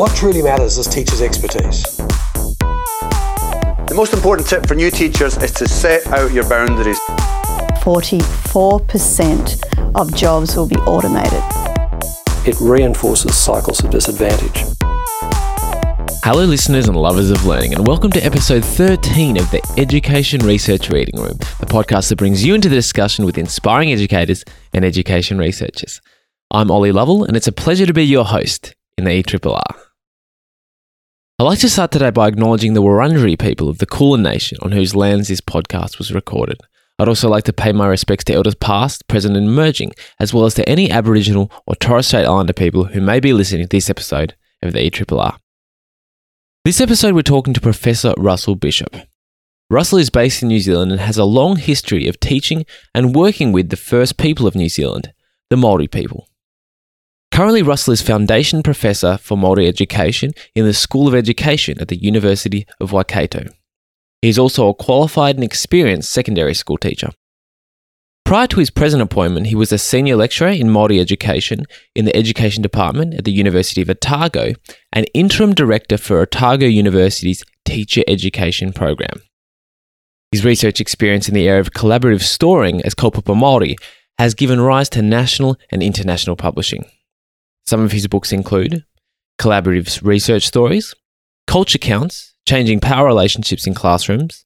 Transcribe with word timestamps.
What 0.00 0.16
truly 0.16 0.40
matters 0.40 0.78
is 0.78 0.86
teachers' 0.86 1.20
expertise. 1.20 1.82
The 2.56 3.92
most 3.94 4.14
important 4.14 4.48
tip 4.48 4.66
for 4.66 4.74
new 4.74 4.90
teachers 4.90 5.36
is 5.36 5.52
to 5.52 5.68
set 5.68 6.06
out 6.06 6.32
your 6.32 6.48
boundaries. 6.48 6.98
44% 7.82 9.94
of 9.94 10.14
jobs 10.14 10.56
will 10.56 10.66
be 10.66 10.76
automated. 10.76 11.42
It 12.48 12.58
reinforces 12.62 13.36
cycles 13.36 13.84
of 13.84 13.90
disadvantage. 13.90 14.64
Hello, 16.24 16.46
listeners 16.46 16.88
and 16.88 16.96
lovers 16.96 17.30
of 17.30 17.44
learning, 17.44 17.74
and 17.74 17.86
welcome 17.86 18.10
to 18.12 18.24
episode 18.24 18.64
13 18.64 19.36
of 19.36 19.50
the 19.50 19.60
Education 19.76 20.40
Research 20.40 20.88
Reading 20.88 21.20
Room, 21.20 21.36
the 21.58 21.66
podcast 21.66 22.08
that 22.08 22.16
brings 22.16 22.42
you 22.42 22.54
into 22.54 22.70
the 22.70 22.74
discussion 22.74 23.26
with 23.26 23.36
inspiring 23.36 23.92
educators 23.92 24.46
and 24.72 24.82
education 24.82 25.36
researchers. 25.36 26.00
I'm 26.50 26.70
Ollie 26.70 26.90
Lovell, 26.90 27.24
and 27.24 27.36
it's 27.36 27.48
a 27.48 27.52
pleasure 27.52 27.84
to 27.84 27.92
be 27.92 28.06
your 28.06 28.24
host 28.24 28.74
in 28.96 29.04
the 29.04 29.22
ERRR. 29.22 29.89
I'd 31.40 31.44
like 31.44 31.60
to 31.60 31.70
start 31.70 31.90
today 31.90 32.10
by 32.10 32.28
acknowledging 32.28 32.74
the 32.74 32.82
Wurundjeri 32.82 33.38
people 33.38 33.70
of 33.70 33.78
the 33.78 33.86
Kulin 33.86 34.22
Nation 34.22 34.58
on 34.60 34.72
whose 34.72 34.94
lands 34.94 35.28
this 35.28 35.40
podcast 35.40 35.96
was 35.96 36.12
recorded. 36.12 36.60
I'd 36.98 37.08
also 37.08 37.30
like 37.30 37.44
to 37.44 37.52
pay 37.54 37.72
my 37.72 37.86
respects 37.86 38.24
to 38.24 38.34
elders 38.34 38.54
past, 38.54 39.08
present, 39.08 39.38
and 39.38 39.48
emerging, 39.48 39.92
as 40.18 40.34
well 40.34 40.44
as 40.44 40.52
to 40.56 40.68
any 40.68 40.90
Aboriginal 40.90 41.50
or 41.66 41.76
Torres 41.76 42.08
Strait 42.08 42.26
Islander 42.26 42.52
people 42.52 42.84
who 42.84 43.00
may 43.00 43.20
be 43.20 43.32
listening 43.32 43.62
to 43.62 43.74
this 43.74 43.88
episode 43.88 44.34
of 44.60 44.74
the 44.74 44.80
ERRR. 44.80 45.38
This 46.66 46.78
episode, 46.78 47.14
we're 47.14 47.22
talking 47.22 47.54
to 47.54 47.60
Professor 47.62 48.12
Russell 48.18 48.54
Bishop. 48.54 48.94
Russell 49.70 49.96
is 49.96 50.10
based 50.10 50.42
in 50.42 50.48
New 50.48 50.60
Zealand 50.60 50.92
and 50.92 51.00
has 51.00 51.16
a 51.16 51.24
long 51.24 51.56
history 51.56 52.06
of 52.06 52.20
teaching 52.20 52.66
and 52.94 53.16
working 53.16 53.50
with 53.50 53.70
the 53.70 53.78
first 53.78 54.18
people 54.18 54.46
of 54.46 54.54
New 54.54 54.68
Zealand, 54.68 55.14
the 55.48 55.56
Maori 55.56 55.88
people. 55.88 56.28
Currently, 57.40 57.62
Russell 57.62 57.94
is 57.94 58.02
Foundation 58.02 58.62
Professor 58.62 59.16
for 59.16 59.34
Māori 59.34 59.66
Education 59.66 60.32
in 60.54 60.66
the 60.66 60.74
School 60.74 61.08
of 61.08 61.14
Education 61.14 61.80
at 61.80 61.88
the 61.88 61.96
University 61.96 62.66
of 62.78 62.92
Waikato. 62.92 63.46
He 64.20 64.28
is 64.28 64.38
also 64.38 64.68
a 64.68 64.74
qualified 64.74 65.36
and 65.36 65.42
experienced 65.42 66.12
secondary 66.12 66.52
school 66.52 66.76
teacher. 66.76 67.08
Prior 68.26 68.46
to 68.48 68.58
his 68.58 68.68
present 68.68 69.02
appointment, 69.02 69.46
he 69.46 69.54
was 69.54 69.72
a 69.72 69.78
senior 69.78 70.16
lecturer 70.16 70.50
in 70.50 70.66
Māori 70.66 71.00
education 71.00 71.64
in 71.94 72.04
the 72.04 72.14
Education 72.14 72.62
Department 72.62 73.14
at 73.14 73.24
the 73.24 73.32
University 73.32 73.80
of 73.80 73.88
Otago 73.88 74.52
and 74.92 75.10
interim 75.14 75.54
director 75.54 75.96
for 75.96 76.20
Otago 76.20 76.66
University's 76.66 77.42
Teacher 77.64 78.02
Education 78.06 78.74
Program. 78.74 79.22
His 80.30 80.44
research 80.44 80.78
experience 80.78 81.26
in 81.26 81.32
the 81.32 81.48
area 81.48 81.60
of 81.60 81.72
collaborative 81.72 82.20
storying 82.20 82.82
as 82.82 82.94
kaupapa 82.94 83.34
Māori 83.34 83.76
has 84.18 84.34
given 84.34 84.60
rise 84.60 84.90
to 84.90 85.00
national 85.00 85.56
and 85.70 85.82
international 85.82 86.36
publishing. 86.36 86.84
Some 87.70 87.82
of 87.82 87.92
his 87.92 88.08
books 88.08 88.32
include 88.32 88.84
Collaborative 89.40 90.04
Research 90.04 90.44
Stories, 90.44 90.92
Culture 91.46 91.78
Counts, 91.78 92.34
Changing 92.44 92.80
Power 92.80 93.06
Relationships 93.06 93.64
in 93.64 93.74
Classrooms, 93.74 94.44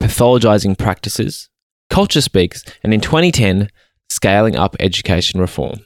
Pathologizing 0.00 0.78
Practices, 0.78 1.48
Culture 1.90 2.20
Speaks, 2.20 2.62
and 2.84 2.94
in 2.94 3.00
2010, 3.00 3.70
Scaling 4.08 4.54
Up 4.54 4.76
Education 4.78 5.40
Reform. 5.40 5.80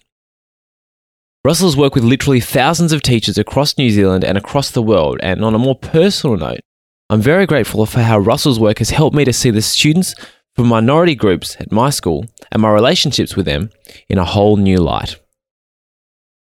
Russell's 1.42 1.74
worked 1.74 1.94
with 1.94 2.04
literally 2.04 2.40
thousands 2.40 2.92
of 2.92 3.00
teachers 3.00 3.38
across 3.38 3.78
New 3.78 3.88
Zealand 3.88 4.22
and 4.22 4.36
across 4.36 4.72
the 4.72 4.82
world, 4.82 5.20
and 5.22 5.42
on 5.42 5.54
a 5.54 5.58
more 5.58 5.76
personal 5.76 6.36
note, 6.36 6.60
I'm 7.08 7.22
very 7.22 7.46
grateful 7.46 7.86
for 7.86 8.02
how 8.02 8.18
Russell's 8.18 8.60
work 8.60 8.76
has 8.76 8.90
helped 8.90 9.16
me 9.16 9.24
to 9.24 9.32
see 9.32 9.48
the 9.48 9.62
students 9.62 10.14
from 10.54 10.66
minority 10.66 11.14
groups 11.14 11.56
at 11.58 11.72
my 11.72 11.88
school 11.88 12.26
and 12.50 12.60
my 12.60 12.70
relationships 12.70 13.36
with 13.36 13.46
them 13.46 13.70
in 14.10 14.18
a 14.18 14.26
whole 14.26 14.58
new 14.58 14.76
light. 14.76 15.16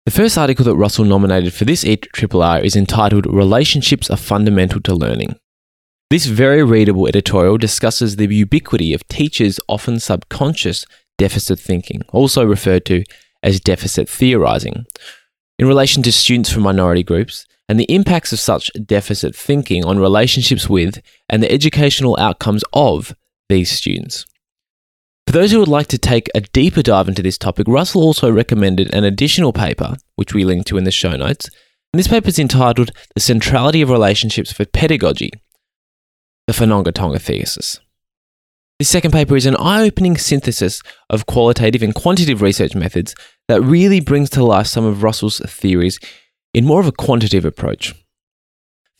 The 0.06 0.10
first 0.10 0.38
article 0.38 0.64
that 0.64 0.76
Russell 0.76 1.04
nominated 1.04 1.52
for 1.52 1.66
this 1.66 1.84
ERRR 1.84 2.64
is 2.64 2.74
entitled 2.74 3.26
Relationships 3.26 4.08
Are 4.08 4.16
Fundamental 4.16 4.80
to 4.80 4.94
Learning. 4.94 5.36
This 6.08 6.24
very 6.24 6.64
readable 6.64 7.06
editorial 7.06 7.58
discusses 7.58 8.16
the 8.16 8.26
ubiquity 8.26 8.94
of 8.94 9.06
teachers' 9.08 9.60
often 9.68 10.00
subconscious 10.00 10.86
deficit 11.18 11.60
thinking, 11.60 12.00
also 12.12 12.44
referred 12.44 12.86
to 12.86 13.04
as 13.42 13.60
deficit 13.60 14.08
theorizing, 14.08 14.86
in 15.58 15.68
relation 15.68 16.02
to 16.04 16.12
students 16.12 16.50
from 16.50 16.62
minority 16.62 17.02
groups 17.02 17.46
and 17.68 17.78
the 17.78 17.92
impacts 17.94 18.32
of 18.32 18.40
such 18.40 18.70
deficit 18.86 19.36
thinking 19.36 19.84
on 19.84 19.98
relationships 19.98 20.66
with 20.66 21.02
and 21.28 21.42
the 21.42 21.52
educational 21.52 22.16
outcomes 22.18 22.64
of 22.72 23.14
these 23.50 23.70
students. 23.70 24.24
For 25.30 25.38
those 25.38 25.52
who 25.52 25.60
would 25.60 25.68
like 25.68 25.86
to 25.86 25.96
take 25.96 26.28
a 26.34 26.40
deeper 26.40 26.82
dive 26.82 27.06
into 27.06 27.22
this 27.22 27.38
topic, 27.38 27.68
Russell 27.68 28.02
also 28.02 28.28
recommended 28.28 28.92
an 28.92 29.04
additional 29.04 29.52
paper, 29.52 29.96
which 30.16 30.34
we 30.34 30.42
link 30.42 30.66
to 30.66 30.76
in 30.76 30.82
the 30.82 30.90
show 30.90 31.16
notes. 31.16 31.48
And 31.92 32.00
this 32.00 32.08
paper 32.08 32.26
is 32.26 32.40
entitled 32.40 32.90
The 33.14 33.20
Centrality 33.20 33.80
of 33.80 33.90
Relationships 33.90 34.52
for 34.52 34.64
Pedagogy, 34.64 35.30
the 36.48 36.52
Whanaungatanga 36.52 37.20
Thesis. 37.20 37.78
This 38.80 38.88
second 38.88 39.12
paper 39.12 39.36
is 39.36 39.46
an 39.46 39.54
eye 39.54 39.82
opening 39.82 40.16
synthesis 40.16 40.82
of 41.08 41.26
qualitative 41.26 41.84
and 41.84 41.94
quantitative 41.94 42.42
research 42.42 42.74
methods 42.74 43.14
that 43.46 43.62
really 43.62 44.00
brings 44.00 44.30
to 44.30 44.42
life 44.42 44.66
some 44.66 44.84
of 44.84 45.04
Russell's 45.04 45.38
theories 45.46 46.00
in 46.54 46.64
more 46.64 46.80
of 46.80 46.88
a 46.88 46.92
quantitative 46.92 47.44
approach. 47.44 47.94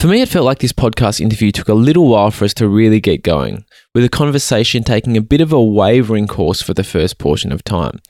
For 0.00 0.06
me, 0.06 0.22
it 0.22 0.30
felt 0.30 0.46
like 0.46 0.60
this 0.60 0.72
podcast 0.72 1.20
interview 1.20 1.52
took 1.52 1.68
a 1.68 1.74
little 1.74 2.08
while 2.08 2.30
for 2.30 2.46
us 2.46 2.54
to 2.54 2.66
really 2.66 3.00
get 3.00 3.22
going, 3.22 3.66
with 3.94 4.02
the 4.02 4.08
conversation 4.08 4.82
taking 4.82 5.14
a 5.14 5.20
bit 5.20 5.42
of 5.42 5.52
a 5.52 5.62
wavering 5.62 6.26
course 6.26 6.62
for 6.62 6.72
the 6.72 6.82
first 6.82 7.18
portion 7.18 7.52
of 7.52 7.62
time. 7.62 8.00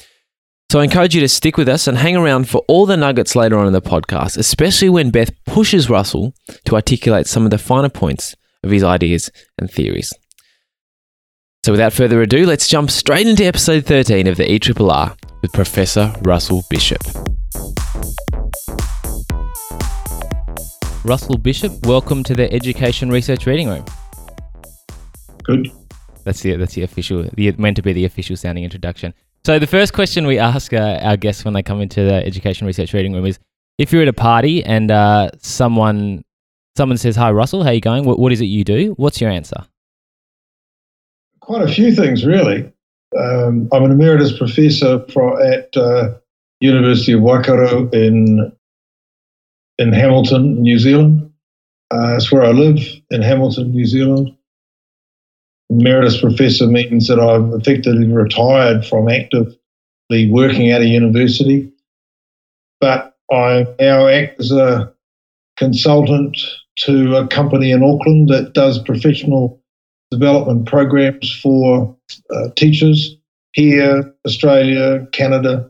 So 0.71 0.79
I 0.79 0.85
encourage 0.85 1.17
you 1.17 1.21
to 1.21 1.29
stick 1.29 1.57
with 1.57 1.69
us 1.69 1.89
and 1.89 1.99
hang 1.99 2.15
around 2.15 2.49
for 2.49 2.63
all 2.69 2.87
the 2.87 2.97
nuggets 2.97 3.35
later 3.35 3.59
on 3.59 3.67
in 3.67 3.73
the 3.73 3.83
podcast, 3.83 4.39
especially 4.39 4.89
when 4.89 5.11
Beth 5.11 5.33
pushes 5.47 5.91
Russell 5.91 6.33
to 6.67 6.77
articulate 6.77 7.27
some 7.27 7.45
of 7.45 7.51
the 7.51 7.59
finer 7.59 7.89
points 7.89 8.37
of 8.63 8.71
his 8.71 8.85
ideas 8.85 9.29
and 9.59 9.69
theories. 9.69 10.13
So 11.67 11.73
without 11.73 11.93
further 11.93 12.23
ado, 12.23 12.47
let's 12.47 12.69
jump 12.69 12.93
straight 12.93 13.27
into 13.27 13.45
episode 13.45 13.85
13 13.85 14.29
of 14.29 14.37
the 14.37 14.45
ERRR 14.45 15.17
with 15.43 15.53
Professor 15.53 16.15
Russell 16.23 16.63
Bishop. 16.71 17.03
Russell 21.03 21.39
Bishop, 21.39 21.87
welcome 21.87 22.23
to 22.25 22.35
the 22.35 22.53
Education 22.53 23.11
Research 23.11 23.47
Reading 23.47 23.69
Room. 23.69 23.85
Good. 25.43 25.71
That's 26.25 26.43
the 26.43 26.57
that's 26.57 26.75
the 26.75 26.83
official, 26.83 27.25
the 27.35 27.53
meant 27.53 27.77
to 27.77 27.83
be 27.83 27.95
the 27.95 28.05
official 28.05 28.37
sounding 28.37 28.65
introduction. 28.65 29.15
So 29.45 29.59
the 29.59 29.67
first 29.67 29.95
question 29.95 30.27
we 30.27 30.39
ask 30.39 30.75
uh, 30.75 31.01
our 31.03 31.17
guests 31.17 31.43
when 31.45 31.55
they 31.55 31.63
come 31.63 31.81
into 31.81 32.05
the 32.05 32.25
Education 32.27 32.67
Research 32.67 32.93
Reading 32.93 33.15
Room 33.15 33.25
is, 33.25 33.39
if 33.79 33.93
you're 33.93 34.03
at 34.03 34.09
a 34.09 34.13
party 34.13 34.63
and 34.63 34.91
uh, 34.91 35.31
someone 35.39 36.23
someone 36.77 36.99
says, 36.99 37.17
"Hi, 37.17 37.31
Russell, 37.31 37.63
how 37.63 37.71
are 37.71 37.75
you 37.75 37.81
going? 37.81 38.05
What, 38.05 38.19
what 38.19 38.31
is 38.33 38.43
it 38.43 38.47
you 38.47 38.63
do?" 38.63 38.93
What's 38.99 39.23
your 39.23 39.31
answer? 39.31 39.65
Quite 41.41 41.63
a 41.63 41.73
few 41.73 41.95
things, 41.95 42.27
really. 42.27 42.71
Um, 43.19 43.71
I'm 43.73 43.85
an 43.85 43.91
emeritus 43.91 44.37
professor 44.37 45.05
for, 45.13 45.43
at 45.43 45.75
uh, 45.77 46.15
University 46.61 47.13
of 47.13 47.23
Waikato 47.23 47.89
in 47.91 48.53
in 49.81 49.93
Hamilton, 49.93 50.63
New 50.63 50.79
Zealand. 50.79 51.33
Uh, 51.91 52.13
that's 52.13 52.31
where 52.31 52.45
I 52.45 52.51
live 52.51 52.79
in 53.11 53.23
Hamilton, 53.23 53.73
New 53.73 53.87
Zealand. 53.87 54.37
Emeritus 55.71 56.21
professor 56.21 56.67
means 56.67 57.09
that 57.09 57.19
I've 57.19 57.53
effectively 57.59 58.07
retired 58.07 58.85
from 58.85 59.09
actively 59.09 60.31
working 60.31 60.71
at 60.71 60.83
a 60.83 60.87
university, 60.87 61.73
but 62.81 63.17
I 63.33 63.67
now 63.81 64.07
act 64.07 64.41
as 64.41 64.53
a 64.53 64.93
consultant 65.57 66.37
to 66.81 67.17
a 67.17 67.27
company 67.29 67.71
in 67.71 67.83
Auckland 67.83 68.29
that 68.29 68.53
does 68.53 68.83
professional 68.83 69.61
development 70.11 70.67
programs 70.67 71.33
for 71.43 71.97
uh, 72.31 72.49
teachers 72.57 73.17
here, 73.53 74.13
Australia, 74.27 75.07
Canada, 75.13 75.70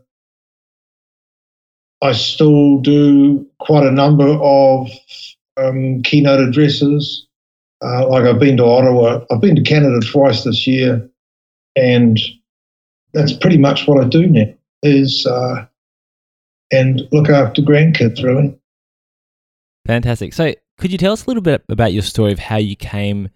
I 2.03 2.13
still 2.13 2.79
do 2.79 3.47
quite 3.59 3.87
a 3.87 3.91
number 3.91 4.29
of 4.29 4.91
um, 5.57 6.03
keynote 6.03 6.41
addresses. 6.41 7.27
Uh, 7.83 8.09
like 8.09 8.25
I've 8.25 8.39
been 8.39 8.57
to 8.59 8.65
Ottawa, 8.65 9.25
I've 9.31 9.41
been 9.41 9.57
to 9.57 9.63
Canada 9.63 10.01
twice 10.07 10.45
this 10.45 10.67
year, 10.67 11.09
and 11.77 12.19
that's 13.13 13.33
pretty 13.33 13.59
much 13.59 13.87
what 13.87 14.03
I 14.05 14.09
do 14.09 14.27
now. 14.27 14.53
Is 14.83 15.27
uh, 15.27 15.67
and 16.71 17.03
look 17.13 17.29
after 17.29 17.63
grandkids, 17.63 18.23
really. 18.23 18.57
Fantastic. 19.87 20.33
So, 20.35 20.55
could 20.79 20.93
you 20.93 20.99
tell 20.99 21.13
us 21.13 21.25
a 21.25 21.29
little 21.29 21.43
bit 21.43 21.65
about 21.69 21.93
your 21.93 22.03
story 22.03 22.33
of 22.33 22.39
how 22.39 22.57
you 22.57 22.77
came 22.77 23.31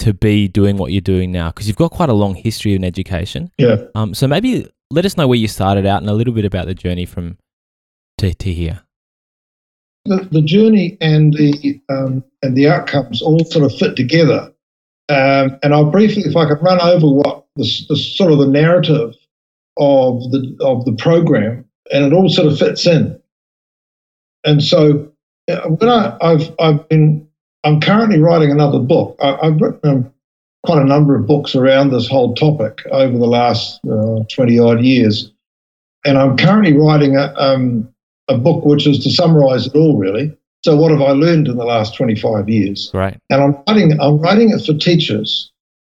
to 0.00 0.12
be 0.14 0.48
doing 0.48 0.76
what 0.76 0.92
you're 0.92 1.00
doing 1.00 1.32
now? 1.32 1.50
Because 1.50 1.68
you've 1.68 1.76
got 1.76 1.90
quite 1.90 2.08
a 2.08 2.14
long 2.14 2.34
history 2.34 2.74
in 2.74 2.84
education. 2.84 3.50
Yeah. 3.58 3.84
Um, 3.94 4.14
so 4.14 4.26
maybe 4.26 4.70
let 4.90 5.04
us 5.04 5.16
know 5.16 5.28
where 5.28 5.38
you 5.38 5.48
started 5.48 5.86
out 5.86 6.02
and 6.02 6.10
a 6.10 6.14
little 6.14 6.34
bit 6.34 6.44
about 6.44 6.66
the 6.66 6.74
journey 6.74 7.06
from 7.06 7.38
to, 8.20 8.34
to 8.34 8.52
here? 8.52 8.82
The, 10.06 10.28
the 10.30 10.42
journey 10.42 10.96
and 11.00 11.34
the 11.34 11.80
um, 11.90 12.24
and 12.42 12.56
the 12.56 12.68
outcomes 12.68 13.20
all 13.20 13.44
sort 13.44 13.64
of 13.64 13.76
fit 13.76 13.96
together. 13.96 14.52
Um, 15.10 15.58
and 15.62 15.74
I'll 15.74 15.90
briefly, 15.90 16.22
if 16.22 16.36
I 16.36 16.46
could 16.48 16.62
run 16.62 16.80
over 16.80 17.06
what 17.06 17.46
the, 17.56 17.64
sort 17.64 18.32
of 18.32 18.38
the 18.38 18.46
narrative 18.46 19.14
of 19.76 20.30
the 20.30 20.56
of 20.60 20.84
the 20.84 20.92
program, 20.92 21.64
and 21.92 22.04
it 22.04 22.12
all 22.12 22.28
sort 22.28 22.46
of 22.50 22.58
fits 22.58 22.86
in. 22.86 23.20
And 24.44 24.62
so 24.62 25.12
uh, 25.50 25.68
when 25.68 25.90
I, 25.90 26.16
I've 26.20 26.54
I've 26.58 26.88
been 26.88 27.28
I'm 27.64 27.80
currently 27.80 28.20
writing 28.20 28.50
another 28.50 28.78
book. 28.78 29.16
I, 29.20 29.36
I've 29.42 29.60
written 29.60 29.90
um, 29.90 30.14
quite 30.64 30.80
a 30.80 30.86
number 30.86 31.14
of 31.16 31.26
books 31.26 31.54
around 31.54 31.90
this 31.90 32.08
whole 32.08 32.34
topic 32.34 32.80
over 32.90 33.18
the 33.18 33.26
last 33.26 33.80
uh, 33.90 34.24
twenty 34.34 34.58
odd 34.58 34.80
years, 34.80 35.32
and 36.06 36.16
I'm 36.16 36.36
currently 36.36 36.76
writing 36.76 37.16
a 37.16 37.34
um, 37.36 37.89
a 38.30 38.38
book 38.38 38.64
which 38.64 38.86
is 38.86 39.02
to 39.04 39.10
summarise 39.10 39.66
it 39.66 39.74
all 39.74 39.98
really. 39.98 40.34
So 40.62 40.76
what 40.76 40.90
have 40.90 41.00
I 41.00 41.12
learned 41.12 41.48
in 41.48 41.56
the 41.56 41.64
last 41.64 41.96
25 41.96 42.48
years? 42.48 42.90
Right. 42.92 43.18
And 43.30 43.42
I'm 43.42 43.56
writing 43.66 44.00
I'm 44.00 44.18
writing 44.18 44.50
it 44.50 44.64
for 44.64 44.74
teachers. 44.74 45.50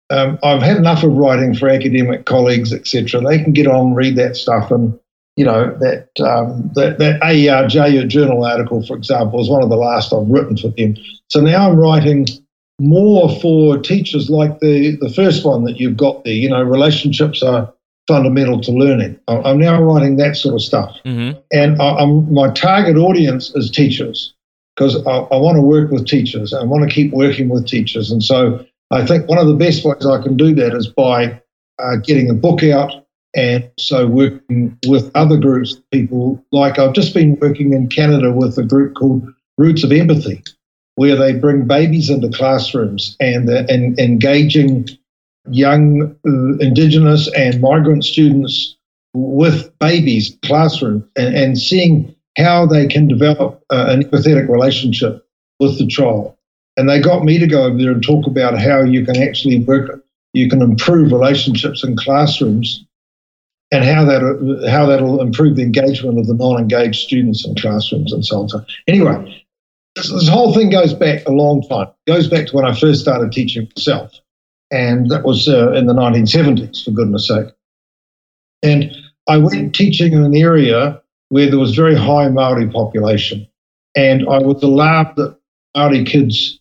Um, 0.09 0.39
I've 0.43 0.61
had 0.61 0.77
enough 0.77 1.03
of 1.03 1.13
writing 1.13 1.53
for 1.53 1.67
academic 1.67 2.25
colleagues, 2.25 2.71
etc. 2.71 3.21
They 3.21 3.43
can 3.43 3.51
get 3.51 3.67
on, 3.67 3.93
read 3.93 4.15
that 4.15 4.37
stuff, 4.37 4.71
and 4.71 4.97
you 5.35 5.43
know 5.43 5.75
that 5.79 6.09
um, 6.21 6.71
that 6.75 6.99
that 6.99 7.19
AERJ 7.21 8.07
journal 8.07 8.45
article, 8.45 8.85
for 8.85 8.95
example, 8.95 9.41
is 9.41 9.49
one 9.49 9.63
of 9.63 9.69
the 9.69 9.75
last 9.75 10.13
I've 10.13 10.29
written 10.29 10.55
for 10.55 10.69
them. 10.69 10.95
So 11.29 11.41
now 11.41 11.69
I'm 11.69 11.77
writing 11.77 12.25
more 12.79 13.29
for 13.41 13.77
teachers, 13.77 14.29
like 14.29 14.59
the 14.59 14.97
the 15.01 15.11
first 15.13 15.45
one 15.45 15.65
that 15.65 15.77
you've 15.77 15.97
got 15.97 16.23
there. 16.23 16.33
You 16.33 16.49
know, 16.49 16.63
relationships 16.63 17.43
are 17.43 17.73
fundamental 18.07 18.61
to 18.61 18.71
learning. 18.71 19.19
I'm 19.27 19.59
now 19.59 19.81
writing 19.81 20.17
that 20.17 20.35
sort 20.37 20.55
of 20.55 20.61
stuff, 20.61 20.95
Mm-hmm. 21.05 21.39
and 21.51 21.81
I, 21.81 21.95
I'm, 21.97 22.33
my 22.33 22.51
target 22.51 22.97
audience 22.97 23.51
is 23.55 23.69
teachers 23.69 24.33
because 24.75 24.95
I, 25.05 25.11
I 25.11 25.37
want 25.37 25.55
to 25.57 25.61
work 25.61 25.91
with 25.91 26.07
teachers. 26.07 26.53
I 26.53 26.63
want 26.63 26.87
to 26.87 26.93
keep 26.93 27.11
working 27.11 27.49
with 27.49 27.67
teachers, 27.67 28.11
and 28.11 28.23
so 28.23 28.65
I 28.91 29.05
think 29.05 29.27
one 29.27 29.37
of 29.37 29.47
the 29.47 29.55
best 29.55 29.83
ways 29.83 30.05
I 30.05 30.21
can 30.21 30.37
do 30.37 30.55
that 30.55 30.73
is 30.73 30.87
by 30.87 31.41
uh, 31.79 31.97
getting 31.97 32.29
a 32.29 32.33
book 32.33 32.63
out 32.63 33.05
and 33.35 33.69
so 33.77 34.07
working 34.07 34.77
with 34.87 35.11
other 35.13 35.37
groups, 35.37 35.75
people 35.91 36.43
like 36.51 36.79
I've 36.79 36.93
just 36.93 37.13
been 37.13 37.37
working 37.39 37.73
in 37.73 37.87
Canada 37.87 38.31
with 38.31 38.57
a 38.57 38.63
group 38.63 38.95
called 38.95 39.31
Roots 39.57 39.83
of 39.83 39.91
Empathy, 39.91 40.43
where 40.95 41.15
they 41.15 41.33
bring 41.33 41.67
babies 41.67 42.09
into 42.09 42.29
classrooms 42.29 43.15
and, 43.19 43.49
uh, 43.49 43.63
and 43.69 43.99
engaging 43.99 44.87
young 45.49 46.15
uh, 46.25 46.57
Indigenous 46.63 47.31
and 47.35 47.61
migrant 47.61 48.03
students 48.03 48.75
with 49.13 49.77
babies 49.79 50.37
classroom 50.43 51.07
and, 51.15 51.35
and 51.35 51.57
seeing 51.57 52.15
how 52.37 52.65
they 52.65 52.87
can 52.87 53.07
develop 53.07 53.63
uh, 53.69 53.85
an 53.89 54.03
empathetic 54.03 54.47
relationship 54.47 55.25
with 55.59 55.77
the 55.79 55.87
child. 55.87 56.35
And 56.77 56.87
they 56.87 57.01
got 57.01 57.23
me 57.23 57.39
to 57.39 57.47
go 57.47 57.63
over 57.63 57.77
there 57.77 57.91
and 57.91 58.03
talk 58.03 58.27
about 58.27 58.59
how 58.59 58.83
you 58.83 59.03
can 59.03 59.17
actually 59.17 59.63
work, 59.63 60.03
you 60.33 60.47
can 60.47 60.61
improve 60.61 61.11
relationships 61.11 61.83
in 61.83 61.97
classrooms 61.97 62.85
and 63.71 63.83
how 63.83 64.05
that 64.05 64.69
how 64.69 64.85
that'll 64.85 65.21
improve 65.21 65.55
the 65.55 65.63
engagement 65.63 66.19
of 66.19 66.27
the 66.27 66.33
non-engaged 66.33 67.01
students 67.01 67.45
in 67.45 67.55
classrooms 67.55 68.13
and 68.13 68.25
so 68.25 68.41
on. 68.41 68.49
So 68.49 68.63
anyway, 68.87 69.43
this, 69.95 70.09
this 70.11 70.29
whole 70.29 70.53
thing 70.53 70.69
goes 70.69 70.93
back 70.93 71.27
a 71.27 71.31
long 71.31 71.67
time. 71.67 71.87
It 72.05 72.11
goes 72.11 72.27
back 72.27 72.47
to 72.47 72.55
when 72.55 72.65
I 72.65 72.79
first 72.79 73.01
started 73.01 73.31
teaching 73.31 73.67
myself, 73.75 74.13
and 74.71 75.09
that 75.09 75.23
was 75.23 75.47
uh, 75.47 75.71
in 75.73 75.85
the 75.87 75.93
1970s, 75.93 76.83
for 76.83 76.91
goodness 76.91 77.27
sake. 77.27 77.47
And 78.63 78.91
I 79.27 79.37
went 79.37 79.75
teaching 79.75 80.13
in 80.13 80.23
an 80.23 80.35
area 80.35 81.01
where 81.29 81.49
there 81.49 81.59
was 81.59 81.75
very 81.75 81.95
high 81.95 82.29
Maori 82.29 82.69
population, 82.69 83.47
and 83.95 84.21
I 84.29 84.39
was 84.39 84.61
alarmed 84.63 85.15
that 85.17 85.37
Maori 85.75 86.03
kids 86.03 86.59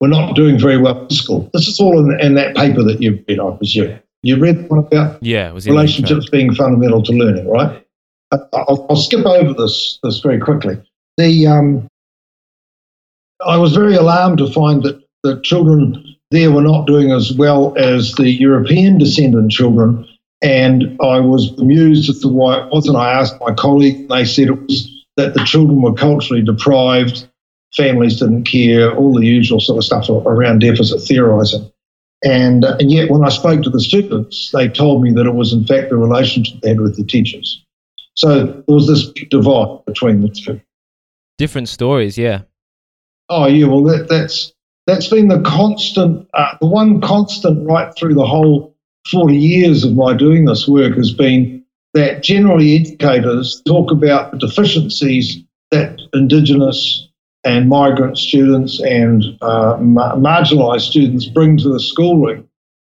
were 0.00 0.08
not 0.08 0.34
doing 0.34 0.58
very 0.58 0.78
well 0.78 1.02
in 1.04 1.10
school. 1.10 1.50
This 1.52 1.66
is 1.68 1.78
all 1.80 1.98
in, 1.98 2.18
in 2.20 2.34
that 2.34 2.56
paper 2.56 2.82
that 2.82 3.02
you've 3.02 3.22
read, 3.28 3.40
I 3.40 3.56
presume. 3.56 3.98
You 4.22 4.38
read 4.38 4.58
the 4.58 4.62
one 4.68 4.80
about 4.80 5.22
Yeah, 5.22 5.52
relationships 5.52 6.28
being 6.28 6.54
fundamental 6.54 7.02
to 7.02 7.12
learning, 7.12 7.48
right? 7.48 7.84
I- 8.32 8.38
I'll, 8.52 8.86
I'll 8.90 8.96
skip 8.96 9.24
over 9.26 9.52
this 9.54 9.98
this 10.02 10.20
very 10.20 10.38
quickly. 10.38 10.80
The 11.16 11.46
um, 11.46 11.88
I 13.44 13.56
was 13.56 13.74
very 13.74 13.94
alarmed 13.96 14.38
to 14.38 14.50
find 14.52 14.82
that 14.82 15.02
the 15.22 15.40
children 15.42 16.04
there 16.30 16.50
were 16.50 16.62
not 16.62 16.86
doing 16.86 17.10
as 17.12 17.32
well 17.32 17.74
as 17.76 18.12
the 18.14 18.30
European 18.30 18.98
descendant 18.98 19.50
children, 19.50 20.06
and 20.42 20.96
I 21.02 21.20
was 21.20 21.50
amused 21.58 22.08
as 22.08 22.20
to 22.20 22.28
why 22.28 22.62
it 22.62 22.72
wasn't. 22.72 22.96
I 22.96 23.12
asked 23.12 23.40
my 23.40 23.52
colleague, 23.52 24.08
they 24.08 24.24
said 24.24 24.48
it 24.48 24.62
was 24.62 24.88
that 25.16 25.34
the 25.34 25.44
children 25.44 25.82
were 25.82 25.92
culturally 25.92 26.42
deprived, 26.42 27.28
families 27.76 28.18
didn't 28.20 28.44
care, 28.44 28.94
all 28.94 29.14
the 29.14 29.26
usual 29.26 29.60
sort 29.60 29.78
of 29.78 29.84
stuff 29.84 30.08
around 30.08 30.60
deficit 30.60 31.02
theorising. 31.02 31.70
And, 32.24 32.64
uh, 32.64 32.76
and 32.78 32.90
yet, 32.92 33.10
when 33.10 33.24
I 33.24 33.30
spoke 33.30 33.62
to 33.62 33.70
the 33.70 33.80
students, 33.80 34.50
they 34.52 34.68
told 34.68 35.02
me 35.02 35.12
that 35.12 35.26
it 35.26 35.34
was, 35.34 35.52
in 35.52 35.64
fact, 35.64 35.90
the 35.90 35.96
relationship 35.96 36.60
they 36.60 36.70
had 36.70 36.80
with 36.80 36.96
the 36.96 37.04
teachers. 37.04 37.64
So 38.14 38.44
there 38.44 38.62
was 38.68 38.86
this 38.86 39.10
divide 39.30 39.84
between 39.86 40.20
the 40.20 40.28
two. 40.28 40.60
Different 41.38 41.68
stories, 41.68 42.18
yeah. 42.18 42.42
Oh, 43.30 43.46
yeah, 43.46 43.66
well, 43.66 43.82
that, 43.84 44.08
that's 44.08 44.52
that's 44.90 45.06
been 45.06 45.28
the 45.28 45.40
constant, 45.42 46.28
uh, 46.34 46.56
the 46.60 46.66
one 46.66 47.00
constant 47.00 47.64
right 47.66 47.94
through 47.96 48.14
the 48.14 48.26
whole 48.26 48.74
40 49.08 49.36
years 49.36 49.84
of 49.84 49.94
my 49.94 50.12
doing 50.14 50.46
this 50.46 50.66
work 50.66 50.96
has 50.96 51.12
been 51.12 51.64
that 51.94 52.24
generally 52.24 52.74
educators 52.74 53.62
talk 53.66 53.92
about 53.92 54.32
the 54.32 54.38
deficiencies 54.38 55.44
that 55.70 56.00
Indigenous 56.12 57.08
and 57.44 57.68
migrant 57.68 58.18
students 58.18 58.80
and 58.80 59.24
uh, 59.42 59.76
ma- 59.80 60.16
marginalised 60.16 60.90
students 60.90 61.26
bring 61.26 61.56
to 61.58 61.72
the 61.72 61.80
schooling, 61.80 62.48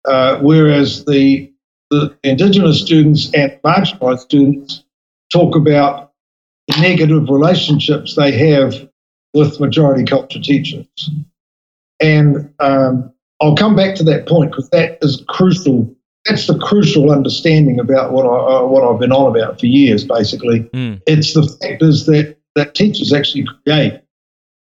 uh, 0.06 0.38
whereas 0.38 1.04
the, 1.06 1.52
the 1.90 2.16
Indigenous 2.24 2.80
students 2.80 3.34
and 3.34 3.60
marginalised 3.64 4.20
students 4.20 4.84
talk 5.34 5.56
about 5.56 6.12
the 6.68 6.80
negative 6.80 7.28
relationships 7.30 8.16
they 8.16 8.32
have 8.32 8.88
with 9.34 9.60
majority 9.60 10.06
culture 10.06 10.40
teachers. 10.40 10.86
And 12.00 12.54
um, 12.60 13.12
I'll 13.42 13.56
come 13.56 13.76
back 13.76 13.96
to 13.96 14.04
that 14.06 14.28
point 14.28 14.52
because 14.52 14.70
that 14.70 14.98
is 15.02 15.24
crucial. 15.28 15.94
That's 16.26 16.48
the 16.48 16.58
crucial 16.60 17.12
understanding 17.12 17.80
about 17.80 18.12
what 18.12 18.26
I 18.26 18.58
uh, 18.58 18.68
what 18.68 18.84
I've 18.84 19.00
been 19.00 19.12
on 19.12 19.36
about 19.36 19.60
for 19.60 19.66
years. 19.66 20.04
Basically, 20.04 20.62
Mm. 20.74 21.02
it's 21.08 21.34
the 21.34 21.48
factors 21.62 22.06
that 22.06 22.38
that 22.56 22.76
teachers 22.76 23.14
actually 23.14 23.48
create 23.64 24.02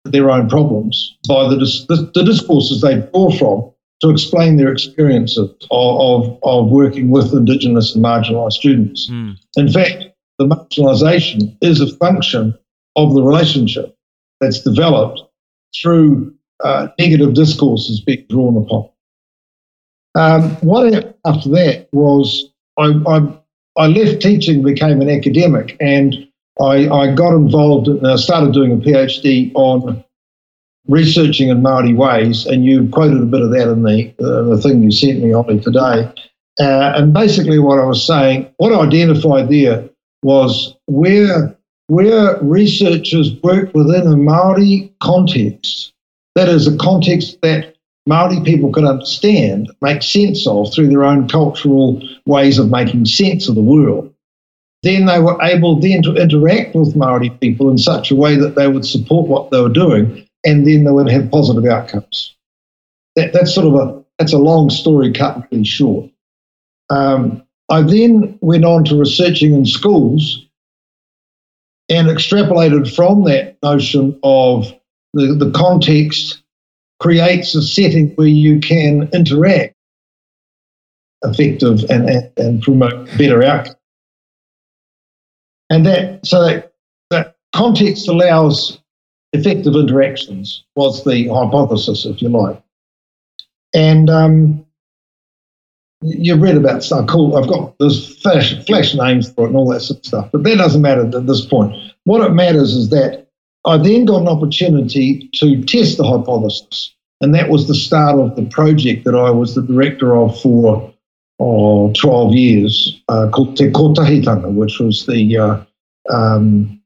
their 0.05 0.31
own 0.31 0.49
problems 0.49 1.17
by 1.29 1.49
the, 1.49 1.57
dis- 1.57 1.87
the, 1.87 2.11
the 2.15 2.25
discourses 2.25 2.81
they 2.81 2.97
draw 3.13 3.31
from 3.39 3.71
to 4.01 4.11
explain 4.11 4.57
their 4.57 4.73
experiences 4.73 5.39
of, 5.39 5.55
of, 5.71 6.39
of 6.43 6.71
working 6.71 7.11
with 7.11 7.33
Indigenous 7.33 7.95
and 7.95 8.05
marginalised 8.05 8.55
students. 8.55 9.09
Mm. 9.09 9.37
In 9.57 9.71
fact, 9.71 10.05
the 10.39 10.47
marginalisation 10.47 11.57
is 11.61 11.81
a 11.81 11.97
function 11.99 12.59
of 12.97 13.15
the 13.15 13.23
relationship 13.23 13.97
that's 14.41 14.63
developed 14.63 15.21
through 15.81 16.35
uh, 16.63 16.89
negative 16.99 17.35
discourses 17.35 18.01
being 18.01 18.25
drawn 18.29 18.57
upon. 18.57 18.89
Um, 20.15 20.57
what 20.57 21.19
after 21.25 21.49
that 21.51 21.89
was 21.93 22.51
I, 22.79 22.93
I, 23.07 23.39
I 23.77 23.87
left 23.87 24.21
teaching, 24.21 24.63
became 24.63 25.01
an 25.01 25.09
academic, 25.09 25.77
and 25.81 26.29
I, 26.61 26.89
I 26.89 27.15
got 27.15 27.35
involved 27.35 27.89
and 27.89 28.07
I 28.07 28.17
started 28.17 28.53
doing 28.53 28.73
a 28.73 28.77
PhD 28.77 29.53
on 29.55 30.05
researching 30.89 31.49
in 31.49 31.63
Maori 31.63 31.95
ways, 31.95 32.47
and 32.47 32.65
you 32.65 32.89
quoted 32.89 33.23
a 33.23 33.27
bit 33.27 33.41
of 33.41 33.51
that 33.53 33.69
in 33.69 33.83
the, 33.83 34.15
uh, 34.21 34.43
the 34.55 34.61
thing 34.61 34.83
you 34.83 34.91
sent 34.91 35.23
me, 35.23 35.33
Ollie, 35.33 35.61
today. 35.61 36.13
Uh, 36.61 36.93
and 36.97 37.15
basically, 37.15 37.59
what 37.59 37.79
I 37.79 37.85
was 37.85 38.07
saying, 38.07 38.53
what 38.59 38.73
I 38.73 38.87
identified 38.87 39.49
there 39.49 39.89
was 40.23 40.77
where 40.87 41.57
where 41.89 42.39
researchers 42.41 43.33
work 43.43 43.75
within 43.75 44.07
a 44.07 44.17
Maori 44.17 44.93
context, 45.01 45.93
that 46.35 46.49
is 46.49 46.67
a 46.67 46.77
context 46.77 47.41
that 47.43 47.77
Maori 48.07 48.41
people 48.43 48.73
could 48.73 48.85
understand, 48.85 49.71
make 49.81 50.03
sense 50.03 50.47
of 50.47 50.73
through 50.73 50.89
their 50.89 51.05
own 51.05 51.29
cultural 51.29 52.03
ways 52.27 52.59
of 52.59 52.71
making 52.71 53.07
sense 53.07 53.49
of 53.49 53.55
the 53.55 53.63
world. 53.63 54.13
Then 54.83 55.07
they 55.07 55.21
were 55.21 55.41
able 55.41 55.79
then 55.79 56.03
to 56.03 56.17
interact 56.17 56.75
with 56.75 56.97
Maori 56.97 57.31
people 57.31 57.71
in 57.71 57.79
such 57.79 58.11
a 58.11 58.17
way 58.17 58.37
that 58.37 58.57
they 58.57 58.67
would 58.67 58.85
support 58.85 59.29
what 59.29 59.51
they 59.51 59.61
were 59.61 59.69
doing, 59.69 60.27
and 60.45 60.67
then 60.67 60.85
they 60.85 60.91
would 60.91 61.11
have 61.11 61.31
positive 61.31 61.65
outcomes. 61.67 62.35
That, 63.15 63.33
that's 63.33 63.55
sort 63.55 63.67
of 63.67 63.75
a 63.75 64.03
that's 64.19 64.33
a 64.33 64.39
long 64.39 64.71
story 64.71 65.13
cut 65.13 65.47
really 65.51 65.65
short. 65.65 66.11
Um, 66.91 67.43
I 67.69 67.83
then 67.83 68.39
went 68.41 68.65
on 68.65 68.85
to 68.85 68.99
researching 68.99 69.55
in 69.55 69.65
schools 69.65 70.45
and 71.89 72.09
extrapolated 72.09 72.95
from 72.95 73.25
that 73.25 73.57
notion 73.63 74.19
of 74.23 74.73
the, 75.15 75.35
the 75.35 75.51
context 75.51 76.43
creates 77.01 77.55
a 77.55 77.63
setting 77.63 78.11
where 78.15 78.29
you 78.29 78.61
can 78.61 79.09
interact 79.13 79.75
effective 81.25 81.85
and, 81.91 82.09
and, 82.09 82.33
and 82.37 82.63
promote 82.63 83.07
better 83.19 83.43
outcomes. 83.43 83.77
And 85.71 85.87
that 85.87 86.25
so 86.27 86.45
that 86.45 86.73
that 87.11 87.37
context 87.55 88.09
allows 88.09 88.79
effective 89.33 89.75
interactions 89.75 90.65
was 90.77 91.03
the 91.05 91.29
hypothesis, 91.29 92.05
if 92.05 92.21
you 92.21 92.29
like. 92.29 92.63
And 93.75 94.11
um, 94.11 94.67
you've 96.03 96.43
read 96.43 96.57
about 96.57 96.83
stuff. 96.83 97.07
Cool. 97.09 97.37
I've 97.37 97.49
got 97.49 97.75
there's 97.79 98.21
flash, 98.21 98.55
flash 98.67 98.95
names 98.95 99.33
for 99.33 99.45
it 99.45 99.49
and 99.49 99.57
all 99.57 99.71
that 99.71 99.81
sort 99.81 100.01
of 100.01 100.07
stuff, 100.07 100.29
but 100.33 100.43
that 100.45 100.59
doesn't 100.59 100.83
matter 100.83 101.07
at 101.07 101.27
this 101.27 101.47
point. 101.47 101.75
What 102.05 102.21
it 102.21 102.35
matters 102.35 102.75
is 102.75 102.91
that 102.91 103.29
I 103.65 103.77
then 103.77 104.05
got 104.05 104.23
an 104.23 104.29
opportunity 104.29 105.31
to 105.35 105.63
test 105.65 105.97
the 105.97 106.05
hypothesis. 106.05 106.95
And 107.21 107.35
that 107.35 107.49
was 107.49 107.69
the 107.69 107.75
start 107.75 108.19
of 108.19 108.35
the 108.35 108.45
project 108.47 109.05
that 109.05 109.15
I 109.15 109.31
was 109.31 109.55
the 109.55 109.63
director 109.63 110.17
of 110.17 110.41
for 110.41 110.93
oh, 111.39 111.93
12 111.93 112.35
years, 112.35 113.03
uh, 113.09 113.29
called 113.33 113.57
Te 113.57 113.71
Kotahitanga, 113.71 114.53
which 114.53 114.79
was 114.79 115.07
the, 115.07 115.39
uh, 115.39 115.65
um, 116.11 116.81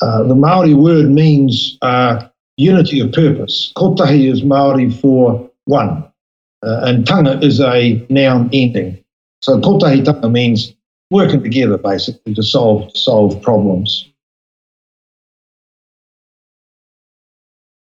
uh, 0.00 0.22
the 0.24 0.34
Maori 0.34 0.74
word 0.74 1.10
means 1.10 1.78
uh, 1.82 2.26
unity 2.56 3.00
of 3.00 3.12
purpose. 3.12 3.72
Kotahi 3.76 4.30
is 4.30 4.42
Maori 4.42 4.90
for 4.90 5.50
one, 5.64 6.04
uh, 6.62 6.80
and 6.82 7.06
tanga 7.06 7.38
is 7.44 7.60
a 7.60 8.04
noun 8.10 8.50
ending. 8.52 9.02
So 9.42 9.60
kotahitanga 9.60 10.30
means 10.30 10.72
working 11.10 11.42
together, 11.42 11.78
basically, 11.78 12.34
to 12.34 12.42
solve 12.42 12.96
solve 12.96 13.40
problems. 13.42 14.08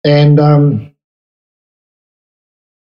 And 0.07 0.39
um, 0.39 0.95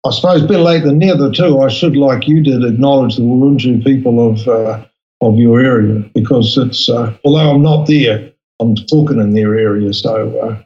I 0.03 0.09
suppose 0.09 0.41
better 0.41 0.57
late 0.57 0.83
than 0.83 0.97
never 0.97 1.29
too. 1.29 1.59
I 1.59 1.67
should, 1.67 1.95
like 1.95 2.27
you 2.27 2.41
did, 2.41 2.65
acknowledge 2.65 3.15
the 3.15 3.21
Wurundjeri 3.21 3.83
people 3.83 4.27
of 4.27 4.47
uh, 4.47 4.83
of 5.21 5.37
your 5.37 5.59
area 5.59 6.03
because 6.15 6.57
it's 6.57 6.89
uh, 6.89 7.15
although 7.23 7.51
I'm 7.51 7.61
not 7.61 7.85
there, 7.85 8.33
I'm 8.59 8.75
talking 8.75 9.19
in 9.19 9.33
their 9.33 9.55
area. 9.55 9.93
So 9.93 10.39
uh, 10.39 10.63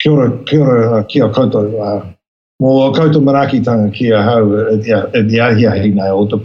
kia 0.00 0.12
ora, 0.12 0.44
kia 0.44 0.60
ora, 0.60 0.98
uh, 0.98 1.04
kia 1.04 1.28
koutou. 1.28 1.80
Uh, 1.80 2.12
Mō 2.60 2.94
koutou 2.94 3.22
marakitanga 3.22 3.94
kia 3.94 4.20
hau 4.22 4.56
e 4.70 4.82
te 4.82 4.90
nei 5.94 6.10
o 6.10 6.26
te 6.26 6.36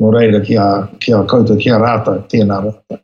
reira 0.00 0.44
kia, 0.44 0.88
kia 0.98 1.22
koutou 1.24 1.60
kia 1.60 1.78
rata, 1.78 2.24
tēnā 2.28 2.64
rata. 2.64 3.02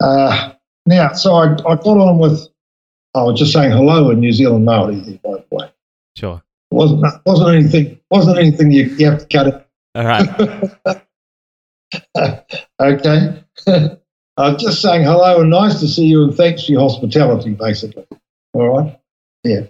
Uh, 0.00 0.52
now, 0.86 1.12
so 1.12 1.34
I, 1.34 1.52
I 1.52 1.74
got 1.76 1.86
on 1.86 2.18
with, 2.18 2.48
I 3.18 3.22
was 3.22 3.38
just 3.38 3.52
saying 3.52 3.72
hello 3.72 4.10
in 4.10 4.20
New 4.20 4.32
Zealand 4.32 4.66
there, 4.66 5.18
by 5.22 5.32
the 5.32 5.44
way. 5.50 5.70
Sure. 6.16 6.42
Wasn't, 6.70 7.02
wasn't 7.24 7.54
anything, 7.54 7.98
wasn't 8.10 8.38
anything 8.38 8.70
you, 8.70 8.84
you 8.98 9.10
have 9.10 9.26
to 9.26 9.26
cut 9.26 9.46
it. 9.48 9.66
All 9.94 10.04
right. 10.04 11.02
okay. 12.80 13.44
I 14.36 14.52
was 14.52 14.62
just 14.62 14.80
saying 14.80 15.02
hello 15.02 15.40
and 15.40 15.50
nice 15.50 15.80
to 15.80 15.88
see 15.88 16.06
you 16.06 16.22
and 16.22 16.34
thanks 16.34 16.64
for 16.64 16.72
your 16.72 16.80
hospitality, 16.82 17.54
basically. 17.54 18.06
All 18.52 18.68
right. 18.68 19.00
Yeah. 19.42 19.62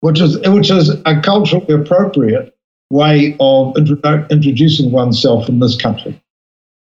Which 0.00 0.20
is 0.20 0.38
which 0.46 0.70
is 0.70 0.90
a 0.90 1.20
culturally 1.22 1.72
appropriate 1.72 2.54
way 2.90 3.32
of 3.40 3.74
introdu- 3.74 4.28
introducing 4.30 4.92
oneself 4.92 5.48
in 5.48 5.58
this 5.58 5.74
country. 5.74 6.22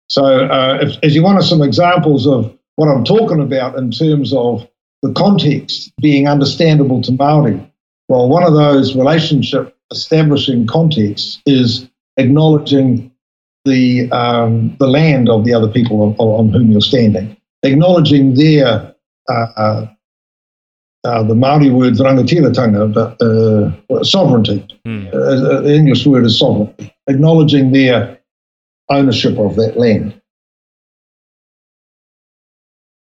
So, 0.09 0.25
uh, 0.25 0.79
if, 0.83 0.99
if 1.03 1.13
you 1.13 1.23
want 1.23 1.43
some 1.45 1.63
examples 1.63 2.27
of 2.27 2.57
what 2.77 2.89
I'm 2.89 3.05
talking 3.05 3.41
about 3.41 3.77
in 3.77 3.91
terms 3.91 4.33
of 4.33 4.69
the 5.03 5.13
context 5.13 5.93
being 6.01 6.29
understandable 6.29 7.03
to 7.03 7.13
Maori, 7.13 7.61
well, 8.09 8.29
one 8.29 8.43
of 8.43 8.55
those 8.55 8.97
relationship 8.97 9.77
establishing 9.91 10.67
contexts 10.67 11.41
is 11.47 11.89
acknowledging 12.17 13.11
the 13.65 14.11
um, 14.13 14.77
the 14.79 14.89
land 14.89 15.29
of 15.29 15.45
the 15.45 15.53
other 15.53 15.69
people 15.69 16.03
on, 16.03 16.15
on 16.17 16.49
whom 16.51 16.71
you're 16.71 16.81
standing, 16.81 17.37
acknowledging 17.63 18.35
their 18.35 18.95
uh, 19.29 19.47
uh, 19.57 19.87
uh, 21.05 21.23
the 21.23 21.35
Maori 21.35 21.71
word 21.71 21.95
rangatiratanga, 21.95 22.93
but 22.93 23.21
uh, 23.23 24.05
sovereignty. 24.05 24.67
Mm. 24.87 25.09
Uh, 25.09 25.61
the 25.61 25.75
English 25.75 26.07
word 26.07 26.25
is 26.25 26.39
sovereignty, 26.39 26.93
acknowledging 27.07 27.73
their 27.73 28.19
ownership 28.89 29.39
of 29.39 29.57
that 29.57 29.77
land. 29.77 30.21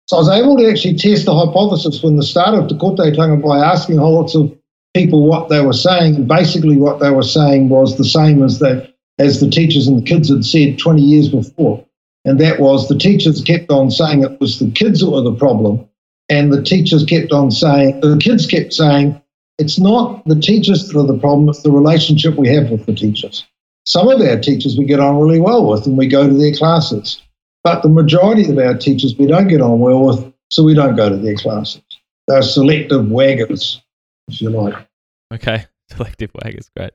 So 0.06 0.16
I 0.16 0.20
was 0.20 0.28
able 0.28 0.56
to 0.58 0.70
actually 0.70 0.94
test 0.94 1.26
the 1.26 1.34
hypothesis 1.34 2.00
from 2.00 2.16
the 2.16 2.22
start 2.22 2.54
of 2.54 2.68
the 2.68 2.74
Te 2.74 2.80
Kotahitanga 2.80 3.42
by 3.42 3.58
asking 3.58 3.96
whole 3.98 4.14
lots 4.14 4.36
of 4.36 4.56
people 4.94 5.26
what 5.26 5.48
they 5.48 5.60
were 5.60 5.72
saying. 5.72 6.28
Basically, 6.28 6.76
what 6.76 7.00
they 7.00 7.10
were 7.10 7.24
saying 7.24 7.68
was 7.70 7.96
the 7.96 8.04
same 8.04 8.42
as 8.44 8.60
the, 8.60 8.88
as 9.18 9.40
the 9.40 9.50
teachers 9.50 9.88
and 9.88 9.98
the 9.98 10.06
kids 10.06 10.28
had 10.28 10.44
said 10.44 10.78
20 10.78 11.02
years 11.02 11.28
before. 11.28 11.84
And 12.24 12.38
that 12.38 12.60
was 12.60 12.88
the 12.88 12.98
teachers 12.98 13.42
kept 13.42 13.70
on 13.70 13.90
saying 13.90 14.22
it 14.22 14.40
was 14.40 14.60
the 14.60 14.70
kids 14.70 15.00
that 15.00 15.10
were 15.10 15.22
the 15.22 15.34
problem. 15.34 15.88
And 16.28 16.52
the 16.52 16.62
teachers 16.62 17.04
kept 17.04 17.32
on 17.32 17.50
saying, 17.50 18.00
the 18.00 18.16
kids 18.16 18.46
kept 18.46 18.72
saying, 18.72 19.20
it's 19.58 19.78
not 19.78 20.24
the 20.26 20.38
teachers 20.38 20.86
that 20.86 20.98
are 20.98 21.06
the 21.06 21.18
problem, 21.18 21.48
it's 21.48 21.62
the 21.62 21.70
relationship 21.70 22.36
we 22.36 22.48
have 22.48 22.70
with 22.70 22.86
the 22.86 22.94
teachers. 22.94 23.44
Some 23.84 24.08
of 24.08 24.20
our 24.20 24.38
teachers 24.38 24.76
we 24.76 24.84
get 24.84 25.00
on 25.00 25.18
really 25.18 25.40
well 25.40 25.68
with 25.68 25.86
and 25.86 25.96
we 25.96 26.08
go 26.08 26.28
to 26.28 26.34
their 26.34 26.52
classes. 26.52 27.22
But 27.66 27.82
the 27.82 27.88
majority 27.88 28.48
of 28.48 28.56
our 28.58 28.78
teachers 28.78 29.16
we 29.18 29.26
don't 29.26 29.48
get 29.48 29.60
on 29.60 29.80
well 29.80 30.06
with, 30.06 30.32
so 30.52 30.62
we 30.62 30.72
don't 30.72 30.94
go 30.94 31.08
to 31.08 31.16
their 31.16 31.34
classes. 31.34 31.82
They're 32.28 32.40
selective 32.40 33.06
waggers, 33.06 33.80
if 34.28 34.40
you 34.40 34.50
like. 34.50 34.86
Okay. 35.34 35.64
Selective 35.90 36.32
waggers. 36.34 36.70
Great. 36.76 36.92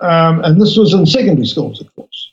Um, 0.00 0.42
and 0.44 0.58
this 0.58 0.78
was 0.78 0.94
in 0.94 1.04
secondary 1.04 1.46
schools, 1.46 1.82
of 1.82 1.94
course. 1.94 2.32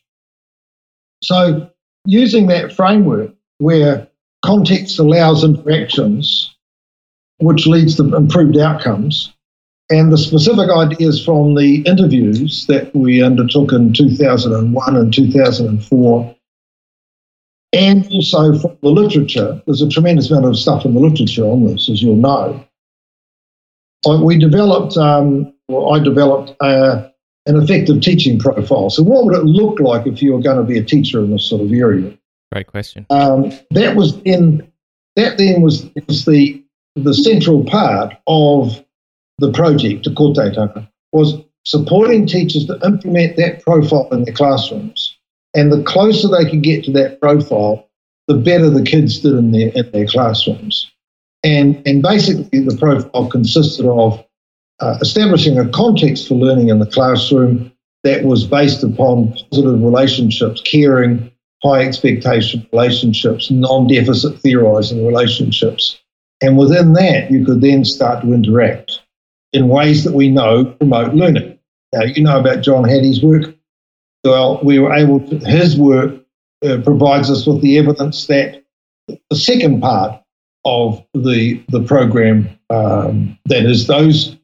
So, 1.21 1.69
using 2.05 2.47
that 2.47 2.71
framework 2.71 3.35
where 3.57 4.07
context 4.45 4.99
allows 4.99 5.43
interactions, 5.43 6.55
which 7.39 7.67
leads 7.67 7.97
to 7.97 8.15
improved 8.15 8.57
outcomes, 8.57 9.34
and 9.89 10.11
the 10.11 10.17
specific 10.17 10.69
ideas 10.69 11.23
from 11.23 11.55
the 11.55 11.81
interviews 11.85 12.65
that 12.67 12.95
we 12.95 13.21
undertook 13.21 13.71
in 13.71 13.93
2001 13.93 14.95
and 14.95 15.13
2004, 15.13 16.35
and 17.73 18.07
also 18.07 18.57
from 18.57 18.77
the 18.81 18.89
literature, 18.89 19.61
there's 19.65 19.81
a 19.81 19.89
tremendous 19.89 20.31
amount 20.31 20.45
of 20.45 20.57
stuff 20.57 20.85
in 20.85 20.93
the 20.93 20.99
literature 20.99 21.43
on 21.43 21.65
this, 21.65 21.89
as 21.89 22.01
you'll 22.01 22.15
know. 22.15 22.65
Uh, 24.07 24.19
We 24.23 24.37
developed, 24.39 24.97
um, 24.97 25.53
well, 25.67 25.93
I 25.93 25.99
developed 25.99 26.55
uh, 26.61 27.09
an 27.45 27.57
effective 27.57 28.01
teaching 28.01 28.39
profile. 28.39 28.89
So, 28.89 29.03
what 29.03 29.25
would 29.25 29.35
it 29.35 29.43
look 29.43 29.79
like 29.79 30.07
if 30.07 30.21
you 30.21 30.33
were 30.33 30.41
going 30.41 30.57
to 30.57 30.63
be 30.63 30.77
a 30.77 30.83
teacher 30.83 31.19
in 31.19 31.31
this 31.31 31.45
sort 31.45 31.61
of 31.61 31.71
area? 31.71 32.17
Great 32.51 32.67
question. 32.67 33.05
Um, 33.09 33.51
that 33.71 33.95
was 33.95 34.21
then 34.23 34.71
that 35.15 35.37
then 35.37 35.61
was, 35.61 35.89
was 36.07 36.25
the 36.25 36.63
the 36.95 37.13
central 37.13 37.65
part 37.65 38.15
of 38.27 38.84
the 39.39 39.51
project, 39.51 40.05
the 40.05 40.11
Kotahitanga, 40.11 40.87
was 41.11 41.41
supporting 41.65 42.25
teachers 42.25 42.65
to 42.67 42.79
implement 42.85 43.37
that 43.37 43.61
profile 43.63 44.07
in 44.11 44.23
their 44.23 44.33
classrooms. 44.33 45.17
And 45.53 45.71
the 45.71 45.83
closer 45.83 46.27
they 46.27 46.49
could 46.49 46.63
get 46.63 46.83
to 46.85 46.91
that 46.93 47.19
profile, 47.19 47.89
the 48.27 48.35
better 48.35 48.69
the 48.69 48.83
kids 48.83 49.19
did 49.19 49.33
in 49.33 49.51
their 49.51 49.69
in 49.69 49.89
their 49.91 50.07
classrooms. 50.07 50.91
And 51.43 51.81
and 51.87 52.01
basically 52.01 52.61
the 52.61 52.77
profile 52.77 53.27
consisted 53.27 53.85
of 53.85 54.23
uh, 54.79 54.97
establishing 55.01 55.57
a 55.57 55.69
context 55.69 56.27
for 56.27 56.35
learning 56.35 56.69
in 56.69 56.79
the 56.79 56.85
classroom 56.85 57.71
that 58.03 58.23
was 58.23 58.45
based 58.45 58.83
upon 58.83 59.33
positive 59.49 59.81
relationships, 59.81 60.61
caring, 60.61 61.31
high 61.63 61.81
expectation 61.81 62.67
relationships, 62.71 63.49
non 63.49 63.87
deficit 63.87 64.39
theorizing 64.39 65.05
relationships. 65.05 65.99
And 66.41 66.57
within 66.57 66.93
that, 66.93 67.31
you 67.31 67.45
could 67.45 67.61
then 67.61 67.85
start 67.85 68.21
to 68.23 68.33
interact 68.33 68.99
in 69.55 69.69
ways 69.69 70.03
that 70.03 70.13
we 70.13 70.29
know 70.29 70.65
promote 70.65 71.13
learning. 71.15 71.57
Now, 71.93 72.03
you 72.03 72.21
know 72.21 72.39
about 72.39 72.62
John 72.62 72.83
Hattie's 72.83 73.24
work. 73.24 73.55
Well, 74.25 74.59
we 74.63 74.79
were 74.79 74.93
able 74.93 75.21
to, 75.29 75.38
his 75.38 75.77
work 75.77 76.13
uh, 76.65 76.79
provides 76.83 77.31
us 77.31 77.47
with 77.47 77.62
the 77.62 77.77
evidence 77.77 78.27
that 78.27 78.63
the 79.07 79.35
second 79.35 79.81
part 79.81 80.21
of 80.65 81.01
the, 81.13 81.63
the 81.69 81.81
program, 81.83 82.50
um, 82.69 83.38
that 83.45 83.65
is, 83.65 83.88
those 83.88 84.35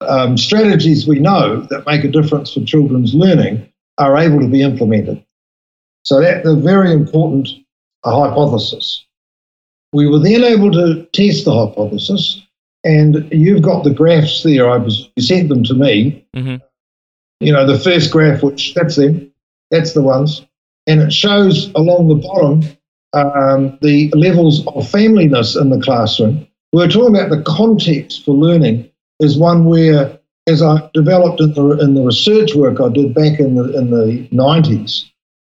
um, 0.00 0.36
strategies 0.36 1.06
we 1.06 1.20
know 1.20 1.60
that 1.70 1.86
make 1.86 2.02
a 2.02 2.08
difference 2.08 2.52
for 2.52 2.64
children's 2.64 3.14
learning 3.14 3.70
are 3.98 4.16
able 4.16 4.40
to 4.40 4.48
be 4.48 4.62
implemented. 4.62 5.24
So 6.04 6.20
that's 6.20 6.48
a 6.48 6.56
very 6.56 6.90
important 6.90 7.48
hypothesis. 8.04 9.04
We 9.92 10.08
were 10.08 10.18
then 10.18 10.42
able 10.42 10.72
to 10.72 11.06
test 11.12 11.44
the 11.44 11.54
hypothesis, 11.54 12.41
and 12.84 13.28
you've 13.30 13.62
got 13.62 13.84
the 13.84 13.94
graphs 13.94 14.42
there. 14.42 14.68
I 14.68 14.76
was, 14.76 15.10
you 15.16 15.22
sent 15.22 15.48
them 15.48 15.64
to 15.64 15.74
me. 15.74 16.26
Mm-hmm. 16.34 16.56
You 17.40 17.52
know, 17.52 17.66
the 17.66 17.78
first 17.78 18.10
graph, 18.10 18.42
which 18.42 18.74
that's 18.74 18.96
them, 18.96 19.32
that's 19.70 19.94
the 19.94 20.02
ones, 20.02 20.46
and 20.86 21.00
it 21.00 21.12
shows 21.12 21.72
along 21.74 22.08
the 22.08 22.14
bottom 22.16 22.62
um, 23.12 23.78
the 23.82 24.10
levels 24.14 24.66
of 24.68 24.90
familyness 24.90 25.60
in 25.60 25.70
the 25.70 25.80
classroom. 25.80 26.46
We're 26.72 26.88
talking 26.88 27.14
about 27.14 27.30
the 27.30 27.42
context 27.42 28.24
for 28.24 28.34
learning 28.34 28.90
is 29.20 29.36
one 29.36 29.66
where, 29.66 30.18
as 30.46 30.62
I 30.62 30.88
developed 30.94 31.40
in 31.40 31.52
the, 31.54 31.78
in 31.80 31.94
the 31.94 32.02
research 32.02 32.54
work 32.54 32.80
I 32.80 32.88
did 32.88 33.14
back 33.14 33.38
in 33.38 33.54
the, 33.54 33.76
in 33.76 33.90
the 33.90 34.28
90s, 34.32 35.04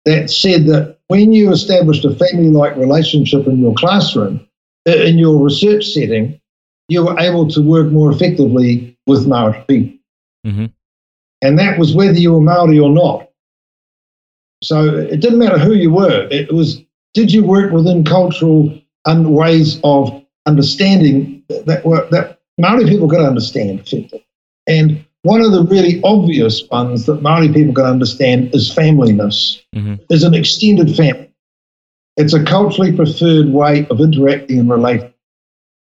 that 0.06 0.30
said 0.30 0.66
that 0.66 0.98
when 1.08 1.32
you 1.32 1.52
established 1.52 2.06
a 2.06 2.16
family 2.16 2.50
like 2.50 2.76
relationship 2.76 3.46
in 3.46 3.60
your 3.60 3.76
classroom, 3.76 4.48
in 4.86 5.20
your 5.20 5.44
research 5.44 5.86
setting, 5.86 6.41
you 6.92 7.06
were 7.06 7.18
able 7.20 7.48
to 7.48 7.62
work 7.62 7.88
more 7.92 8.12
effectively 8.12 8.98
with 9.08 9.26
Maori 9.32 9.64
people. 9.68 9.98
hmm 10.46 10.66
And 11.46 11.58
that 11.58 11.80
was 11.80 11.96
whether 11.96 12.20
you 12.24 12.34
were 12.34 12.42
Maori 12.52 12.80
or 12.80 12.90
not. 13.04 13.30
So 14.64 14.78
it 15.14 15.20
didn't 15.22 15.40
matter 15.40 15.58
who 15.58 15.74
you 15.74 15.92
were. 15.92 16.28
It 16.30 16.52
was 16.54 16.82
did 17.14 17.32
you 17.32 17.44
work 17.44 17.72
within 17.72 18.04
cultural 18.04 18.62
and 19.06 19.34
ways 19.34 19.80
of 19.84 20.02
understanding 20.46 21.44
that 21.50 21.86
were, 21.86 22.08
that 22.12 22.40
Maori 22.58 22.86
people 22.86 23.10
could 23.10 23.22
understand 23.32 23.70
effectively? 23.80 24.26
And 24.68 25.04
one 25.24 25.42
of 25.42 25.52
the 25.52 25.64
really 25.64 26.02
obvious 26.04 26.56
ones 26.70 27.06
that 27.06 27.22
Maori 27.22 27.52
people 27.52 27.74
can 27.74 27.86
understand 27.86 28.54
is 28.54 28.74
familyness, 28.74 29.62
Mm-hmm. 29.76 29.96
is 30.10 30.24
an 30.24 30.34
extended 30.34 30.94
family. 30.96 31.32
It's 32.18 32.34
a 32.34 32.44
culturally 32.44 32.92
preferred 32.92 33.48
way 33.62 33.88
of 33.90 34.02
interacting 34.02 34.60
and 34.60 34.70
relating. 34.70 35.14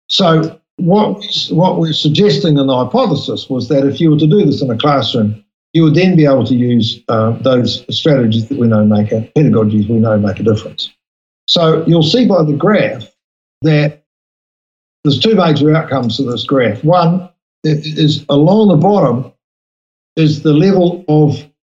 So 0.08 0.58
what 0.76 1.24
what 1.50 1.78
we're 1.78 1.92
suggesting 1.92 2.58
in 2.58 2.66
the 2.66 2.76
hypothesis 2.76 3.48
was 3.48 3.68
that 3.68 3.86
if 3.86 4.00
you 4.00 4.10
were 4.10 4.18
to 4.18 4.26
do 4.26 4.44
this 4.44 4.60
in 4.60 4.70
a 4.70 4.76
classroom, 4.76 5.44
you 5.72 5.82
would 5.82 5.94
then 5.94 6.16
be 6.16 6.24
able 6.24 6.46
to 6.46 6.54
use 6.54 7.02
uh, 7.08 7.32
those 7.42 7.84
strategies 7.96 8.48
that 8.48 8.58
we 8.58 8.66
know 8.66 8.84
make 8.84 9.12
a 9.12 9.30
pedagogies 9.36 9.88
we 9.88 9.96
know 9.96 10.18
make 10.18 10.40
a 10.40 10.42
difference. 10.42 10.90
So 11.46 11.84
you'll 11.86 12.02
see 12.02 12.26
by 12.26 12.42
the 12.42 12.54
graph 12.54 13.10
that 13.62 14.04
there's 15.04 15.20
two 15.20 15.34
major 15.34 15.74
outcomes 15.74 16.16
to 16.16 16.24
this 16.24 16.44
graph. 16.44 16.82
One 16.82 17.28
is 17.62 18.24
along 18.28 18.68
the 18.68 18.76
bottom 18.76 19.32
is 20.16 20.42
the 20.42 20.52
level 20.52 21.04
of 21.08 21.36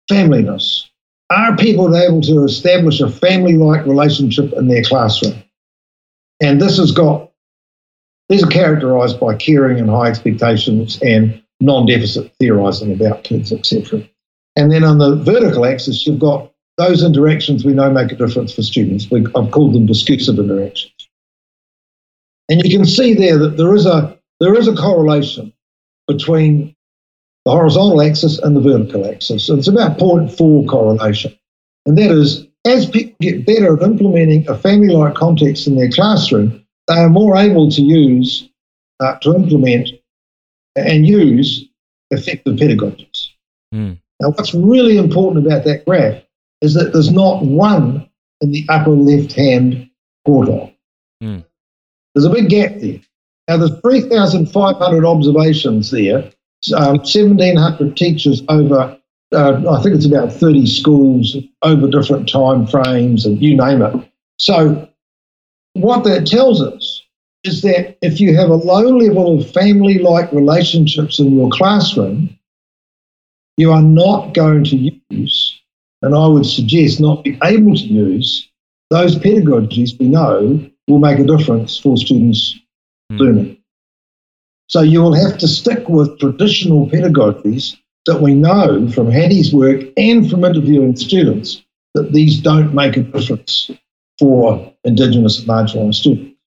familyness. 0.09 0.85
Are 1.29 1.55
people 1.57 1.95
able 1.95 2.21
to 2.21 2.45
establish 2.45 3.01
a 3.01 3.09
family-like 3.09 3.85
relationship 3.85 4.53
in 4.53 4.67
their 4.67 4.83
classroom? 4.83 5.43
And 6.41 6.61
this 6.61 6.77
has 6.77 6.91
got 6.91 7.26
these 8.29 8.43
are 8.43 8.47
characterized 8.47 9.19
by 9.19 9.35
caring 9.35 9.79
and 9.79 9.89
high 9.89 10.09
expectations 10.09 10.99
and 11.01 11.41
non-deficit 11.59 12.31
theorizing 12.39 12.93
about 12.93 13.23
kids, 13.23 13.51
etc. 13.51 14.07
And 14.55 14.71
then 14.71 14.83
on 14.83 14.97
the 14.97 15.15
vertical 15.15 15.65
axis, 15.65 16.05
you've 16.05 16.19
got 16.19 16.51
those 16.77 17.03
interactions 17.03 17.65
we 17.65 17.73
know 17.73 17.91
make 17.91 18.11
a 18.11 18.15
difference 18.15 18.53
for 18.53 18.61
students. 18.61 19.09
We, 19.09 19.25
I've 19.35 19.51
called 19.51 19.73
them 19.73 19.85
discursive 19.85 20.37
interactions. 20.37 20.93
And 22.49 22.61
you 22.63 22.77
can 22.77 22.85
see 22.85 23.13
there 23.13 23.37
that 23.39 23.57
there 23.57 23.75
is 23.75 23.85
a 23.85 24.17
there 24.39 24.55
is 24.55 24.67
a 24.67 24.75
correlation 24.75 25.51
between 26.07 26.75
the 27.45 27.51
horizontal 27.51 28.01
axis 28.01 28.39
and 28.39 28.55
the 28.55 28.61
vertical 28.61 29.09
axis. 29.09 29.49
It's 29.49 29.67
about 29.67 29.97
0.4 29.97 30.69
correlation. 30.69 31.37
And 31.85 31.97
that 31.97 32.11
is, 32.11 32.45
as 32.65 32.85
people 32.89 33.15
get 33.19 33.45
better 33.45 33.75
at 33.75 33.81
implementing 33.81 34.47
a 34.47 34.57
family-like 34.57 35.15
context 35.15 35.65
in 35.65 35.75
their 35.75 35.89
classroom, 35.89 36.63
they 36.87 36.95
are 36.95 37.09
more 37.09 37.37
able 37.37 37.69
to 37.71 37.81
use, 37.81 38.49
uh, 38.99 39.17
to 39.19 39.35
implement 39.35 39.89
and 40.75 41.05
use 41.05 41.67
effective 42.11 42.55
pedagogies. 42.55 43.29
Mm. 43.73 43.97
Now, 44.21 44.29
what's 44.31 44.53
really 44.53 44.97
important 44.97 45.45
about 45.45 45.63
that 45.65 45.85
graph 45.85 46.23
is 46.61 46.73
that 46.73 46.93
there's 46.93 47.11
not 47.11 47.43
one 47.43 48.09
in 48.41 48.51
the 48.51 48.65
upper 48.69 48.91
left-hand 48.91 49.89
quartile. 50.27 50.73
Mm. 51.21 51.43
There's 52.13 52.25
a 52.25 52.29
big 52.29 52.49
gap 52.49 52.75
there. 52.77 52.99
Now, 53.47 53.57
there's 53.57 53.79
3,500 53.81 55.05
observations 55.05 55.91
there, 55.91 56.31
um, 56.75 56.97
1,700 56.97 57.95
teachers 57.95 58.43
over, 58.49 58.97
uh, 59.33 59.71
I 59.71 59.81
think 59.81 59.95
it's 59.95 60.05
about 60.05 60.33
30 60.33 60.65
schools 60.65 61.37
over 61.61 61.87
different 61.87 62.27
time 62.27 62.67
frames 62.67 63.25
and 63.25 63.41
you 63.41 63.55
name 63.55 63.81
it. 63.81 64.11
So, 64.37 64.86
what 65.79 66.03
that 66.03 66.27
tells 66.27 66.61
us 66.61 67.03
is 67.43 67.61
that 67.61 67.97
if 68.01 68.19
you 68.19 68.35
have 68.35 68.49
a 68.49 68.55
low 68.55 68.81
level 68.97 69.39
of 69.39 69.51
family 69.51 69.99
like 69.99 70.31
relationships 70.31 71.19
in 71.19 71.35
your 71.37 71.49
classroom, 71.49 72.29
you 73.57 73.71
are 73.71 73.81
not 73.81 74.33
going 74.33 74.63
to 74.65 74.77
use, 75.09 75.61
and 76.01 76.15
I 76.15 76.27
would 76.27 76.45
suggest 76.45 76.99
not 76.99 77.23
be 77.23 77.37
able 77.43 77.75
to 77.75 77.83
use, 77.83 78.49
those 78.89 79.15
pedagogies 79.15 79.99
we 79.99 80.07
know 80.07 80.69
will 80.87 80.99
make 80.99 81.19
a 81.19 81.23
difference 81.25 81.77
for 81.77 81.97
students 81.97 82.59
Hmm. 83.09 83.17
learning. 83.17 83.57
So 84.67 84.81
you 84.81 85.01
will 85.01 85.13
have 85.13 85.37
to 85.37 85.47
stick 85.47 85.87
with 85.87 86.19
traditional 86.19 86.87
pedagogies 86.87 87.77
that 88.05 88.21
we 88.21 88.33
know 88.33 88.89
from 88.89 89.09
Hattie's 89.09 89.53
work 89.53 89.83
and 89.97 90.29
from 90.29 90.43
interviewing 90.43 90.95
students 90.95 91.63
that 91.93 92.11
these 92.11 92.39
don't 92.39 92.73
make 92.73 92.97
a 92.97 93.01
difference 93.01 93.71
for 94.19 94.73
Indigenous 94.83 95.39
and 95.39 95.47
marginalised 95.47 95.95
students. 95.95 96.37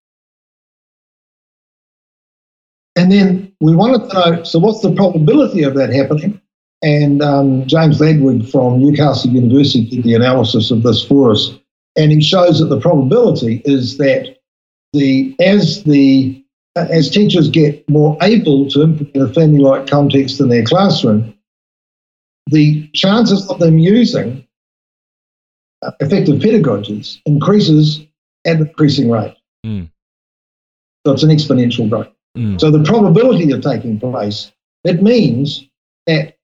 And 2.97 3.11
then 3.11 3.53
we 3.61 3.75
wanted 3.75 4.11
to 4.11 4.15
know 4.15 4.43
so, 4.43 4.59
what's 4.59 4.81
the 4.81 4.95
probability 4.95 5.63
of 5.63 5.75
that 5.75 5.93
happening? 5.93 6.41
And 6.83 7.23
um, 7.23 7.67
James 7.67 7.99
Ladwig 8.01 8.51
from 8.51 8.81
Newcastle 8.81 9.31
University 9.31 9.85
did 9.85 10.05
the 10.05 10.15
analysis 10.15 10.71
of 10.71 10.83
this 10.83 11.05
for 11.05 11.31
us. 11.31 11.51
And 11.97 12.11
he 12.11 12.21
shows 12.21 12.59
that 12.59 12.67
the 12.67 12.81
probability 12.81 13.63
is 13.65 13.99
that 13.99 14.37
the 14.93 15.35
as 15.41 15.85
the 15.85 16.45
as 16.77 17.11
teachers 17.11 17.49
get 17.49 17.89
more 17.89 18.17
able 18.23 18.69
to 18.71 18.83
implement 18.83 19.31
a 19.31 19.33
family-like 19.33 19.87
context 19.87 20.41
in 20.41 20.49
their 20.49 20.65
classroom, 20.65 21.35
the 22.47 22.89
chances 22.95 23.49
of 23.51 23.59
them 23.59 23.79
using 23.79 24.47
effective 26.01 26.37
pedagogies 26.37 27.19
increases 27.27 28.07
at 28.45 28.57
an 28.57 28.69
increasing 28.69 29.11
rate. 29.11 29.37
Mm. 29.65 29.91
So 31.07 31.13
it's 31.13 31.23
an 31.23 31.31
exponential 31.31 31.89
growth. 31.89 32.09
Mm. 32.37 32.61
So 32.61 32.71
the 32.71 32.83
probability 32.83 33.51
of 33.53 33.63
taking 33.63 33.99
place, 33.99 34.53
it 34.85 35.03
means 35.03 35.67
that 36.07 36.37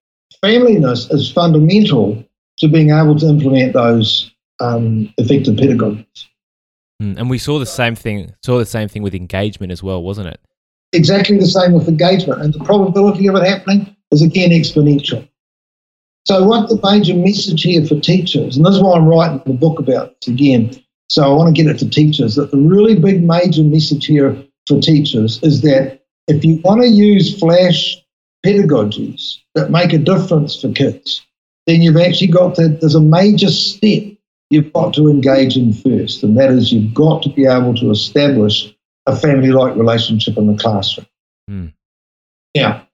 familyness 0.42 1.12
is 1.12 1.30
fundamental 1.30 2.24
to 2.58 2.68
being 2.68 2.90
able 2.90 3.18
to 3.18 3.26
implement 3.26 3.74
those 3.74 4.32
um, 4.60 5.12
effective 5.18 5.56
pedagogies. 5.56 6.26
Mm. 7.02 7.18
And 7.18 7.30
we 7.30 7.38
saw 7.38 7.58
the 7.58 7.66
same 7.66 7.94
thing. 7.94 8.34
Saw 8.42 8.58
the 8.58 8.66
same 8.66 8.88
thing 8.88 9.02
with 9.02 9.14
engagement 9.14 9.72
as 9.72 9.82
well, 9.82 10.02
wasn't 10.02 10.28
it? 10.28 10.40
Exactly 10.92 11.36
the 11.36 11.46
same 11.46 11.72
with 11.72 11.88
engagement, 11.88 12.40
and 12.40 12.54
the 12.54 12.64
probability 12.64 13.28
of 13.28 13.34
it 13.34 13.44
happening 13.44 13.94
is 14.12 14.22
again 14.22 14.50
exponential. 14.50 15.28
So, 16.26 16.42
what 16.42 16.68
the 16.68 16.80
major 16.82 17.14
message 17.14 17.62
here 17.62 17.84
for 17.86 18.00
teachers, 18.00 18.56
and 18.56 18.66
this 18.66 18.74
is 18.74 18.82
why 18.82 18.96
I'm 18.96 19.06
writing 19.06 19.40
the 19.46 19.52
book 19.52 19.78
about 19.78 20.20
this 20.20 20.34
again. 20.34 20.72
So, 21.08 21.22
I 21.22 21.28
want 21.28 21.54
to 21.54 21.62
get 21.62 21.70
it 21.70 21.78
to 21.78 21.88
teachers 21.88 22.34
that 22.34 22.50
the 22.50 22.58
really 22.58 22.98
big 22.98 23.22
major 23.22 23.62
message 23.62 24.06
here 24.06 24.36
for 24.66 24.80
teachers 24.80 25.40
is 25.44 25.62
that 25.62 26.00
if 26.26 26.44
you 26.44 26.60
want 26.64 26.82
to 26.82 26.88
use 26.88 27.38
flash 27.38 27.96
pedagogies 28.44 29.36
that 29.54 29.70
make 29.70 29.92
a 29.92 29.98
difference 29.98 30.60
for 30.60 30.72
kids, 30.72 31.24
then 31.68 31.80
you've 31.80 31.96
actually 31.96 32.26
got 32.26 32.56
to, 32.56 32.68
there's 32.68 32.96
a 32.96 33.00
major 33.00 33.48
step 33.48 34.02
you've 34.50 34.72
got 34.72 34.94
to 34.94 35.08
engage 35.08 35.56
in 35.56 35.72
first, 35.72 36.24
and 36.24 36.36
that 36.36 36.50
is 36.50 36.72
you've 36.72 36.92
got 36.94 37.22
to 37.22 37.28
be 37.28 37.46
able 37.46 37.74
to 37.74 37.90
establish 37.90 38.74
a 39.06 39.14
family 39.14 39.52
like 39.52 39.76
relationship 39.76 40.36
in 40.36 40.48
the 40.48 40.58
classroom. 40.58 41.06
Hmm. 41.48 41.66
Now, 42.56 42.85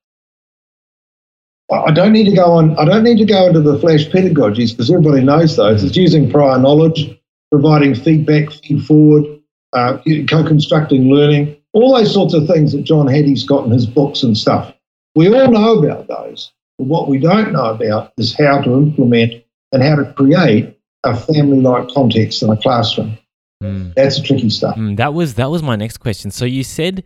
I 1.73 1.87
I 1.87 1.91
don't 1.91 2.13
need 2.13 2.29
to 2.31 2.37
go 2.37 2.45
on. 2.45 2.79
I 2.79 2.85
don't 2.85 3.05
need 3.05 3.19
to 3.19 3.25
go 3.25 3.47
into 3.47 3.61
the 3.61 3.79
flash 3.79 4.07
pedagogies 4.07 4.71
because 4.71 4.91
everybody 4.91 5.25
knows 5.25 5.57
those. 5.57 5.83
It's 5.83 5.97
using 5.97 6.31
prior 6.31 6.59
knowledge, 6.59 7.19
providing 7.51 7.95
feedback, 7.95 8.53
feed 8.53 8.85
forward, 8.85 9.41
uh, 9.73 9.99
co-constructing 10.29 11.11
learning, 11.11 11.57
all 11.73 11.97
those 11.97 12.13
sorts 12.13 12.35
of 12.35 12.47
things 12.47 12.73
that 12.73 12.83
John 12.83 13.07
Hattie's 13.07 13.45
got 13.45 13.65
in 13.65 13.71
his 13.71 13.87
books 13.87 14.23
and 14.23 14.37
stuff. 14.37 14.75
We 15.15 15.29
all 15.35 15.51
know 15.51 15.79
about 15.79 16.09
those, 16.09 16.53
but 16.79 16.87
what 16.87 17.09
we 17.09 17.19
don't 17.19 17.53
know 17.53 17.67
about 17.67 18.13
is 18.17 18.37
how 18.37 18.61
to 18.63 18.73
implement 18.73 19.45
and 19.73 19.83
how 19.83 19.97
to 19.97 20.13
create 20.13 20.79
a 21.05 21.17
family-like 21.17 21.89
context 21.89 22.43
in 22.43 22.51
a 22.51 22.57
classroom. 22.57 23.19
Mm. 23.63 23.95
That's 23.95 24.19
the 24.19 24.23
tricky 24.27 24.51
stuff. 24.51 24.77
Mm, 24.77 24.97
that 24.97 25.15
was 25.15 25.35
that 25.35 25.51
was 25.51 25.63
my 25.63 25.77
next 25.77 25.99
question. 25.99 26.31
So 26.31 26.45
you 26.45 26.65
said 26.65 27.05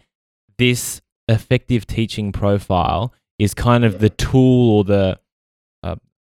this 0.58 1.00
effective 1.28 1.86
teaching 1.86 2.32
profile 2.32 3.12
is 3.38 3.54
kind 3.54 3.84
of 3.84 3.98
the 3.98 4.10
tool 4.10 4.70
or 4.76 4.84
the 4.84 5.18
uh, 5.82 5.96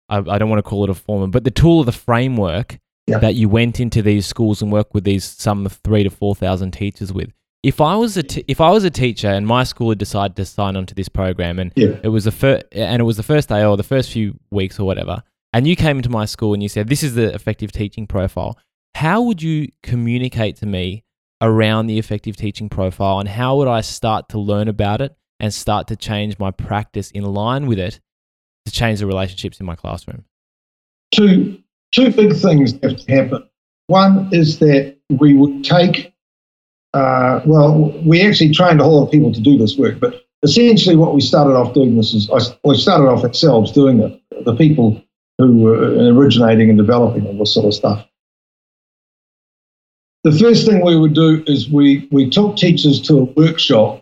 I, 0.09 0.17
I 0.17 0.37
don't 0.37 0.49
want 0.49 0.59
to 0.63 0.69
call 0.69 0.83
it 0.83 0.89
a 0.89 0.93
form, 0.93 1.31
but 1.31 1.43
the 1.43 1.51
tool 1.51 1.79
or 1.79 1.85
the 1.85 1.91
framework 1.91 2.79
Yeah. 3.07 3.19
that 3.19 3.35
you 3.35 3.47
went 3.49 3.79
into 3.79 4.01
these 4.01 4.25
schools 4.27 4.61
and 4.61 4.71
worked 4.71 4.93
with 4.93 5.03
these 5.03 5.23
some 5.25 5.67
three 5.67 6.03
to 6.03 6.09
four 6.09 6.35
thousand 6.35 6.71
teachers 6.71 7.11
with. 7.13 7.31
If 7.61 7.81
I 7.81 7.95
was 7.95 8.15
a 8.17 8.23
t- 8.23 8.45
if 8.47 8.61
I 8.61 8.69
was 8.71 8.83
a 8.83 8.89
teacher 8.89 9.27
and 9.29 9.45
my 9.45 9.63
school 9.65 9.89
had 9.89 9.97
decided 9.97 10.35
to 10.37 10.45
sign 10.45 10.75
onto 10.77 10.93
this 10.95 11.09
program 11.09 11.59
and 11.59 11.71
Yeah. 11.75 11.97
it 12.03 12.09
was 12.09 12.23
the 12.25 12.31
first 12.31 12.63
and 12.71 12.99
it 13.01 13.05
was 13.05 13.17
the 13.17 13.23
first 13.23 13.49
day 13.49 13.63
or 13.65 13.75
the 13.77 13.83
first 13.83 14.11
few 14.11 14.39
weeks 14.51 14.79
or 14.79 14.85
whatever, 14.85 15.23
and 15.53 15.67
you 15.67 15.75
came 15.75 15.97
into 15.97 16.09
my 16.09 16.25
school 16.25 16.53
and 16.53 16.61
you 16.63 16.69
said 16.69 16.87
this 16.87 17.03
is 17.03 17.15
the 17.15 17.33
effective 17.33 17.71
teaching 17.71 18.07
profile, 18.07 18.57
how 18.95 19.21
would 19.23 19.41
you 19.41 19.67
communicate 19.83 20.55
to 20.57 20.65
me 20.65 21.03
around 21.41 21.87
the 21.87 21.97
effective 21.99 22.35
teaching 22.35 22.69
profile 22.69 23.19
and 23.19 23.29
how 23.29 23.55
would 23.57 23.67
I 23.67 23.81
start 23.81 24.29
to 24.29 24.39
learn 24.39 24.67
about 24.67 25.01
it 25.01 25.15
and 25.39 25.53
start 25.53 25.87
to 25.87 25.95
change 25.95 26.37
my 26.39 26.51
practice 26.51 27.11
in 27.11 27.23
line 27.23 27.67
with 27.67 27.79
it 27.79 27.99
to 28.65 28.71
change 28.71 28.99
the 28.99 29.07
relationships 29.07 29.59
in 29.59 29.65
my 29.65 29.75
classroom? 29.75 30.25
two 31.11 31.57
two 31.91 32.11
big 32.11 32.35
things 32.35 32.73
have 32.83 32.97
to 32.97 33.11
happen. 33.11 33.43
One 33.87 34.29
is 34.31 34.59
that 34.59 34.95
we 35.09 35.33
would 35.33 35.63
take, 35.63 36.13
uh, 36.93 37.41
well, 37.45 37.91
we 38.05 38.21
actually 38.21 38.51
trained 38.51 38.79
a 38.79 38.83
whole 38.83 38.99
lot 38.99 39.05
of 39.07 39.11
people 39.11 39.33
to 39.33 39.41
do 39.41 39.57
this 39.57 39.75
work, 39.77 39.99
but 39.99 40.25
essentially 40.43 40.95
what 40.95 41.15
we 41.15 41.21
started 41.21 41.55
off 41.55 41.73
doing 41.73 41.97
this 41.97 42.13
is, 42.13 42.29
we 42.63 42.77
started 42.77 43.05
off 43.05 43.23
ourselves 43.23 43.71
doing 43.71 43.99
it, 44.01 44.45
the 44.45 44.55
people 44.55 45.01
who 45.39 45.63
were 45.63 46.13
originating 46.13 46.69
and 46.69 46.77
developing 46.77 47.25
all 47.25 47.37
this 47.39 47.53
sort 47.53 47.65
of 47.65 47.73
stuff. 47.73 48.05
the 50.23 50.31
first 50.31 50.67
thing 50.67 50.85
we 50.85 50.95
would 50.97 51.15
do 51.15 51.43
is 51.47 51.69
we, 51.69 52.07
we 52.11 52.29
took 52.29 52.57
teachers 52.57 53.01
to 53.01 53.19
a 53.19 53.23
workshop 53.23 53.98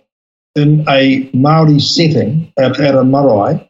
in 0.57 0.83
a 0.89 1.29
Maori 1.33 1.79
setting 1.79 2.51
at, 2.57 2.79
a 2.79 3.03
marae. 3.03 3.63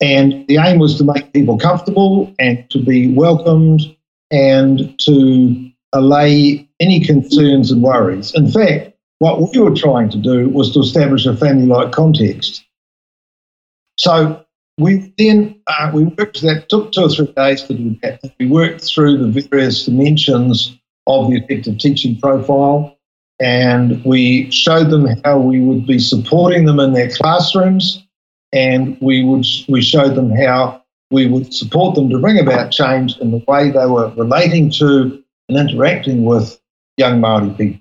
And 0.00 0.46
the 0.48 0.58
aim 0.58 0.78
was 0.78 0.98
to 0.98 1.04
make 1.04 1.32
people 1.32 1.58
comfortable 1.58 2.34
and 2.38 2.68
to 2.70 2.78
be 2.78 3.12
welcomed 3.14 3.80
and 4.30 4.98
to 5.00 5.70
allay 5.92 6.68
any 6.80 7.04
concerns 7.04 7.70
and 7.70 7.82
worries. 7.82 8.34
In 8.34 8.50
fact, 8.50 8.96
what 9.18 9.52
we 9.52 9.60
were 9.60 9.74
trying 9.74 10.10
to 10.10 10.18
do 10.18 10.48
was 10.48 10.72
to 10.72 10.80
establish 10.80 11.26
a 11.26 11.36
family 11.36 11.66
like 11.66 11.92
context. 11.92 12.64
So 13.96 14.44
we 14.78 15.14
then 15.18 15.60
uh, 15.66 15.92
we 15.94 16.04
worked 16.04 16.42
that 16.42 16.68
took 16.68 16.92
two 16.92 17.02
or 17.02 17.08
three 17.08 17.32
days 17.36 17.62
to 17.64 17.74
do 17.74 17.96
that. 18.02 18.20
We 18.40 18.46
worked 18.46 18.82
through 18.82 19.18
the 19.18 19.40
various 19.42 19.84
dimensions 19.84 20.76
of 21.06 21.30
the 21.30 21.36
effective 21.36 21.78
teaching 21.78 22.18
profile, 22.18 22.91
and 23.42 24.02
we 24.04 24.50
showed 24.50 24.90
them 24.90 25.06
how 25.24 25.38
we 25.38 25.60
would 25.60 25.86
be 25.86 25.98
supporting 25.98 26.64
them 26.64 26.78
in 26.78 26.92
their 26.92 27.10
classrooms, 27.10 28.06
and 28.52 28.96
we 29.00 29.24
would 29.24 29.44
we 29.68 29.82
showed 29.82 30.14
them 30.14 30.30
how 30.30 30.82
we 31.10 31.26
would 31.26 31.52
support 31.52 31.94
them 31.96 32.08
to 32.08 32.18
bring 32.18 32.38
about 32.38 32.70
change 32.70 33.18
in 33.18 33.32
the 33.32 33.44
way 33.48 33.70
they 33.70 33.86
were 33.86 34.08
relating 34.16 34.70
to 34.70 35.22
and 35.48 35.58
interacting 35.58 36.24
with 36.24 36.58
young 36.96 37.20
Maori 37.20 37.50
people. 37.50 37.80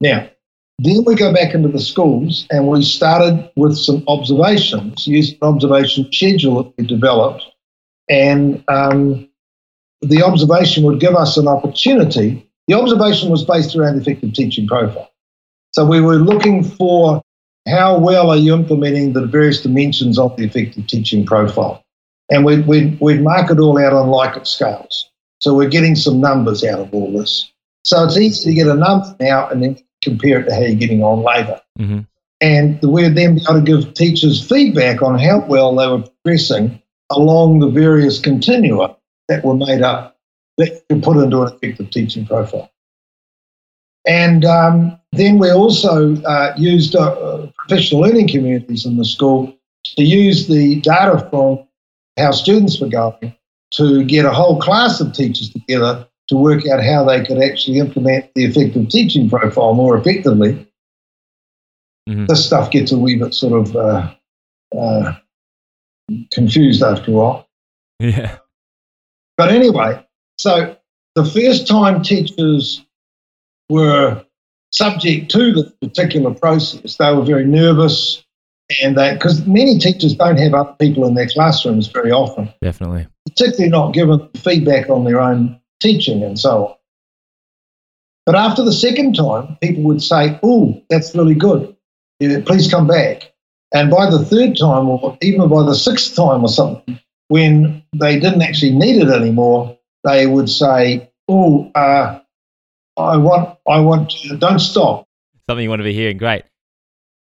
Now, 0.00 0.30
then 0.78 1.04
we 1.04 1.14
go 1.14 1.32
back 1.32 1.52
into 1.52 1.68
the 1.68 1.80
schools 1.80 2.46
and 2.50 2.68
we 2.68 2.82
started 2.82 3.50
with 3.56 3.76
some 3.76 4.02
observations, 4.08 5.06
using 5.06 5.36
an 5.42 5.48
observation 5.48 6.10
schedule 6.10 6.62
that 6.62 6.72
we 6.78 6.86
developed. 6.86 7.44
And 8.08 8.64
um, 8.68 9.28
the 10.00 10.22
observation 10.22 10.84
would 10.84 11.00
give 11.00 11.14
us 11.14 11.36
an 11.36 11.48
opportunity. 11.48 12.49
The 12.70 12.78
observation 12.78 13.30
was 13.30 13.42
based 13.42 13.74
around 13.74 13.96
the 13.96 14.00
effective 14.00 14.32
teaching 14.32 14.68
profile. 14.68 15.10
So 15.72 15.84
we 15.84 16.00
were 16.00 16.18
looking 16.18 16.62
for 16.62 17.20
how 17.66 17.98
well 17.98 18.30
are 18.30 18.36
you 18.36 18.54
implementing 18.54 19.12
the 19.12 19.26
various 19.26 19.60
dimensions 19.60 20.20
of 20.20 20.36
the 20.36 20.44
effective 20.44 20.86
teaching 20.86 21.26
profile. 21.26 21.84
And 22.30 22.44
we'd, 22.44 22.68
we'd, 22.68 23.00
we'd 23.00 23.22
mark 23.22 23.50
it 23.50 23.58
all 23.58 23.76
out 23.76 23.92
on 23.92 24.06
Likert 24.06 24.46
scales. 24.46 25.10
So 25.40 25.52
we're 25.52 25.68
getting 25.68 25.96
some 25.96 26.20
numbers 26.20 26.62
out 26.62 26.78
of 26.78 26.94
all 26.94 27.12
this. 27.12 27.50
So 27.82 28.04
it's 28.04 28.16
easy 28.16 28.50
to 28.50 28.54
get 28.54 28.68
a 28.68 28.74
number 28.74 29.16
now 29.18 29.48
and 29.48 29.64
then 29.64 29.76
compare 30.00 30.38
it 30.38 30.44
to 30.44 30.54
how 30.54 30.60
you're 30.60 30.76
getting 30.76 31.02
on 31.02 31.24
later. 31.24 31.60
Mm-hmm. 31.76 32.00
And 32.40 32.80
we'd 32.82 33.16
then 33.16 33.34
be 33.34 33.42
able 33.50 33.54
to 33.54 33.62
give 33.62 33.94
teachers 33.94 34.48
feedback 34.48 35.02
on 35.02 35.18
how 35.18 35.44
well 35.44 35.74
they 35.74 35.88
were 35.88 36.08
progressing 36.22 36.80
along 37.10 37.58
the 37.58 37.68
various 37.68 38.20
continua 38.20 38.96
that 39.26 39.44
were 39.44 39.56
made 39.56 39.82
up 39.82 40.19
that 40.60 40.84
you 40.88 41.00
put 41.00 41.16
into 41.16 41.42
an 41.42 41.52
effective 41.52 41.90
teaching 41.90 42.26
profile. 42.26 42.70
And 44.06 44.44
um, 44.44 44.98
then 45.12 45.38
we 45.38 45.50
also 45.50 46.16
uh, 46.22 46.54
used 46.56 46.94
uh, 46.96 47.46
professional 47.58 48.02
learning 48.02 48.28
communities 48.28 48.86
in 48.86 48.96
the 48.96 49.04
school 49.04 49.54
to 49.84 50.04
use 50.04 50.46
the 50.46 50.80
data 50.80 51.26
from 51.30 51.66
how 52.18 52.30
students 52.30 52.80
were 52.80 52.88
going 52.88 53.34
to 53.72 54.04
get 54.04 54.24
a 54.24 54.30
whole 54.30 54.60
class 54.60 55.00
of 55.00 55.12
teachers 55.12 55.50
together 55.50 56.06
to 56.28 56.36
work 56.36 56.66
out 56.66 56.82
how 56.82 57.04
they 57.04 57.24
could 57.24 57.42
actually 57.42 57.78
implement 57.78 58.32
the 58.34 58.44
effective 58.44 58.88
teaching 58.88 59.28
profile 59.28 59.74
more 59.74 59.96
effectively. 59.96 60.66
Mm-hmm. 62.08 62.26
This 62.26 62.46
stuff 62.46 62.70
gets 62.70 62.92
a 62.92 62.98
wee 62.98 63.16
bit 63.16 63.34
sort 63.34 63.68
of 63.68 63.76
uh, 63.76 64.14
uh, 64.76 65.14
confused 66.32 66.82
after 66.82 67.10
a 67.10 67.14
while. 67.14 67.48
Yeah. 67.98 68.38
But 69.36 69.50
anyway, 69.50 70.04
so 70.40 70.74
the 71.16 71.24
first 71.24 71.68
time 71.68 72.02
teachers 72.02 72.82
were 73.68 74.24
subject 74.72 75.30
to 75.32 75.52
the 75.52 75.64
particular 75.82 76.32
process, 76.32 76.96
they 76.96 77.12
were 77.12 77.24
very 77.24 77.44
nervous 77.44 78.24
and 78.82 78.96
they 78.96 79.12
because 79.12 79.46
many 79.46 79.78
teachers 79.78 80.14
don't 80.14 80.38
have 80.38 80.54
other 80.54 80.74
people 80.80 81.06
in 81.06 81.12
their 81.12 81.28
classrooms 81.28 81.88
very 81.88 82.10
often. 82.10 82.48
Definitely. 82.62 83.06
Particularly 83.28 83.68
not 83.68 83.92
given 83.92 84.30
feedback 84.34 84.88
on 84.88 85.04
their 85.04 85.20
own 85.20 85.60
teaching 85.78 86.22
and 86.22 86.38
so 86.38 86.68
on. 86.68 86.74
But 88.24 88.34
after 88.34 88.64
the 88.64 88.72
second 88.72 89.16
time, 89.16 89.58
people 89.60 89.82
would 89.82 90.02
say, 90.02 90.40
Oh, 90.42 90.82
that's 90.88 91.14
really 91.14 91.34
good. 91.34 91.76
Please 92.18 92.70
come 92.70 92.86
back. 92.86 93.30
And 93.74 93.90
by 93.90 94.08
the 94.08 94.24
third 94.24 94.56
time, 94.56 94.88
or 94.88 95.18
even 95.20 95.50
by 95.50 95.64
the 95.64 95.74
sixth 95.74 96.16
time 96.16 96.42
or 96.42 96.48
something, 96.48 96.98
when 97.28 97.82
they 97.94 98.18
didn't 98.18 98.42
actually 98.42 98.72
need 98.72 99.02
it 99.02 99.10
anymore, 99.10 99.76
they 100.04 100.26
would 100.26 100.48
say, 100.48 101.10
Oh, 101.28 101.70
uh, 101.74 102.20
I 102.96 103.16
want, 103.16 103.58
I 103.68 103.80
want, 103.80 104.10
to, 104.10 104.36
don't 104.36 104.58
stop. 104.58 105.06
Something 105.48 105.62
you 105.62 105.70
want 105.70 105.80
to 105.80 105.84
be 105.84 105.94
hearing. 105.94 106.18
Great. 106.18 106.44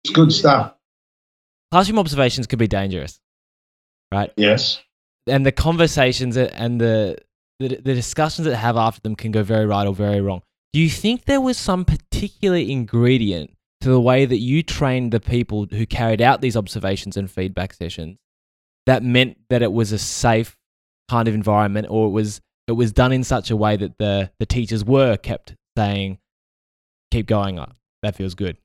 It's 0.04 0.12
good 0.12 0.32
stuff. 0.32 0.74
Classroom 1.72 1.98
observations 1.98 2.46
could 2.46 2.58
be 2.58 2.68
dangerous, 2.68 3.20
right? 4.12 4.32
Yes. 4.36 4.82
And 5.26 5.44
the 5.44 5.52
conversations 5.52 6.36
and 6.36 6.80
the 6.80 7.18
the, 7.58 7.68
the 7.68 7.94
discussions 7.94 8.46
that 8.46 8.56
have 8.56 8.76
after 8.76 9.00
them 9.00 9.16
can 9.16 9.32
go 9.32 9.42
very 9.42 9.66
right 9.66 9.86
or 9.86 9.94
very 9.94 10.20
wrong. 10.20 10.42
Do 10.72 10.80
you 10.80 10.88
think 10.88 11.24
there 11.24 11.40
was 11.40 11.58
some 11.58 11.84
particular 11.84 12.56
ingredient 12.56 13.52
to 13.80 13.88
the 13.88 14.00
way 14.00 14.26
that 14.26 14.38
you 14.38 14.62
trained 14.62 15.12
the 15.12 15.20
people 15.20 15.66
who 15.70 15.86
carried 15.86 16.20
out 16.20 16.40
these 16.40 16.56
observations 16.56 17.16
and 17.16 17.30
feedback 17.30 17.72
sessions 17.72 18.18
that 18.86 19.02
meant 19.02 19.38
that 19.50 19.62
it 19.62 19.72
was 19.72 19.92
a 19.92 19.98
safe 19.98 20.56
kind 21.08 21.28
of 21.28 21.34
environment 21.34 21.86
or 21.90 22.06
it 22.06 22.10
was 22.10 22.40
it 22.68 22.72
was 22.72 22.92
done 22.92 23.12
in 23.12 23.24
such 23.24 23.50
a 23.50 23.56
way 23.56 23.76
that 23.76 23.98
the 23.98 24.30
the 24.38 24.46
teachers 24.46 24.84
were 24.84 25.16
kept 25.16 25.54
saying 25.76 26.18
keep 27.10 27.26
going 27.26 27.58
up 27.58 27.74
that 28.02 28.14
feels 28.14 28.34
good. 28.34 28.56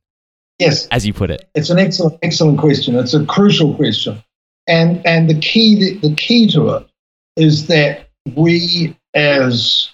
Yes. 0.60 0.88
As 0.88 1.06
you 1.06 1.14
put 1.14 1.32
it. 1.32 1.50
It's 1.56 1.70
an 1.70 1.80
excellent 1.80 2.20
excellent 2.22 2.60
question. 2.60 2.96
It's 2.96 3.14
a 3.14 3.26
crucial 3.26 3.74
question. 3.76 4.24
And 4.68 5.06
and 5.06 5.30
the 5.30 5.40
key 5.40 5.76
the, 5.76 6.10
the 6.10 6.16
key 6.16 6.48
to 6.52 6.70
it 6.70 6.88
is 7.36 7.68
that 7.68 8.10
we 8.36 8.96
as 9.14 9.90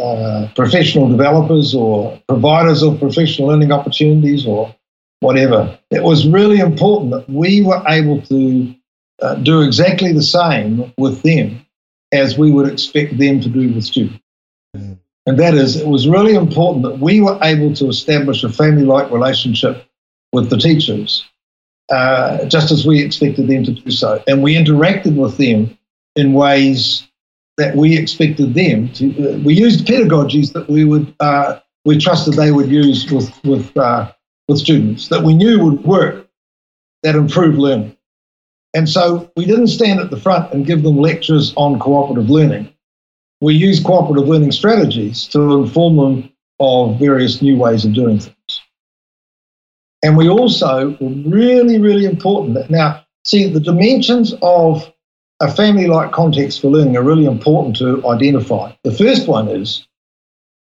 uh, 0.00 0.48
professional 0.54 1.08
developers 1.08 1.74
or 1.74 2.20
providers 2.28 2.82
of 2.82 2.98
professional 2.98 3.48
learning 3.48 3.72
opportunities 3.72 4.46
or 4.46 4.74
whatever, 5.20 5.78
it 5.90 6.02
was 6.02 6.28
really 6.28 6.58
important 6.58 7.10
that 7.12 7.28
we 7.30 7.62
were 7.62 7.82
able 7.88 8.20
to 8.22 8.74
uh, 9.22 9.34
do 9.36 9.62
exactly 9.62 10.12
the 10.12 10.22
same 10.22 10.92
with 10.98 11.22
them 11.22 11.65
as 12.12 12.38
we 12.38 12.50
would 12.50 12.70
expect 12.70 13.18
them 13.18 13.40
to 13.40 13.48
do 13.48 13.72
with 13.72 13.84
students. 13.84 14.20
And 14.74 15.38
that 15.40 15.54
is, 15.54 15.76
it 15.76 15.88
was 15.88 16.06
really 16.06 16.34
important 16.34 16.84
that 16.84 17.00
we 17.00 17.20
were 17.20 17.38
able 17.42 17.74
to 17.74 17.88
establish 17.88 18.44
a 18.44 18.48
family 18.48 18.84
like 18.84 19.10
relationship 19.10 19.84
with 20.32 20.50
the 20.50 20.56
teachers, 20.56 21.24
uh, 21.90 22.44
just 22.44 22.70
as 22.70 22.86
we 22.86 23.02
expected 23.02 23.48
them 23.48 23.64
to 23.64 23.72
do 23.72 23.90
so. 23.90 24.22
And 24.28 24.42
we 24.42 24.54
interacted 24.54 25.16
with 25.16 25.36
them 25.36 25.76
in 26.14 26.32
ways 26.32 27.06
that 27.56 27.74
we 27.74 27.96
expected 27.96 28.54
them 28.54 28.88
to. 28.94 29.34
Uh, 29.34 29.38
we 29.38 29.54
used 29.54 29.86
pedagogies 29.86 30.52
that 30.52 30.68
we 30.68 30.84
would 30.84 31.12
uh, 31.20 31.58
we 31.84 31.98
trusted 31.98 32.34
they 32.34 32.52
would 32.52 32.70
use 32.70 33.10
with 33.10 33.32
with 33.44 33.76
uh, 33.76 34.12
with 34.48 34.58
students 34.58 35.08
that 35.08 35.22
we 35.22 35.34
knew 35.34 35.64
would 35.64 35.84
work, 35.84 36.28
that 37.02 37.14
improved 37.14 37.58
learning. 37.58 37.95
And 38.76 38.90
so 38.90 39.32
we 39.36 39.46
didn't 39.46 39.68
stand 39.68 40.00
at 40.00 40.10
the 40.10 40.20
front 40.20 40.52
and 40.52 40.66
give 40.66 40.82
them 40.82 40.98
lectures 40.98 41.54
on 41.56 41.78
cooperative 41.78 42.28
learning. 42.28 42.70
We 43.40 43.54
used 43.54 43.84
cooperative 43.84 44.28
learning 44.28 44.52
strategies 44.52 45.26
to 45.28 45.62
inform 45.62 45.96
them 45.96 46.32
of 46.60 46.98
various 46.98 47.40
new 47.40 47.56
ways 47.56 47.86
of 47.86 47.94
doing 47.94 48.18
things. 48.18 48.60
And 50.02 50.14
we 50.14 50.28
also 50.28 50.90
were 51.00 51.08
really, 51.08 51.78
really 51.78 52.04
important 52.04 52.68
now, 52.68 53.02
see, 53.24 53.48
the 53.48 53.60
dimensions 53.60 54.34
of 54.42 54.92
a 55.40 55.50
family 55.50 55.86
like 55.86 56.12
context 56.12 56.60
for 56.60 56.68
learning 56.68 56.98
are 56.98 57.02
really 57.02 57.24
important 57.24 57.76
to 57.76 58.06
identify. 58.06 58.72
The 58.84 58.92
first 58.92 59.26
one 59.26 59.48
is 59.48 59.88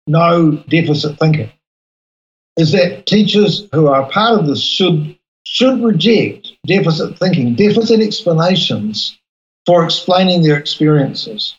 no 0.06 0.52
deficit 0.68 1.18
thinking. 1.18 1.52
Is 2.56 2.72
that 2.72 3.04
teachers 3.04 3.68
who 3.74 3.88
are 3.88 4.10
part 4.10 4.40
of 4.40 4.46
this 4.46 4.62
should 4.62 5.17
should 5.50 5.82
reject 5.82 6.52
deficit 6.66 7.18
thinking, 7.18 7.54
deficit 7.54 8.00
explanations 8.00 9.18
for 9.64 9.82
explaining 9.82 10.42
their 10.42 10.58
experiences. 10.58 11.56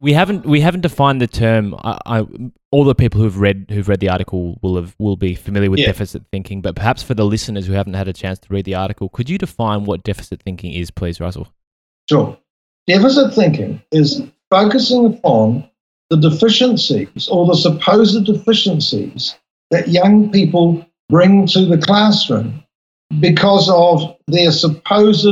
We 0.00 0.12
haven't 0.12 0.46
we 0.46 0.60
haven't 0.60 0.82
defined 0.82 1.20
the 1.20 1.26
term. 1.26 1.74
I, 1.82 1.98
I, 2.06 2.26
all 2.70 2.84
the 2.84 2.94
people 2.94 3.20
who've 3.20 3.40
read 3.40 3.66
who've 3.68 3.88
read 3.88 3.98
the 3.98 4.10
article 4.10 4.60
will 4.62 4.76
have 4.76 4.94
will 5.00 5.16
be 5.16 5.34
familiar 5.34 5.72
with 5.72 5.80
yeah. 5.80 5.86
deficit 5.86 6.22
thinking, 6.30 6.62
but 6.62 6.76
perhaps 6.76 7.02
for 7.02 7.14
the 7.14 7.24
listeners 7.24 7.66
who 7.66 7.72
haven't 7.72 7.94
had 7.94 8.06
a 8.06 8.12
chance 8.12 8.38
to 8.38 8.48
read 8.48 8.64
the 8.64 8.76
article, 8.76 9.08
could 9.08 9.28
you 9.28 9.38
define 9.38 9.84
what 9.84 10.04
deficit 10.04 10.40
thinking 10.40 10.72
is, 10.72 10.92
please, 10.92 11.18
Russell? 11.18 11.48
Sure. 12.08 12.38
Deficit 12.86 13.34
thinking 13.34 13.82
is 13.90 14.22
focusing 14.50 15.04
upon 15.04 15.68
the 16.10 16.16
deficiencies 16.16 17.28
or 17.28 17.44
the 17.46 17.56
supposed 17.56 18.24
deficiencies 18.24 19.34
that 19.72 19.88
young 19.88 20.30
people 20.30 20.86
bring 21.08 21.44
to 21.48 21.66
the 21.66 21.76
classroom 21.78 22.62
because 23.20 23.70
of 23.70 24.16
their 24.26 24.52
supposed 24.52 25.26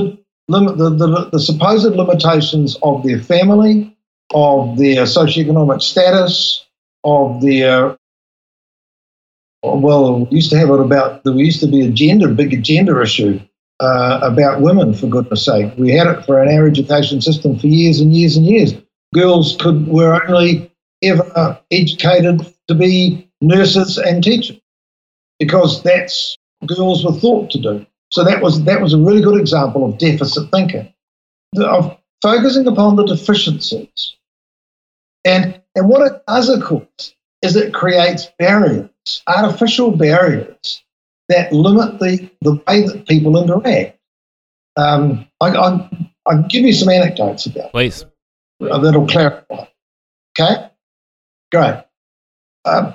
limit, 0.48 0.78
the, 0.78 0.90
the, 0.90 1.28
the 1.32 1.40
supposed 1.40 1.94
limitations 1.94 2.76
of 2.82 3.02
their 3.02 3.20
family, 3.20 3.96
of 4.34 4.76
their 4.78 5.04
socioeconomic 5.04 5.82
status, 5.82 6.66
of 7.04 7.40
their 7.42 7.96
well, 9.62 10.26
we 10.26 10.36
used 10.36 10.50
to 10.50 10.58
have 10.58 10.70
it 10.70 10.80
about 10.80 11.24
there 11.24 11.34
used 11.34 11.60
to 11.60 11.66
be 11.66 11.84
a 11.84 11.90
gender, 11.90 12.32
big 12.32 12.62
gender 12.62 13.02
issue 13.02 13.40
uh, 13.80 14.20
about 14.22 14.60
women. 14.60 14.94
For 14.94 15.08
goodness' 15.08 15.44
sake, 15.44 15.72
we 15.76 15.90
had 15.90 16.06
it 16.06 16.24
for 16.24 16.38
our 16.38 16.66
education 16.66 17.20
system 17.20 17.58
for 17.58 17.66
years 17.66 18.00
and 18.00 18.14
years 18.14 18.36
and 18.36 18.46
years. 18.46 18.74
Girls 19.14 19.56
could 19.58 19.88
were 19.88 20.22
only 20.28 20.70
ever 21.02 21.60
educated 21.70 22.54
to 22.68 22.74
be 22.74 23.28
nurses 23.40 23.98
and 23.98 24.22
teachers 24.22 24.58
because 25.38 25.82
that's 25.82 26.36
girls 26.66 27.04
were 27.04 27.12
thought 27.12 27.50
to 27.50 27.60
do. 27.60 27.86
So 28.12 28.24
that 28.24 28.42
was 28.42 28.64
that 28.64 28.80
was 28.80 28.94
a 28.94 28.98
really 28.98 29.22
good 29.22 29.40
example 29.40 29.84
of 29.84 29.98
deficit 29.98 30.50
thinking, 30.50 30.92
of 31.58 31.98
focusing 32.22 32.66
upon 32.66 32.96
the 32.96 33.04
deficiencies. 33.04 34.16
And 35.24 35.60
and 35.74 35.88
what 35.88 36.06
it 36.10 36.22
does, 36.26 36.48
of 36.48 36.62
course, 36.62 37.14
is 37.42 37.56
it 37.56 37.74
creates 37.74 38.28
barriers, 38.38 38.90
artificial 39.26 39.90
barriers 39.90 40.82
that 41.28 41.52
limit 41.52 41.98
the, 41.98 42.30
the 42.40 42.54
way 42.66 42.86
that 42.86 43.06
people 43.06 43.40
interact. 43.40 43.98
Um, 44.76 45.26
I, 45.40 45.50
I, 45.50 45.90
I'll 46.26 46.42
give 46.44 46.64
you 46.64 46.72
some 46.72 46.88
anecdotes 46.88 47.46
about 47.46 47.72
Please. 47.72 48.04
That. 48.60 48.80
That'll 48.82 49.06
clarify. 49.06 49.66
Okay? 50.38 50.68
Great. 51.50 51.84
Um, 52.64 52.94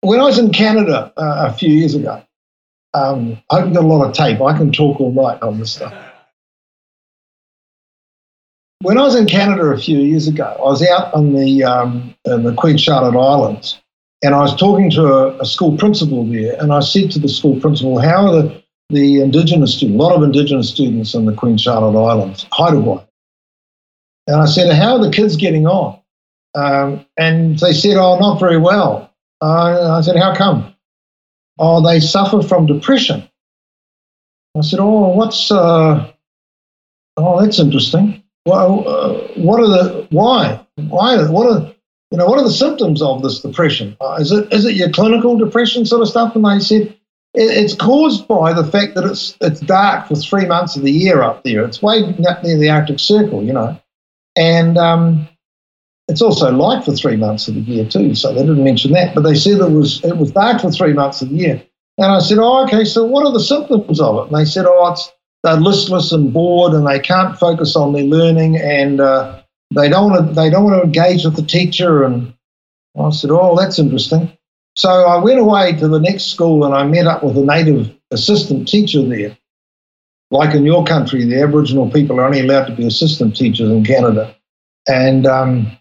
when 0.00 0.20
I 0.20 0.24
was 0.24 0.38
in 0.38 0.52
Canada 0.52 1.12
uh, 1.16 1.50
a 1.50 1.52
few 1.52 1.70
years 1.70 1.94
ago, 1.94 2.22
um, 2.94 3.42
I 3.50 3.60
hope 3.60 3.68
you 3.68 3.74
got 3.74 3.84
a 3.84 3.86
lot 3.86 4.08
of 4.08 4.14
tape. 4.14 4.40
I 4.40 4.56
can 4.56 4.72
talk 4.72 5.00
all 5.00 5.12
night 5.12 5.42
on 5.42 5.58
this 5.58 5.72
stuff. 5.72 5.92
When 8.82 8.98
I 8.98 9.02
was 9.02 9.16
in 9.16 9.26
Canada 9.26 9.64
a 9.64 9.78
few 9.78 9.98
years 9.98 10.28
ago, 10.28 10.56
I 10.58 10.62
was 10.62 10.86
out 10.86 11.12
on 11.12 11.34
the 11.34 11.64
um, 11.64 12.14
in 12.24 12.44
the 12.44 12.54
Queen 12.54 12.76
Charlotte 12.76 13.18
Islands, 13.18 13.80
and 14.22 14.34
I 14.34 14.40
was 14.40 14.54
talking 14.54 14.90
to 14.90 15.06
a, 15.06 15.38
a, 15.38 15.46
school 15.46 15.76
principal 15.76 16.24
there, 16.24 16.54
and 16.60 16.72
I 16.72 16.80
said 16.80 17.10
to 17.12 17.18
the 17.18 17.28
school 17.28 17.58
principal, 17.60 17.98
"How 17.98 18.26
are 18.26 18.42
the 18.42 18.62
the 18.90 19.22
Indigenous 19.22 19.74
students? 19.74 19.98
A 19.98 20.02
lot 20.02 20.14
of 20.14 20.22
Indigenous 20.22 20.70
students 20.70 21.14
in 21.14 21.24
the 21.24 21.32
Queen 21.32 21.56
Charlotte 21.56 21.98
Islands, 21.98 22.46
Haida 22.52 22.76
Gwaii." 22.76 23.06
And 24.26 24.36
I 24.36 24.44
said, 24.44 24.70
"How 24.72 24.96
are 24.96 25.04
the 25.04 25.10
kids 25.10 25.36
getting 25.36 25.66
on?" 25.66 25.98
Um, 26.54 27.06
and 27.16 27.58
they 27.58 27.72
said, 27.72 27.96
"Oh, 27.96 28.18
not 28.18 28.38
very 28.38 28.58
well." 28.58 29.10
Uh, 29.40 29.96
I 29.96 30.02
said, 30.02 30.16
"How 30.16 30.34
come?" 30.34 30.73
Oh, 31.58 31.86
they 31.86 32.00
suffer 32.00 32.42
from 32.42 32.66
depression. 32.66 33.28
I 34.56 34.60
said, 34.62 34.80
"Oh, 34.80 35.08
what's? 35.08 35.50
Uh, 35.50 36.10
oh, 37.16 37.40
that's 37.40 37.58
interesting. 37.58 38.22
Well, 38.46 38.88
uh, 38.88 39.14
what 39.36 39.60
are 39.60 39.68
the 39.68 40.06
why? 40.10 40.64
Why? 40.76 41.16
What 41.28 41.50
are 41.50 41.74
you 42.10 42.18
know? 42.18 42.26
What 42.26 42.38
are 42.38 42.44
the 42.44 42.50
symptoms 42.50 43.02
of 43.02 43.22
this 43.22 43.40
depression? 43.40 43.96
Uh, 44.00 44.18
is 44.20 44.32
it 44.32 44.52
is 44.52 44.64
it 44.64 44.74
your 44.74 44.90
clinical 44.90 45.36
depression 45.36 45.84
sort 45.86 46.02
of 46.02 46.08
stuff?" 46.08 46.36
And 46.36 46.44
they 46.44 46.60
said, 46.60 46.82
it, 47.34 47.50
"It's 47.50 47.74
caused 47.74 48.28
by 48.28 48.52
the 48.52 48.64
fact 48.64 48.94
that 48.94 49.04
it's 49.04 49.36
it's 49.40 49.60
dark 49.60 50.08
for 50.08 50.14
three 50.14 50.46
months 50.46 50.76
of 50.76 50.82
the 50.82 50.92
year 50.92 51.22
up 51.22 51.42
there. 51.44 51.64
It's 51.64 51.82
way 51.82 52.02
up 52.28 52.42
near 52.42 52.58
the 52.58 52.70
Arctic 52.70 53.00
Circle, 53.00 53.42
you 53.42 53.52
know, 53.52 53.80
and 54.36 54.78
um, 54.78 55.28
it's 56.08 56.20
also 56.20 56.50
light 56.50 56.84
for 56.84 56.92
three 56.92 57.16
months 57.16 57.48
of 57.48 57.54
the 57.54 57.60
year 57.60 57.84
too. 57.86 58.14
So 58.14 58.32
they 58.32 58.42
didn't 58.42 58.62
mention 58.62 58.92
that, 58.92 59.14
but 59.14 59.22
they 59.22 59.34
said 59.34 59.60
it 59.60 59.70
was 59.70 60.04
it 60.04 60.16
was 60.16 60.32
dark 60.32 60.60
for 60.60 60.70
three 60.70 60.92
months 60.92 61.22
of 61.22 61.30
the 61.30 61.36
year. 61.36 61.62
And 61.96 62.12
I 62.12 62.18
said, 62.18 62.38
"Oh, 62.38 62.64
okay. 62.64 62.84
So 62.84 63.04
what 63.04 63.24
are 63.24 63.32
the 63.32 63.40
symptoms 63.40 64.00
of 64.00 64.18
it?" 64.18 64.32
And 64.32 64.40
they 64.40 64.44
said, 64.44 64.66
"Oh, 64.66 64.92
it's 64.92 65.10
they're 65.42 65.56
listless 65.56 66.12
and 66.12 66.32
bored, 66.32 66.74
and 66.74 66.86
they 66.86 66.98
can't 66.98 67.38
focus 67.38 67.76
on 67.76 67.92
their 67.92 68.04
learning, 68.04 68.56
and 68.56 69.00
uh, 69.00 69.40
they 69.74 69.88
don't 69.88 70.10
want 70.10 70.28
to 70.28 70.34
they 70.34 70.50
don't 70.50 70.64
want 70.64 70.76
to 70.76 70.82
engage 70.82 71.24
with 71.24 71.36
the 71.36 71.42
teacher." 71.42 72.04
And 72.04 72.34
I 72.98 73.10
said, 73.10 73.30
"Oh, 73.30 73.56
that's 73.56 73.78
interesting." 73.78 74.36
So 74.76 74.90
I 74.90 75.22
went 75.22 75.38
away 75.38 75.72
to 75.72 75.88
the 75.88 76.00
next 76.00 76.26
school, 76.26 76.64
and 76.64 76.74
I 76.74 76.84
met 76.84 77.06
up 77.06 77.22
with 77.22 77.38
a 77.38 77.44
native 77.44 77.94
assistant 78.10 78.68
teacher 78.68 79.02
there. 79.02 79.38
Like 80.30 80.54
in 80.54 80.64
your 80.64 80.84
country, 80.84 81.24
the 81.24 81.40
Aboriginal 81.42 81.90
people 81.90 82.18
are 82.18 82.24
only 82.24 82.40
allowed 82.40 82.66
to 82.66 82.74
be 82.74 82.86
assistant 82.86 83.36
teachers 83.36 83.70
in 83.70 83.84
Canada, 83.84 84.34
and 84.88 85.26
um, 85.26 85.78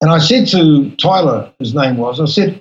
and 0.00 0.10
I 0.10 0.18
said 0.18 0.46
to 0.48 0.90
Tyler, 0.96 1.52
his 1.58 1.74
name 1.74 1.96
was, 1.96 2.20
I 2.20 2.26
said, 2.26 2.60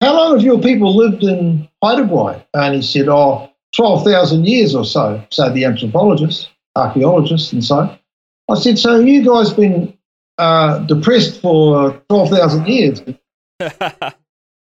How 0.00 0.14
long 0.14 0.36
have 0.36 0.44
your 0.44 0.60
people 0.60 0.96
lived 0.96 1.22
in 1.22 1.68
Haida 1.82 2.04
Gwaii? 2.04 2.42
And 2.54 2.74
he 2.74 2.82
said, 2.82 3.08
Oh, 3.08 3.50
12,000 3.76 4.46
years 4.46 4.74
or 4.74 4.84
so, 4.84 5.22
so 5.30 5.52
the 5.52 5.64
anthropologist, 5.64 6.48
archaeologist, 6.76 7.52
and 7.52 7.64
so. 7.64 7.96
I 8.50 8.54
said, 8.54 8.78
So 8.78 9.00
you 9.00 9.24
guys 9.24 9.52
been 9.52 9.96
uh, 10.38 10.78
depressed 10.80 11.42
for 11.42 12.02
12,000 12.08 12.66
years? 12.66 13.02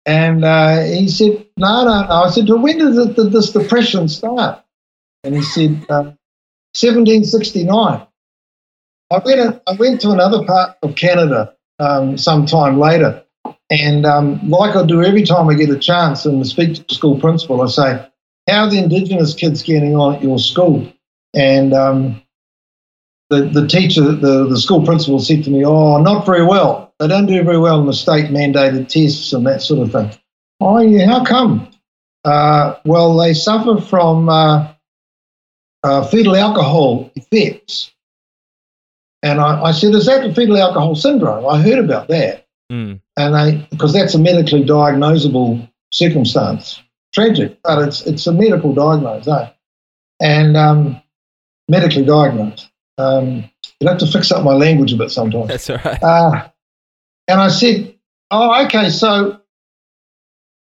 and 0.06 0.46
uh, 0.46 0.84
he 0.84 1.10
said, 1.10 1.46
No, 1.58 1.84
no, 1.84 2.08
no. 2.08 2.24
I 2.24 2.30
said, 2.30 2.48
well, 2.48 2.60
When 2.60 2.78
did, 2.78 3.16
did 3.16 3.32
this 3.34 3.52
depression 3.52 4.08
start? 4.08 4.64
And 5.26 5.36
he 5.36 5.42
said, 5.42 5.72
uh, 5.90 6.16
1769. 6.80 8.08
I 9.12 9.18
went, 9.26 9.62
I 9.68 9.74
went 9.74 10.02
to 10.02 10.12
another 10.12 10.46
part 10.46 10.78
of 10.82 10.96
Canada 10.96 11.56
um, 11.80 12.18
some 12.18 12.46
time 12.46 12.80
later. 12.80 13.24
And 13.70 14.06
um, 14.06 14.50
like 14.50 14.76
I 14.76 14.86
do 14.86 15.04
every 15.04 15.24
time 15.24 15.48
I 15.48 15.54
get 15.54 15.70
a 15.70 15.78
chance 15.78 16.26
and 16.26 16.46
speak 16.46 16.76
to 16.76 16.84
the 16.84 16.94
school 16.94 17.20
principal, 17.20 17.62
I 17.62 17.68
say, 17.68 18.08
How 18.48 18.66
are 18.66 18.70
the 18.70 18.80
Indigenous 18.80 19.34
kids 19.34 19.62
getting 19.62 19.96
on 19.96 20.16
at 20.16 20.24
your 20.24 20.40
school? 20.40 20.92
And 21.36 21.74
um, 21.74 22.22
the, 23.30 23.42
the 23.42 23.68
teacher, 23.68 24.02
the, 24.02 24.48
the 24.48 24.60
school 24.60 24.84
principal 24.84 25.20
said 25.20 25.44
to 25.44 25.52
me, 25.52 25.64
Oh, 25.64 26.02
not 26.02 26.26
very 26.26 26.44
well. 26.44 26.94
They 27.00 27.08
don't 27.08 27.28
do 27.28 27.44
very 27.44 27.60
well 27.60 27.80
in 27.80 27.86
the 27.86 27.94
state 27.94 28.26
mandated 28.32 28.90
tests 28.90 29.32
and 29.34 29.46
that 29.46 29.62
sort 29.62 29.82
of 29.82 29.92
thing. 29.92 30.20
Oh, 30.60 30.80
yeah, 30.80 31.06
how 31.06 31.24
come? 31.24 31.70
Uh, 32.26 32.76
well, 32.84 33.16
they 33.18 33.34
suffer 33.34 33.80
from 33.80 34.28
uh, 34.28 34.74
uh, 35.84 36.06
fetal 36.08 36.36
alcohol 36.36 37.12
effects. 37.16 37.92
And 39.22 39.42
I, 39.42 39.62
I, 39.64 39.72
said, 39.72 39.94
Is 39.94 40.06
that 40.06 40.24
the 40.24 40.34
fetal 40.34 40.58
alcohol 40.58 40.96
syndrome? 40.96 41.46
I 41.46 41.62
heard 41.62 41.80
about 41.80 42.08
that. 42.08 42.48
Mm. 42.72 43.02
And 43.18 43.36
they, 43.36 43.68
because 43.70 43.94
that's 43.94 44.14
a 44.14 44.20
medically 44.20 44.64
diagnosable 44.64 45.70
circumstance. 45.92 46.82
Tragic, 47.14 47.58
but 47.64 47.88
it's, 47.88 48.06
it's 48.06 48.28
a 48.28 48.32
medical 48.32 48.74
diagnosis, 48.74 49.28
eh? 49.28 49.50
And 50.22 50.56
um, 50.56 51.02
medically 51.68 52.06
diagnosed. 52.06 52.70
Um, 52.98 53.50
you'd 53.80 53.90
have 53.90 53.98
to 54.00 54.08
fix 54.08 54.32
up 54.32 54.44
my 54.44 54.54
language 54.54 54.94
a 54.94 54.98
bit 54.98 55.10
sometimes. 55.10 55.48
That's 55.48 55.70
all 55.70 55.78
right. 55.78 56.04
Uh, 56.04 56.50
and 57.28 57.40
I 57.40 57.48
said, 57.48 57.96
Oh, 58.32 58.64
okay, 58.66 58.90
so 58.90 59.40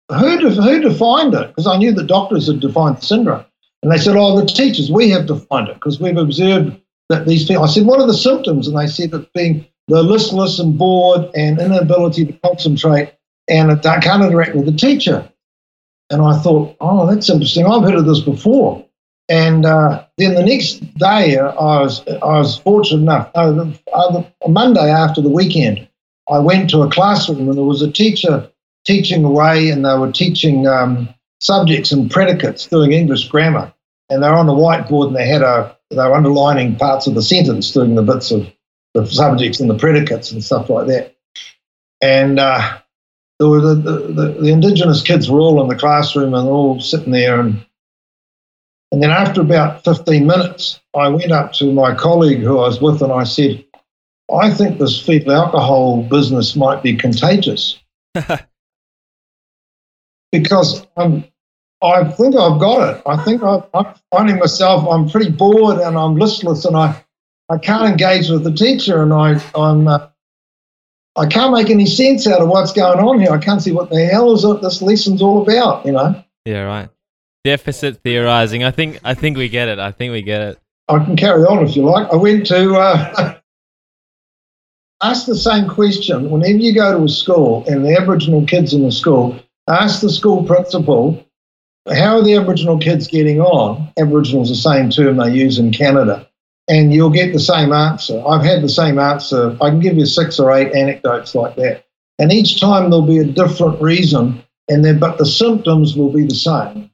who, 0.09 0.37
de- 0.39 0.61
who 0.61 0.81
defined 0.81 1.35
it? 1.35 1.47
Because 1.47 1.67
I 1.67 1.77
knew 1.77 1.91
the 1.91 2.03
doctors 2.03 2.47
had 2.47 2.59
defined 2.59 2.97
the 2.97 3.05
syndrome. 3.05 3.45
And 3.83 3.91
they 3.91 3.97
said, 3.97 4.15
Oh, 4.15 4.39
the 4.39 4.45
teachers, 4.45 4.91
we 4.91 5.09
have 5.09 5.27
defined 5.27 5.69
it 5.69 5.75
because 5.75 5.99
we've 5.99 6.17
observed 6.17 6.79
that 7.09 7.25
these 7.25 7.45
people, 7.45 7.63
I 7.63 7.67
said, 7.67 7.85
what 7.85 7.99
are 7.99 8.07
the 8.07 8.13
symptoms? 8.13 8.67
And 8.67 8.77
they 8.77 8.87
said 8.87 9.11
that 9.11 9.33
being 9.33 9.65
the 9.87 10.03
listless 10.03 10.59
and 10.59 10.77
bored 10.77 11.29
and 11.35 11.59
inability 11.59 12.25
to 12.25 12.33
concentrate 12.43 13.13
and 13.49 13.71
it 13.71 13.81
can't 13.81 14.23
interact 14.23 14.55
with 14.55 14.65
the 14.65 14.71
teacher. 14.71 15.29
And 16.11 16.21
I 16.21 16.37
thought, 16.39 16.75
oh, 16.79 17.07
that's 17.07 17.29
interesting. 17.29 17.65
I've 17.65 17.83
heard 17.83 17.95
of 17.95 18.05
this 18.05 18.21
before. 18.21 18.85
And 19.27 19.65
uh, 19.65 20.05
then 20.17 20.35
the 20.35 20.43
next 20.43 20.79
day, 20.95 21.37
uh, 21.37 21.49
I 21.49 21.81
was 21.81 22.07
I 22.07 22.39
was 22.39 22.57
fortunate 22.57 23.01
enough. 23.01 23.29
Uh, 23.35 23.71
uh, 23.93 24.23
Monday 24.47 24.89
after 24.89 25.21
the 25.21 25.29
weekend, 25.29 25.87
I 26.27 26.39
went 26.39 26.69
to 26.71 26.81
a 26.81 26.89
classroom 26.89 27.47
and 27.47 27.57
there 27.57 27.63
was 27.63 27.83
a 27.83 27.91
teacher 27.91 28.49
teaching 28.85 29.23
away, 29.23 29.69
and 29.69 29.85
they 29.85 29.95
were 29.97 30.11
teaching 30.11 30.65
um, 30.65 31.09
subjects 31.41 31.91
and 31.91 32.09
predicates, 32.09 32.65
doing 32.65 32.91
English 32.91 33.27
grammar. 33.27 33.71
And 34.09 34.23
they 34.23 34.29
were 34.29 34.35
on 34.35 34.47
the 34.47 34.53
whiteboard, 34.53 35.07
and 35.07 35.15
they 35.15 35.27
had 35.27 35.43
a 35.43 35.77
they 35.89 35.97
were 35.97 36.15
underlining 36.15 36.75
parts 36.75 37.07
of 37.07 37.15
the 37.15 37.21
sentence, 37.21 37.71
doing 37.71 37.95
the 37.95 38.03
bits 38.03 38.31
of 38.31 38.47
the 38.93 39.05
subjects 39.05 39.59
and 39.59 39.69
the 39.69 39.77
predicates 39.77 40.31
and 40.31 40.43
stuff 40.43 40.69
like 40.69 40.87
that. 40.87 41.15
And 42.01 42.39
uh, 42.39 42.79
there 43.39 43.47
were 43.47 43.61
the, 43.61 43.75
the, 43.75 44.37
the, 44.41 44.51
Indigenous 44.51 45.01
kids 45.01 45.29
were 45.29 45.39
all 45.39 45.61
in 45.61 45.67
the 45.67 45.75
classroom 45.75 46.33
and 46.33 46.47
all 46.47 46.79
sitting 46.79 47.11
there. 47.11 47.39
And, 47.39 47.65
and 48.91 49.03
then 49.03 49.11
after 49.11 49.41
about 49.41 49.83
15 49.83 50.25
minutes, 50.25 50.79
I 50.95 51.09
went 51.09 51.31
up 51.31 51.53
to 51.53 51.71
my 51.71 51.93
colleague 51.95 52.39
who 52.39 52.59
I 52.59 52.67
was 52.67 52.81
with 52.81 53.01
and 53.01 53.11
I 53.11 53.23
said, 53.23 53.65
I 54.31 54.51
think 54.51 54.77
this 54.77 55.01
fetal 55.01 55.33
alcohol 55.33 56.03
business 56.03 56.55
might 56.55 56.83
be 56.83 56.95
contagious. 56.95 57.79
because 60.31 60.85
I'm, 60.95 61.25
I 61.81 62.09
think 62.09 62.35
I've 62.35 62.59
got 62.59 62.95
it. 62.95 63.01
I 63.05 63.23
think 63.23 63.41
I, 63.41 63.63
am 63.73 63.93
finding 64.11 64.37
myself, 64.37 64.85
I'm 64.87 65.09
pretty 65.09 65.31
bored 65.31 65.79
and 65.79 65.97
I'm 65.97 66.15
listless 66.15 66.65
and 66.65 66.75
I, 66.75 67.03
I 67.49 67.57
can't 67.57 67.89
engage 67.89 68.29
with 68.29 68.43
the 68.43 68.51
teacher 68.51 69.01
and 69.01 69.13
I, 69.13 69.41
I'm, 69.55 69.87
uh, 69.87 70.07
I 71.15 71.25
can't 71.27 71.53
make 71.53 71.69
any 71.69 71.85
sense 71.85 72.27
out 72.27 72.41
of 72.41 72.49
what's 72.49 72.73
going 72.73 72.99
on 72.99 73.19
here. 73.19 73.31
I 73.31 73.37
can't 73.37 73.61
see 73.61 73.71
what 73.71 73.89
the 73.89 74.05
hell 74.05 74.33
is 74.33 74.43
it, 74.43 74.61
this 74.61 74.81
lesson's 74.81 75.21
all 75.21 75.41
about, 75.41 75.85
you 75.85 75.93
know? 75.93 76.21
Yeah, 76.45 76.63
right. 76.63 76.89
Deficit 77.45 78.01
theorizing. 78.03 78.63
I 78.63 78.71
think, 78.71 78.99
I 79.03 79.13
think 79.13 79.37
we 79.37 79.47
get 79.47 79.69
it. 79.69 79.79
I 79.79 79.91
think 79.91 80.11
we 80.11 80.21
get 80.21 80.41
it. 80.41 80.59
I 80.89 81.03
can 81.03 81.15
carry 81.15 81.43
on 81.43 81.65
if 81.65 81.75
you 81.75 81.83
like. 81.83 82.11
I 82.11 82.17
went 82.17 82.45
to, 82.47 82.75
uh, 82.75 83.35
ask 85.01 85.25
the 85.25 85.35
same 85.35 85.69
question 85.69 86.29
whenever 86.29 86.57
you 86.57 86.73
go 86.73 86.97
to 86.97 87.05
a 87.05 87.09
school 87.09 87.63
and 87.67 87.85
the 87.85 87.97
Aboriginal 87.97 88.45
kids 88.45 88.73
in 88.73 88.83
the 88.83 88.91
school. 88.91 89.39
Ask 89.69 90.01
the 90.01 90.09
school 90.09 90.43
principal, 90.43 91.25
how 91.87 92.17
are 92.17 92.23
the 92.23 92.35
Aboriginal 92.35 92.77
kids 92.77 93.07
getting 93.07 93.39
on? 93.39 93.91
Aboriginal 93.97 94.43
is 94.43 94.49
the 94.49 94.55
same 94.55 94.89
term 94.89 95.17
they 95.17 95.31
use 95.33 95.57
in 95.57 95.71
Canada, 95.71 96.27
and 96.67 96.93
you'll 96.93 97.09
get 97.09 97.33
the 97.33 97.39
same 97.39 97.71
answer. 97.71 98.21
I've 98.27 98.43
had 98.43 98.61
the 98.61 98.69
same 98.69 98.99
answer. 98.99 99.57
I 99.61 99.69
can 99.69 99.79
give 99.79 99.97
you 99.97 100.05
six 100.05 100.39
or 100.39 100.51
eight 100.51 100.73
anecdotes 100.73 101.35
like 101.35 101.55
that, 101.55 101.85
and 102.19 102.31
each 102.31 102.59
time 102.59 102.89
there'll 102.89 103.05
be 103.05 103.19
a 103.19 103.23
different 103.23 103.81
reason, 103.81 104.43
and 104.67 104.83
then 104.83 104.99
but 104.99 105.17
the 105.17 105.25
symptoms 105.25 105.95
will 105.95 106.11
be 106.11 106.25
the 106.25 106.35
same. 106.35 106.89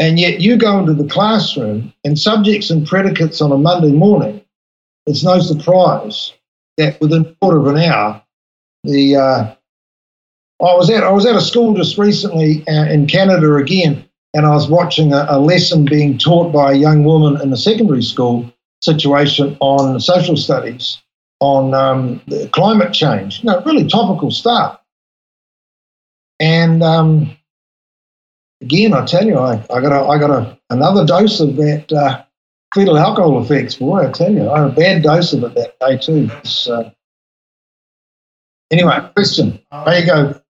And 0.00 0.18
yet 0.18 0.40
you 0.40 0.56
go 0.56 0.78
into 0.78 0.94
the 0.94 1.08
classroom 1.08 1.92
and 2.04 2.18
subjects 2.18 2.70
and 2.70 2.86
predicates 2.86 3.40
on 3.40 3.50
a 3.50 3.58
Monday 3.58 3.90
morning. 3.90 4.40
It's 5.06 5.24
no 5.24 5.40
surprise 5.40 6.32
that 6.76 7.00
within 7.00 7.26
a 7.26 7.34
quarter 7.40 7.58
of 7.58 7.66
an 7.66 7.78
hour, 7.78 8.22
the 8.84 9.16
uh, 9.16 9.54
I 10.60 10.74
was 10.74 10.90
at 10.90 11.04
I 11.04 11.10
was 11.10 11.24
at 11.24 11.36
a 11.36 11.40
school 11.40 11.74
just 11.74 11.98
recently 11.98 12.64
uh, 12.66 12.86
in 12.86 13.06
Canada 13.06 13.54
again, 13.54 14.04
and 14.34 14.44
I 14.44 14.50
was 14.50 14.68
watching 14.68 15.12
a, 15.12 15.26
a, 15.28 15.38
lesson 15.38 15.84
being 15.84 16.18
taught 16.18 16.52
by 16.52 16.72
a 16.72 16.76
young 16.76 17.04
woman 17.04 17.40
in 17.40 17.52
a 17.52 17.56
secondary 17.56 18.02
school 18.02 18.52
situation 18.82 19.56
on 19.60 20.00
social 20.00 20.36
studies 20.36 20.98
on 21.40 21.74
um, 21.74 22.20
climate 22.52 22.92
change. 22.92 23.38
You 23.42 23.50
know, 23.50 23.62
really 23.64 23.86
topical 23.86 24.32
stuff. 24.32 24.80
And 26.40 26.82
um, 26.82 27.36
again, 28.60 28.94
I 28.94 29.04
tell 29.04 29.24
you, 29.24 29.38
I, 29.38 29.64
I 29.70 29.80
got 29.80 29.92
a, 29.92 30.08
I 30.08 30.18
got 30.18 30.30
a, 30.30 30.58
another 30.70 31.06
dose 31.06 31.38
of 31.38 31.54
that 31.56 31.92
uh, 31.92 32.24
fetal 32.74 32.98
alcohol 32.98 33.40
effects. 33.42 33.76
Boy, 33.76 34.08
I 34.08 34.10
tell 34.10 34.32
you, 34.32 34.50
I 34.50 34.62
had 34.62 34.70
a 34.70 34.74
bad 34.74 35.02
dose 35.04 35.32
of 35.32 35.44
it 35.44 35.54
that 35.54 35.78
day 35.78 35.98
too. 35.98 36.30
Uh, 36.68 36.90
anyway, 38.72 38.98
question. 39.14 39.60
There 39.70 40.00
you 40.00 40.06
go. 40.06 40.40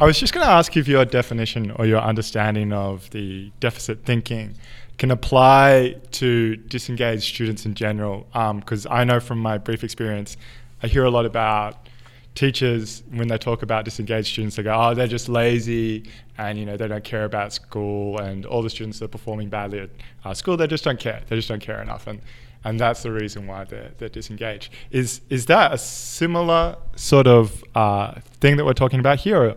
I 0.00 0.06
was 0.06 0.18
just 0.18 0.32
going 0.32 0.46
to 0.46 0.50
ask 0.50 0.74
if 0.78 0.88
your 0.88 1.04
definition 1.04 1.72
or 1.72 1.84
your 1.84 2.00
understanding 2.00 2.72
of 2.72 3.10
the 3.10 3.52
deficit 3.60 4.06
thinking 4.06 4.54
can 4.96 5.10
apply 5.10 5.96
to 6.12 6.56
disengaged 6.56 7.24
students 7.24 7.66
in 7.66 7.74
general. 7.74 8.26
Because 8.32 8.86
um, 8.86 8.92
I 8.92 9.04
know 9.04 9.20
from 9.20 9.40
my 9.40 9.58
brief 9.58 9.84
experience, 9.84 10.38
I 10.82 10.86
hear 10.86 11.04
a 11.04 11.10
lot 11.10 11.26
about 11.26 11.86
teachers 12.34 13.02
when 13.10 13.28
they 13.28 13.36
talk 13.36 13.60
about 13.62 13.84
disengaged 13.84 14.28
students 14.28 14.54
they 14.54 14.62
go 14.62 14.72
oh 14.72 14.94
they're 14.94 15.08
just 15.08 15.28
lazy 15.28 16.08
and 16.38 16.56
you 16.56 16.64
know 16.64 16.76
they 16.76 16.86
don't 16.86 17.02
care 17.02 17.24
about 17.24 17.52
school 17.52 18.20
and 18.20 18.46
all 18.46 18.62
the 18.62 18.70
students 18.70 19.00
that 19.00 19.06
are 19.06 19.08
performing 19.08 19.48
badly 19.48 19.80
at 19.80 19.90
uh, 20.24 20.32
school 20.32 20.56
they 20.56 20.68
just 20.68 20.84
don't 20.84 21.00
care 21.00 21.20
they 21.28 21.34
just 21.34 21.48
don't 21.48 21.60
care 21.60 21.82
enough 21.82 22.06
and 22.06 22.20
and 22.62 22.78
that's 22.78 23.02
the 23.02 23.10
reason 23.10 23.48
why 23.48 23.64
they're, 23.64 23.90
they're 23.98 24.08
disengaged 24.08 24.72
is 24.92 25.22
is 25.28 25.46
that 25.46 25.74
a 25.74 25.76
similar 25.76 26.76
sort 26.94 27.26
of 27.26 27.64
uh, 27.74 28.14
thing 28.40 28.56
that 28.56 28.64
we're 28.64 28.72
talking 28.72 29.00
about 29.00 29.18
here 29.18 29.42
or, 29.42 29.56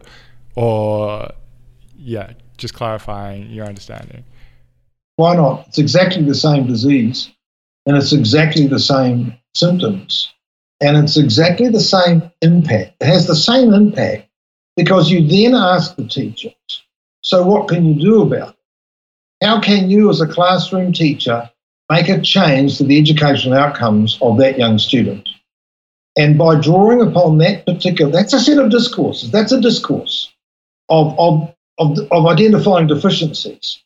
or 0.56 1.30
yeah 1.96 2.34
just 2.58 2.74
clarifying 2.74 3.50
your 3.50 3.66
understanding 3.66 4.24
why 5.16 5.36
not 5.36 5.66
it's 5.68 5.78
exactly 5.78 6.24
the 6.24 6.36
same 6.36 6.68
disease 6.68 7.32
and 7.86 7.98
it's 7.98 8.14
exactly 8.14 8.68
the 8.68 8.80
same 8.80 9.34
symptoms 9.56 10.34
and 10.84 10.98
it's 10.98 11.16
exactly 11.16 11.70
the 11.70 11.80
same 11.80 12.30
impact. 12.42 12.96
It 13.00 13.06
has 13.06 13.26
the 13.26 13.38
same 13.38 13.74
impact 13.74 14.28
because 14.76 15.10
you 15.10 15.26
then 15.26 15.56
ask 15.56 15.96
the 15.96 16.06
teachers, 16.06 16.54
so 17.22 17.46
what 17.46 17.70
can 17.70 17.86
you 17.86 18.02
do 18.02 18.22
about 18.22 18.50
it? 18.50 19.46
How 19.46 19.62
can 19.62 19.90
you, 19.90 20.10
as 20.10 20.20
a 20.20 20.28
classroom 20.28 20.92
teacher, 20.92 21.50
make 21.90 22.10
a 22.10 22.20
change 22.20 22.78
to 22.78 22.84
the 22.84 23.00
educational 23.00 23.54
outcomes 23.54 24.18
of 24.22 24.38
that 24.40 24.58
young 24.58 24.78
student? 24.78 25.30
And 26.18 26.38
by 26.38 26.60
drawing 26.60 27.02
upon 27.02 27.38
that 27.38 27.66
particular, 27.66 28.12
that's 28.12 28.34
a 28.34 28.40
set 28.40 28.58
of 28.58 28.70
discourses, 28.70 29.32
that's 29.32 29.54
a 29.54 29.62
discourse 29.62 30.33
of, 30.94 31.20
of, 31.20 31.56
of, 31.80 32.00
of 32.12 32.26
identifying 32.28 32.88
deficiencies. 32.88 33.82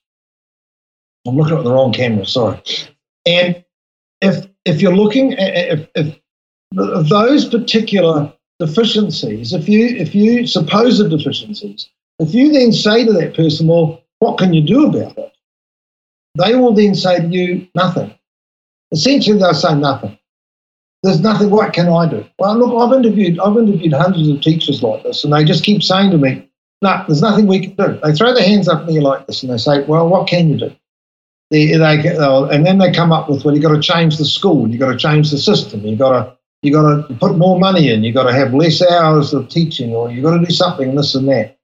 I'm 1.25 1.37
looking 1.37 1.57
at 1.57 1.63
the 1.63 1.71
wrong 1.71 1.93
camera, 1.93 2.25
sorry. 2.25 2.61
And 3.25 3.63
if, 4.21 4.45
if 4.65 4.81
you're 4.81 4.95
looking 4.95 5.33
at, 5.33 5.79
if, 5.79 5.87
if 5.95 6.19
those 7.09 7.45
particular 7.45 8.33
deficiencies, 8.59 9.53
if 9.53 9.69
you 9.69 9.85
if 9.85 10.13
you 10.13 10.47
supposed 10.47 11.09
deficiencies, 11.09 11.89
if 12.19 12.33
you 12.33 12.51
then 12.51 12.73
say 12.73 13.05
to 13.05 13.13
that 13.13 13.35
person, 13.35 13.67
well, 13.67 14.03
what 14.19 14.37
can 14.37 14.53
you 14.53 14.61
do 14.61 14.87
about 14.87 15.17
it? 15.17 15.33
They 16.35 16.55
will 16.55 16.73
then 16.73 16.95
say 16.95 17.19
to 17.19 17.27
you, 17.27 17.67
nothing. 17.73 18.13
Essentially, 18.91 19.39
they'll 19.39 19.53
say 19.53 19.75
nothing. 19.75 20.17
There's 21.03 21.21
nothing. 21.21 21.49
What 21.49 21.73
can 21.73 21.87
I 21.87 22.09
do? 22.09 22.25
Well, 22.39 22.57
look, 22.57 22.73
I've 22.75 22.97
interviewed 22.97 23.39
I've 23.39 23.57
interviewed 23.57 23.93
hundreds 23.93 24.27
of 24.27 24.41
teachers 24.41 24.83
like 24.83 25.03
this, 25.03 25.23
and 25.23 25.31
they 25.31 25.43
just 25.43 25.63
keep 25.63 25.83
saying 25.83 26.11
to 26.11 26.17
me, 26.17 26.49
no, 26.81 27.03
there's 27.07 27.21
nothing 27.21 27.47
we 27.47 27.59
can 27.59 27.75
do. 27.75 27.99
They 28.03 28.13
throw 28.13 28.33
their 28.33 28.43
hands 28.43 28.67
up 28.67 28.85
the 28.85 28.95
air 28.95 29.01
like 29.01 29.25
this, 29.25 29.41
and 29.41 29.51
they 29.51 29.57
say, 29.57 29.83
well, 29.85 30.07
what 30.07 30.27
can 30.27 30.49
you 30.49 30.57
do? 30.57 30.75
They, 31.49 31.77
they, 31.77 32.17
and 32.17 32.65
then 32.65 32.77
they 32.77 32.91
come 32.91 33.11
up 33.11 33.29
with, 33.29 33.45
well, 33.45 33.53
you've 33.53 33.63
got 33.63 33.73
to 33.73 33.81
change 33.81 34.17
the 34.17 34.25
school, 34.25 34.69
you've 34.69 34.81
got 34.81 34.91
to 34.91 34.97
change 34.97 35.31
the 35.31 35.37
system, 35.37 35.81
you've 35.81 35.99
got 35.99 36.11
to 36.11 36.37
you've 36.61 36.73
got 36.73 37.07
to 37.07 37.13
put 37.15 37.37
more 37.37 37.59
money 37.59 37.91
in, 37.91 38.03
you've 38.03 38.15
got 38.15 38.23
to 38.23 38.33
have 38.33 38.53
less 38.53 38.81
hours 38.81 39.33
of 39.33 39.47
teaching, 39.47 39.93
or 39.93 40.11
you've 40.11 40.23
got 40.23 40.37
to 40.37 40.45
do 40.45 40.51
something, 40.51 40.93
this 40.95 41.15
and 41.15 41.27
that. 41.29 41.57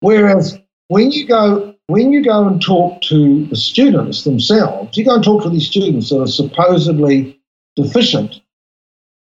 Whereas 0.00 0.58
when 0.88 1.12
you 1.12 1.26
go 1.26 1.74
when 1.86 2.12
you 2.12 2.24
go 2.24 2.48
and 2.48 2.60
talk 2.60 3.00
to 3.02 3.46
the 3.46 3.56
students 3.56 4.24
themselves, 4.24 4.96
you 4.98 5.04
go 5.04 5.14
and 5.14 5.24
talk 5.24 5.44
to 5.44 5.50
these 5.50 5.68
students 5.68 6.10
that 6.10 6.20
are 6.20 6.26
supposedly 6.26 7.40
deficient, 7.76 8.40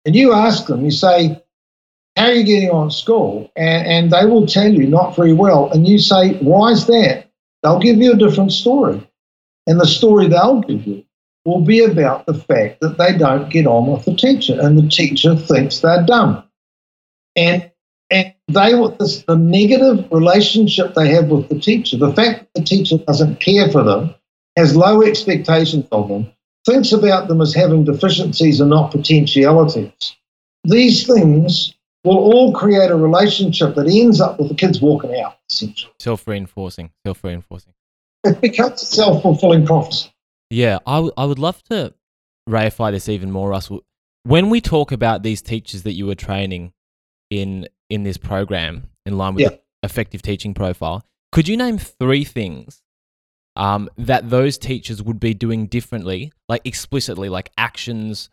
and 0.06 0.16
you 0.16 0.34
ask 0.34 0.68
them, 0.68 0.86
you 0.86 0.92
say, 0.92 1.44
How 2.26 2.32
are 2.32 2.34
you 2.34 2.44
getting 2.44 2.72
on 2.72 2.90
school? 2.90 3.52
And, 3.56 3.86
and 3.86 4.12
they 4.12 4.26
will 4.26 4.48
tell 4.48 4.68
you 4.68 4.88
not 4.88 5.16
very 5.16 5.32
well. 5.32 5.70
And 5.72 5.88
you 5.88 6.00
say, 6.00 6.34
Why 6.38 6.72
is 6.72 6.88
that? 6.88 7.30
They'll 7.62 7.78
give 7.78 7.98
you 7.98 8.14
a 8.14 8.18
different 8.18 8.52
story. 8.52 9.08
And 9.68 9.80
the 9.80 9.86
story 9.86 10.28
they'll 10.28 10.62
give 10.62 10.88
you 10.88 11.06
will 11.46 11.62
be 11.62 11.84
about 11.84 12.26
the 12.26 12.34
fact 12.34 12.82
that 12.82 12.98
they 12.98 13.16
don't 13.16 13.52
get 13.52 13.68
on 13.68 13.86
with 13.92 14.06
the 14.06 14.16
teacher 14.16 14.60
and 14.60 14.76
the 14.76 14.90
teacher 14.90 15.36
thinks 15.36 15.82
they're 15.82 16.04
dumb. 16.04 16.44
And 17.36 17.70
and 18.10 18.34
they 18.48 18.72
this, 18.98 19.22
the 19.22 19.36
negative 19.36 20.08
relationship 20.12 20.96
they 20.96 21.10
have 21.10 21.28
with 21.28 21.50
the 21.50 21.60
teacher, 21.60 21.96
the 21.96 22.14
fact 22.14 22.40
that 22.40 22.50
the 22.56 22.64
teacher 22.64 22.98
doesn't 22.98 23.40
care 23.40 23.70
for 23.70 23.84
them, 23.84 24.16
has 24.56 24.76
low 24.76 25.04
expectations 25.04 25.86
of 25.92 26.08
them, 26.08 26.32
thinks 26.66 26.92
about 26.92 27.28
them 27.28 27.40
as 27.40 27.54
having 27.54 27.84
deficiencies 27.84 28.60
and 28.60 28.72
not 28.72 28.90
potentialities. 28.90 30.16
These 30.64 31.06
things 31.06 31.75
will 32.06 32.18
all 32.18 32.54
create 32.54 32.92
a 32.92 32.96
relationship 32.96 33.76
that 33.76 33.88
ends 33.88 34.22
up 34.22 34.40
with 34.40 34.50
the 34.50 34.56
kids 34.56 34.82
walking 34.82 35.20
out, 35.20 35.38
essentially. 35.50 35.92
Self 36.00 36.28
reinforcing, 36.28 36.92
self 37.06 37.24
reinforcing. 37.24 37.74
It 38.24 38.42
becomes 38.42 38.82
a 38.82 38.86
self 38.86 39.22
fulfilling 39.22 39.66
prophecy. 39.66 40.14
Yeah, 40.50 40.80
I, 40.86 40.96
w- 40.96 41.14
I 41.18 41.26
would 41.26 41.40
love 41.40 41.62
to 41.64 41.94
reify 42.50 42.92
this 42.92 43.10
even 43.10 43.32
more, 43.32 43.50
Russell. 43.50 43.84
When 44.24 44.50
we 44.50 44.62
talk 44.62 44.92
about 44.92 45.24
these 45.24 45.42
teachers 45.42 45.84
that 45.84 45.94
you 45.94 46.06
were 46.06 46.16
training 46.16 46.74
in 47.30 47.68
in 47.90 48.04
this 48.04 48.18
program, 48.18 48.90
in 49.06 49.18
line 49.18 49.36
with 49.36 49.44
yeah. 49.44 49.50
the 49.50 49.60
effective 49.84 50.22
teaching 50.22 50.54
profile, 50.54 51.06
could 51.32 51.48
you 51.48 51.58
name 51.58 51.78
three 51.78 52.24
things 52.24 52.82
um, 53.56 53.90
that 53.98 54.30
those 54.30 54.58
teachers 54.58 55.02
would 55.02 55.20
be 55.20 55.34
doing 55.34 55.68
differently, 55.68 56.32
like 56.50 56.62
explicitly, 56.66 57.30
like 57.30 57.52
actions, 57.58 58.30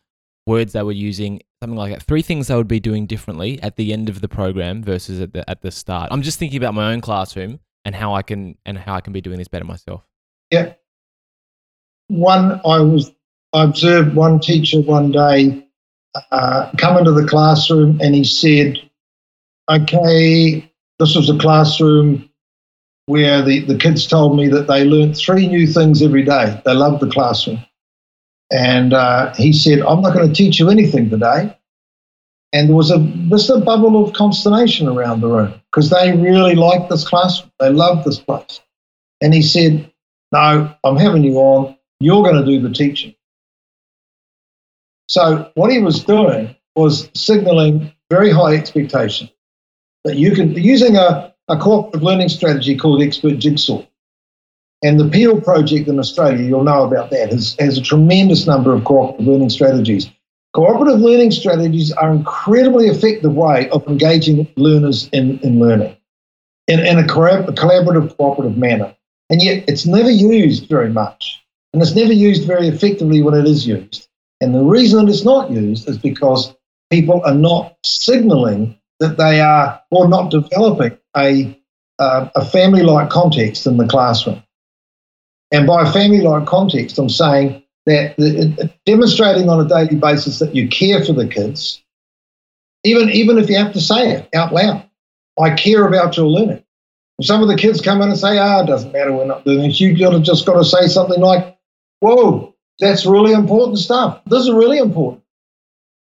words 0.47 0.73
they 0.73 0.83
were 0.83 0.93
using, 0.93 1.41
something 1.63 1.79
like 1.79 1.93
that? 1.93 2.03
Three 2.03 2.23
things 2.23 2.51
I 2.51 2.57
would 2.57 2.69
be 2.69 2.81
doing 2.81 3.07
differently 3.07 3.63
at 3.63 3.77
the 3.77 3.93
end 3.93 4.09
of 4.09 4.21
the 4.21 4.29
program 4.29 4.83
versus 4.83 5.21
at 5.21 5.33
the 5.33 5.49
at 5.49 5.63
the 5.63 5.71
start. 5.71 6.09
I'm 6.13 6.23
just 6.23 6.39
thinking 6.39 6.59
about 6.59 6.75
my 6.75 6.93
own 6.93 7.01
classroom 7.01 7.61
and 7.85 7.95
how 7.95 8.15
I 8.15 8.23
can 8.23 8.57
and 8.67 8.77
how 8.77 8.95
I 8.95 9.01
can 9.01 9.13
be 9.13 9.21
doing 9.21 9.39
this 9.39 9.49
better 9.49 9.65
myself. 9.65 10.03
Yeah 10.51 10.75
one 12.13 12.61
I 12.65 12.81
was 12.81 13.11
I 13.53 13.65
observed 13.65 14.15
one 14.15 14.41
teacher 14.41 14.81
one 14.81 15.11
day 15.11 15.67
uh, 16.31 16.71
come 16.77 16.99
into 16.99 17.13
the 17.13 17.27
classroom 17.27 17.99
and 18.03 18.15
he 18.15 18.25
said, 18.25 18.79
"Okay, 19.71 20.71
this 20.99 21.15
was 21.17 21.31
a 21.31 21.39
classroom 21.39 22.29
where 23.07 23.43
the, 23.43 23.61
the 23.61 23.79
kids 23.79 24.07
told 24.07 24.37
me 24.37 24.49
that 24.49 24.69
they 24.69 24.85
learned 24.85 25.17
three 25.17 25.49
new 25.49 25.67
things 25.67 26.03
every 26.03 26.23
day. 26.23 26.61
They 26.65 26.75
loved 26.75 27.01
the 27.01 27.11
classroom." 27.11 27.65
And 28.51 28.93
uh, 28.93 29.35
he 29.35 29.53
said, 29.53 29.81
"I'm 29.81 30.03
not 30.03 30.15
going 30.15 30.29
to 30.29 30.35
teach 30.35 30.59
you 30.59 30.69
anything 30.69 31.09
today." 31.09 31.57
And 32.53 32.69
there 32.69 32.77
was 32.77 32.91
a 32.91 32.99
just 33.29 33.49
a 33.51 33.59
bubble 33.59 34.05
of 34.05 34.13
consternation 34.13 34.87
around 34.87 35.21
the 35.21 35.29
room 35.29 35.55
because 35.71 35.89
they 35.91 36.13
really 36.17 36.55
liked 36.55 36.91
this 36.91 37.07
classroom. 37.07 37.51
They 37.59 37.71
loved 37.71 38.05
this 38.05 38.19
place. 38.19 38.61
And 39.23 39.33
he 39.33 39.43
said, 39.43 39.91
"No, 40.33 40.75
I'm 40.85 40.97
having 40.97 41.25
you 41.25 41.37
on. 41.37 41.77
You're 42.01 42.23
going 42.23 42.37
to 42.37 42.45
do 42.45 42.61
the 42.61 42.75
teaching. 42.75 43.15
So 45.07 45.51
what 45.55 45.71
he 45.71 45.79
was 45.79 46.05
doing 46.05 46.57
was 46.75 47.09
signaling 47.15 47.93
very 48.11 48.31
high 48.31 48.55
expectation 48.55 49.31
that 50.05 50.17
you 50.17 50.35
can 50.35 50.53
using 50.55 50.97
a, 50.97 51.33
a 51.49 51.57
cooperative 51.57 52.03
learning 52.03 52.29
strategy 52.29 52.77
called 52.77 53.03
Expert 53.03 53.39
Jigsaw. 53.39 53.85
And 54.83 54.99
the 54.99 55.09
Peel 55.09 55.41
project 55.41 55.87
in 55.87 55.99
Australia, 55.99 56.45
you'll 56.45 56.65
know 56.65 56.83
about 56.83 57.11
that, 57.11 57.31
has, 57.31 57.55
has 57.61 57.79
a 57.79 57.83
tremendous 57.83 58.47
number 58.47 58.75
of 58.75 58.85
cooperative 58.85 59.27
learning 59.27 59.51
strategies. 59.51 60.11
Cooperative 60.55 61.01
learning 61.01 61.31
strategies 61.31 61.93
are 61.93 62.13
incredibly 62.13 62.89
effective 62.89 63.35
way 63.35 63.71
of 63.71 63.87
engaging 63.89 64.47
learners 64.57 65.09
in, 65.13 65.39
in 65.41 65.59
learning 65.59 65.97
in, 66.69 66.81
in 66.81 66.99
a 66.99 67.03
collaborative, 67.03 68.17
cooperative 68.17 68.57
manner. 68.57 68.95
And 69.31 69.43
yet 69.43 69.65
it's 69.69 69.87
never 69.87 70.11
used 70.11 70.69
very 70.69 70.91
much. 70.91 71.43
And 71.73 71.83
it's 71.83 71.95
never 71.95 72.13
used 72.13 72.47
very 72.47 72.69
effectively 72.69 73.23
when 73.23 73.35
it 73.35 73.47
is 73.47 73.67
used. 73.67 74.09
And 74.41 74.55
the 74.55 74.63
reason 74.63 75.09
it's 75.09 75.25
not 75.25 75.51
used 75.51 75.89
is 75.89 75.99
because 75.99 76.55
people 76.91 77.23
are 77.25 77.35
not 77.35 77.77
signaling 77.85 78.79
that 79.01 79.17
they 79.17 79.41
are, 79.41 79.81
or 79.91 80.09
not 80.09 80.31
developing 80.31 80.97
a, 81.17 81.59
uh, 81.99 82.29
a 82.35 82.45
family 82.45 82.83
like 82.83 83.11
context 83.11 83.67
in 83.67 83.77
the 83.77 83.87
classroom. 83.87 84.43
And 85.51 85.67
by 85.67 85.91
family 85.91 86.21
like 86.21 86.47
context, 86.47 86.99
I'm 86.99 87.09
saying 87.09 87.62
that 87.87 88.17
the, 88.17 88.73
demonstrating 88.87 89.49
on 89.49 89.65
a 89.65 89.69
daily 89.69 89.97
basis 89.97 90.39
that 90.39 90.55
you 90.55 90.69
care 90.69 91.05
for 91.05 91.13
the 91.13 91.27
kids, 91.27 91.83
even, 92.85 93.11
even 93.11 93.39
if 93.39 93.49
you 93.49 93.57
have 93.57 93.73
to 93.73 93.81
say 93.81 94.13
it 94.13 94.29
out 94.35 94.53
loud, 94.53 94.89
I 95.41 95.55
care 95.55 95.87
about 95.87 96.17
your 96.17 96.27
learning. 96.27 96.65
Some 97.21 97.43
of 97.43 97.49
the 97.49 97.57
kids 97.57 97.81
come 97.81 98.03
in 98.03 98.09
and 98.09 98.19
say, 98.19 98.39
ah, 98.39 98.63
it 98.63 98.67
doesn't 98.67 98.93
matter, 98.93 99.13
we're 99.13 99.27
not 99.27 99.45
doing 99.45 99.69
this. 99.69 99.81
You've 99.81 99.99
got 99.99 100.11
to, 100.11 100.21
just 100.21 100.47
got 100.47 100.55
to 100.55 100.65
say 100.65 100.89
something 100.89 101.21
like, 101.21 101.57
whoa, 102.01 102.55
that's 102.79 103.07
really 103.07 103.33
important 103.33 103.79
stuff. 103.79 104.21
This 104.27 104.43
is 104.43 104.51
really 104.51 104.79
important. 104.79 105.23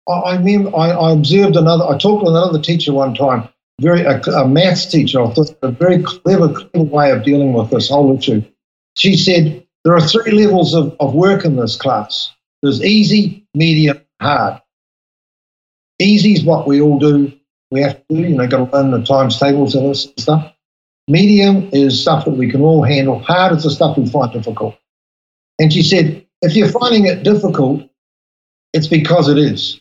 I, 0.08 0.34
I 0.34 0.38
mean, 0.38 0.68
I, 0.68 0.90
I, 0.92 1.12
observed 1.14 1.56
another, 1.56 1.86
I 1.86 1.98
talked 1.98 2.26
to 2.26 2.30
another 2.30 2.60
teacher 2.60 2.94
one 2.94 3.14
time, 3.14 3.48
very 3.80 4.02
a, 4.02 4.20
a 4.22 4.48
maths 4.48 4.86
teacher, 4.86 5.22
I 5.22 5.34
thought 5.34 5.56
a 5.62 5.72
very 5.72 6.02
clever, 6.02 6.54
clever 6.54 6.84
way 6.84 7.12
of 7.12 7.24
dealing 7.24 7.54
with 7.54 7.70
this 7.70 7.90
whole 7.90 8.18
issue. 8.18 8.44
She 8.96 9.16
said, 9.16 9.67
there 9.84 9.96
are 9.96 10.02
three 10.02 10.32
levels 10.32 10.74
of, 10.74 10.96
of 11.00 11.14
work 11.14 11.46
in 11.46 11.56
this 11.56 11.76
class. 11.76 12.34
There's 12.62 12.84
easy, 12.84 13.48
medium, 13.54 14.02
hard. 14.22 14.62
Easy 16.00 16.34
is 16.34 16.44
what 16.44 16.68
we 16.68 16.82
all 16.82 17.00
do. 17.00 17.32
We 17.72 17.82
have 17.82 17.96
to 17.96 18.04
do, 18.10 18.22
you 18.22 18.36
know, 18.36 18.48
got 18.48 18.70
to 18.70 18.78
learn 18.78 18.92
the 18.92 19.04
times 19.04 19.40
tables 19.40 19.76
and 19.76 19.90
this 19.90 20.12
stuff. 20.18 20.54
Medium 21.08 21.70
is 21.72 22.02
stuff 22.02 22.26
that 22.26 22.32
we 22.32 22.50
can 22.50 22.62
all 22.62 22.84
handle. 22.84 23.20
Hard 23.20 23.56
is 23.56 23.64
the 23.64 23.72
stuff 23.72 23.98
we 23.98 24.10
find 24.10 24.32
difficult. 24.32 24.76
And 25.60 25.72
she 25.72 25.84
said, 25.84 26.26
if 26.42 26.56
you're 26.56 26.70
finding 26.70 27.06
it 27.06 27.24
difficult, 27.24 27.90
it's 28.74 28.88
because 28.88 29.30
it 29.30 29.38
is. 29.38 29.80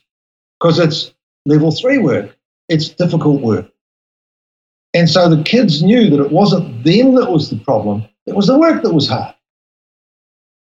Because 0.59 0.79
it's 0.79 1.13
level 1.45 1.71
three 1.71 1.99
work. 1.99 2.37
It's 2.69 2.89
difficult 2.89 3.43
work. 3.43 3.71
And 4.95 5.11
so 5.11 5.29
the 5.29 5.43
kids 5.43 5.83
knew 5.83 6.09
that 6.11 6.25
it 6.25 6.33
wasn't 6.33 6.85
them 6.85 7.15
that 7.17 7.31
was 7.31 7.51
the 7.51 7.59
problem, 7.59 8.05
it 8.27 8.35
was 8.35 8.47
the 8.47 8.59
work 8.59 8.83
that 8.83 8.95
was 8.95 9.09
hard. 9.09 9.36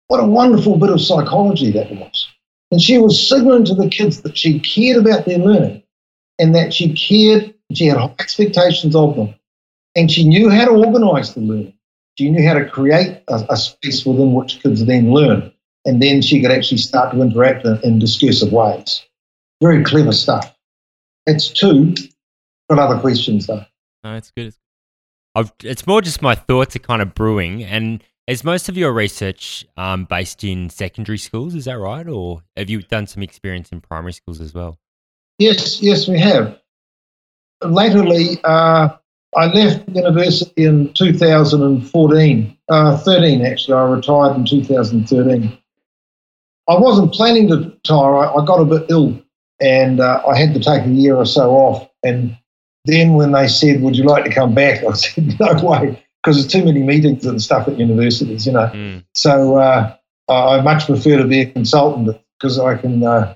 What 0.08 0.20
a 0.20 0.26
wonderful 0.26 0.78
bit 0.78 0.90
of 0.90 1.00
psychology 1.00 1.70
that 1.72 1.90
was. 1.92 2.28
And 2.70 2.80
she 2.80 2.98
was 2.98 3.28
signaling 3.28 3.64
to 3.66 3.74
the 3.74 3.88
kids 3.88 4.22
that 4.22 4.36
she 4.36 4.60
cared 4.60 4.98
about 4.98 5.24
their 5.24 5.38
learning 5.38 5.82
and 6.38 6.54
that 6.54 6.74
she 6.74 6.92
cared, 6.94 7.54
she 7.72 7.86
had 7.86 7.98
high 7.98 8.14
expectations 8.18 8.94
of 8.94 9.16
them. 9.16 9.34
And 9.96 10.10
she 10.10 10.26
knew 10.26 10.50
how 10.50 10.66
to 10.66 10.70
organize 10.72 11.34
the 11.34 11.40
learning. 11.40 11.74
She 12.18 12.30
knew 12.30 12.46
how 12.46 12.54
to 12.54 12.68
create 12.68 13.22
a, 13.28 13.46
a 13.50 13.56
space 13.56 14.04
within 14.04 14.32
which 14.32 14.60
kids 14.62 14.84
then 14.84 15.12
learn. 15.12 15.52
And 15.84 16.02
then 16.02 16.20
she 16.20 16.40
could 16.40 16.50
actually 16.50 16.78
start 16.78 17.14
to 17.14 17.22
interact 17.22 17.64
in, 17.64 17.80
in 17.82 17.98
discursive 17.98 18.52
ways. 18.52 19.04
Very 19.62 19.82
clever 19.84 20.12
stuff. 20.12 20.54
That's 21.26 21.48
two. 21.48 21.94
Got 22.70 22.78
other 22.78 23.00
questions 23.00 23.46
though. 23.46 23.64
No, 24.04 24.14
it's 24.14 24.30
good. 24.30 24.54
I've, 25.34 25.52
it's 25.62 25.86
more 25.86 26.00
just 26.00 26.22
my 26.22 26.34
thoughts 26.34 26.76
are 26.76 26.80
kind 26.80 27.02
of 27.02 27.14
brewing. 27.14 27.64
And 27.64 28.02
is 28.28 28.44
most 28.44 28.68
of 28.68 28.76
your 28.76 28.92
research 28.92 29.66
um, 29.78 30.04
based 30.04 30.44
in 30.44 30.68
secondary 30.68 31.18
schools? 31.18 31.54
Is 31.54 31.64
that 31.64 31.78
right? 31.78 32.06
Or 32.06 32.42
have 32.56 32.68
you 32.68 32.82
done 32.82 33.06
some 33.06 33.22
experience 33.22 33.70
in 33.72 33.80
primary 33.80 34.12
schools 34.12 34.40
as 34.40 34.52
well? 34.52 34.78
Yes, 35.38 35.82
yes, 35.82 36.06
we 36.06 36.18
have. 36.20 36.58
Latterly, 37.62 38.38
uh, 38.44 38.90
I 39.34 39.46
left 39.46 39.88
university 39.88 40.64
in 40.64 40.92
2014, 40.92 42.58
uh, 42.68 42.98
13 42.98 43.46
actually. 43.46 43.74
I 43.74 43.82
retired 43.84 44.36
in 44.36 44.44
2013. 44.44 45.58
I 46.68 46.78
wasn't 46.78 47.14
planning 47.14 47.48
to 47.48 47.56
retire. 47.56 48.16
I, 48.16 48.34
I 48.34 48.44
got 48.44 48.60
a 48.60 48.64
bit 48.66 48.90
ill 48.90 49.20
and 49.60 50.00
uh, 50.00 50.22
I 50.28 50.38
had 50.38 50.52
to 50.52 50.60
take 50.60 50.84
a 50.84 50.90
year 50.90 51.16
or 51.16 51.24
so 51.24 51.50
off. 51.50 51.88
And 52.02 52.36
then 52.84 53.14
when 53.14 53.32
they 53.32 53.48
said, 53.48 53.80
Would 53.80 53.96
you 53.96 54.04
like 54.04 54.24
to 54.24 54.34
come 54.34 54.54
back? 54.54 54.84
I 54.88 54.92
said, 54.92 55.40
No 55.40 55.54
way, 55.62 56.04
because 56.28 56.42
there's 56.42 56.52
too 56.52 56.70
many 56.70 56.82
meetings 56.82 57.24
and 57.24 57.40
stuff 57.40 57.66
at 57.68 57.78
universities, 57.78 58.46
you 58.46 58.52
know. 58.52 58.66
Mm. 58.66 59.02
So 59.14 59.56
uh, 59.56 59.96
I 60.28 60.60
much 60.60 60.84
prefer 60.84 61.16
to 61.16 61.24
be 61.24 61.40
a 61.40 61.46
consultant 61.50 62.14
because 62.38 62.58
I 62.58 62.76
can 62.76 63.02
uh, 63.02 63.34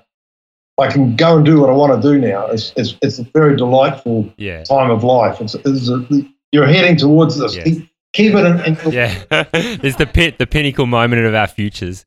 I 0.79 0.91
can 0.91 1.15
go 1.15 1.37
and 1.37 1.45
do 1.45 1.59
what 1.59 1.71
I 1.71 1.73
want 1.73 1.99
to 1.99 2.07
do 2.07 2.19
now. 2.19 2.47
It's, 2.47 2.71
it's, 2.75 2.95
it's 3.01 3.17
a 3.17 3.23
very 3.23 3.57
delightful 3.57 4.31
yeah. 4.37 4.63
time 4.63 4.91
of 4.91 5.03
life. 5.03 5.41
It's, 5.41 5.55
it's 5.55 5.89
a, 5.89 6.05
you're 6.51 6.67
heading 6.67 6.97
towards 6.97 7.37
this. 7.37 7.55
Yes. 7.55 7.63
Keep, 7.65 7.89
keep, 8.13 8.33
it 8.35 8.45
in. 8.45 8.77
in 8.77 8.91
yeah, 8.91 9.23
it's 9.53 9.97
the 9.97 10.05
pit, 10.05 10.37
the 10.37 10.45
pinnacle 10.45 10.85
moment 10.85 11.25
of 11.25 11.33
our 11.33 11.47
futures. 11.47 12.05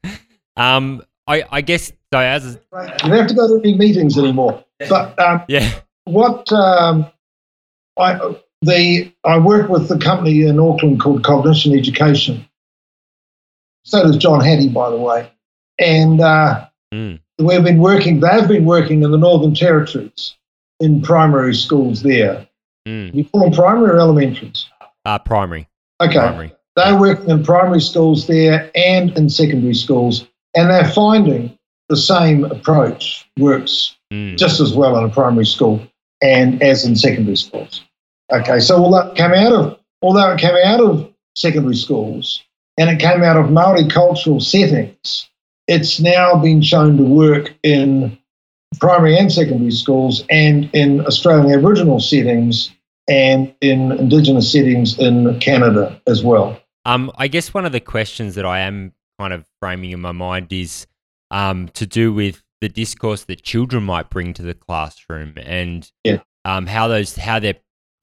Um, 0.56 1.02
I, 1.26 1.42
I 1.50 1.60
guess 1.62 1.92
so. 2.12 2.20
As 2.20 2.44
you 2.72 2.78
don't 2.98 3.10
have 3.10 3.26
to 3.26 3.34
go 3.34 3.48
to 3.48 3.60
any 3.60 3.76
meetings 3.76 4.16
anymore. 4.16 4.64
But 4.88 5.18
um, 5.18 5.42
yeah, 5.48 5.80
what 6.04 6.52
um, 6.52 7.06
I 7.98 8.36
the 8.62 9.12
I 9.24 9.38
work 9.38 9.68
with 9.68 9.88
the 9.88 9.98
company 9.98 10.42
in 10.42 10.58
Auckland 10.58 11.00
called 11.00 11.24
Cognition 11.24 11.76
Education. 11.76 12.46
So 13.84 14.02
does 14.02 14.16
John 14.16 14.40
Hattie, 14.40 14.68
by 14.68 14.90
the 14.90 14.96
way, 14.96 15.30
and. 15.78 16.20
Uh, 16.20 16.68
mm 16.92 17.20
we've 17.38 17.64
been 17.64 17.78
working, 17.78 18.20
they've 18.20 18.48
been 18.48 18.64
working 18.64 19.02
in 19.02 19.10
the 19.10 19.18
Northern 19.18 19.54
Territories 19.54 20.34
in 20.80 21.02
primary 21.02 21.54
schools 21.54 22.02
there. 22.02 22.46
Mm. 22.86 23.14
You 23.14 23.24
call 23.24 23.42
them 23.42 23.52
primary 23.52 23.90
or 23.90 23.98
elementaries? 23.98 24.66
Uh, 25.04 25.18
primary. 25.18 25.68
Okay. 26.00 26.14
Primary. 26.14 26.52
They're 26.76 26.98
working 26.98 27.30
in 27.30 27.42
primary 27.42 27.80
schools 27.80 28.26
there 28.26 28.70
and 28.74 29.16
in 29.16 29.30
secondary 29.30 29.74
schools, 29.74 30.26
and 30.54 30.70
they're 30.70 30.90
finding 30.90 31.56
the 31.88 31.96
same 31.96 32.44
approach 32.44 33.28
works 33.38 33.96
mm. 34.12 34.36
just 34.36 34.60
as 34.60 34.74
well 34.74 34.96
in 34.98 35.04
a 35.04 35.08
primary 35.08 35.46
school 35.46 35.80
and 36.22 36.62
as 36.62 36.84
in 36.84 36.96
secondary 36.96 37.36
schools. 37.36 37.82
Okay, 38.32 38.58
so 38.58 38.76
although 38.76 39.10
it 39.10 39.16
came 39.16 39.32
out 39.32 39.52
of 39.52 39.78
although 40.02 40.32
it 40.32 40.40
came 40.40 40.56
out 40.64 40.80
of 40.80 41.12
secondary 41.36 41.76
schools 41.76 42.42
and 42.78 42.90
it 42.90 42.98
came 42.98 43.22
out 43.22 43.36
of 43.36 43.46
multicultural 43.46 44.42
settings, 44.42 45.28
it's 45.68 46.00
now 46.00 46.36
been 46.36 46.62
shown 46.62 46.96
to 46.96 47.04
work 47.04 47.54
in 47.62 48.18
primary 48.80 49.16
and 49.16 49.32
secondary 49.32 49.70
schools 49.70 50.24
and 50.28 50.68
in 50.72 51.04
Australian 51.06 51.58
Aboriginal 51.58 52.00
settings 52.00 52.72
and 53.08 53.54
in 53.60 53.92
Indigenous 53.92 54.50
settings 54.50 54.98
in 54.98 55.38
Canada 55.40 56.00
as 56.06 56.24
well. 56.24 56.60
Um, 56.84 57.10
I 57.16 57.28
guess 57.28 57.54
one 57.54 57.64
of 57.64 57.72
the 57.72 57.80
questions 57.80 58.34
that 58.34 58.44
I 58.44 58.60
am 58.60 58.92
kind 59.18 59.32
of 59.32 59.46
framing 59.60 59.90
in 59.90 60.00
my 60.00 60.12
mind 60.12 60.52
is 60.52 60.86
um, 61.30 61.68
to 61.74 61.86
do 61.86 62.12
with 62.12 62.42
the 62.60 62.68
discourse 62.68 63.24
that 63.24 63.42
children 63.42 63.82
might 63.82 64.10
bring 64.10 64.34
to 64.34 64.42
the 64.42 64.54
classroom 64.54 65.34
and 65.36 65.90
yeah. 66.04 66.18
um, 66.44 66.66
how 66.66 66.88
those 66.88 67.16
how 67.16 67.38
they're 67.38 67.56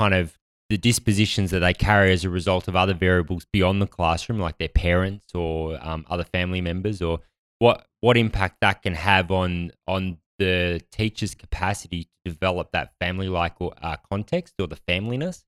kind 0.03 0.13
of 0.13 0.37
the 0.69 0.77
dispositions 0.77 1.51
that 1.51 1.59
they 1.59 1.73
carry 1.73 2.11
as 2.11 2.25
a 2.25 2.29
result 2.29 2.67
of 2.67 2.75
other 2.75 2.93
variables 2.93 3.45
beyond 3.53 3.81
the 3.81 3.87
classroom, 3.87 4.39
like 4.39 4.57
their 4.57 4.69
parents 4.69 5.33
or 5.33 5.77
um, 5.81 6.05
other 6.09 6.23
family 6.23 6.61
members, 6.61 7.01
or 7.01 7.19
what 7.59 7.85
what 8.01 8.17
impact 8.17 8.57
that 8.61 8.81
can 8.81 8.93
have 8.93 9.31
on 9.31 9.71
on 9.87 10.17
the 10.39 10.81
teacher's 10.91 11.35
capacity 11.35 12.03
to 12.03 12.31
develop 12.31 12.71
that 12.73 12.91
family 12.99 13.29
like 13.29 13.53
uh, 13.61 13.95
context 14.09 14.55
or 14.59 14.67
the 14.67 14.79
familyness. 14.87 15.43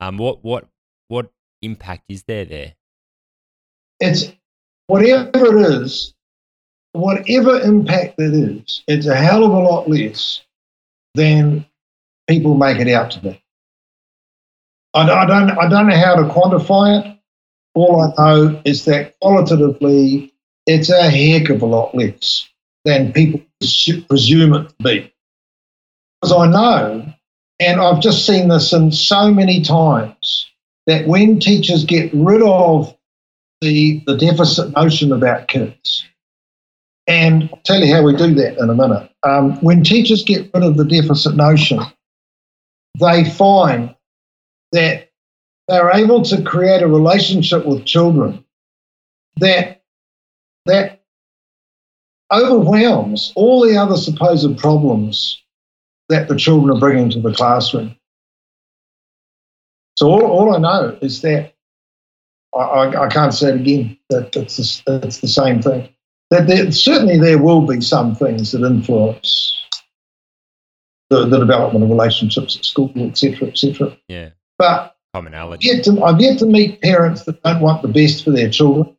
Um, 0.00 0.18
what 0.18 0.44
what 0.44 0.68
what 1.08 1.30
impact 1.62 2.04
is 2.08 2.24
there 2.24 2.44
there? 2.44 2.74
It's 4.00 4.32
whatever 4.88 5.58
it 5.58 5.82
is, 5.82 6.12
whatever 6.92 7.60
impact 7.60 8.20
it 8.20 8.34
is, 8.34 8.82
it's 8.88 9.06
a 9.06 9.16
hell 9.16 9.44
of 9.44 9.52
a 9.52 9.58
lot 9.58 9.88
less 9.88 10.42
than 11.14 11.64
people 12.28 12.54
make 12.54 12.78
it 12.78 12.88
out 12.92 13.10
to 13.12 13.20
be. 13.20 13.42
I, 14.94 15.02
I 15.02 15.26
don't 15.26 15.50
I 15.50 15.68
don't 15.68 15.88
know 15.88 15.96
how 15.96 16.16
to 16.16 16.22
quantify 16.24 17.04
it. 17.04 17.18
All 17.74 18.00
I 18.00 18.12
know 18.18 18.60
is 18.64 18.84
that 18.84 19.18
qualitatively 19.20 20.32
it's 20.66 20.90
a 20.90 21.10
heck 21.10 21.48
of 21.50 21.62
a 21.62 21.66
lot 21.66 21.94
less 21.94 22.48
than 22.84 23.12
people 23.12 23.40
presume 24.08 24.54
it 24.54 24.68
to 24.68 24.74
be. 24.82 25.12
Because 26.20 26.36
I 26.36 26.46
know, 26.48 27.12
and 27.58 27.80
I've 27.80 28.00
just 28.00 28.26
seen 28.26 28.48
this 28.48 28.72
in 28.72 28.92
so 28.92 29.30
many 29.30 29.62
times, 29.62 30.50
that 30.86 31.06
when 31.06 31.40
teachers 31.40 31.84
get 31.84 32.12
rid 32.12 32.42
of 32.42 32.96
the, 33.60 34.02
the 34.06 34.16
deficit 34.16 34.74
notion 34.76 35.12
about 35.12 35.48
kids, 35.48 36.04
and 37.06 37.48
I'll 37.52 37.60
tell 37.64 37.80
you 37.80 37.92
how 37.92 38.02
we 38.02 38.14
do 38.14 38.34
that 38.34 38.58
in 38.58 38.70
a 38.70 38.74
minute. 38.74 39.10
Um, 39.24 39.60
when 39.60 39.82
teachers 39.82 40.22
get 40.22 40.50
rid 40.54 40.62
of 40.62 40.76
the 40.76 40.84
deficit 40.84 41.34
notion, 41.34 41.80
they 42.98 43.28
find 43.28 43.94
that 44.72 45.10
they're 45.68 45.92
able 45.92 46.22
to 46.22 46.42
create 46.42 46.82
a 46.82 46.88
relationship 46.88 47.64
with 47.64 47.84
children 47.84 48.44
that 49.36 49.82
that 50.66 51.02
overwhelms 52.32 53.32
all 53.34 53.66
the 53.66 53.76
other 53.76 53.96
supposed 53.96 54.58
problems 54.58 55.42
that 56.08 56.28
the 56.28 56.36
children 56.36 56.76
are 56.76 56.80
bringing 56.80 57.10
to 57.10 57.20
the 57.20 57.32
classroom. 57.32 57.96
So 59.96 60.08
all, 60.08 60.24
all 60.24 60.54
I 60.54 60.58
know 60.58 60.98
is 61.02 61.20
that 61.22 61.52
I, 62.54 62.58
I, 62.58 63.06
I 63.06 63.08
can't 63.08 63.34
say 63.34 63.50
it 63.50 63.56
again. 63.56 63.98
That 64.10 64.34
it's 64.36 64.82
the, 64.82 64.98
the 65.00 65.28
same 65.28 65.60
thing. 65.62 65.88
That 66.30 66.46
there, 66.46 66.70
certainly 66.72 67.18
there 67.18 67.38
will 67.38 67.66
be 67.66 67.80
some 67.80 68.14
things 68.14 68.52
that 68.52 68.62
influence 68.62 69.54
the, 71.12 71.26
the 71.26 71.38
development 71.38 71.84
of 71.84 71.90
relationships 71.90 72.56
at 72.56 72.64
school, 72.64 72.90
etc., 72.96 73.48
etc. 73.48 73.96
Yeah. 74.08 74.30
But 74.56 74.96
Commonality. 75.14 75.70
I've 75.70 75.76
yet, 75.76 75.84
to, 75.84 76.02
I've 76.02 76.20
yet 76.20 76.38
to 76.38 76.46
meet 76.46 76.80
parents 76.80 77.24
that 77.24 77.42
don't 77.42 77.60
want 77.60 77.82
the 77.82 77.88
best 77.88 78.24
for 78.24 78.30
their 78.30 78.48
children. 78.48 78.96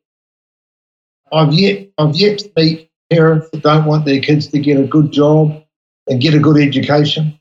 I've 1.31 1.53
yet, 1.53 1.89
I've 1.97 2.15
yet 2.15 2.39
to 2.39 2.51
meet 2.55 2.91
parents 3.09 3.49
that 3.49 3.63
don't 3.63 3.85
want 3.85 4.05
their 4.05 4.21
kids 4.21 4.47
to 4.47 4.59
get 4.59 4.79
a 4.79 4.83
good 4.83 5.11
job 5.11 5.63
and 6.07 6.21
get 6.21 6.35
a 6.35 6.39
good 6.39 6.61
education. 6.61 7.39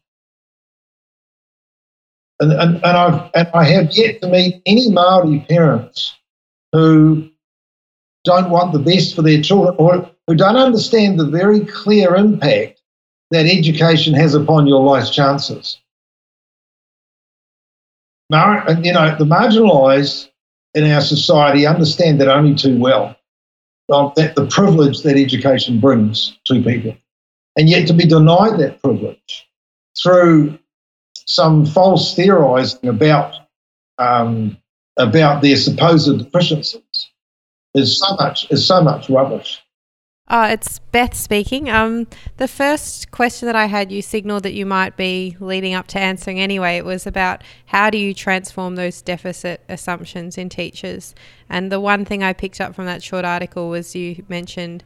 And, 2.41 2.53
and, 2.53 2.77
and, 2.77 2.85
I've, 2.85 3.31
and 3.35 3.49
I 3.53 3.65
have 3.65 3.91
yet 3.93 4.23
to 4.23 4.29
meet 4.29 4.63
any 4.65 4.91
Maori 4.91 5.45
parents 5.47 6.17
who 6.73 7.29
don't 8.25 8.49
want 8.49 8.73
the 8.73 8.79
best 8.79 9.15
for 9.15 9.21
their 9.21 9.43
children 9.43 9.75
or 9.79 10.11
who 10.27 10.35
don't 10.35 10.57
understand 10.57 11.21
the 11.21 11.27
very 11.27 11.61
clear 11.61 12.15
impact 12.15 12.82
that 13.33 13.47
education 13.47 14.15
has 14.15 14.35
upon 14.35 14.67
your 14.67 14.83
life 14.83 15.11
chances. 15.11 15.79
Mar- 18.31 18.67
you 18.83 18.93
know, 18.93 19.17
the 19.19 19.25
marginalised 19.25 20.29
in 20.75 20.91
our 20.91 21.01
society 21.01 21.67
understand 21.67 22.21
that 22.21 22.29
only 22.29 22.55
too 22.55 22.79
well 22.79 23.17
that 23.89 24.33
the 24.37 24.47
privilege 24.47 25.03
that 25.03 25.17
education 25.17 25.81
brings 25.81 26.39
to 26.45 26.63
people. 26.63 26.97
And 27.59 27.69
yet 27.69 27.87
to 27.89 27.93
be 27.93 28.07
denied 28.07 28.59
that 28.59 28.83
privilege 28.83 29.49
through 30.03 30.59
some 31.27 31.67
false 31.67 32.15
theorising 32.15 32.89
about, 32.89 33.35
um, 33.99 34.57
about 34.99 35.43
their 35.43 35.57
supposed 35.57 36.19
deficiencies 36.19 37.11
is 37.75 37.99
so 37.99 38.15
much, 38.17 38.51
is 38.51 38.67
so 38.67 38.83
much 38.83 39.11
rubbish. 39.11 39.62
Uh, 40.29 40.51
it's 40.53 40.79
Beth 40.79 41.15
speaking. 41.15 41.69
Um, 41.69 42.07
the 42.37 42.49
first 42.49 43.11
question 43.11 43.47
that 43.47 43.57
I 43.57 43.67
had, 43.67 43.91
you 43.91 44.01
signaled 44.03 44.45
that 44.45 44.55
you 44.55 44.65
might 44.65 44.97
be 44.97 45.37
leading 45.41 45.75
up 45.75 45.89
to 45.89 45.99
answering 45.99 46.41
anyway. 46.41 46.77
It 46.77 46.85
was 46.85 47.07
about 47.07 47.43
how 47.67 47.91
do 47.91 47.99
you 47.99 48.15
transform 48.15 48.77
those 48.77 49.03
deficit 49.03 49.63
assumptions 49.69 50.39
in 50.39 50.49
teachers? 50.49 51.15
And 51.49 51.73
the 51.73 51.81
one 51.81 52.05
thing 52.05 52.23
I 52.23 52.33
picked 52.33 52.61
up 52.61 52.75
from 52.75 52.87
that 52.87 53.03
short 53.03 53.25
article 53.25 53.69
was 53.69 53.97
you 53.97 54.25
mentioned 54.29 54.85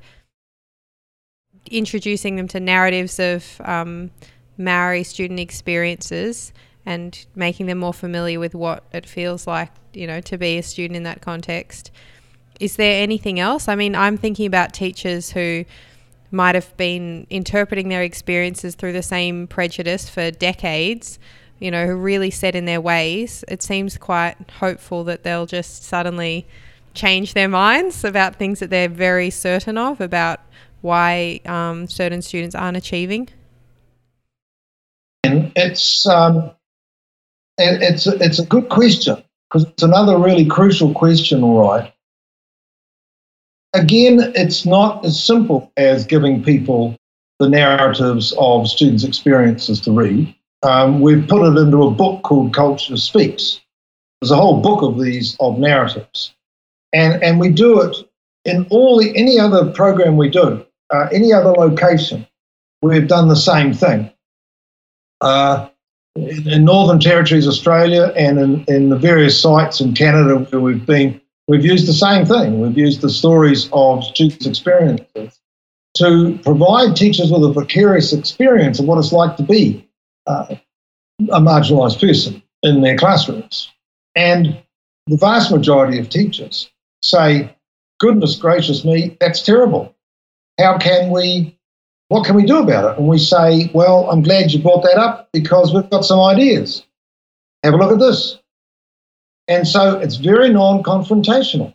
introducing 1.71 2.37
them 2.37 2.49
to 2.49 2.61
narratives 2.61 3.19
of 3.19 3.61
um, 3.65 4.11
Maori 4.57 5.05
student 5.05 5.39
experiences 5.39 6.53
and 6.87 7.27
making 7.35 7.67
them 7.67 7.79
more 7.79 7.93
familiar 7.93 8.41
with 8.41 8.55
what 8.55 8.85
it 8.93 9.07
feels 9.07 9.47
like, 9.47 9.71
you 9.93 10.07
know, 10.07 10.21
to 10.23 10.39
be 10.39 10.57
a 10.57 10.63
student 10.63 10.97
in 10.97 11.03
that 11.03 11.21
context 11.21 11.91
is 12.61 12.77
there 12.77 13.03
anything 13.03 13.41
else? 13.41 13.69
I 13.69 13.75
mean, 13.75 13.95
I'm 13.95 14.17
thinking 14.17 14.47
about 14.47 14.73
teachers 14.73 15.31
who 15.31 15.65
might 16.31 16.55
have 16.55 16.77
been 16.77 17.27
interpreting 17.31 17.89
their 17.89 18.03
experiences 18.03 18.75
through 18.75 18.93
the 18.93 19.03
same 19.03 19.47
prejudice 19.47 20.09
for 20.09 20.31
decades, 20.31 21.19
you 21.59 21.71
know, 21.71 21.87
who 21.87 21.95
really 21.95 22.31
set 22.31 22.55
in 22.55 22.65
their 22.65 22.81
ways. 22.81 23.45
It 23.49 23.63
seems 23.63 23.97
quite 23.97 24.37
hopeful 24.59 25.05
that 25.05 25.23
they'll 25.23 25.47
just 25.47 25.85
suddenly 25.85 26.47
change 26.95 27.35
their 27.35 27.49
minds 27.49 28.05
about 28.05 28.37
things 28.37 28.59
that 28.61 28.71
they're 28.71 28.89
very 28.89 29.31
certain 29.31 29.79
of 29.79 30.01
about 30.01 30.41
why 30.81 31.41
um, 31.45 31.87
certain 31.87 32.23
students 32.23 32.55
aren't 32.55 32.77
achieving. 32.77 33.29
And 35.25 35.53
it's 35.57 36.07
um, 36.07 36.53
it's 37.59 38.07
it's 38.07 38.39
a 38.39 38.47
good 38.47 38.69
question 38.69 39.23
because 39.49 39.69
it's 39.69 39.83
another 39.83 40.19
really 40.19 40.47
crucial 40.47 40.93
question. 40.93 41.43
All 41.43 41.59
right, 41.59 41.93
again, 43.73 44.33
it's 44.35 44.67
not 44.67 45.05
as 45.05 45.23
simple 45.23 45.73
as 45.77 46.07
giving 46.07 46.43
people 46.43 46.97
the 47.39 47.49
narratives 47.49 48.33
of 48.39 48.69
students' 48.69 49.05
experiences 49.05 49.81
to 49.83 49.93
read. 49.93 50.35
Um, 50.63 51.01
we've 51.01 51.27
put 51.29 51.47
it 51.47 51.59
into 51.59 51.83
a 51.83 51.91
book 51.91 52.23
called 52.23 52.55
Culture 52.55 52.97
Speaks. 52.97 53.61
There's 54.21 54.31
a 54.31 54.37
whole 54.37 54.61
book 54.61 54.83
of 54.83 54.99
these 54.99 55.37
of 55.39 55.59
narratives, 55.59 56.35
and 56.93 57.23
and 57.23 57.39
we 57.39 57.51
do 57.51 57.83
it 57.83 57.97
in 58.47 58.67
all 58.71 58.99
the, 58.99 59.15
any 59.17 59.39
other 59.39 59.71
program 59.73 60.17
we 60.17 60.31
do, 60.31 60.65
uh, 60.91 61.09
any 61.13 61.33
other 61.33 61.51
location. 61.51 62.27
We've 62.81 63.07
done 63.07 63.29
the 63.29 63.37
same 63.37 63.75
thing. 63.75 64.11
Uh, 65.21 65.69
in, 66.17 66.65
Northern 66.65 67.01
Territories, 67.01 67.47
Australia, 67.47 68.13
and 68.17 68.39
in, 68.39 68.65
in 68.69 68.89
the 68.89 68.97
various 68.97 69.41
sites 69.41 69.81
in 69.81 69.95
Canada 69.95 70.39
where 70.39 70.61
we've 70.61 70.87
been, 70.87 71.21
We've 71.49 71.65
used 71.65 71.87
the 71.87 71.93
same 71.93 72.27
thing. 72.27 72.61
We've 72.61 72.77
used 72.77 73.01
the 73.01 73.11
stories 73.11 73.69
of 73.73 74.05
students' 74.05 74.47
experiences 74.47 75.41
to 75.95 76.39
provide 76.43 76.97
teachers 76.97 77.31
with 77.31 77.45
a 77.45 77.53
vicarious 77.53 78.13
experience 78.13 78.81
of 78.81 78.87
what 78.87 78.99
it's 78.99 79.13
like 79.13 79.37
to 79.37 79.43
be 79.43 79.89
uh, 80.27 80.57
a 81.31 81.41
marginalised 81.41 82.01
person 82.01 82.43
in 82.63 82.83
their 82.83 82.99
classrooms. 82.99 83.73
And 84.15 84.61
the 85.07 85.17
vast 85.17 85.53
majority 85.53 85.99
of 85.99 86.09
teachers 86.09 86.71
say, 87.03 87.55
goodness 88.01 88.37
gracious 88.37 88.85
me, 88.85 89.17
that's 89.21 89.43
terrible. 89.43 89.95
How 90.59 90.79
can 90.79 91.11
we, 91.11 91.57
what 92.09 92.27
can 92.27 92.35
we 92.35 92.45
do 92.45 92.59
about 92.59 92.93
it? 92.93 92.99
And 92.99 93.09
we 93.09 93.19
say, 93.19 93.71
well, 93.73 94.11
I'm 94.11 94.23
glad 94.23 94.53
you 94.53 94.61
brought 94.61 94.83
that 94.83 94.99
up 94.99 95.29
because 95.33 95.73
we've 95.73 95.89
got 95.91 96.05
some 96.05 96.21
ideas. 96.21 96.85
Have 97.63 97.75
a 97.75 97.77
look 97.77 97.93
at 97.93 97.99
this. 97.99 98.39
And 99.49 99.67
so 99.67 99.99
it's 99.99 100.17
very 100.17 100.51
non 100.51 100.83
confrontational. 100.83 101.75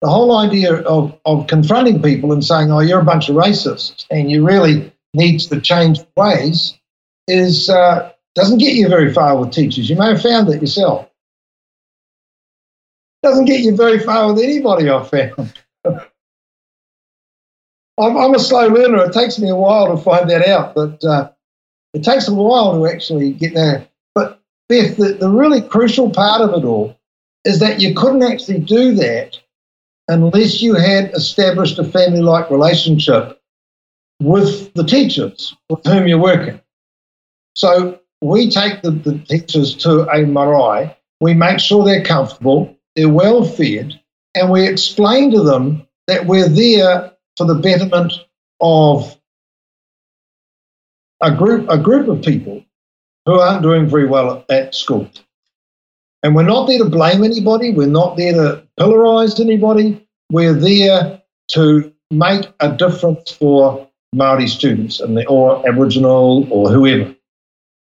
The 0.00 0.08
whole 0.08 0.36
idea 0.36 0.74
of, 0.82 1.18
of 1.24 1.46
confronting 1.48 2.02
people 2.02 2.32
and 2.32 2.44
saying, 2.44 2.70
oh, 2.70 2.80
you're 2.80 3.00
a 3.00 3.04
bunch 3.04 3.28
of 3.28 3.36
racists 3.36 4.06
and 4.10 4.30
you 4.30 4.46
really 4.46 4.92
need 5.14 5.40
to 5.40 5.60
change 5.60 6.00
ways 6.16 6.78
is 7.26 7.68
uh, 7.68 8.12
doesn't 8.34 8.58
get 8.58 8.74
you 8.74 8.88
very 8.88 9.12
far 9.12 9.36
with 9.36 9.52
teachers. 9.52 9.90
You 9.90 9.96
may 9.96 10.10
have 10.10 10.22
found 10.22 10.48
that 10.48 10.60
yourself. 10.60 11.10
Doesn't 13.22 13.46
get 13.46 13.60
you 13.60 13.74
very 13.74 13.98
far 13.98 14.32
with 14.32 14.42
anybody, 14.42 14.88
I've 14.88 15.10
found. 15.10 15.54
I'm, 17.98 18.16
I'm, 18.16 18.34
a 18.34 18.38
slow 18.38 18.68
learner. 18.68 19.06
It 19.06 19.12
takes 19.12 19.40
me 19.40 19.48
a 19.48 19.56
while 19.56 19.96
to 19.96 20.00
find 20.00 20.30
that 20.30 20.46
out, 20.46 20.76
but 20.76 21.02
uh, 21.02 21.30
it 21.94 22.04
takes 22.04 22.28
a 22.28 22.34
while 22.34 22.74
to 22.74 22.86
actually 22.86 23.32
get 23.32 23.54
there. 23.54 23.88
But 24.14 24.40
Beth, 24.68 24.96
the, 24.96 25.14
the 25.14 25.28
really 25.28 25.60
crucial 25.60 26.10
part 26.10 26.40
of 26.40 26.50
it 26.50 26.64
all 26.64 26.97
is 27.44 27.60
that 27.60 27.80
you 27.80 27.94
couldn't 27.94 28.22
actually 28.22 28.60
do 28.60 28.94
that 28.94 29.38
unless 30.08 30.62
you 30.62 30.74
had 30.74 31.12
established 31.14 31.78
a 31.78 31.84
family 31.84 32.20
like 32.20 32.50
relationship 32.50 33.40
with 34.20 34.72
the 34.74 34.84
teachers 34.84 35.54
with 35.68 35.84
whom 35.86 36.08
you're 36.08 36.18
working. 36.18 36.60
So 37.54 38.00
we 38.20 38.50
take 38.50 38.82
the, 38.82 38.90
the 38.90 39.18
teachers 39.18 39.74
to 39.76 40.08
a 40.08 40.26
marae, 40.26 40.96
we 41.20 41.34
make 41.34 41.60
sure 41.60 41.84
they're 41.84 42.04
comfortable, 42.04 42.76
they're 42.96 43.08
well 43.08 43.44
fed, 43.44 44.00
and 44.34 44.50
we 44.50 44.66
explain 44.66 45.30
to 45.32 45.42
them 45.42 45.86
that 46.06 46.26
we're 46.26 46.48
there 46.48 47.12
for 47.36 47.46
the 47.46 47.54
betterment 47.54 48.12
of 48.60 49.16
a 51.20 51.34
group, 51.34 51.68
a 51.68 51.78
group 51.78 52.08
of 52.08 52.22
people 52.22 52.64
who 53.26 53.38
aren't 53.38 53.62
doing 53.62 53.88
very 53.88 54.06
well 54.06 54.38
at, 54.38 54.50
at 54.50 54.74
school. 54.74 55.08
And 56.22 56.34
we're 56.34 56.42
not 56.42 56.66
there 56.66 56.78
to 56.78 56.84
blame 56.84 57.22
anybody. 57.22 57.72
We're 57.72 57.86
not 57.86 58.16
there 58.16 58.32
to 58.32 58.62
pillorize 58.78 59.38
anybody. 59.40 60.06
We're 60.30 60.54
there 60.54 61.22
to 61.52 61.92
make 62.10 62.46
a 62.60 62.72
difference 62.72 63.30
for 63.30 63.88
Maori 64.14 64.48
students 64.48 65.00
and 65.00 65.16
the, 65.16 65.26
or 65.26 65.66
Aboriginal 65.68 66.46
or 66.50 66.70
whoever, 66.70 67.14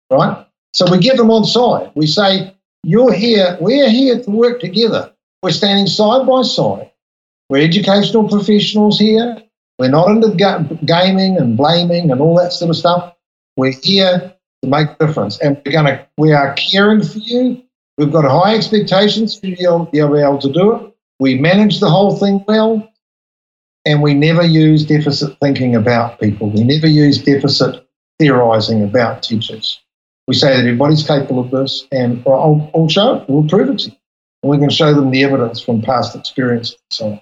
right? 0.10 0.46
So 0.74 0.90
we 0.90 0.98
get 0.98 1.18
them 1.18 1.30
on 1.30 1.44
side. 1.46 1.92
We 1.96 2.08
say, 2.08 2.56
"You're 2.84 3.14
here. 3.14 3.58
We're 3.60 3.90
here 3.90 4.22
to 4.24 4.32
work 4.32 4.60
together. 4.60 5.12
We're 5.44 5.52
standing 5.52 5.88
side 5.88 6.26
by 6.26 6.42
side. 6.44 6.90
We're 7.50 7.64
educational 7.64 8.28
professionals 8.28 8.98
here. 8.98 9.44
We're 9.78 9.90
not 9.90 10.10
into 10.10 10.30
ga- 10.30 10.64
gaming 10.86 11.38
and 11.38 11.58
blaming 11.58 12.12
and 12.12 12.22
all 12.22 12.36
that 12.38 12.54
sort 12.54 12.70
of 12.70 12.78
stuff. 12.78 13.14
We're 13.58 13.74
here 13.84 14.34
to 14.64 14.70
make 14.70 14.88
a 15.00 15.06
difference, 15.06 15.38
and 15.40 15.62
we're 15.66 15.84
to. 15.84 16.08
We 16.18 16.32
are 16.32 16.54
caring 16.54 17.04
for 17.04 17.20
you. 17.20 17.62
We've 17.98 18.12
got 18.12 18.26
high 18.26 18.56
expectations 18.56 19.40
for 19.40 19.48
you 19.48 19.56
to 19.56 19.88
be 19.92 20.00
able 20.00 20.40
to 20.40 20.52
do 20.52 20.76
it. 20.76 20.96
We 21.20 21.38
manage 21.38 21.80
the 21.80 21.90
whole 21.90 22.18
thing 22.18 22.44
well, 22.48 22.92
and 23.86 24.02
we 24.02 24.14
never 24.14 24.44
use 24.44 24.84
deficit 24.84 25.38
thinking 25.40 25.76
about 25.76 26.20
people. 26.20 26.50
We 26.50 26.64
never 26.64 26.88
use 26.88 27.24
deficit 27.24 27.88
theorising 28.20 28.84
about 28.84 29.22
teachers. 29.22 29.80
We 30.28 30.34
say 30.34 30.50
that 30.50 30.60
everybody's 30.60 31.06
capable 31.06 31.40
of 31.40 31.52
this, 31.52 31.86
and 31.92 32.24
I'll, 32.26 32.72
I'll 32.74 32.90
show 32.90 33.16
it. 33.16 33.30
We'll 33.30 33.48
prove 33.48 33.70
it 33.70 33.80
to 33.80 33.90
you. 33.90 33.98
And 34.42 34.50
we 34.50 34.58
can 34.58 34.70
show 34.70 34.94
them 34.94 35.12
the 35.12 35.24
evidence 35.24 35.62
from 35.62 35.82
past 35.82 36.16
experience 36.16 36.72
and 36.72 36.80
so 36.92 37.06
on. 37.06 37.22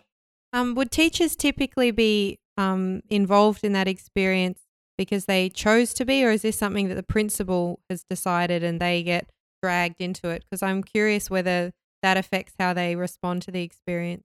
Um, 0.53 0.75
would 0.75 0.91
teachers 0.91 1.35
typically 1.35 1.91
be 1.91 2.39
um, 2.57 3.01
involved 3.09 3.63
in 3.63 3.73
that 3.73 3.87
experience 3.87 4.59
because 4.97 5.25
they 5.25 5.49
chose 5.49 5.93
to 5.95 6.05
be, 6.05 6.23
or 6.23 6.31
is 6.31 6.43
this 6.43 6.57
something 6.57 6.89
that 6.89 6.95
the 6.95 7.03
principal 7.03 7.79
has 7.89 8.03
decided 8.03 8.63
and 8.63 8.79
they 8.79 9.03
get 9.03 9.29
dragged 9.61 10.01
into 10.01 10.29
it? 10.29 10.43
Because 10.43 10.61
I'm 10.61 10.83
curious 10.83 11.29
whether 11.29 11.71
that 12.01 12.17
affects 12.17 12.53
how 12.59 12.73
they 12.73 12.95
respond 12.95 13.43
to 13.43 13.51
the 13.51 13.63
experience. 13.63 14.23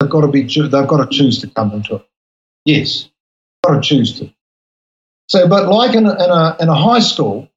They've 0.00 0.10
got 0.10 0.20
to 0.20 0.28
be. 0.28 0.42
They've 0.42 0.70
got 0.70 1.10
to 1.10 1.16
choose 1.16 1.40
to 1.40 1.48
come 1.48 1.72
into 1.72 1.96
it. 1.96 2.06
Yes, 2.64 3.08
got 3.64 3.74
to 3.74 3.80
choose 3.80 4.18
to. 4.20 4.32
So, 5.28 5.48
but 5.48 5.68
like 5.68 5.94
in 5.94 6.06
a, 6.06 6.12
in 6.12 6.30
a 6.30 6.56
in 6.60 6.68
a 6.68 6.74
high 6.74 7.00
school, 7.00 7.48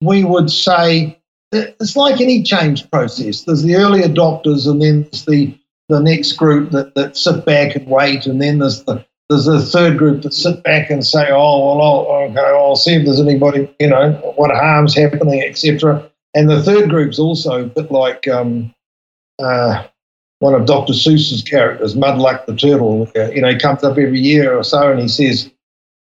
we 0.00 0.24
would 0.24 0.50
say 0.50 1.18
it's 1.52 1.96
like 1.96 2.20
any 2.20 2.42
change 2.42 2.90
process. 2.90 3.42
There's 3.42 3.62
the 3.62 3.76
early 3.76 4.02
adopters, 4.02 4.68
and 4.68 4.82
then 4.82 5.02
there's 5.02 5.24
the 5.24 5.58
the 5.88 6.00
next 6.00 6.32
group 6.32 6.70
that, 6.72 6.94
that 6.94 7.16
sit 7.16 7.46
back 7.46 7.74
and 7.74 7.86
wait, 7.86 8.26
and 8.26 8.40
then 8.40 8.58
there's 8.58 8.84
the 8.84 9.04
there's 9.28 9.46
a 9.46 9.60
third 9.60 9.98
group 9.98 10.22
that 10.22 10.32
sit 10.32 10.62
back 10.62 10.90
and 10.90 11.04
say, 11.04 11.28
oh 11.30 11.76
well, 11.76 11.82
I'll, 11.82 12.30
okay, 12.30 12.40
I'll 12.40 12.76
see 12.76 12.94
if 12.94 13.04
there's 13.04 13.20
anybody, 13.20 13.74
you 13.78 13.88
know, 13.88 14.12
what 14.36 14.50
harm's 14.50 14.94
happening, 14.94 15.42
etc. 15.42 16.07
And 16.34 16.48
the 16.48 16.62
third 16.62 16.90
group's 16.90 17.18
also 17.18 17.64
a 17.64 17.66
bit 17.66 17.90
like 17.90 18.28
um, 18.28 18.74
uh, 19.38 19.86
one 20.40 20.54
of 20.54 20.66
Dr. 20.66 20.92
Seuss's 20.92 21.42
characters, 21.42 21.94
Mudluck 21.94 22.46
the 22.46 22.54
turtle. 22.54 23.10
You 23.14 23.40
know, 23.40 23.50
he 23.50 23.58
comes 23.58 23.82
up 23.82 23.98
every 23.98 24.20
year 24.20 24.56
or 24.56 24.62
so 24.62 24.90
and 24.90 25.00
he 25.00 25.08
says, 25.08 25.50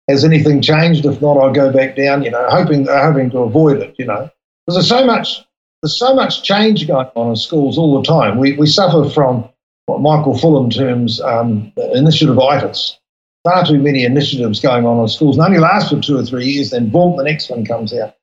"Has 0.08 0.24
anything 0.24 0.60
changed? 0.62 1.04
If 1.04 1.20
not, 1.20 1.36
I'll 1.36 1.52
go 1.52 1.72
back 1.72 1.96
down." 1.96 2.22
You 2.22 2.30
know, 2.30 2.46
hoping 2.48 2.86
hoping 2.86 3.30
to 3.30 3.38
avoid 3.38 3.80
it. 3.80 3.94
You 3.98 4.06
know, 4.06 4.30
because 4.66 4.76
there's 4.76 4.88
so 4.88 5.06
much 5.06 5.44
there's 5.82 5.98
so 5.98 6.14
much 6.14 6.42
change 6.42 6.86
going 6.86 7.08
on 7.14 7.30
in 7.30 7.36
schools 7.36 7.78
all 7.78 8.00
the 8.00 8.06
time. 8.06 8.38
We 8.38 8.56
we 8.56 8.66
suffer 8.66 9.08
from 9.10 9.48
what 9.86 10.00
Michael 10.00 10.34
Fullan 10.34 10.74
terms 10.74 11.20
um, 11.20 11.72
initiative-itis. 11.76 12.98
Far 13.44 13.66
too 13.66 13.78
many 13.78 14.04
initiatives 14.04 14.60
going 14.60 14.86
on 14.86 15.00
in 15.00 15.08
schools, 15.08 15.36
and 15.36 15.44
only 15.44 15.58
last 15.58 15.90
for 15.90 16.00
two 16.00 16.16
or 16.16 16.24
three 16.24 16.46
years. 16.46 16.70
Then 16.70 16.88
boom, 16.88 17.18
the 17.18 17.24
next 17.24 17.50
one 17.50 17.66
comes 17.66 17.92
out. 17.92 18.16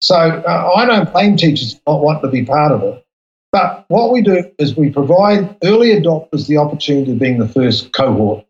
So 0.00 0.16
uh, 0.16 0.72
I 0.76 0.86
don't 0.86 1.12
blame 1.12 1.36
teachers 1.36 1.74
for 1.74 1.94
not 1.94 2.02
wanting 2.02 2.22
to 2.22 2.28
be 2.28 2.44
part 2.44 2.72
of 2.72 2.82
it. 2.82 3.04
But 3.52 3.84
what 3.88 4.12
we 4.12 4.22
do 4.22 4.50
is 4.58 4.76
we 4.76 4.90
provide 4.90 5.56
early 5.64 5.88
adopters 5.88 6.46
the 6.46 6.56
opportunity 6.56 7.12
of 7.12 7.18
being 7.18 7.38
the 7.38 7.48
first 7.48 7.92
cohort. 7.92 8.46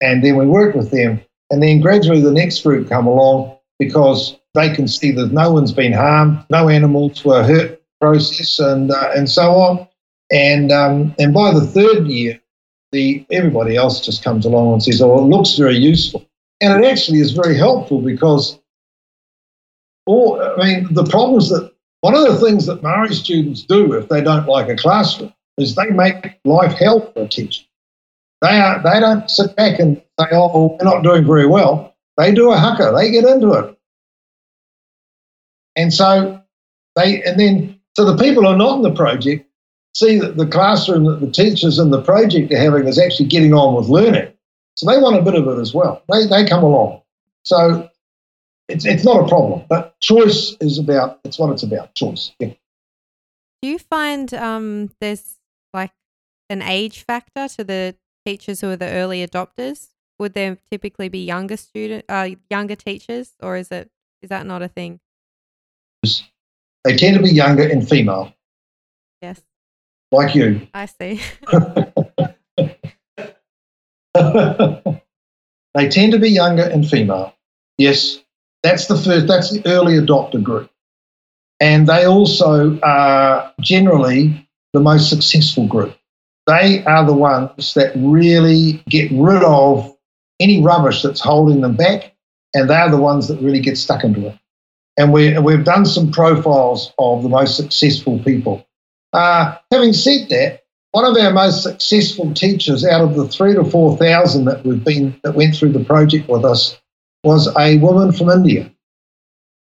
And 0.00 0.24
then 0.24 0.36
we 0.36 0.46
work 0.46 0.74
with 0.74 0.90
them. 0.90 1.20
And 1.50 1.62
then 1.62 1.80
gradually 1.80 2.20
the 2.20 2.32
next 2.32 2.62
group 2.62 2.88
come 2.88 3.06
along 3.06 3.58
because 3.78 4.38
they 4.54 4.74
can 4.74 4.88
see 4.88 5.12
that 5.12 5.32
no 5.32 5.52
one's 5.52 5.72
been 5.72 5.92
harmed, 5.92 6.44
no 6.50 6.68
animals 6.68 7.24
were 7.24 7.44
hurt 7.44 7.82
process 8.00 8.58
and, 8.58 8.90
uh, 8.90 9.10
and 9.14 9.28
so 9.28 9.52
on. 9.52 9.88
And, 10.30 10.72
um, 10.72 11.14
and 11.18 11.34
by 11.34 11.52
the 11.52 11.60
third 11.60 12.06
year, 12.06 12.40
the, 12.90 13.24
everybody 13.30 13.76
else 13.76 14.04
just 14.04 14.24
comes 14.24 14.44
along 14.46 14.72
and 14.72 14.82
says, 14.82 15.00
oh, 15.02 15.18
it 15.18 15.28
looks 15.28 15.56
very 15.56 15.76
useful. 15.76 16.26
And 16.60 16.82
it 16.82 16.86
actually 16.88 17.20
is 17.20 17.32
very 17.32 17.56
helpful 17.56 18.00
because 18.00 18.58
all, 20.06 20.40
I 20.42 20.64
mean, 20.64 20.92
the 20.92 21.04
problems 21.04 21.48
that 21.50 21.72
one 22.00 22.14
of 22.14 22.24
the 22.24 22.38
things 22.44 22.66
that 22.66 22.82
Maori 22.82 23.14
students 23.14 23.62
do 23.62 23.92
if 23.92 24.08
they 24.08 24.20
don't 24.20 24.46
like 24.46 24.68
a 24.68 24.76
classroom 24.76 25.32
is 25.56 25.74
they 25.74 25.90
make 25.90 26.38
life 26.44 26.72
hell 26.72 27.12
for 27.12 27.22
a 27.22 27.28
teacher. 27.28 27.64
They 28.40 28.60
are 28.60 28.82
they 28.82 28.98
don't 28.98 29.30
sit 29.30 29.54
back 29.54 29.78
and 29.78 30.02
say, 30.18 30.26
"Oh, 30.32 30.76
we're 30.76 30.84
not 30.84 31.04
doing 31.04 31.24
very 31.24 31.46
well." 31.46 31.94
They 32.16 32.32
do 32.32 32.50
a 32.50 32.56
haka. 32.56 32.92
They 32.96 33.10
get 33.12 33.24
into 33.24 33.52
it, 33.52 33.78
and 35.76 35.94
so 35.94 36.42
they 36.96 37.22
and 37.22 37.38
then 37.38 37.80
so 37.96 38.04
the 38.04 38.16
people 38.16 38.42
who 38.42 38.48
are 38.48 38.56
not 38.56 38.76
in 38.76 38.82
the 38.82 38.92
project 38.92 39.48
see 39.94 40.18
that 40.18 40.36
the 40.36 40.46
classroom 40.46 41.04
that 41.04 41.20
the 41.20 41.30
teachers 41.30 41.78
in 41.78 41.90
the 41.90 42.02
project 42.02 42.52
are 42.52 42.58
having 42.58 42.88
is 42.88 42.98
actually 42.98 43.26
getting 43.26 43.54
on 43.54 43.76
with 43.76 43.88
learning. 43.88 44.32
So 44.74 44.90
they 44.90 44.98
want 44.98 45.16
a 45.16 45.22
bit 45.22 45.36
of 45.36 45.46
it 45.46 45.60
as 45.60 45.72
well. 45.72 46.02
They 46.10 46.26
they 46.26 46.44
come 46.44 46.64
along. 46.64 47.02
So 47.44 47.88
it's 48.68 48.84
it's 48.84 49.04
not 49.04 49.24
a 49.24 49.28
problem, 49.28 49.64
but 49.68 49.98
choice 50.00 50.56
is 50.60 50.78
about 50.78 51.20
it's 51.24 51.38
what 51.38 51.50
it's 51.52 51.62
about. 51.62 51.94
Choice. 51.94 52.32
Yeah. 52.38 52.52
Do 53.60 53.68
you 53.68 53.78
find 53.78 54.32
um, 54.34 54.90
there's 55.00 55.36
like 55.72 55.92
an 56.50 56.62
age 56.62 57.04
factor 57.04 57.48
to 57.48 57.64
the 57.64 57.96
teachers 58.26 58.60
who 58.60 58.70
are 58.70 58.76
the 58.76 58.90
early 58.90 59.26
adopters? 59.26 59.88
Would 60.18 60.34
there 60.34 60.58
typically 60.70 61.08
be 61.08 61.24
younger 61.24 61.56
student, 61.56 62.04
uh, 62.08 62.30
younger 62.50 62.76
teachers, 62.76 63.32
or 63.40 63.56
is 63.56 63.70
it 63.70 63.90
is 64.22 64.28
that 64.28 64.46
not 64.46 64.62
a 64.62 64.68
thing? 64.68 65.00
They 66.84 66.96
tend 66.96 67.16
to 67.16 67.22
be 67.22 67.30
younger 67.30 67.62
and 67.62 67.88
female, 67.88 68.32
Yes, 69.20 69.40
like 70.10 70.34
you. 70.34 70.66
I 70.74 70.86
see. 70.86 71.20
they 75.74 75.88
tend 75.88 76.12
to 76.12 76.18
be 76.18 76.30
younger 76.30 76.62
and 76.62 76.88
female. 76.88 77.34
Yes, 77.78 78.21
that's 78.62 78.86
the 78.86 78.96
first. 78.96 79.26
That's 79.26 79.50
the 79.50 79.62
early 79.66 79.94
adopter 79.94 80.42
group, 80.42 80.70
and 81.60 81.86
they 81.86 82.04
also 82.04 82.78
are 82.80 83.52
generally 83.60 84.48
the 84.72 84.80
most 84.80 85.08
successful 85.08 85.66
group. 85.66 85.96
They 86.46 86.84
are 86.84 87.04
the 87.06 87.14
ones 87.14 87.74
that 87.74 87.92
really 87.96 88.82
get 88.88 89.10
rid 89.12 89.42
of 89.44 89.94
any 90.40 90.62
rubbish 90.62 91.02
that's 91.02 91.20
holding 91.20 91.60
them 91.60 91.76
back, 91.76 92.14
and 92.54 92.68
they're 92.68 92.90
the 92.90 92.96
ones 93.00 93.28
that 93.28 93.40
really 93.40 93.60
get 93.60 93.78
stuck 93.78 94.04
into 94.04 94.28
it. 94.28 94.38
And 94.96 95.12
we, 95.12 95.38
we've 95.38 95.64
done 95.64 95.86
some 95.86 96.10
profiles 96.10 96.92
of 96.98 97.22
the 97.22 97.28
most 97.28 97.56
successful 97.56 98.18
people. 98.18 98.66
Uh, 99.12 99.56
having 99.70 99.92
said 99.92 100.28
that, 100.30 100.62
one 100.90 101.04
of 101.04 101.16
our 101.16 101.32
most 101.32 101.62
successful 101.62 102.34
teachers 102.34 102.84
out 102.84 103.00
of 103.00 103.14
the 103.14 103.26
three 103.28 103.54
to 103.54 103.64
four 103.64 103.96
thousand 103.96 104.44
that 104.44 104.64
we've 104.64 104.84
been 104.84 105.18
that 105.22 105.34
went 105.34 105.54
through 105.54 105.72
the 105.72 105.84
project 105.84 106.28
with 106.28 106.44
us 106.44 106.78
was 107.24 107.54
a 107.56 107.78
woman 107.78 108.12
from 108.12 108.30
India, 108.30 108.72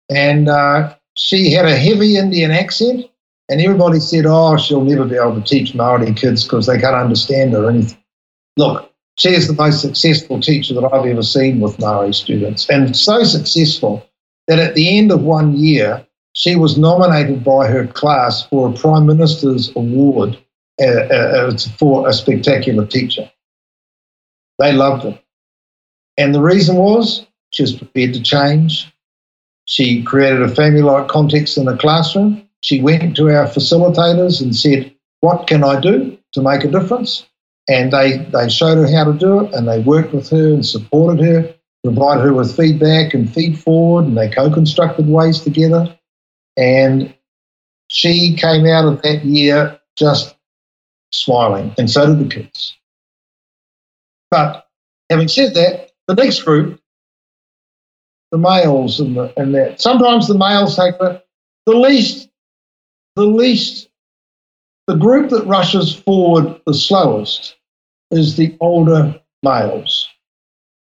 and 0.09 0.49
uh, 0.49 0.95
she 1.17 1.51
had 1.53 1.67
a 1.67 1.77
heavy 1.77 2.17
Indian 2.17 2.51
accent, 2.51 3.07
and 3.49 3.61
everybody 3.61 4.01
said, 4.01 4.25
"Oh, 4.27 4.57
she'll 4.57 4.85
never 4.85 5.05
be 5.05 5.17
able 5.17 5.41
to 5.41 5.43
teach 5.43 5.75
Maori 5.75 6.13
kids 6.15 6.45
because 6.45 6.67
they 6.67 6.79
can't 6.79 6.95
understand 6.95 7.53
her 7.53 7.65
or 7.65 7.71
anything." 7.71 7.99
Look, 8.57 8.93
she 9.17 9.31
is 9.31 9.49
the 9.49 9.55
most 9.55 9.81
successful 9.81 10.41
teacher 10.41 10.75
that 10.75 10.85
I've 10.93 11.07
ever 11.07 11.23
seen 11.23 11.61
with 11.61 11.79
Maori 11.79 12.15
students, 12.15 12.69
and 12.69 12.97
so 12.97 13.25
successful 13.25 14.07
that 14.47 14.59
at 14.59 14.75
the 14.75 14.99
end 14.99 15.13
of 15.13 15.23
one 15.23 15.57
year, 15.57 16.07
she 16.33 16.57
was 16.57 16.79
nominated 16.79 17.45
by 17.45 17.67
her 17.67 17.87
class 17.87 18.47
for 18.47 18.69
a 18.69 18.73
Prime 18.73 19.07
Minister's 19.07 19.71
Award 19.77 20.39
uh, 20.81 20.87
uh, 20.87 21.57
for 21.79 22.09
a 22.09 22.13
spectacular 22.13 22.87
teacher. 22.87 23.31
They 24.59 24.73
loved 24.73 25.05
her. 25.05 25.19
And 26.17 26.35
the 26.35 26.41
reason 26.41 26.77
was 26.77 27.27
she 27.51 27.63
was 27.63 27.73
prepared 27.73 28.15
to 28.15 28.23
change. 28.23 28.93
She 29.65 30.03
created 30.03 30.43
a 30.43 30.49
family 30.49 30.83
like 30.83 31.09
context 31.09 31.57
in 31.57 31.65
the 31.65 31.77
classroom. 31.77 32.49
She 32.63 32.81
went 32.81 33.17
to 33.17 33.31
our 33.31 33.47
facilitators 33.47 34.41
and 34.41 34.55
said, 34.55 34.95
What 35.21 35.47
can 35.47 35.65
I 35.65 35.81
do 35.81 36.19
to 36.33 36.43
make 36.43 36.65
a 36.65 36.69
difference? 36.69 37.27
And 37.69 37.93
they, 37.93 38.19
they 38.19 38.49
showed 38.49 38.79
her 38.79 38.91
how 38.91 39.05
to 39.05 39.19
do 39.19 39.45
it 39.45 39.55
and 39.55 39.69
they 39.69 39.79
worked 39.81 40.13
with 40.13 40.29
her 40.31 40.55
and 40.55 40.67
supported 40.67 41.25
her, 41.25 41.55
provided 41.85 42.23
her 42.23 42.35
with 42.35 42.57
feedback 42.57 43.15
and 43.15 43.33
feed 43.33 43.59
forward, 43.59 44.07
and 44.07 44.17
they 44.17 44.29
co 44.29 44.51
constructed 44.51 45.07
ways 45.09 45.41
together. 45.41 45.97
And 46.57 47.15
she 47.89 48.35
came 48.37 48.67
out 48.67 48.87
of 48.87 49.03
that 49.03 49.25
year 49.25 49.79
just 49.97 50.35
smiling, 51.13 51.75
and 51.79 51.91
so 51.91 52.07
did 52.07 52.19
the 52.19 52.35
kids. 52.35 52.77
But 54.31 54.67
having 55.09 55.29
said 55.29 55.55
that, 55.55 55.91
the 56.07 56.15
next 56.15 56.43
group, 56.43 56.81
the 58.31 58.39
males 58.39 59.01
and, 59.01 59.17
the, 59.17 59.33
and 59.37 59.55
that, 59.55 59.81
sometimes 59.81 60.29
the 60.29 60.39
males 60.39 60.77
take 60.77 60.99
the, 60.99 61.23
the 61.67 61.75
least, 61.75 62.29
the 63.17 63.25
least, 63.27 63.89
the 64.87 64.97
group 64.97 65.31
that 65.31 65.47
rushes 65.47 65.95
forward 65.95 66.61
the 66.67 66.75
slowest 66.75 67.57
is 68.11 68.37
the 68.37 68.57
older 68.61 69.21
males. 69.43 70.09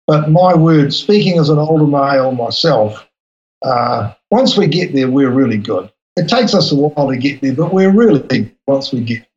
But 0.06 0.30
my 0.30 0.54
word, 0.54 0.94
speaking 0.94 1.38
as 1.38 1.50
an 1.50 1.58
older 1.58 1.86
male 1.86 2.32
myself, 2.32 3.06
uh, 3.62 4.14
once 4.30 4.56
we 4.56 4.66
get 4.66 4.94
there, 4.94 5.10
we're 5.10 5.30
really 5.30 5.58
good. 5.58 5.90
It 6.16 6.28
takes 6.28 6.54
us 6.54 6.72
a 6.72 6.74
while 6.74 7.08
to 7.08 7.16
get 7.16 7.40
there, 7.40 7.54
but 7.54 7.72
we're 7.72 7.92
really 7.92 8.22
big 8.22 8.54
once 8.66 8.92
we 8.92 9.02
get 9.02 9.28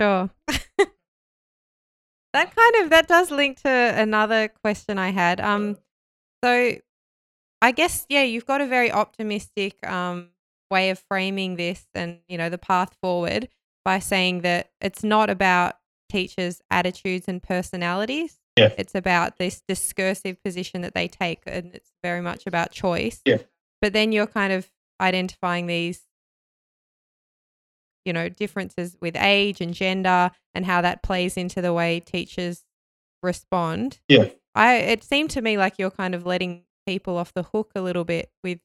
Sure. 0.00 0.30
that 0.48 0.96
kind 2.32 2.74
of 2.80 2.88
that 2.88 3.06
does 3.06 3.30
link 3.30 3.60
to 3.62 3.68
another 3.68 4.48
question 4.48 4.96
I 4.98 5.10
had. 5.10 5.42
Um, 5.42 5.76
so 6.42 6.76
I 7.62 7.72
guess 7.72 8.06
yeah, 8.08 8.22
you've 8.22 8.46
got 8.46 8.60
a 8.60 8.66
very 8.66 8.90
optimistic 8.90 9.86
um 9.86 10.28
way 10.70 10.90
of 10.90 10.98
framing 10.98 11.56
this, 11.56 11.86
and 11.94 12.18
you 12.28 12.38
know 12.38 12.48
the 12.48 12.58
path 12.58 12.94
forward 13.02 13.48
by 13.84 13.98
saying 13.98 14.42
that 14.42 14.70
it's 14.80 15.02
not 15.02 15.30
about 15.30 15.76
teachers' 16.10 16.60
attitudes 16.70 17.26
and 17.28 17.42
personalities. 17.42 18.38
Yeah. 18.56 18.72
It's 18.76 18.94
about 18.94 19.38
this 19.38 19.62
discursive 19.66 20.42
position 20.42 20.82
that 20.82 20.94
they 20.94 21.08
take, 21.08 21.40
and 21.46 21.74
it's 21.74 21.92
very 22.02 22.20
much 22.20 22.46
about 22.46 22.72
choice. 22.72 23.20
Yeah. 23.24 23.38
But 23.80 23.92
then 23.92 24.12
you're 24.12 24.26
kind 24.26 24.52
of 24.52 24.70
identifying 25.00 25.66
these 25.66 26.02
you 28.04 28.12
know 28.12 28.28
differences 28.28 28.96
with 29.00 29.14
age 29.16 29.60
and 29.60 29.74
gender 29.74 30.30
and 30.54 30.64
how 30.64 30.80
that 30.80 31.02
plays 31.02 31.36
into 31.36 31.60
the 31.60 31.72
way 31.72 32.00
teachers 32.00 32.64
respond 33.22 34.00
Yeah. 34.08 34.30
I 34.54 34.76
it 34.76 35.04
seemed 35.04 35.30
to 35.30 35.42
me 35.42 35.58
like 35.58 35.74
you're 35.78 35.90
kind 35.90 36.14
of 36.14 36.26
letting 36.26 36.64
people 36.86 37.16
off 37.16 37.32
the 37.34 37.42
hook 37.42 37.72
a 37.74 37.80
little 37.80 38.04
bit 38.04 38.30
with 38.42 38.58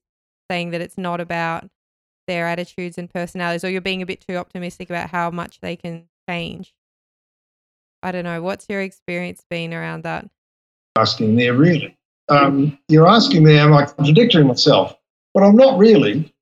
saying 0.50 0.72
that 0.72 0.82
it's 0.82 0.98
not 0.98 1.20
about 1.20 1.70
their 2.28 2.48
attitudes 2.48 2.98
and 2.98 3.10
personalities, 3.10 3.64
or 3.64 3.70
you're 3.70 3.82
being 3.82 4.02
a 4.02 4.06
bit 4.06 4.26
too 4.28 4.36
optimistic 4.36 4.90
about 4.90 5.10
how 5.10 5.30
much 5.30 5.60
they 5.62 5.76
can 5.76 6.08
change. 6.30 6.74
I 8.02 8.12
don't 8.12 8.24
know. 8.24 8.42
What's 8.42 8.68
your 8.70 8.82
experience 8.82 9.44
been 9.50 9.74
around 9.74 10.04
that? 10.04 10.30
Asking 10.96 11.36
there, 11.36 11.54
really. 11.54 11.98
Um, 12.30 12.78
you're 12.88 13.08
asking 13.08 13.44
me, 13.44 13.58
am 13.58 13.74
I 13.74 13.86
contradicting 13.86 14.48
myself? 14.48 14.96
But 15.34 15.44
I'm 15.44 15.56
not 15.56 15.78
really. 15.78 16.34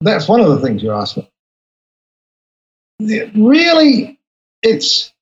That's 0.00 0.28
one 0.28 0.40
of 0.40 0.48
the 0.48 0.60
things 0.60 0.82
you're 0.82 0.94
asking. 0.94 1.26
Really, 3.00 4.18
it's 4.62 5.12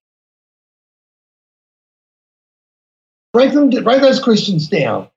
break 3.37 3.53
them, 3.53 3.68
break 3.84 4.01
those 4.01 4.18
questions 4.18 4.66
down. 4.66 5.09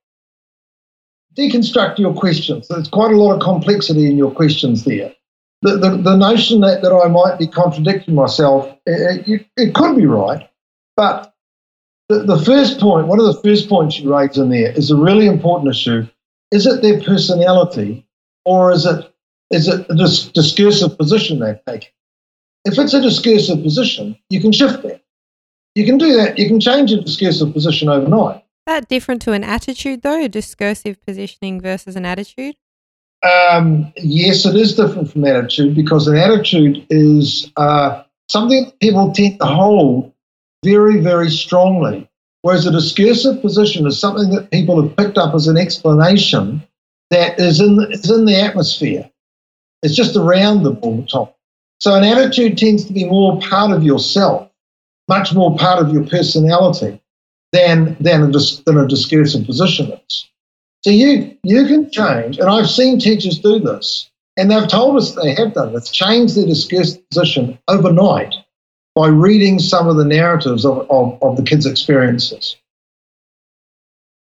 Deconstruct 1.38 1.99
your 1.99 2.13
questions. 2.13 2.67
There's 2.67 2.89
quite 2.89 3.11
a 3.11 3.17
lot 3.17 3.34
of 3.34 3.41
complexity 3.41 4.07
in 4.07 4.17
your 4.17 4.32
questions 4.32 4.84
there. 4.84 5.13
The, 5.61 5.78
the, 5.78 5.89
the 5.97 6.17
notion 6.17 6.59
that, 6.61 6.82
that 6.82 6.91
I 6.91 7.07
might 7.07 7.39
be 7.39 7.47
contradicting 7.47 8.15
myself, 8.15 8.78
it, 8.86 9.26
it, 9.28 9.47
it 9.55 9.74
could 9.74 9.95
be 9.95 10.05
right, 10.05 10.49
but 10.97 11.34
the, 12.09 12.20
the 12.20 12.41
first 12.43 12.80
point, 12.80 13.07
one 13.07 13.20
of 13.20 13.26
the 13.26 13.41
first 13.41 13.70
points 13.70 13.99
you 13.99 14.13
raise 14.13 14.38
in 14.38 14.49
there 14.49 14.72
is 14.72 14.91
a 14.91 14.97
really 14.97 15.28
important 15.28 15.70
issue. 15.70 16.05
Is 16.51 16.65
it 16.65 16.82
their 16.82 17.01
personality 17.01 18.05
or 18.43 18.72
is 18.72 18.86
it 18.86 19.13
is 19.51 19.67
it 19.67 19.86
a 19.89 19.95
dis- 19.95 20.28
discursive 20.30 20.97
position 20.97 21.39
they're 21.39 21.61
taking? 21.67 21.89
If 22.65 22.78
it's 22.78 22.93
a 22.93 23.01
discursive 23.01 23.63
position, 23.63 24.17
you 24.30 24.41
can 24.41 24.51
shift 24.51 24.84
that. 24.84 25.01
You 25.76 25.86
can 25.86 25.97
do 25.97 26.13
that. 26.17 26.38
You 26.38 26.47
can 26.47 26.59
change 26.59 26.91
a 26.91 27.01
discursive 27.01 27.53
position 27.53 27.89
overnight. 27.89 28.43
that 28.65 28.88
different 28.88 29.22
to 29.24 29.32
an 29.34 29.43
attitude 29.43 30.01
though, 30.01 30.24
a 30.24 30.30
discursive 30.30 31.01
positioning 31.05 31.61
versus 31.61 31.95
an 31.95 32.05
attitude? 32.05 32.55
Um, 33.22 33.91
yes, 33.97 34.45
it 34.45 34.55
is 34.55 34.76
different 34.76 35.11
from 35.11 35.26
attitude 35.26 35.76
because 35.76 36.07
an 36.07 36.15
attitude 36.15 36.86
is 36.89 37.51
uh, 37.57 38.03
something 38.30 38.63
that 38.65 38.80
people 38.80 39.11
tend 39.11 39.39
to 39.39 39.45
hold 39.45 40.13
very, 40.63 41.01
very 41.01 41.30
strongly, 41.30 42.09
whereas 42.41 42.65
a 42.65 42.72
discursive 42.72 43.41
position 43.41 43.86
is 43.88 43.99
something 43.99 44.30
that 44.32 44.51
people 44.51 44.82
have 44.82 44.95
picked 44.95 45.17
up 45.17 45.34
as 45.36 45.47
an 45.47 45.57
explanation 45.57 46.63
that 47.09 47.39
is 47.39 47.59
in, 47.59 47.88
is 47.91 48.09
in 48.09 48.26
the 48.26 48.39
atmosphere. 48.39 49.09
It's 49.84 49.95
just 49.95 50.15
around 50.15 50.63
them 50.63 50.78
all 50.82 50.97
the 50.97 51.07
time. 51.07 51.34
So 51.80 51.95
an 51.95 52.03
attitude 52.03 52.57
tends 52.57 52.86
to 52.86 52.93
be 52.93 53.05
more 53.05 53.39
part 53.39 53.72
of 53.72 53.84
yourself, 53.84 54.49
much 55.10 55.34
more 55.34 55.57
part 55.57 55.84
of 55.84 55.91
your 55.91 56.05
personality 56.05 57.01
than, 57.51 57.97
than, 57.99 58.24
a, 58.24 58.32
dis, 58.32 58.60
than 58.60 58.78
a 58.78 58.88
discursive 58.88 59.45
position 59.45 59.91
is. 59.91 60.30
So 60.82 60.91
you 60.91 61.36
you 61.43 61.68
can 61.68 61.91
change, 61.91 62.38
and 62.38 62.47
I've 62.49 62.70
seen 62.70 62.99
teachers 62.99 63.39
do 63.39 63.60
this, 63.60 64.10
and 64.38 64.49
they've 64.49 64.68
told 64.68 64.95
us 64.95 65.14
they 65.14 65.36
have 65.36 65.53
done 65.53 65.74
this, 65.74 65.89
change 65.89 66.36
their 66.36 66.45
discursive 66.45 67.01
position 67.10 67.60
overnight 67.68 68.34
by 68.95 69.07
reading 69.07 69.60
some 69.60 69.89
of 69.89 69.97
the 69.97 70.05
narratives 70.05 70.66
of, 70.66 70.89
of, 70.89 71.22
of 71.22 71.36
the 71.36 71.43
kids' 71.43 71.66
experiences. 71.66 72.55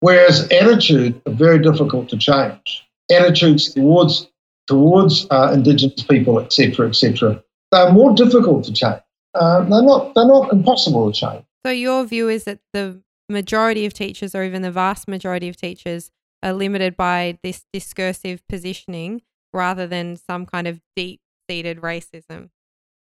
Whereas 0.01 0.49
attitude 0.51 1.22
are 1.26 1.33
very 1.33 1.59
difficult 1.59 2.09
to 2.11 2.18
change. 2.18 2.85
Attitudes 3.11 3.72
towards 3.72 4.28
towards 4.66 5.26
uh, 5.30 5.53
Indigenous 5.55 6.03
people, 6.03 6.39
etc., 6.39 6.89
etc., 6.89 7.43
they're 7.70 7.93
more 7.93 8.14
difficult 8.14 8.64
to 8.64 8.72
change. 8.72 9.01
Uh, 9.35 9.61
they're 9.61 9.83
not 9.83 10.14
they're 10.14 10.26
not 10.26 10.53
impossible 10.53 11.11
to 11.11 11.18
change. 11.18 11.45
So 11.64 11.70
your 11.72 12.05
view 12.05 12.28
is 12.28 12.45
that 12.45 12.59
the 12.72 13.03
majority 13.28 13.87
of 13.87 13.95
teachers, 13.95 14.35
or 14.35 14.45
even 14.45 14.62
the 14.62 14.70
vast 14.70 15.09
majority 15.09 15.49
of 15.49 15.57
teachers, 15.57 16.11
are 16.43 16.53
limited 16.53 16.97
by 16.97 17.39
this 17.43 17.64
discursive 17.72 18.47
positioning 18.49 19.22
rather 19.53 19.87
than 19.87 20.16
some 20.16 20.45
kind 20.47 20.66
of 20.66 20.80
deep-seated 20.97 21.80
racism. 21.80 22.51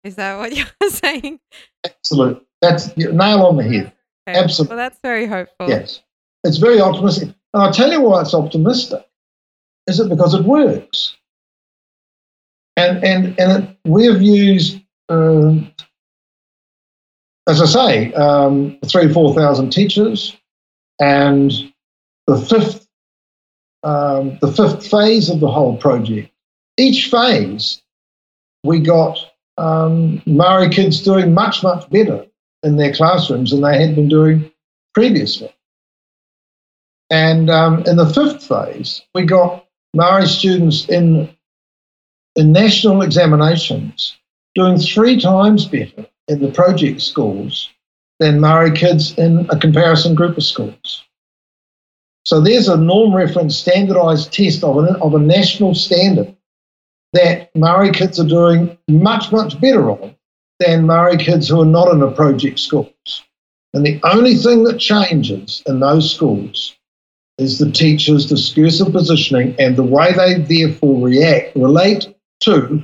Is 0.04 0.16
that 0.16 0.38
what 0.38 0.56
you're 0.82 0.90
saying? 0.90 1.40
Absolutely, 1.84 2.42
that's 2.62 2.96
nail 2.96 3.42
on 3.42 3.58
the 3.58 3.64
head. 3.64 3.92
Okay. 4.28 4.40
Absolutely. 4.40 4.76
Well, 4.76 4.84
that's 4.84 5.00
very 5.02 5.26
hopeful. 5.28 5.70
Yes, 5.70 6.02
it's 6.44 6.58
very 6.58 6.80
optimistic, 6.80 7.30
and 7.54 7.64
I'll 7.64 7.74
tell 7.74 7.92
you 7.92 8.02
why 8.02 8.22
it's 8.22 8.34
optimistic. 8.34 9.06
Is 9.88 10.00
it 10.00 10.10
because 10.10 10.34
it 10.34 10.44
works? 10.44 11.16
And 12.78 13.04
and 13.04 13.40
and 13.40 13.64
it, 13.64 13.78
we've 13.86 14.22
used, 14.22 14.80
um, 15.10 15.72
as 17.48 17.62
I 17.62 17.66
say, 17.66 18.14
um, 18.14 18.78
three 18.86 19.12
four 19.12 19.34
thousand 19.34 19.72
teachers, 19.72 20.36
and 21.00 21.52
the 22.28 22.38
fifth 22.38 22.88
um, 23.84 24.38
the 24.42 24.52
fifth 24.52 24.88
phase 24.88 25.30
of 25.30 25.40
the 25.40 25.52
whole 25.52 25.78
project. 25.78 26.32
Each 26.78 27.10
phase, 27.10 27.82
we 28.64 28.80
got 28.80 29.18
um, 29.58 30.22
Maori 30.26 30.70
kids 30.70 31.04
doing 31.04 31.34
much 31.34 31.64
much 31.64 31.90
better 31.90 32.26
in 32.64 32.78
their 32.78 32.94
classrooms 32.94 33.52
than 33.52 33.62
they 33.62 33.80
had 33.80 33.96
been 33.96 34.10
doing 34.10 34.52
previously. 34.94 35.54
And 37.12 37.52
um, 37.52 37.84
in 37.86 37.98
the 37.98 38.10
fifth 38.10 38.48
phase, 38.48 39.04
we 39.14 39.24
got 39.24 39.68
Maori 39.94 40.26
students 40.26 40.90
in 40.90 41.30
in 42.36 42.52
national 42.52 43.04
examinations 43.04 44.18
doing 44.56 44.80
three 44.80 45.20
times 45.20 45.66
better 45.66 46.08
in 46.28 46.42
the 46.42 46.52
project 46.52 47.02
schools 47.02 47.70
than 48.20 48.40
Maori 48.40 48.72
kids 48.72 49.18
in 49.18 49.48
a 49.50 49.58
comparison 49.58 50.16
group 50.16 50.38
of 50.38 50.44
schools. 50.44 51.04
So 52.24 52.42
there's 52.42 52.68
a 52.68 52.78
norm 52.78 53.14
reference 53.16 53.56
standardized 53.58 54.34
test 54.34 54.64
of, 54.64 54.78
an, 54.78 54.96
of 54.96 55.14
a 55.14 55.20
national 55.20 55.76
standard 55.76 56.36
that 57.14 57.56
Maori 57.56 57.92
kids 57.92 58.20
are 58.20 58.28
doing 58.28 58.78
much, 58.90 59.32
much 59.32 59.60
better 59.62 59.92
on 59.92 60.16
than 60.60 60.88
Maori 60.88 61.18
kids 61.18 61.50
who 61.50 61.62
are 61.62 61.66
not 61.66 61.92
in 61.92 62.00
the 62.00 62.12
project 62.12 62.60
schools. 62.60 63.24
And 63.74 63.86
the 63.86 64.00
only 64.04 64.36
thing 64.36 64.64
that 64.64 64.80
changes 64.80 65.62
in 65.68 65.82
those 65.82 66.14
schools 66.14 66.76
is 67.38 67.60
the 67.60 67.70
teacher's 67.70 68.26
discursive 68.26 68.92
positioning 68.92 69.56
and 69.60 69.76
the 69.76 69.84
way 69.84 70.14
they 70.14 70.36
therefore 70.36 71.06
react, 71.06 71.56
relate 71.56 72.08
to, 72.42 72.82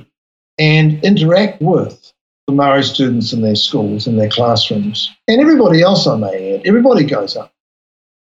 and 0.58 1.02
interact 1.02 1.62
with 1.62 2.12
Maori 2.56 2.82
students 2.82 3.32
in 3.32 3.42
their 3.42 3.56
schools, 3.56 4.06
in 4.06 4.16
their 4.16 4.28
classrooms, 4.28 5.10
and 5.28 5.40
everybody 5.40 5.82
else, 5.82 6.06
I 6.06 6.16
may 6.16 6.54
add. 6.54 6.66
Everybody 6.66 7.04
goes 7.04 7.36
up. 7.36 7.52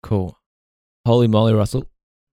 Cool. 0.03 0.37
Holy 1.05 1.27
moly, 1.27 1.53
Russell! 1.53 1.85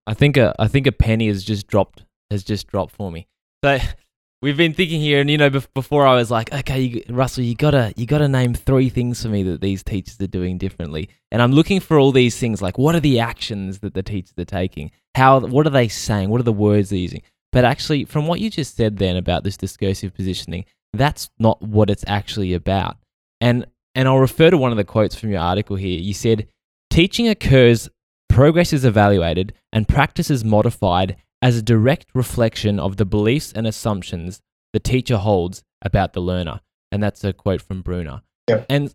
I 0.07 0.15
think 0.15 0.37
a 0.37 0.55
I 0.59 0.69
think 0.69 0.87
a 0.87 0.93
penny 0.93 1.29
has 1.29 1.45
just 1.45 1.67
dropped 1.67 2.05
has 2.31 2.45
just 2.45 2.67
dropped 2.67 2.95
for 2.95 3.11
me. 3.11 3.27
So 3.65 3.79
we've 4.43 4.57
been 4.57 4.75
thinking 4.75 5.01
here, 5.01 5.21
and 5.21 5.31
you 5.31 5.39
know, 5.39 5.51
before 5.51 6.07
I 6.07 6.15
was 6.15 6.31
like, 6.31 6.53
okay, 6.53 6.81
you, 6.81 7.03
Russell, 7.09 7.45
you 7.45 7.55
gotta 7.55 7.93
you 7.97 8.07
gotta 8.07 8.29
name 8.29 8.55
three 8.55 8.89
things 8.89 9.23
for 9.23 9.29
me 9.29 9.43
that 9.45 9.61
these 9.61 9.83
teachers 9.83 10.21
are 10.21 10.27
doing 10.27 10.59
differently, 10.59 11.09
and 11.31 11.43
I'm 11.43 11.53
looking 11.53 11.81
for 11.81 11.99
all 11.99 12.13
these 12.13 12.39
things 12.39 12.63
like 12.63 12.79
what 12.79 12.95
are 12.95 13.01
the 13.01 13.21
actions 13.21 13.81
that 13.81 13.95
the 13.95 14.03
teachers 14.03 14.35
are 14.39 14.45
taking? 14.45 14.91
How 15.15 15.41
what 15.41 15.67
are 15.67 15.71
they 15.71 15.89
saying? 15.89 16.31
What 16.31 16.41
are 16.41 16.45
the 16.45 16.53
words 16.53 16.91
they're 16.91 16.99
using? 16.99 17.23
But 17.51 17.65
actually, 17.65 18.05
from 18.05 18.27
what 18.27 18.41
you 18.41 18.51
just 18.51 18.77
said 18.77 18.99
then 18.99 19.17
about 19.17 19.43
this 19.43 19.57
discursive 19.57 20.15
positioning, 20.15 20.67
that's 20.93 21.31
not 21.39 21.61
what 21.63 21.91
it's 21.91 22.05
actually 22.07 22.55
about. 22.55 22.97
And 23.41 23.67
and 23.95 24.07
I'll 24.07 24.19
refer 24.19 24.51
to 24.51 24.59
one 24.59 24.71
of 24.71 24.77
the 24.77 24.85
quotes 24.85 25.15
from 25.15 25.31
your 25.31 25.41
article 25.41 25.77
here. 25.77 25.99
You 25.99 26.15
said, 26.15 26.49
"Teaching 26.91 27.29
occurs, 27.29 27.89
progress 28.29 28.73
is 28.73 28.85
evaluated, 28.85 29.55
and 29.73 29.89
practice 29.89 30.31
is 30.31 30.45
modified 30.45 31.17
as 31.41 31.57
a 31.57 31.63
direct 31.63 32.07
reflection 32.15 32.79
of 32.79 32.97
the 32.97 33.05
beliefs 33.05 33.53
and 33.53 33.67
assumptions 33.67 34.41
the 34.73 34.81
teacher 34.81 35.17
holds 35.17 35.63
about 35.83 36.13
the 36.13 36.21
learner." 36.21 36.61
And 36.91 37.03
that's 37.03 37.23
a 37.25 37.33
quote 37.33 37.61
from 37.61 37.83
Bruner. 37.83 38.23
Yeah. 38.49 38.65
And 38.69 38.95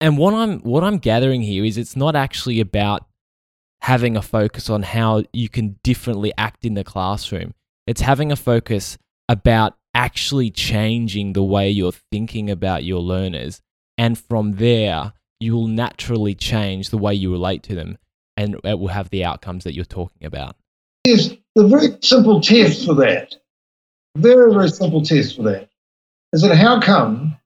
and 0.00 0.18
what 0.18 0.34
I'm 0.34 0.60
what 0.60 0.82
I'm 0.82 0.98
gathering 0.98 1.42
here 1.42 1.64
is 1.64 1.78
it's 1.78 1.96
not 1.96 2.16
actually 2.16 2.58
about 2.60 3.06
having 3.82 4.16
a 4.16 4.22
focus 4.22 4.70
on 4.70 4.82
how 4.82 5.22
you 5.32 5.48
can 5.48 5.78
differently 5.82 6.32
act 6.38 6.64
in 6.64 6.74
the 6.74 6.84
classroom. 6.84 7.54
It's 7.86 8.00
having 8.00 8.30
a 8.30 8.36
focus 8.36 8.96
about 9.28 9.76
actually 10.02 10.50
changing 10.50 11.32
the 11.32 11.42
way 11.44 11.70
you're 11.70 11.92
thinking 12.10 12.50
about 12.50 12.82
your 12.82 12.98
learners. 12.98 13.60
And 13.96 14.18
from 14.18 14.54
there, 14.54 15.12
you 15.38 15.54
will 15.54 15.68
naturally 15.68 16.34
change 16.34 16.90
the 16.90 16.98
way 16.98 17.14
you 17.14 17.30
relate 17.30 17.62
to 17.64 17.76
them 17.76 17.98
and 18.36 18.56
it 18.64 18.80
will 18.80 18.88
have 18.88 19.10
the 19.10 19.24
outcomes 19.24 19.62
that 19.62 19.74
you're 19.74 19.84
talking 19.84 20.26
about. 20.26 20.56
Yes, 21.06 21.30
the 21.54 21.68
very 21.68 21.96
simple 22.00 22.40
test 22.40 22.84
for 22.84 22.94
that, 22.94 23.36
very, 24.16 24.52
very 24.52 24.70
simple 24.70 25.02
test 25.02 25.36
for 25.36 25.44
that, 25.44 25.68
is 26.32 26.42
that 26.42 26.56
how 26.56 26.80
come 26.80 27.36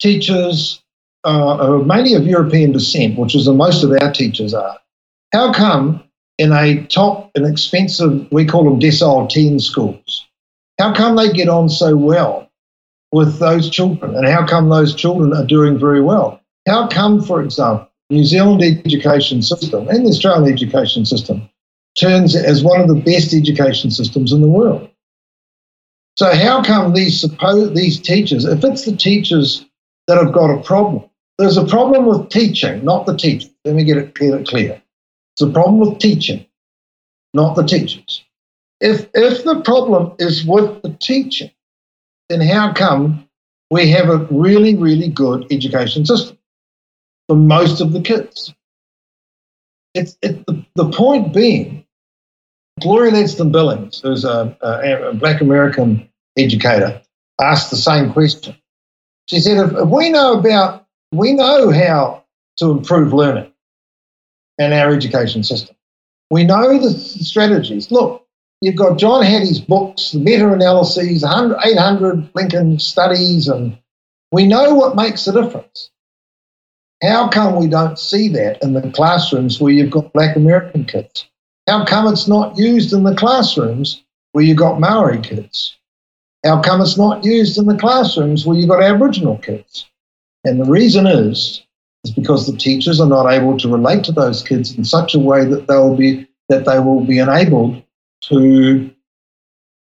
teachers 0.00 0.82
uh, 1.24 1.56
are 1.56 1.84
mainly 1.84 2.14
of 2.14 2.26
European 2.26 2.72
descent, 2.72 3.16
which 3.16 3.36
is 3.36 3.44
the 3.44 3.52
most 3.52 3.84
of 3.84 3.92
our 3.92 4.12
teachers 4.12 4.54
are, 4.54 4.76
how 5.32 5.52
come 5.52 6.02
in 6.38 6.50
a 6.50 6.84
top 6.86 7.30
and 7.36 7.46
expensive, 7.46 8.26
we 8.32 8.44
call 8.44 8.64
them 8.64 8.80
decile 8.80 9.28
10 9.28 9.60
schools, 9.60 10.26
how 10.78 10.94
come 10.94 11.16
they 11.16 11.32
get 11.32 11.48
on 11.48 11.68
so 11.68 11.96
well 11.96 12.50
with 13.12 13.38
those 13.38 13.70
children? 13.70 14.14
And 14.14 14.26
how 14.26 14.46
come 14.46 14.68
those 14.68 14.94
children 14.94 15.32
are 15.34 15.44
doing 15.44 15.78
very 15.78 16.00
well? 16.00 16.40
How 16.66 16.88
come, 16.88 17.22
for 17.22 17.42
example, 17.42 17.88
New 18.10 18.24
Zealand 18.24 18.62
education 18.62 19.42
system 19.42 19.88
and 19.88 20.04
the 20.04 20.10
Australian 20.10 20.52
education 20.52 21.06
system 21.06 21.48
turns 21.98 22.34
as 22.36 22.62
one 22.62 22.80
of 22.80 22.88
the 22.88 22.94
best 22.94 23.34
education 23.34 23.90
systems 23.90 24.32
in 24.32 24.40
the 24.40 24.48
world. 24.48 24.88
So 26.16 26.34
how 26.34 26.62
come 26.62 26.92
these 26.92 27.18
suppose 27.18 27.74
these 27.74 28.00
teachers, 28.00 28.44
if 28.44 28.62
it's 28.64 28.84
the 28.84 28.96
teachers 28.96 29.64
that 30.06 30.18
have 30.18 30.32
got 30.32 30.50
a 30.50 30.62
problem, 30.62 31.08
there's 31.38 31.56
a 31.56 31.64
problem 31.64 32.06
with 32.06 32.28
teaching, 32.28 32.84
not 32.84 33.06
the 33.06 33.16
teachers. 33.16 33.50
Let 33.64 33.74
me 33.74 33.84
get 33.84 33.96
it 33.96 34.14
clear. 34.14 34.42
clear. 34.44 34.82
It's 35.34 35.42
a 35.42 35.50
problem 35.50 35.78
with 35.78 35.98
teaching, 35.98 36.44
not 37.32 37.56
the 37.56 37.62
teachers. 37.62 38.22
If 38.82 39.08
if 39.14 39.44
the 39.44 39.60
problem 39.62 40.16
is 40.18 40.44
with 40.44 40.82
the 40.82 40.90
teaching, 40.90 41.52
then 42.28 42.40
how 42.40 42.72
come 42.72 43.28
we 43.70 43.88
have 43.90 44.10
a 44.10 44.26
really, 44.30 44.74
really 44.74 45.08
good 45.08 45.46
education 45.52 46.04
system 46.04 46.36
for 47.28 47.36
most 47.36 47.80
of 47.80 47.92
the 47.92 48.02
kids? 48.02 48.52
It's 49.94 50.18
it, 50.20 50.44
the, 50.46 50.64
the 50.74 50.90
point 50.90 51.32
being, 51.32 51.84
Gloria 52.80 53.12
Ladson-Billings, 53.12 54.00
who's 54.00 54.24
a, 54.24 54.56
a, 54.60 55.10
a 55.10 55.14
black 55.14 55.40
American 55.40 56.08
educator, 56.36 57.00
asked 57.40 57.70
the 57.70 57.76
same 57.76 58.12
question. 58.12 58.56
She 59.28 59.38
said, 59.38 59.58
if, 59.58 59.72
if 59.76 59.88
we 59.88 60.10
know 60.10 60.38
about, 60.40 60.86
we 61.12 61.34
know 61.34 61.70
how 61.70 62.24
to 62.56 62.72
improve 62.72 63.12
learning 63.12 63.52
in 64.58 64.72
our 64.72 64.92
education 64.92 65.44
system. 65.44 65.76
We 66.30 66.44
know 66.44 66.78
the 66.78 66.90
strategies. 66.90 67.90
Look, 67.90 68.21
you've 68.62 68.76
got 68.76 68.96
John 68.96 69.24
Hattie's 69.24 69.60
books, 69.60 70.12
the 70.12 70.20
meta-analyses, 70.20 71.24
800 71.24 72.30
Lincoln 72.34 72.78
studies, 72.78 73.48
and 73.48 73.76
we 74.30 74.46
know 74.46 74.74
what 74.74 74.96
makes 74.96 75.24
the 75.24 75.32
difference. 75.32 75.90
How 77.02 77.28
come 77.28 77.56
we 77.56 77.66
don't 77.66 77.98
see 77.98 78.28
that 78.28 78.62
in 78.62 78.72
the 78.72 78.88
classrooms 78.92 79.60
where 79.60 79.72
you've 79.72 79.90
got 79.90 80.12
black 80.12 80.36
American 80.36 80.84
kids? 80.84 81.26
How 81.66 81.84
come 81.84 82.10
it's 82.10 82.28
not 82.28 82.56
used 82.56 82.92
in 82.92 83.02
the 83.02 83.16
classrooms 83.16 84.04
where 84.30 84.44
you've 84.44 84.58
got 84.58 84.78
Maori 84.78 85.20
kids? 85.20 85.76
How 86.44 86.62
come 86.62 86.80
it's 86.80 86.96
not 86.96 87.24
used 87.24 87.58
in 87.58 87.66
the 87.66 87.76
classrooms 87.76 88.46
where 88.46 88.56
you've 88.56 88.68
got 88.68 88.82
Aboriginal 88.82 89.38
kids? 89.38 89.86
And 90.44 90.60
the 90.60 90.70
reason 90.70 91.08
is, 91.08 91.64
is 92.04 92.12
because 92.12 92.46
the 92.46 92.56
teachers 92.56 93.00
are 93.00 93.08
not 93.08 93.28
able 93.28 93.58
to 93.58 93.68
relate 93.68 94.04
to 94.04 94.12
those 94.12 94.42
kids 94.42 94.76
in 94.76 94.84
such 94.84 95.16
a 95.16 95.20
way 95.20 95.44
that 95.44 95.66
they 95.66 95.76
will 95.76 95.96
be 95.96 96.28
that 96.48 96.64
they 96.64 96.78
will 96.78 97.04
be 97.04 97.18
enabled 97.18 97.81
to 98.22 98.90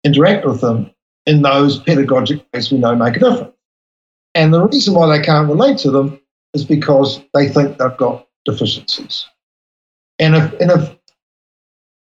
interact 0.03 0.45
with 0.45 0.61
them 0.61 0.91
in 1.25 1.41
those 1.41 1.79
pedagogic 1.79 2.45
ways 2.53 2.71
we 2.71 2.77
know 2.77 2.95
make 2.95 3.17
a 3.17 3.19
difference. 3.19 3.55
And 4.35 4.53
the 4.53 4.65
reason 4.65 4.93
why 4.93 5.17
they 5.17 5.23
can't 5.23 5.47
relate 5.47 5.77
to 5.79 5.91
them 5.91 6.19
is 6.53 6.65
because 6.65 7.21
they 7.33 7.47
think 7.47 7.77
they've 7.77 7.97
got 7.97 8.27
deficiencies. 8.45 9.25
And 10.19 10.35
if 10.35 10.53
and 10.59 10.71
if 10.71 10.95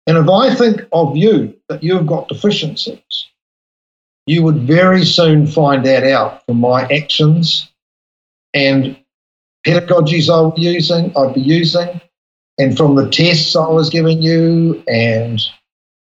and 0.08 0.18
if 0.18 0.30
I 0.30 0.54
think 0.56 0.82
of 0.92 1.16
you 1.16 1.56
that 1.70 1.84
you've 1.84 2.08
got 2.08 2.28
deficiencies, 2.28 3.28
you 4.26 4.44
would 4.44 4.62
very 4.62 5.06
soon 5.06 5.48
find 5.48 5.86
that 5.86 6.04
out 6.04 6.46
from 6.46 6.60
my 6.60 6.84
actions 6.84 7.72
and 8.54 8.98
pedagogies 9.66 10.30
I 10.30 10.42
was 10.42 10.54
using, 10.58 11.16
I'd 11.16 11.34
be 11.34 11.42
using, 11.42 12.02
and 12.58 12.76
from 12.76 12.96
the 12.96 13.10
tests 13.10 13.56
I 13.56 13.68
was 13.68 13.90
giving 13.90 14.22
you. 14.22 14.84
And 14.88 15.42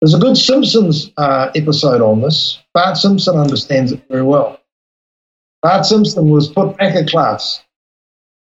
there's 0.05 0.13
a 0.13 0.19
good 0.19 0.37
Simpsons 0.37 1.11
uh, 1.17 1.49
episode 1.55 1.99
on 1.99 2.21
this. 2.21 2.59
Bart 2.75 2.95
Simpson 2.95 3.37
understands 3.37 3.91
it 3.91 4.07
very 4.07 4.21
well. 4.21 4.61
Bart 5.63 5.83
Simpson 5.83 6.29
was 6.29 6.47
put 6.47 6.77
back 6.77 6.93
a 6.93 7.03
class, 7.03 7.63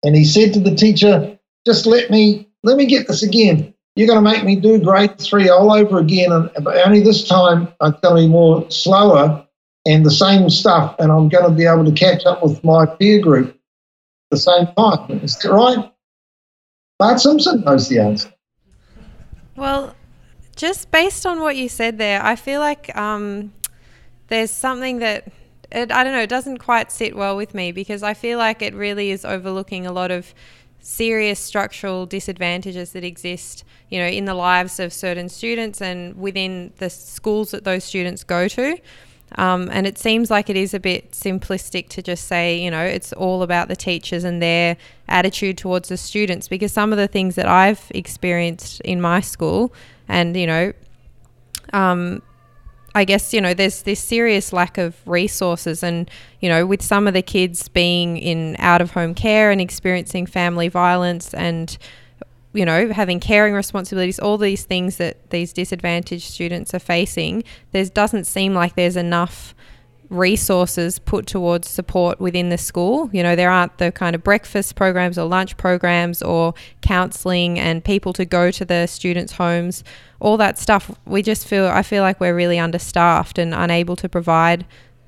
and 0.04 0.14
he 0.14 0.24
said 0.24 0.54
to 0.54 0.60
the 0.60 0.76
teacher, 0.76 1.36
"Just 1.66 1.86
let 1.86 2.08
me 2.08 2.48
let 2.62 2.76
me 2.76 2.86
get 2.86 3.08
this 3.08 3.24
again. 3.24 3.74
You're 3.96 4.06
going 4.06 4.24
to 4.24 4.30
make 4.30 4.44
me 4.44 4.54
do 4.54 4.78
grade 4.78 5.18
three 5.18 5.48
all 5.48 5.72
over 5.72 5.98
again, 5.98 6.30
and 6.30 6.68
only 6.68 7.00
this 7.00 7.26
time 7.26 7.66
I'm 7.80 7.96
going 8.00 8.14
to 8.14 8.22
be 8.22 8.28
more 8.28 8.70
slower 8.70 9.44
and 9.84 10.06
the 10.06 10.10
same 10.12 10.48
stuff, 10.50 10.94
and 11.00 11.10
I'm 11.10 11.28
going 11.28 11.50
to 11.50 11.50
be 11.50 11.66
able 11.66 11.84
to 11.84 11.90
catch 11.90 12.26
up 12.26 12.44
with 12.44 12.62
my 12.62 12.86
peer 12.86 13.20
group 13.20 13.48
at 13.48 13.56
the 14.30 14.36
same 14.36 14.68
time. 14.78 15.18
Is 15.24 15.36
that 15.38 15.50
right? 15.50 15.92
Bart 17.00 17.18
Simpson 17.18 17.62
knows 17.62 17.88
the 17.88 17.98
answer. 17.98 18.32
Well, 19.56 19.96
just 20.56 20.90
based 20.90 21.26
on 21.26 21.40
what 21.40 21.56
you 21.56 21.68
said 21.68 21.98
there, 21.98 22.22
I 22.22 22.36
feel 22.36 22.60
like 22.60 22.94
um, 22.96 23.52
there's 24.28 24.50
something 24.50 24.98
that 24.98 25.28
it, 25.72 25.92
I 25.92 26.02
don't 26.04 26.12
know, 26.12 26.22
it 26.22 26.30
doesn't 26.30 26.58
quite 26.58 26.90
sit 26.90 27.16
well 27.16 27.36
with 27.36 27.54
me 27.54 27.72
because 27.72 28.02
I 28.02 28.14
feel 28.14 28.38
like 28.38 28.62
it 28.62 28.74
really 28.74 29.10
is 29.10 29.24
overlooking 29.24 29.86
a 29.86 29.92
lot 29.92 30.10
of 30.10 30.34
serious 30.80 31.38
structural 31.38 32.06
disadvantages 32.06 32.92
that 32.92 33.04
exist, 33.04 33.64
you 33.88 33.98
know, 33.98 34.06
in 34.06 34.24
the 34.24 34.34
lives 34.34 34.80
of 34.80 34.92
certain 34.92 35.28
students 35.28 35.80
and 35.80 36.18
within 36.18 36.72
the 36.78 36.90
schools 36.90 37.50
that 37.52 37.64
those 37.64 37.84
students 37.84 38.24
go 38.24 38.48
to. 38.48 38.78
Um, 39.36 39.68
and 39.70 39.86
it 39.86 39.96
seems 39.96 40.28
like 40.28 40.50
it 40.50 40.56
is 40.56 40.74
a 40.74 40.80
bit 40.80 41.12
simplistic 41.12 41.88
to 41.90 42.02
just 42.02 42.26
say, 42.26 42.58
you 42.58 42.70
know, 42.70 42.82
it's 42.82 43.12
all 43.12 43.42
about 43.42 43.68
the 43.68 43.76
teachers 43.76 44.24
and 44.24 44.42
their 44.42 44.76
attitude 45.08 45.56
towards 45.56 45.88
the 45.88 45.96
students 45.96 46.48
because 46.48 46.72
some 46.72 46.92
of 46.92 46.98
the 46.98 47.06
things 47.06 47.36
that 47.36 47.46
I've 47.46 47.92
experienced 47.94 48.80
in 48.80 49.00
my 49.00 49.20
school 49.20 49.72
and, 50.10 50.36
you 50.36 50.46
know, 50.46 50.72
um, 51.72 52.22
I 52.94 53.04
guess, 53.04 53.32
you 53.32 53.40
know, 53.40 53.54
there's 53.54 53.82
this 53.82 54.00
serious 54.00 54.52
lack 54.52 54.76
of 54.76 54.96
resources. 55.06 55.82
And, 55.82 56.10
you 56.40 56.48
know, 56.48 56.66
with 56.66 56.82
some 56.82 57.06
of 57.06 57.14
the 57.14 57.22
kids 57.22 57.68
being 57.68 58.16
in 58.16 58.56
out 58.58 58.80
of 58.80 58.90
home 58.90 59.14
care 59.14 59.50
and 59.50 59.60
experiencing 59.60 60.26
family 60.26 60.68
violence 60.68 61.32
and, 61.32 61.78
you 62.52 62.64
know, 62.64 62.92
having 62.92 63.20
caring 63.20 63.54
responsibilities, 63.54 64.18
all 64.18 64.36
these 64.36 64.64
things 64.64 64.96
that 64.96 65.30
these 65.30 65.52
disadvantaged 65.52 66.28
students 66.28 66.74
are 66.74 66.80
facing, 66.80 67.44
there 67.70 67.84
doesn't 67.84 68.24
seem 68.24 68.54
like 68.54 68.74
there's 68.74 68.96
enough 68.96 69.54
resources 70.10 70.98
put 70.98 71.26
towards 71.26 71.68
support 71.68 72.20
within 72.20 72.48
the 72.48 72.58
school. 72.58 73.08
You 73.12 73.22
know, 73.22 73.36
there 73.36 73.50
aren't 73.50 73.78
the 73.78 73.92
kind 73.92 74.14
of 74.14 74.22
breakfast 74.22 74.74
programs 74.74 75.16
or 75.16 75.26
lunch 75.26 75.56
programs 75.56 76.20
or 76.20 76.52
counselling 76.82 77.58
and 77.58 77.82
people 77.82 78.12
to 78.14 78.24
go 78.24 78.50
to 78.50 78.64
the 78.64 78.86
students' 78.86 79.32
homes, 79.32 79.82
all 80.18 80.36
that 80.36 80.58
stuff. 80.58 80.90
We 81.06 81.22
just 81.22 81.46
feel, 81.46 81.66
I 81.66 81.82
feel 81.82 82.02
like 82.02 82.20
we're 82.20 82.34
really 82.34 82.58
understaffed 82.58 83.38
and 83.38 83.54
unable 83.54 83.96
to 83.96 84.08
provide 84.08 84.66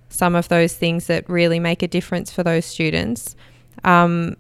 some 0.09 0.35
of 0.35 0.49
those 0.49 0.75
things 0.75 1.09
that 1.09 1.29
really 1.29 1.59
make 1.59 1.83
a 1.83 1.89
difference 1.89 2.31
for 2.31 2.43
those 2.43 2.65
students. 2.65 3.35
Um, 3.85 4.37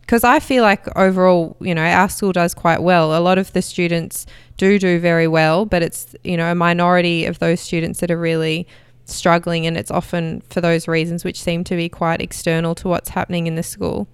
because 0.00 0.24
I 0.24 0.40
feel 0.40 0.62
like 0.62 0.94
overall, 0.96 1.56
you 1.60 1.74
know, 1.74 1.84
our 1.84 2.08
school 2.08 2.32
does 2.32 2.54
quite 2.54 2.82
well. 2.82 3.16
A 3.16 3.20
lot 3.20 3.38
of 3.38 3.52
the 3.52 3.62
students 3.62 4.26
do 4.58 4.78
do 4.78 4.98
very 4.98 5.28
well, 5.28 5.64
but 5.64 5.80
it's, 5.82 6.14
you 6.22 6.36
know, 6.36 6.50
a 6.50 6.54
minority 6.54 7.24
of 7.24 7.38
those 7.38 7.60
students 7.60 8.00
that 8.00 8.10
are 8.10 8.18
really 8.18 8.66
struggling, 9.04 9.66
and 9.66 9.76
it's 9.76 9.90
often 9.90 10.42
for 10.48 10.60
those 10.60 10.88
reasons 10.88 11.24
which 11.24 11.40
seem 11.40 11.64
to 11.64 11.76
be 11.76 11.88
quite 11.88 12.20
external 12.20 12.74
to 12.76 12.88
what's 12.88 13.10
happening 13.10 13.46
in 13.46 13.54
the 13.54 13.62
school. 13.62 14.08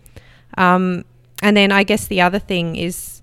Um, 0.57 1.05
and 1.43 1.57
then 1.57 1.71
I 1.71 1.85
guess 1.85 2.07
the 2.07 2.21
other 2.21 2.39
thing 2.39 2.77
is 2.77 3.19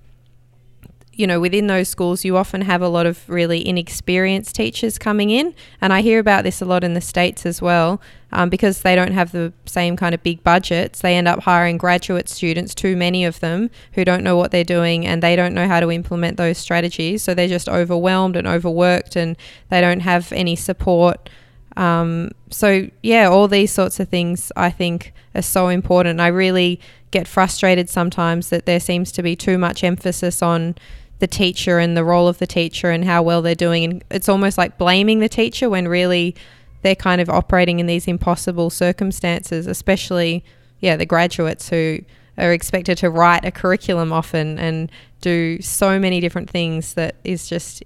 you 1.15 1.25
know, 1.25 1.39
within 1.39 1.67
those 1.67 1.87
schools, 1.87 2.25
you 2.25 2.35
often 2.35 2.61
have 2.61 2.81
a 2.81 2.89
lot 2.89 3.05
of 3.05 3.27
really 3.29 3.65
inexperienced 3.65 4.53
teachers 4.53 4.97
coming 4.97 5.29
in. 5.29 5.55
And 5.79 5.93
I 5.93 6.01
hear 6.01 6.19
about 6.19 6.43
this 6.43 6.61
a 6.61 6.65
lot 6.65 6.83
in 6.83 6.93
the 6.93 7.01
States 7.01 7.45
as 7.45 7.61
well, 7.61 8.01
um, 8.33 8.49
because 8.49 8.81
they 8.81 8.95
don't 8.95 9.13
have 9.13 9.31
the 9.31 9.53
same 9.65 9.95
kind 9.95 10.13
of 10.13 10.21
big 10.23 10.43
budgets. 10.43 10.99
They 11.01 11.15
end 11.15 11.27
up 11.27 11.43
hiring 11.43 11.77
graduate 11.77 12.27
students, 12.27 12.75
too 12.75 12.97
many 12.97 13.23
of 13.23 13.39
them, 13.39 13.69
who 13.93 14.03
don't 14.03 14.23
know 14.23 14.35
what 14.35 14.51
they're 14.51 14.65
doing 14.65 15.07
and 15.07 15.23
they 15.23 15.37
don't 15.37 15.53
know 15.53 15.67
how 15.67 15.79
to 15.79 15.89
implement 15.89 16.35
those 16.35 16.57
strategies. 16.57 17.23
So 17.23 17.33
they're 17.33 17.47
just 17.47 17.69
overwhelmed 17.69 18.35
and 18.35 18.45
overworked 18.45 19.15
and 19.15 19.37
they 19.69 19.79
don't 19.79 20.01
have 20.01 20.33
any 20.33 20.57
support. 20.57 21.29
Um, 21.77 22.31
so, 22.49 22.89
yeah, 23.03 23.27
all 23.27 23.47
these 23.47 23.71
sorts 23.71 23.99
of 23.99 24.09
things 24.09 24.51
I 24.55 24.69
think 24.69 25.13
are 25.33 25.41
so 25.41 25.67
important. 25.67 26.21
I 26.21 26.27
really 26.27 26.79
get 27.11 27.27
frustrated 27.27 27.89
sometimes 27.89 28.49
that 28.49 28.65
there 28.65 28.79
seems 28.79 29.11
to 29.13 29.23
be 29.23 29.35
too 29.35 29.57
much 29.57 29.83
emphasis 29.83 30.41
on 30.41 30.75
the 31.19 31.27
teacher 31.27 31.79
and 31.79 31.95
the 31.95 32.03
role 32.03 32.27
of 32.27 32.39
the 32.39 32.47
teacher 32.47 32.91
and 32.91 33.05
how 33.05 33.21
well 33.21 33.41
they're 33.41 33.55
doing. 33.55 33.83
And 33.83 34.03
it's 34.09 34.29
almost 34.29 34.57
like 34.57 34.77
blaming 34.77 35.19
the 35.19 35.29
teacher 35.29 35.69
when 35.69 35.87
really 35.87 36.35
they're 36.81 36.95
kind 36.95 37.21
of 37.21 37.29
operating 37.29 37.79
in 37.79 37.87
these 37.87 38.07
impossible 38.07 38.69
circumstances, 38.69 39.65
especially, 39.65 40.43
yeah, 40.79 40.95
the 40.95 41.05
graduates 41.05 41.69
who 41.69 41.99
are 42.37 42.51
expected 42.51 42.97
to 42.97 43.09
write 43.09 43.45
a 43.45 43.51
curriculum 43.51 44.11
often 44.11 44.59
and 44.59 44.91
do 45.21 45.61
so 45.61 45.97
many 45.97 46.19
different 46.19 46.49
things 46.49 46.93
that 46.95 47.15
is 47.23 47.47
just 47.47 47.83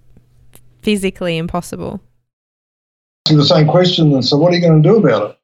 physically 0.82 1.38
impossible. 1.38 2.02
The 3.38 3.46
same 3.46 3.68
question, 3.68 4.14
and 4.14 4.24
so 4.26 4.38
what 4.38 4.52
are 4.52 4.56
you 4.56 4.62
going 4.62 4.82
to 4.82 4.90
do 4.90 4.98
about 4.98 5.32
it? 5.32 5.36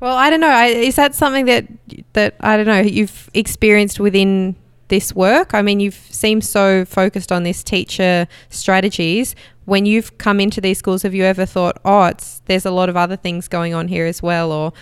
Well, 0.00 0.16
I 0.16 0.28
don't 0.30 0.40
know. 0.40 0.64
Is 0.66 0.96
that 0.96 1.14
something 1.14 1.46
that 1.46 1.66
that 2.12 2.34
I 2.40 2.56
don't 2.56 2.66
know 2.66 2.80
you've 2.80 3.30
experienced 3.34 4.00
within 4.00 4.56
this 4.88 5.14
work? 5.14 5.54
I 5.54 5.62
mean, 5.62 5.80
you've 5.80 5.94
seemed 5.94 6.44
so 6.44 6.84
focused 6.84 7.32
on 7.32 7.42
this 7.42 7.62
teacher 7.62 8.26
strategies. 8.50 9.34
When 9.64 9.86
you've 9.86 10.18
come 10.18 10.40
into 10.40 10.60
these 10.60 10.78
schools, 10.78 11.02
have 11.02 11.14
you 11.14 11.24
ever 11.24 11.46
thought, 11.46 11.78
oh, 11.84 12.04
it's 12.04 12.42
there's 12.46 12.66
a 12.66 12.70
lot 12.70 12.88
of 12.90 12.96
other 12.96 13.16
things 13.16 13.48
going 13.48 13.72
on 13.72 13.88
here 13.88 14.04
as 14.06 14.22
well, 14.22 14.52
or 14.52 14.72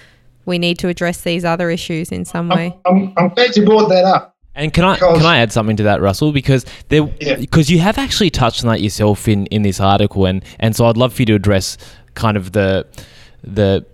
we 0.44 0.58
need 0.58 0.78
to 0.80 0.88
address 0.88 1.20
these 1.20 1.44
other 1.44 1.70
issues 1.70 2.10
in 2.10 2.24
some 2.24 2.48
way? 2.48 2.76
I'm, 2.84 2.96
I'm, 2.96 3.12
I'm 3.16 3.28
glad 3.28 3.56
you 3.56 3.64
brought 3.64 3.88
that 3.90 4.04
up 4.04 4.34
And 4.56 4.72
can 4.74 4.82
I 4.84 4.96
can 4.96 5.24
I 5.24 5.38
add 5.38 5.52
something 5.52 5.76
to 5.76 5.84
that, 5.84 6.00
Russell? 6.00 6.32
Because 6.32 6.64
there 6.88 7.08
Yeah. 7.20 7.36
because 7.36 7.70
you 7.70 7.78
have 7.78 7.96
actually 7.96 8.30
touched 8.30 8.64
on 8.64 8.70
that 8.72 8.80
yourself 8.80 9.28
in, 9.28 9.46
in 9.46 9.62
this 9.62 9.78
article, 9.78 10.26
and, 10.26 10.44
and 10.58 10.74
so 10.74 10.86
I'd 10.86 10.96
love 10.96 11.12
for 11.14 11.22
you 11.22 11.26
to 11.26 11.34
address 11.34 11.76
kind 12.14 12.36
of 12.36 12.52
the 12.52 12.86
the 13.42 13.84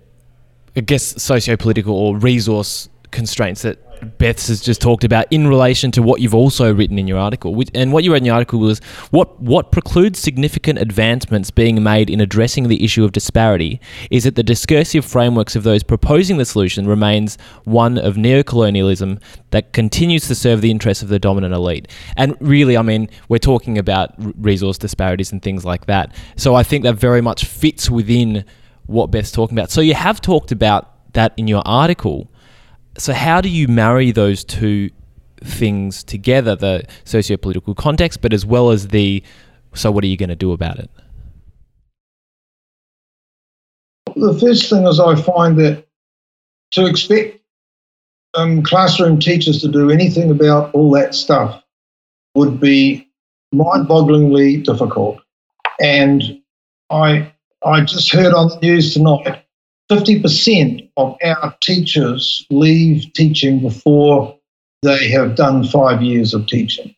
I 0.75 0.81
guess 0.81 1.21
socio-political 1.21 1.93
or 1.93 2.17
resource 2.17 2.89
constraints 3.11 3.63
that 3.63 3.79
Beth's 4.17 4.47
has 4.47 4.61
just 4.61 4.81
talked 4.81 5.03
about 5.03 5.25
in 5.31 5.47
relation 5.47 5.91
to 5.91 6.01
what 6.01 6.21
you've 6.21 6.35
also 6.35 6.73
written 6.73 6.97
in 6.99 7.07
your 7.07 7.17
article. 7.17 7.59
And 7.73 7.91
what 7.91 8.03
you 8.03 8.11
wrote 8.11 8.17
in 8.17 8.25
your 8.25 8.35
article 8.35 8.59
was 8.59 8.79
what 9.11 9.39
what 9.41 9.71
precludes 9.71 10.19
significant 10.19 10.79
advancements 10.79 11.51
being 11.51 11.81
made 11.83 12.09
in 12.09 12.21
addressing 12.21 12.67
the 12.67 12.83
issue 12.83 13.03
of 13.03 13.11
disparity 13.11 13.79
is 14.11 14.23
that 14.23 14.35
the 14.35 14.43
discursive 14.43 15.05
frameworks 15.05 15.55
of 15.55 15.63
those 15.63 15.83
proposing 15.83 16.37
the 16.37 16.45
solution 16.45 16.87
remains 16.87 17.37
one 17.65 17.97
of 17.97 18.15
neocolonialism 18.15 19.21
that 19.51 19.73
continues 19.73 20.27
to 20.27 20.35
serve 20.35 20.61
the 20.61 20.71
interests 20.71 21.03
of 21.03 21.09
the 21.09 21.19
dominant 21.19 21.53
elite. 21.53 21.87
And 22.15 22.35
really, 22.39 22.77
I 22.77 22.81
mean, 22.81 23.09
we're 23.27 23.39
talking 23.39 23.77
about 23.77 24.13
resource 24.17 24.77
disparities 24.77 25.31
and 25.31 25.41
things 25.41 25.65
like 25.65 25.85
that. 25.87 26.13
So 26.35 26.55
I 26.55 26.63
think 26.63 26.83
that 26.83 26.95
very 26.95 27.21
much 27.21 27.45
fits 27.45 27.89
within 27.89 28.45
what 28.85 29.11
Beth's 29.11 29.31
talking 29.31 29.57
about. 29.57 29.71
So 29.71 29.81
you 29.81 29.93
have 29.93 30.19
talked 30.19 30.51
about 30.51 31.13
that 31.13 31.33
in 31.37 31.47
your 31.47 31.61
article. 31.65 32.31
So 32.99 33.13
how 33.13 33.39
do 33.39 33.49
you 33.49 33.67
marry 33.67 34.11
those 34.11 34.43
two 34.43 34.89
things 35.41 36.03
together, 36.03 36.55
the 36.55 36.83
socio-political 37.05 37.73
context, 37.75 38.21
but 38.21 38.33
as 38.33 38.45
well 38.45 38.71
as 38.71 38.89
the 38.89 39.23
so 39.73 39.91
what 39.91 40.03
are 40.03 40.07
you 40.07 40.17
going 40.17 40.29
to 40.29 40.35
do 40.35 40.51
about 40.51 40.79
it? 40.79 40.89
The 44.15 44.37
first 44.39 44.69
thing 44.69 44.85
is 44.85 44.99
I 44.99 45.15
find 45.15 45.57
that 45.59 45.87
to 46.71 46.85
expect 46.85 47.39
um, 48.33 48.63
classroom 48.63 49.19
teachers 49.19 49.61
to 49.61 49.67
do 49.67 49.89
anything 49.89 50.29
about 50.31 50.73
all 50.73 50.91
that 50.91 51.15
stuff 51.15 51.63
would 52.35 52.59
be 52.59 53.07
mind-bogglingly 53.51 54.63
difficult. 54.63 55.19
And 55.79 56.41
I 56.89 57.31
I 57.65 57.81
just 57.81 58.11
heard 58.11 58.33
on 58.33 58.49
the 58.49 58.59
news 58.61 58.93
tonight, 58.93 59.43
50% 59.89 60.89
of 60.97 61.17
our 61.23 61.55
teachers 61.61 62.45
leave 62.49 63.11
teaching 63.13 63.59
before 63.59 64.37
they 64.83 65.09
have 65.09 65.35
done 65.35 65.65
five 65.65 66.01
years 66.01 66.33
of 66.33 66.47
teaching. 66.47 66.95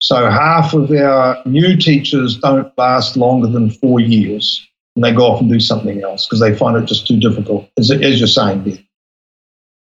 So 0.00 0.28
half 0.30 0.74
of 0.74 0.90
our 0.90 1.40
new 1.44 1.76
teachers 1.76 2.38
don't 2.38 2.76
last 2.76 3.16
longer 3.16 3.46
than 3.46 3.70
four 3.70 4.00
years 4.00 4.66
and 4.96 5.04
they 5.04 5.12
go 5.12 5.26
off 5.26 5.40
and 5.40 5.50
do 5.50 5.60
something 5.60 6.02
else 6.02 6.26
because 6.26 6.40
they 6.40 6.56
find 6.56 6.76
it 6.76 6.86
just 6.86 7.06
too 7.06 7.18
difficult, 7.18 7.68
as, 7.78 7.90
as 7.90 8.18
you're 8.18 8.26
saying 8.26 8.64
there. 8.64 8.78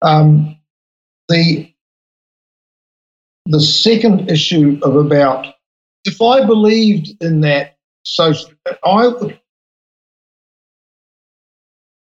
Um, 0.01 0.57
the, 1.27 1.71
the 3.45 3.59
second 3.59 4.31
issue 4.31 4.79
of 4.81 4.95
about, 4.95 5.53
if 6.05 6.21
I 6.21 6.45
believed 6.45 7.21
in 7.21 7.41
that 7.41 7.77
social, 8.03 8.49
I 8.83 9.07
would, 9.07 9.38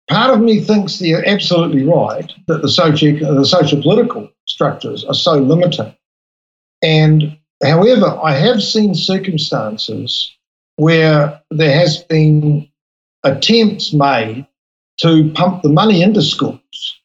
part 0.10 0.34
of 0.34 0.42
me 0.42 0.60
thinks 0.60 0.98
they're 0.98 1.28
absolutely 1.28 1.84
right 1.84 2.32
that 2.48 2.62
the 2.62 2.70
socio, 2.70 3.36
the 3.36 3.46
socio-political 3.46 4.30
structures 4.48 5.06
are 5.06 5.14
so 5.14 5.36
limiting. 5.36 5.96
And 6.82 7.38
however, 7.64 8.20
I 8.22 8.34
have 8.34 8.62
seen 8.62 8.96
circumstances 8.96 10.36
where 10.78 11.42
there 11.52 11.74
has 11.74 12.04
been 12.04 12.70
attempts 13.24 13.94
made 13.94 14.48
to 14.98 15.32
pump 15.32 15.62
the 15.62 15.70
money 15.70 16.02
into 16.02 16.22
schools 16.22 17.00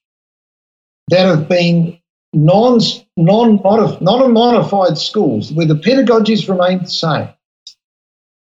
that 1.09 1.27
have 1.27 1.49
been 1.49 1.99
non 2.33 2.81
non 3.17 3.61
non 4.01 4.33
modified 4.33 4.99
schools 4.99 5.53
where 5.53 5.67
the 5.67 5.75
pedagogies 5.75 6.49
remain 6.49 6.81
the 6.81 6.91
same. 6.91 7.29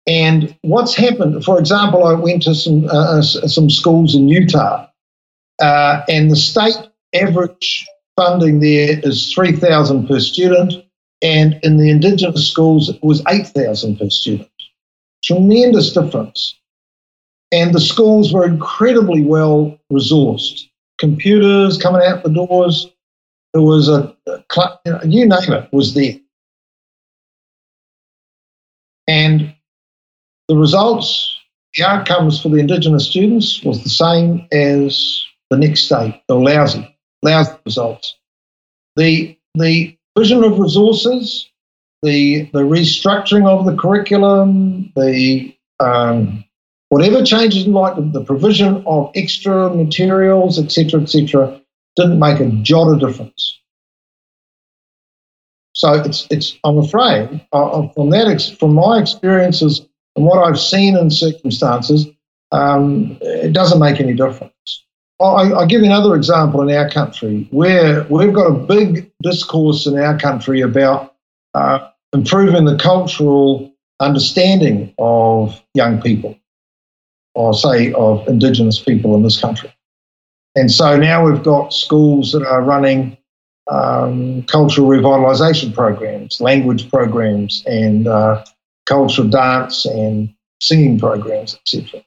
And 0.07 0.57
what's 0.63 0.95
happened? 0.95 1.45
For 1.45 1.59
example, 1.59 2.05
I 2.05 2.15
went 2.15 2.43
to 2.45 2.55
some 2.55 2.87
uh, 2.87 3.19
uh, 3.19 3.23
some 3.23 3.71
schools 3.71 4.15
in 4.15 4.29
Utah, 4.29 4.87
uh, 5.61 6.03
and 6.09 6.31
the 6.31 6.37
state 6.37 6.77
average 7.15 7.87
funding 8.17 8.61
there 8.61 8.99
is 9.03 9.33
three 9.33 9.53
thousand 9.53 10.09
per 10.09 10.19
student, 10.19 10.75
and 11.23 11.59
in 11.63 11.77
the 11.77 11.89
indigenous 11.89 12.51
schools 12.51 12.89
it 12.89 12.99
was 13.03 13.23
eight 13.29 13.47
thousand 13.47 13.99
per 13.99 14.11
student. 14.11 14.51
Tremendous 15.23 15.93
difference. 15.93 16.59
And 17.53 17.75
the 17.75 17.81
schools 17.81 18.33
were 18.33 18.47
incredibly 18.47 19.23
well 19.23 19.79
resourced. 19.93 20.63
Computers 20.99 21.79
coming 21.79 22.03
out 22.03 22.25
the 22.25 22.31
doors. 22.31 22.89
There 23.53 23.63
was 23.63 23.89
a, 23.89 24.17
you 25.05 25.27
name 25.27 25.53
it 25.53 25.69
was 25.73 25.93
there. 25.95 26.15
And 29.07 29.55
the 30.49 30.57
results, 30.57 31.39
the 31.77 31.85
outcomes 31.85 32.41
for 32.41 32.49
the 32.49 32.59
Indigenous 32.59 33.09
students 33.09 33.63
was 33.63 33.83
the 33.83 33.89
same 33.89 34.47
as 34.53 35.23
the 35.51 35.57
next 35.57 35.83
state. 35.83 36.21
the 36.29 36.35
lousy, 36.35 36.97
lousy 37.23 37.53
results. 37.65 38.17
The 38.97 39.37
the 39.55 39.97
vision 40.19 40.45
of 40.45 40.59
resources, 40.59 41.49
the 42.03 42.49
the 42.53 42.61
restructuring 42.61 43.47
of 43.47 43.67
the 43.67 43.77
curriculum, 43.77 44.93
the 44.97 45.55
um, 45.81 46.45
whatever 46.89 47.25
changes 47.25 47.67
in 47.67 47.73
like 47.73 47.95
the 48.13 48.25
provision 48.25 48.83
of 48.87 49.11
extra 49.15 49.75
materials, 49.75 50.59
etc., 50.59 51.03
etc., 51.03 51.61
didn't 51.97 52.19
make 52.19 52.41
a 52.41 52.49
jot 52.63 52.93
of 52.93 53.01
difference. 53.01 53.59
So 55.75 55.95
it's 55.95 56.27
it's 56.31 56.59
I'm 56.65 56.79
afraid 56.79 57.47
uh, 57.53 57.89
from 57.89 58.11
that 58.11 58.29
ex- 58.29 58.51
from 58.51 58.75
my 58.75 58.99
experiences 59.01 59.81
and 60.17 60.25
what 60.25 60.47
I've 60.47 60.61
seen 60.61 60.97
in 60.97 61.11
circumstances, 61.11 62.07
um, 62.51 63.17
it 63.21 63.53
doesn't 63.53 63.79
make 63.79 64.01
any 64.01 64.15
difference. 64.15 64.85
I, 65.21 65.53
I'll 65.53 65.67
give 65.67 65.81
you 65.81 65.87
another 65.87 66.15
example 66.15 66.61
in 66.69 66.75
our 66.75 66.91
country 66.91 67.47
where 67.51 68.05
we've 68.11 68.33
got 68.33 68.47
a 68.47 68.55
big 68.55 69.11
discourse 69.23 69.87
in 69.87 69.99
our 69.99 70.19
country 70.19 70.61
about 70.61 71.15
uh, 71.55 71.89
improving 72.13 72.65
the 72.65 72.77
cultural 72.77 73.73
understanding 74.01 74.93
of 74.99 75.63
young 75.75 76.03
people, 76.03 76.37
or 77.35 77.55
say 77.55 77.93
of 77.93 78.27
Indigenous 78.29 78.79
people 78.79 79.15
in 79.15 79.23
this 79.23 79.41
country. 79.41 79.73
And 80.57 80.71
so 80.71 80.97
now 80.97 81.25
we've 81.25 81.43
got 81.43 81.73
schools 81.73 82.33
that 82.33 82.45
are 82.45 82.63
running 82.63 83.17
um, 83.71 84.43
cultural 84.43 84.89
revitalisation 84.89 85.73
programs, 85.73 86.41
language 86.41 86.91
programs, 86.91 87.63
and 87.67 88.09
uh, 88.09 88.45
cultural 88.87 89.29
dance 89.29 89.85
and 89.87 90.35
singing 90.61 90.99
programs, 90.99 91.55
etc. 91.55 92.03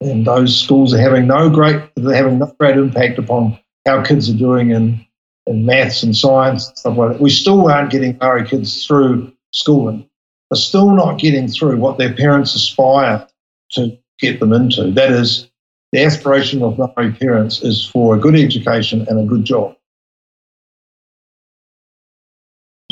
And 0.00 0.26
those 0.26 0.58
schools 0.58 0.92
are 0.92 1.00
having 1.00 1.26
no 1.26 1.48
great, 1.48 1.80
they're 1.96 2.16
having 2.16 2.38
no 2.38 2.54
great 2.58 2.76
impact 2.76 3.18
upon 3.18 3.58
how 3.86 4.02
kids 4.02 4.28
are 4.28 4.36
doing 4.36 4.70
in, 4.70 5.04
in 5.46 5.64
maths 5.64 6.02
and 6.02 6.16
science 6.16 6.68
and 6.68 6.78
stuff 6.78 6.96
like 6.96 7.12
that. 7.12 7.20
We 7.20 7.30
still 7.30 7.70
aren't 7.70 7.90
getting 7.90 8.18
Maori 8.18 8.46
kids 8.46 8.84
through 8.84 9.32
schooling. 9.52 10.08
They're 10.50 10.56
still 10.56 10.90
not 10.90 11.18
getting 11.18 11.48
through 11.48 11.76
what 11.78 11.98
their 11.98 12.12
parents 12.12 12.54
aspire 12.54 13.26
to 13.72 13.96
get 14.18 14.40
them 14.40 14.52
into. 14.52 14.90
That 14.90 15.12
is, 15.12 15.48
the 15.92 16.02
aspiration 16.04 16.62
of 16.62 16.78
Maori 16.78 17.12
parents 17.12 17.62
is 17.62 17.86
for 17.86 18.14
a 18.14 18.18
good 18.18 18.34
education 18.34 19.06
and 19.08 19.20
a 19.20 19.24
good 19.24 19.44
job. 19.44 19.76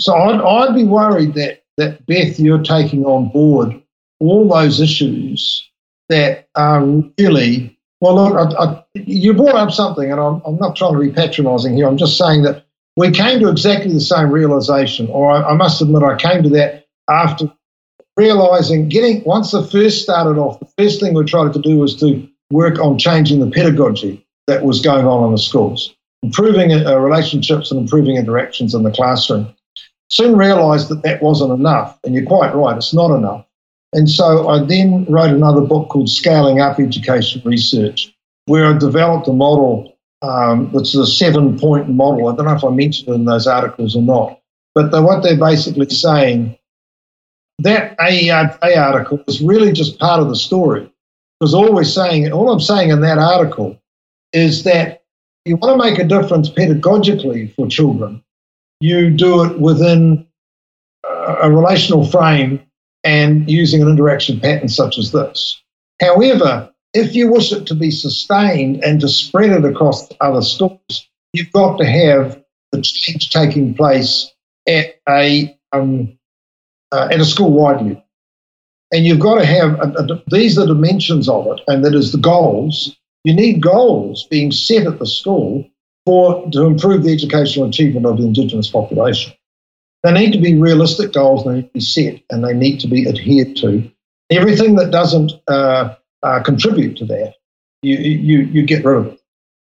So 0.00 0.14
I'd, 0.14 0.40
I'd 0.40 0.74
be 0.74 0.84
worried 0.84 1.34
that, 1.34 1.62
that, 1.76 2.04
Beth, 2.06 2.40
you're 2.40 2.62
taking 2.62 3.04
on 3.04 3.28
board 3.28 3.80
all 4.18 4.48
those 4.48 4.80
issues 4.80 5.68
that 6.08 6.48
are 6.54 6.84
really, 7.18 7.78
well, 8.00 8.14
look, 8.16 8.34
I, 8.34 8.64
I, 8.64 8.84
you 8.94 9.34
brought 9.34 9.56
up 9.56 9.70
something, 9.70 10.10
and 10.10 10.20
I'm, 10.20 10.40
I'm 10.46 10.56
not 10.56 10.74
trying 10.74 10.94
to 10.94 11.00
be 11.00 11.12
patronising 11.12 11.74
here. 11.74 11.86
I'm 11.86 11.98
just 11.98 12.16
saying 12.16 12.42
that 12.44 12.64
we 12.96 13.10
came 13.10 13.40
to 13.40 13.48
exactly 13.48 13.92
the 13.92 14.00
same 14.00 14.30
realisation, 14.30 15.08
or 15.08 15.30
I, 15.30 15.50
I 15.50 15.54
must 15.54 15.80
admit, 15.82 16.02
I 16.02 16.16
came 16.16 16.42
to 16.42 16.48
that 16.50 16.86
after 17.08 17.52
realising, 18.16 18.88
getting, 18.88 19.22
once 19.24 19.52
the 19.52 19.62
first 19.64 20.02
started 20.02 20.38
off, 20.38 20.60
the 20.60 20.72
first 20.78 21.00
thing 21.00 21.14
we 21.14 21.24
tried 21.24 21.52
to 21.52 21.60
do 21.60 21.78
was 21.78 21.94
to 22.00 22.26
work 22.50 22.78
on 22.78 22.98
changing 22.98 23.40
the 23.40 23.50
pedagogy 23.50 24.26
that 24.46 24.64
was 24.64 24.80
going 24.80 25.06
on 25.06 25.26
in 25.26 25.32
the 25.32 25.38
schools, 25.38 25.94
improving 26.22 26.72
uh, 26.72 26.98
relationships 26.98 27.70
and 27.70 27.80
improving 27.80 28.16
interactions 28.16 28.74
in 28.74 28.82
the 28.82 28.90
classroom 28.90 29.54
soon 30.10 30.36
realised 30.36 30.88
that 30.88 31.02
that 31.02 31.22
wasn't 31.22 31.52
enough. 31.52 31.98
And 32.04 32.14
you're 32.14 32.26
quite 32.26 32.54
right, 32.54 32.76
it's 32.76 32.94
not 32.94 33.16
enough. 33.16 33.46
And 33.92 34.08
so 34.08 34.48
I 34.48 34.62
then 34.62 35.04
wrote 35.06 35.30
another 35.30 35.62
book 35.62 35.88
called 35.88 36.08
Scaling 36.08 36.60
Up 36.60 36.78
Education 36.78 37.42
Research, 37.44 38.14
where 38.46 38.66
I 38.66 38.78
developed 38.78 39.26
a 39.26 39.32
model 39.32 39.96
um, 40.22 40.70
that's 40.72 40.94
a 40.94 41.06
seven 41.06 41.58
point 41.58 41.88
model. 41.88 42.28
I 42.28 42.36
don't 42.36 42.46
know 42.46 42.54
if 42.54 42.64
I 42.64 42.70
mentioned 42.70 43.08
it 43.08 43.14
in 43.14 43.24
those 43.24 43.46
articles 43.46 43.96
or 43.96 44.02
not. 44.02 44.40
But 44.74 44.90
the, 44.90 45.02
what 45.02 45.22
they're 45.22 45.36
basically 45.36 45.88
saying, 45.88 46.56
that 47.58 47.98
AERA 47.98 48.76
article 48.76 49.22
is 49.26 49.42
really 49.42 49.72
just 49.72 49.98
part 49.98 50.20
of 50.20 50.28
the 50.28 50.36
story. 50.36 50.90
Because 51.38 51.54
all 51.54 51.74
we're 51.74 51.84
saying, 51.84 52.30
all 52.32 52.50
I'm 52.50 52.60
saying 52.60 52.90
in 52.90 53.00
that 53.00 53.18
article 53.18 53.80
is 54.32 54.62
that 54.64 55.02
you 55.44 55.56
want 55.56 55.80
to 55.80 55.90
make 55.90 55.98
a 55.98 56.04
difference 56.04 56.50
pedagogically 56.50 57.54
for 57.54 57.66
children, 57.66 58.22
you 58.80 59.10
do 59.10 59.44
it 59.44 59.58
within 59.60 60.26
a 61.04 61.50
relational 61.50 62.06
frame 62.06 62.60
and 63.04 63.48
using 63.50 63.82
an 63.82 63.88
interaction 63.88 64.40
pattern 64.40 64.68
such 64.68 64.98
as 64.98 65.12
this. 65.12 65.60
However, 66.00 66.70
if 66.92 67.14
you 67.14 67.30
wish 67.30 67.52
it 67.52 67.66
to 67.66 67.74
be 67.74 67.90
sustained 67.90 68.82
and 68.82 69.00
to 69.00 69.08
spread 69.08 69.50
it 69.50 69.64
across 69.64 70.08
other 70.20 70.42
schools, 70.42 71.08
you've 71.32 71.52
got 71.52 71.76
to 71.78 71.86
have 71.86 72.42
the 72.72 72.82
change 72.82 73.30
taking 73.30 73.74
place 73.74 74.30
at 74.68 74.96
a 75.08 75.56
um, 75.72 76.18
uh, 76.92 77.08
at 77.10 77.20
a 77.20 77.24
school 77.24 77.52
wide 77.52 77.82
level, 77.82 78.02
and 78.92 79.06
you've 79.06 79.20
got 79.20 79.36
to 79.36 79.46
have 79.46 79.78
a, 79.78 79.92
a, 79.98 80.22
these 80.28 80.58
are 80.58 80.66
dimensions 80.66 81.28
of 81.28 81.46
it, 81.46 81.60
and 81.68 81.84
that 81.84 81.94
is 81.94 82.12
the 82.12 82.18
goals. 82.18 82.96
You 83.24 83.34
need 83.34 83.62
goals 83.62 84.26
being 84.30 84.50
set 84.50 84.86
at 84.86 84.98
the 84.98 85.06
school 85.06 85.64
for 86.10 86.50
to 86.50 86.64
improve 86.64 87.04
the 87.04 87.12
educational 87.12 87.68
achievement 87.68 88.04
of 88.04 88.16
the 88.16 88.24
Indigenous 88.24 88.68
population. 88.68 89.32
They 90.02 90.10
need 90.10 90.32
to 90.32 90.40
be 90.40 90.56
realistic 90.56 91.12
goals. 91.12 91.44
They 91.44 91.54
need 91.54 91.68
to 91.68 91.72
be 91.74 91.80
set, 91.80 92.20
and 92.30 92.42
they 92.42 92.52
need 92.52 92.80
to 92.80 92.88
be 92.88 93.08
adhered 93.08 93.54
to. 93.58 93.88
Everything 94.28 94.74
that 94.74 94.90
doesn't 94.90 95.30
uh, 95.46 95.94
uh, 96.24 96.42
contribute 96.42 96.96
to 96.96 97.04
that, 97.04 97.34
you, 97.82 97.96
you, 97.96 98.38
you 98.40 98.62
get 98.64 98.84
rid 98.84 98.96
of 98.96 99.06
it. 99.06 99.20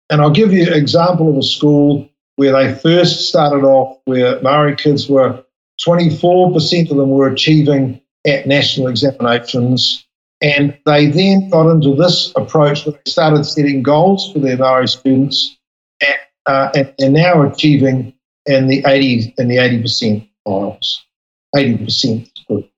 And 0.09 0.21
I'll 0.21 0.29
give 0.29 0.53
you 0.53 0.67
an 0.67 0.73
example 0.73 1.29
of 1.29 1.35
a 1.35 1.43
school 1.43 2.09
where 2.37 2.53
they 2.53 2.73
first 2.75 3.27
started 3.27 3.65
off 3.65 3.97
where 4.05 4.41
Maori 4.41 4.77
kids 4.77 5.09
were 5.09 5.43
24% 5.85 6.91
of 6.91 6.95
them 6.95 7.09
were 7.09 7.27
achieving 7.27 7.99
at 8.25 8.47
national 8.47 8.87
examinations. 8.87 10.05
And 10.41 10.77
they 10.85 11.07
then 11.07 11.49
got 11.49 11.69
into 11.69 11.93
this 11.93 12.31
approach 12.37 12.85
where 12.85 12.93
they 12.93 13.11
started 13.11 13.43
setting 13.43 13.83
goals 13.83 14.31
for 14.31 14.39
their 14.39 14.55
Maori 14.55 14.87
students 14.87 15.56
uh, 16.47 16.71
and 16.73 16.93
they're 16.97 17.09
now 17.09 17.41
achieving 17.43 18.13
in 18.45 18.67
the 18.67 18.83
80 18.85 19.35
in 19.37 19.47
the 19.47 19.57
80% 19.57 20.27
files, 20.45 21.05
80% 21.55 22.45
group. 22.47 22.69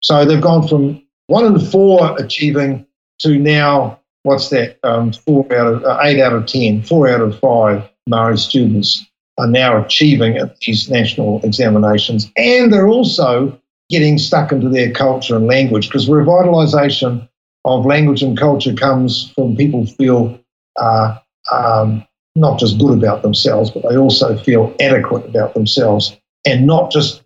So 0.00 0.24
they've 0.24 0.40
gone 0.40 0.66
from 0.66 1.02
one 1.26 1.44
in 1.44 1.58
four 1.58 2.16
achieving 2.18 2.86
to 3.20 3.38
now, 3.38 4.00
what's 4.22 4.50
that? 4.50 4.78
Um, 4.82 5.12
four 5.12 5.44
out 5.52 5.66
of 5.66 5.84
uh, 5.84 5.98
eight 6.02 6.20
out 6.20 6.32
of 6.32 6.46
ten, 6.46 6.82
four 6.82 7.08
out 7.08 7.20
of 7.20 7.38
five 7.38 7.88
Maori 8.06 8.38
students 8.38 9.04
are 9.38 9.46
now 9.46 9.82
achieving 9.82 10.36
at 10.36 10.58
these 10.60 10.88
national 10.88 11.42
examinations, 11.42 12.30
and 12.36 12.72
they're 12.72 12.88
also 12.88 13.60
getting 13.88 14.18
stuck 14.18 14.52
into 14.52 14.68
their 14.68 14.92
culture 14.92 15.36
and 15.36 15.46
language 15.46 15.88
because 15.88 16.08
revitalisation 16.08 17.28
of 17.64 17.84
language 17.84 18.22
and 18.22 18.38
culture 18.38 18.74
comes 18.74 19.30
from 19.32 19.56
people 19.56 19.86
feel 19.86 20.38
uh, 20.76 21.16
um, 21.52 22.06
not 22.36 22.58
just 22.58 22.78
good 22.78 22.96
about 22.96 23.22
themselves, 23.22 23.70
but 23.70 23.82
they 23.88 23.96
also 23.96 24.36
feel 24.38 24.74
adequate 24.80 25.26
about 25.26 25.54
themselves 25.54 26.16
and 26.46 26.66
not 26.66 26.90
just 26.90 27.22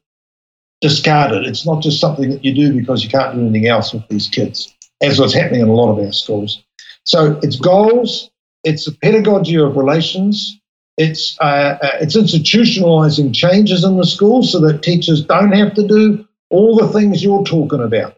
discarded. 0.81 1.47
It's 1.47 1.67
not 1.67 1.83
just 1.83 2.01
something 2.01 2.31
that 2.31 2.45
you 2.45 2.55
do 2.55 2.79
because 2.79 3.05
you 3.05 3.11
can't 3.11 3.35
do 3.35 3.41
anything 3.43 3.67
else 3.67 3.93
with 3.93 4.07
these 4.09 4.29
kids, 4.29 4.75
as 5.01 5.19
what's 5.19 5.35
happening 5.35 5.61
in 5.61 5.69
a 5.69 5.75
lot 5.75 5.93
of 5.93 5.99
our 6.05 6.13
schools. 6.13 6.63
So 7.05 7.39
it's 7.43 7.57
goals, 7.57 8.31
it's 8.65 8.87
a 8.87 8.93
pedagogy 8.93 9.57
of 9.57 9.77
relations, 9.77 10.61
it's 10.97 11.37
uh, 11.41 11.79
uh, 11.83 11.91
it's 12.01 12.17
institutionalizing 12.17 13.35
changes 13.35 13.85
in 13.85 13.97
the 13.97 14.05
school 14.05 14.43
so 14.43 14.61
that 14.61 14.83
teachers 14.83 15.25
don't 15.25 15.53
have 15.53 15.75
to 15.75 15.87
do 15.87 16.27
all 16.51 16.77
the 16.77 16.89
things 16.89 17.23
you're 17.23 17.45
talking 17.45 17.83
about. 17.83 18.17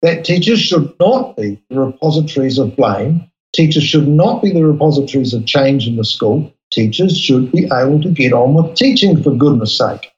That 0.00 0.24
teachers 0.24 0.60
should 0.60 0.94
not 0.98 1.36
be 1.36 1.62
the 1.68 1.80
repositories 1.80 2.58
of 2.58 2.76
blame. 2.76 3.30
Teachers 3.54 3.84
should 3.84 4.08
not 4.08 4.42
be 4.42 4.52
the 4.52 4.64
repositories 4.64 5.32
of 5.32 5.46
change 5.46 5.86
in 5.86 5.96
the 5.96 6.04
school. 6.04 6.52
Teachers 6.72 7.18
should 7.18 7.52
be 7.52 7.66
able 7.66 8.02
to 8.02 8.10
get 8.10 8.32
on 8.32 8.54
with 8.54 8.74
teaching, 8.74 9.22
for 9.22 9.32
goodness 9.32 9.78
sake 9.78 10.10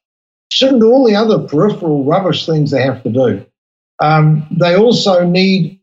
shouldn't 0.51 0.81
do 0.81 0.91
all 0.91 1.07
the 1.07 1.15
other 1.15 1.39
peripheral 1.39 2.05
rubbish 2.05 2.47
things 2.47 2.71
they 2.71 2.83
have 2.83 3.03
to 3.03 3.11
do. 3.11 3.45
Um, 4.01 4.47
they 4.51 4.75
also 4.75 5.25
need 5.25 5.81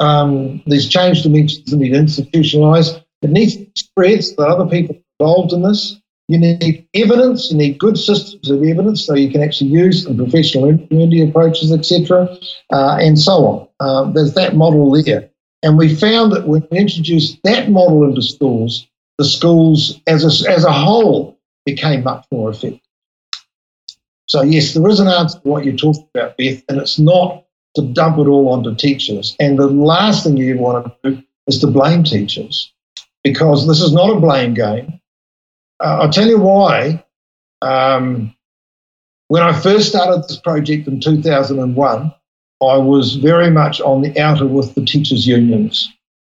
um, 0.00 0.62
these 0.66 0.88
change 0.88 1.22
dimensions 1.22 1.70
that 1.70 1.76
need 1.76 1.92
institutionalised. 1.92 3.02
It 3.22 3.30
needs 3.30 3.56
to 3.56 3.66
spread 3.76 4.22
so 4.24 4.34
that 4.38 4.48
other 4.48 4.70
people 4.70 4.96
involved 5.18 5.52
in 5.52 5.62
this. 5.62 6.00
You 6.28 6.38
need 6.38 6.86
evidence. 6.94 7.50
You 7.50 7.58
need 7.58 7.78
good 7.78 7.98
systems 7.98 8.50
of 8.50 8.62
evidence 8.62 9.04
so 9.04 9.14
you 9.14 9.30
can 9.30 9.42
actually 9.42 9.70
use 9.70 10.04
the 10.04 10.14
professional 10.14 10.76
community 10.78 11.22
approaches, 11.22 11.70
etc., 11.70 12.28
uh, 12.72 12.96
and 12.98 13.18
so 13.18 13.32
on. 13.32 13.68
Uh, 13.80 14.10
there's 14.12 14.34
that 14.34 14.56
model 14.56 14.90
there, 15.02 15.28
and 15.64 15.78
we 15.78 15.94
found 15.94 16.30
that 16.32 16.46
when 16.46 16.66
we 16.70 16.78
introduced 16.78 17.38
that 17.42 17.70
model 17.70 18.04
into 18.04 18.20
schools, 18.20 18.86
the 19.16 19.24
schools 19.24 19.98
as 20.06 20.22
a, 20.22 20.50
as 20.50 20.64
a 20.64 20.72
whole 20.72 21.38
became 21.64 22.04
much 22.04 22.26
more 22.30 22.50
effective. 22.50 22.80
So, 24.26 24.42
yes, 24.42 24.74
there 24.74 24.86
is 24.88 25.00
an 25.00 25.08
answer 25.08 25.40
to 25.40 25.48
what 25.48 25.64
you're 25.64 25.74
talking 25.74 26.06
about, 26.14 26.36
Beth, 26.36 26.62
and 26.68 26.78
it's 26.78 26.98
not 26.98 27.44
to 27.76 27.82
dump 27.82 28.18
it 28.18 28.28
all 28.28 28.50
onto 28.50 28.74
teachers. 28.74 29.34
And 29.40 29.58
the 29.58 29.66
last 29.66 30.24
thing 30.24 30.36
you 30.36 30.58
want 30.58 30.86
to 31.02 31.10
do 31.10 31.22
is 31.46 31.58
to 31.60 31.66
blame 31.66 32.04
teachers 32.04 32.70
because 33.22 33.66
this 33.66 33.80
is 33.80 33.92
not 33.92 34.14
a 34.14 34.20
blame 34.20 34.52
game. 34.52 35.00
Uh, 35.82 36.00
I'll 36.02 36.10
tell 36.10 36.28
you 36.28 36.38
why. 36.38 37.02
Um, 37.62 38.34
when 39.28 39.42
I 39.42 39.58
first 39.58 39.88
started 39.88 40.24
this 40.24 40.38
project 40.38 40.86
in 40.88 41.00
2001, 41.00 42.14
I 42.66 42.76
was 42.78 43.16
very 43.16 43.50
much 43.50 43.80
on 43.80 44.02
the 44.02 44.18
outer 44.18 44.46
with 44.46 44.74
the 44.74 44.84
teachers' 44.84 45.26
unions. 45.26 45.88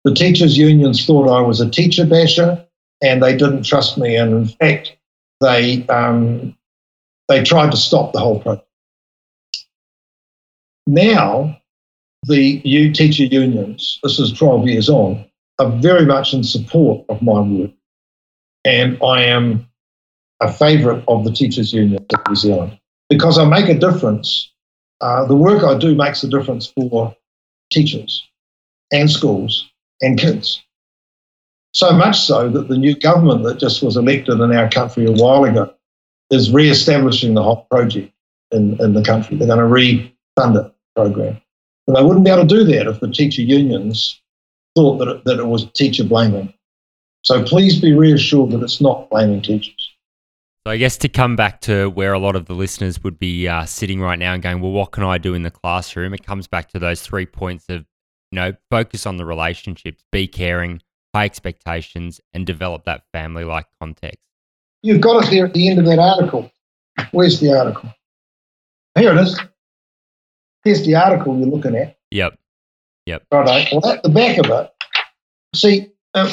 The 0.04 0.14
teachers' 0.14 0.56
unions 0.56 1.04
thought 1.04 1.28
I 1.28 1.40
was 1.40 1.60
a 1.60 1.68
teacher 1.68 2.06
basher 2.06 2.64
and 3.02 3.22
they 3.22 3.36
didn't 3.36 3.64
trust 3.64 3.98
me. 3.98 4.16
And 4.16 4.32
in 4.32 4.46
fact, 4.46 4.96
they 5.40 5.86
um, 5.88 6.56
they 7.28 7.42
tried 7.42 7.70
to 7.70 7.76
stop 7.76 8.12
the 8.12 8.20
whole 8.20 8.40
project. 8.40 8.66
Now, 10.86 11.58
the 12.26 12.62
new 12.64 12.92
teacher 12.92 13.24
unions, 13.24 13.98
this 14.02 14.18
is 14.18 14.32
12 14.32 14.68
years 14.68 14.88
on, 14.88 15.24
are 15.58 15.70
very 15.70 16.06
much 16.06 16.32
in 16.32 16.42
support 16.42 17.04
of 17.08 17.20
my 17.20 17.40
work. 17.40 17.70
And 18.64 18.98
I 19.02 19.24
am 19.24 19.68
a 20.40 20.52
favourite 20.52 21.04
of 21.08 21.24
the 21.24 21.32
teachers' 21.32 21.72
union 21.72 22.04
in 22.10 22.20
New 22.28 22.36
Zealand 22.36 22.78
because 23.08 23.38
I 23.38 23.44
make 23.44 23.68
a 23.68 23.78
difference. 23.78 24.52
Uh, 25.00 25.24
the 25.26 25.36
work 25.36 25.62
I 25.62 25.78
do 25.78 25.94
makes 25.94 26.22
a 26.22 26.28
difference 26.28 26.66
for 26.66 27.14
teachers 27.70 28.26
and 28.92 29.10
schools 29.10 29.70
and 30.00 30.18
kids. 30.18 30.62
So 31.72 31.92
much 31.92 32.18
so 32.18 32.48
that 32.48 32.68
the 32.68 32.78
new 32.78 32.96
government 32.96 33.44
that 33.44 33.58
just 33.58 33.82
was 33.82 33.96
elected 33.96 34.40
in 34.40 34.56
our 34.56 34.68
country 34.68 35.06
a 35.06 35.12
while 35.12 35.44
ago 35.44 35.72
is 36.30 36.52
re-establishing 36.52 37.34
the 37.34 37.42
whole 37.42 37.66
project 37.70 38.12
in, 38.50 38.80
in 38.80 38.94
the 38.94 39.02
country. 39.02 39.36
They're 39.36 39.46
going 39.46 39.58
to 39.58 39.66
refund 39.66 40.56
it 40.56 40.72
program. 40.96 41.40
And 41.86 41.96
they 41.96 42.02
wouldn't 42.02 42.24
be 42.24 42.30
able 42.30 42.46
to 42.46 42.48
do 42.48 42.64
that 42.64 42.86
if 42.86 43.00
the 43.00 43.10
teacher 43.10 43.42
unions 43.42 44.20
thought 44.74 44.98
that 44.98 45.08
it, 45.08 45.24
that 45.24 45.38
it 45.38 45.46
was 45.46 45.70
teacher 45.72 46.04
blaming. 46.04 46.52
So 47.22 47.42
please 47.44 47.80
be 47.80 47.92
reassured 47.92 48.50
that 48.50 48.62
it's 48.62 48.80
not 48.80 49.10
blaming 49.10 49.42
teachers. 49.42 49.92
So 50.68 50.72
I 50.72 50.76
guess 50.76 50.98
to 50.98 51.08
come 51.08 51.34
back 51.34 51.62
to 51.62 51.88
where 51.88 52.12
a 52.12 52.18
lot 52.18 52.36
of 52.36 52.44
the 52.44 52.52
listeners 52.52 53.02
would 53.02 53.18
be 53.18 53.48
uh, 53.48 53.64
sitting 53.64 54.02
right 54.02 54.18
now 54.18 54.34
and 54.34 54.42
going, 54.42 54.60
well, 54.60 54.70
what 54.70 54.92
can 54.92 55.02
I 55.02 55.16
do 55.16 55.32
in 55.32 55.42
the 55.42 55.50
classroom? 55.50 56.12
It 56.12 56.26
comes 56.26 56.46
back 56.46 56.68
to 56.72 56.78
those 56.78 57.00
three 57.00 57.24
points 57.24 57.64
of, 57.70 57.86
you 58.30 58.36
know, 58.36 58.52
focus 58.70 59.06
on 59.06 59.16
the 59.16 59.24
relationships, 59.24 60.04
be 60.12 60.26
caring, 60.26 60.82
high 61.14 61.24
expectations, 61.24 62.20
and 62.34 62.46
develop 62.46 62.84
that 62.84 63.04
family-like 63.14 63.64
context. 63.80 64.18
You've 64.82 65.00
got 65.00 65.24
it 65.24 65.30
there 65.30 65.46
at 65.46 65.54
the 65.54 65.70
end 65.70 65.78
of 65.78 65.86
that 65.86 65.98
article. 65.98 66.52
Where's 67.12 67.40
the 67.40 67.58
article? 67.58 67.88
Here 68.98 69.12
it 69.12 69.22
is. 69.22 69.40
Here's 70.64 70.84
the 70.84 70.96
article 70.96 71.38
you're 71.38 71.48
looking 71.48 71.76
at. 71.76 71.96
Yep. 72.10 72.38
Yep. 73.06 73.22
Right. 73.32 73.68
Well, 73.72 73.90
at 73.90 74.02
the 74.02 74.10
back 74.10 74.36
of 74.36 74.50
it, 74.50 74.70
see, 75.54 75.86
um, 76.12 76.28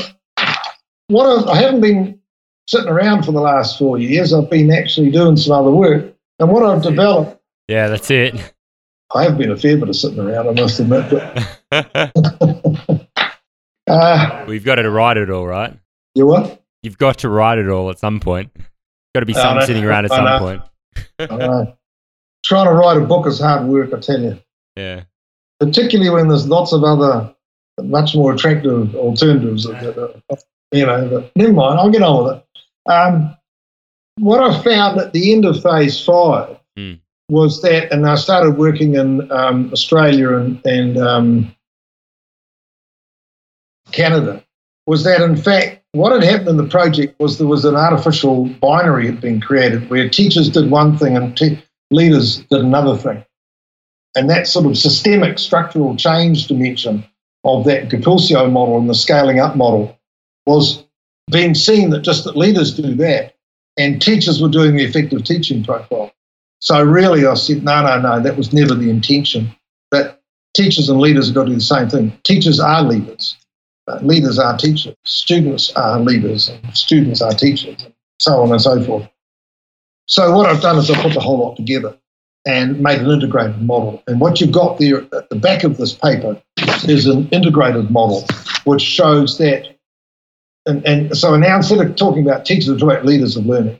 what 1.07 1.25
I've, 1.25 1.47
I 1.47 1.55
haven't 1.55 1.79
been 1.79 2.19
sitting 2.67 2.89
around 2.89 3.23
for 3.23 3.31
the 3.31 3.41
last 3.41 3.77
four 3.77 3.97
years. 3.97 4.33
I've 4.33 4.49
been 4.49 4.71
actually 4.71 5.11
doing 5.11 5.37
some 5.37 5.53
other 5.53 5.71
work. 5.71 6.13
And 6.39 6.49
what 6.51 6.63
I've 6.63 6.83
developed. 6.83 7.41
Yeah, 7.67 7.87
that's 7.87 8.11
it. 8.11 8.53
I 9.13 9.23
have 9.23 9.37
been 9.37 9.51
a 9.51 9.57
fair 9.57 9.77
bit 9.77 9.89
of 9.89 9.95
sitting 9.95 10.19
around, 10.19 10.47
I 10.47 10.61
must 10.61 10.79
admit. 10.79 11.09
But, 11.09 13.07
uh, 13.87 14.45
We've 14.47 14.65
got 14.65 14.75
to 14.75 14.89
write 14.89 15.17
it 15.17 15.29
all, 15.29 15.47
right? 15.47 15.77
You 16.15 16.27
what? 16.27 16.61
You've 16.83 16.97
got 16.97 17.19
to 17.19 17.29
write 17.29 17.57
it 17.57 17.69
all 17.69 17.89
at 17.89 17.99
some 17.99 18.19
point. 18.19 18.51
Got 19.13 19.21
to 19.21 19.25
be 19.25 19.33
some 19.33 19.61
sitting 19.61 19.85
around 19.85 20.05
at 20.05 20.11
some 20.11 20.39
point. 20.39 20.61
Trying 22.45 22.65
to 22.67 22.73
write 22.73 22.97
a 22.97 23.01
book 23.01 23.25
is 23.27 23.39
hard 23.39 23.67
work, 23.67 23.93
I 23.93 23.99
tell 23.99 24.21
you. 24.21 24.39
Yeah. 24.77 25.03
Particularly 25.61 26.09
when 26.09 26.27
there's 26.27 26.49
lots 26.49 26.73
of 26.73 26.83
other 26.83 27.33
much 27.81 28.13
more 28.13 28.33
attractive 28.33 28.93
alternatives. 28.93 29.65
You 30.73 30.85
know, 30.85 31.07
but 31.09 31.31
never 31.37 31.53
mind. 31.53 31.79
I'll 31.79 31.89
get 31.89 32.01
on 32.01 32.25
with 32.25 32.35
it. 32.35 32.44
Um, 32.85 33.35
what 34.17 34.41
I 34.41 34.61
found 34.63 34.99
at 34.99 35.13
the 35.13 35.33
end 35.33 35.45
of 35.45 35.61
phase 35.61 36.03
five 36.03 36.57
mm. 36.77 36.99
was 37.29 37.61
that, 37.61 37.91
and 37.91 38.07
I 38.07 38.15
started 38.15 38.57
working 38.57 38.95
in 38.95 39.31
um, 39.31 39.71
Australia 39.71 40.35
and, 40.35 40.65
and 40.65 40.97
um, 40.97 41.55
Canada, 43.91 44.43
was 44.87 45.03
that 45.03 45.21
in 45.21 45.35
fact 45.35 45.81
what 45.95 46.11
had 46.11 46.23
happened 46.23 46.49
in 46.49 46.57
the 46.57 46.67
project 46.67 47.19
was 47.19 47.37
there 47.37 47.47
was 47.47 47.63
an 47.65 47.75
artificial 47.75 48.45
binary 48.45 49.05
had 49.05 49.21
been 49.21 49.39
created 49.39 49.89
where 49.89 50.09
teachers 50.09 50.49
did 50.49 50.69
one 50.69 50.97
thing 50.97 51.15
and 51.15 51.37
te- 51.37 51.63
leaders 51.89 52.37
did 52.37 52.59
another 52.61 52.97
thing. 52.97 53.23
And 54.15 54.29
that 54.29 54.47
sort 54.47 54.65
of 54.65 54.77
systemic 54.77 55.39
structural 55.39 55.95
change 55.95 56.47
dimension 56.47 57.05
of 57.43 57.63
that 57.65 57.89
GPILSEO 57.89 58.51
model 58.51 58.77
and 58.77 58.89
the 58.89 58.93
scaling 58.93 59.39
up 59.39 59.55
model 59.55 59.97
was 60.45 60.84
being 61.31 61.55
seen 61.55 61.89
that 61.89 62.01
just 62.01 62.23
that 62.23 62.37
leaders 62.37 62.73
do 62.75 62.95
that 62.95 63.35
and 63.77 64.01
teachers 64.01 64.41
were 64.41 64.49
doing 64.49 64.75
the 64.75 64.83
effective 64.83 65.23
teaching 65.23 65.63
profile. 65.63 66.11
So 66.59 66.81
really 66.81 67.25
I 67.25 67.33
said, 67.33 67.63
no, 67.63 67.83
no, 67.83 67.99
no, 68.01 68.19
that 68.21 68.37
was 68.37 68.53
never 68.53 68.73
the 68.73 68.89
intention. 68.89 69.53
That 69.91 70.21
teachers 70.53 70.89
and 70.89 70.99
leaders 70.99 71.27
have 71.27 71.35
got 71.35 71.43
to 71.43 71.49
do 71.49 71.55
the 71.55 71.61
same 71.61 71.89
thing. 71.89 72.17
Teachers 72.23 72.59
are 72.59 72.81
leaders. 72.81 73.35
Uh, 73.87 73.99
leaders 74.01 74.39
are 74.39 74.57
teachers. 74.57 74.95
Students 75.03 75.71
are 75.73 75.99
leaders. 75.99 76.49
And 76.49 76.75
students 76.75 77.21
are 77.21 77.33
teachers. 77.33 77.83
And 77.83 77.93
so 78.19 78.41
on 78.41 78.51
and 78.51 78.61
so 78.61 78.81
forth. 78.83 79.07
So 80.07 80.35
what 80.35 80.47
I've 80.47 80.61
done 80.61 80.77
is 80.77 80.89
I've 80.89 81.01
put 81.01 81.13
the 81.13 81.19
whole 81.19 81.39
lot 81.39 81.55
together 81.55 81.95
and 82.45 82.79
made 82.79 83.01
an 83.01 83.09
integrated 83.09 83.61
model. 83.61 84.01
And 84.07 84.21
what 84.21 84.39
you've 84.39 84.51
got 84.51 84.77
there 84.77 85.01
at 85.15 85.29
the 85.29 85.35
back 85.35 85.63
of 85.63 85.77
this 85.77 85.93
paper 85.93 86.41
is 86.87 87.07
an 87.07 87.27
integrated 87.29 87.89
model 87.89 88.25
which 88.65 88.81
shows 88.81 89.37
that. 89.39 89.74
And, 90.65 90.85
and 90.85 91.17
so 91.17 91.35
now 91.37 91.57
instead 91.57 91.79
of 91.79 91.95
talking 91.95 92.23
about 92.23 92.45
teachers, 92.45 92.69
we're 92.69 92.77
talking 92.77 92.95
about 92.95 93.05
leaders 93.05 93.37
of 93.37 93.45
learning. 93.45 93.79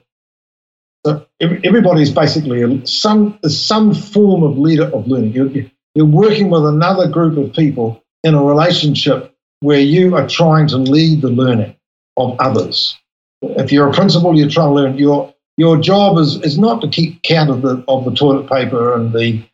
So 1.04 1.26
everybody 1.40 2.02
is 2.02 2.10
basically 2.10 2.84
some 2.84 3.38
some 3.44 3.94
form 3.94 4.42
of 4.42 4.58
leader 4.58 4.86
of 4.86 5.06
learning. 5.06 5.32
You're, 5.32 5.50
you're 5.94 6.04
working 6.04 6.50
with 6.50 6.66
another 6.66 7.08
group 7.08 7.38
of 7.38 7.52
people 7.52 8.02
in 8.24 8.34
a 8.34 8.42
relationship 8.42 9.32
where 9.60 9.80
you 9.80 10.16
are 10.16 10.28
trying 10.28 10.66
to 10.68 10.76
lead 10.76 11.22
the 11.22 11.28
learning 11.28 11.76
of 12.16 12.36
others. 12.40 12.96
If 13.42 13.70
you're 13.70 13.88
a 13.88 13.92
principal, 13.92 14.36
you're 14.36 14.48
trying 14.48 14.68
to 14.68 14.74
learn. 14.74 14.98
Your 14.98 15.32
your 15.56 15.78
job 15.78 16.18
is, 16.18 16.36
is 16.42 16.58
not 16.58 16.80
to 16.82 16.88
keep 16.88 17.22
count 17.22 17.50
of 17.50 17.62
the 17.62 17.84
of 17.88 18.04
the 18.04 18.14
toilet 18.14 18.48
paper 18.48 18.94
and 18.94 19.12
the 19.12 19.44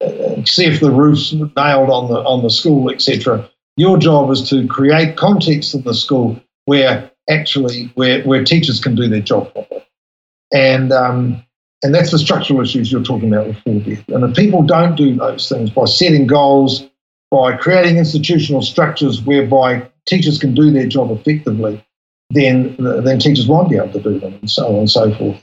uh, 0.00 0.44
see 0.44 0.66
if 0.66 0.80
the 0.80 0.90
roof's 0.90 1.32
nailed 1.32 1.90
on 1.90 2.08
the 2.08 2.20
on 2.20 2.42
the 2.42 2.50
school, 2.50 2.90
etc. 2.90 3.48
Your 3.80 3.96
job 3.96 4.30
is 4.30 4.46
to 4.50 4.66
create 4.68 5.16
context 5.16 5.74
in 5.74 5.80
the 5.84 5.94
school 5.94 6.38
where 6.66 7.10
actually 7.30 7.90
where, 7.94 8.22
where 8.24 8.44
teachers 8.44 8.78
can 8.78 8.94
do 8.94 9.08
their 9.08 9.22
job 9.22 9.50
properly. 9.54 9.86
And 10.52 10.92
um, 10.92 11.42
and 11.82 11.94
that's 11.94 12.10
the 12.10 12.18
structural 12.18 12.60
issues 12.60 12.92
you're 12.92 13.02
talking 13.02 13.32
about 13.32 13.46
before, 13.46 13.80
Beth. 13.80 14.06
And 14.08 14.22
if 14.24 14.36
people 14.36 14.62
don't 14.62 14.96
do 14.96 15.14
those 15.14 15.48
things 15.48 15.70
by 15.70 15.86
setting 15.86 16.26
goals, 16.26 16.86
by 17.30 17.56
creating 17.56 17.96
institutional 17.96 18.60
structures 18.60 19.22
whereby 19.22 19.88
teachers 20.04 20.38
can 20.38 20.54
do 20.54 20.70
their 20.70 20.86
job 20.86 21.10
effectively, 21.10 21.82
then 22.28 22.76
then 22.78 23.18
teachers 23.18 23.46
won't 23.46 23.70
be 23.70 23.76
able 23.76 23.92
to 23.92 24.02
do 24.02 24.20
them, 24.20 24.34
and 24.34 24.50
so 24.50 24.66
on 24.66 24.80
and 24.80 24.90
so 24.90 25.14
forth. 25.14 25.42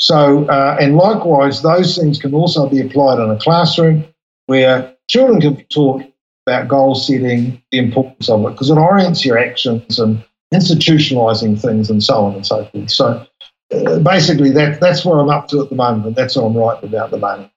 So, 0.00 0.44
uh, 0.46 0.76
and 0.80 0.96
likewise, 0.96 1.62
those 1.62 1.96
things 1.96 2.18
can 2.18 2.34
also 2.34 2.68
be 2.68 2.80
applied 2.80 3.20
in 3.22 3.30
a 3.30 3.38
classroom 3.38 4.04
where 4.46 4.92
children 5.08 5.40
can 5.40 5.54
be 5.54 5.62
taught 5.72 6.02
about 6.46 6.68
goal 6.68 6.94
setting, 6.94 7.60
the 7.72 7.78
importance 7.78 8.28
of 8.28 8.44
it, 8.44 8.50
because 8.50 8.70
it 8.70 8.78
orients 8.78 9.24
your 9.24 9.38
actions 9.38 9.98
and 9.98 10.24
institutionalizing 10.54 11.60
things 11.60 11.90
and 11.90 12.02
so 12.02 12.24
on 12.24 12.34
and 12.34 12.46
so 12.46 12.64
forth. 12.66 12.90
So, 12.90 13.26
uh, 13.74 13.98
basically, 13.98 14.50
that 14.52 14.80
that's 14.80 15.04
what 15.04 15.16
I'm 15.16 15.28
up 15.28 15.48
to 15.48 15.62
at 15.62 15.70
the 15.70 15.76
moment, 15.76 16.16
that's 16.16 16.36
what 16.36 16.44
I'm 16.44 16.56
writing 16.56 16.88
about 16.88 17.10
the 17.10 17.18
moment. 17.18 17.50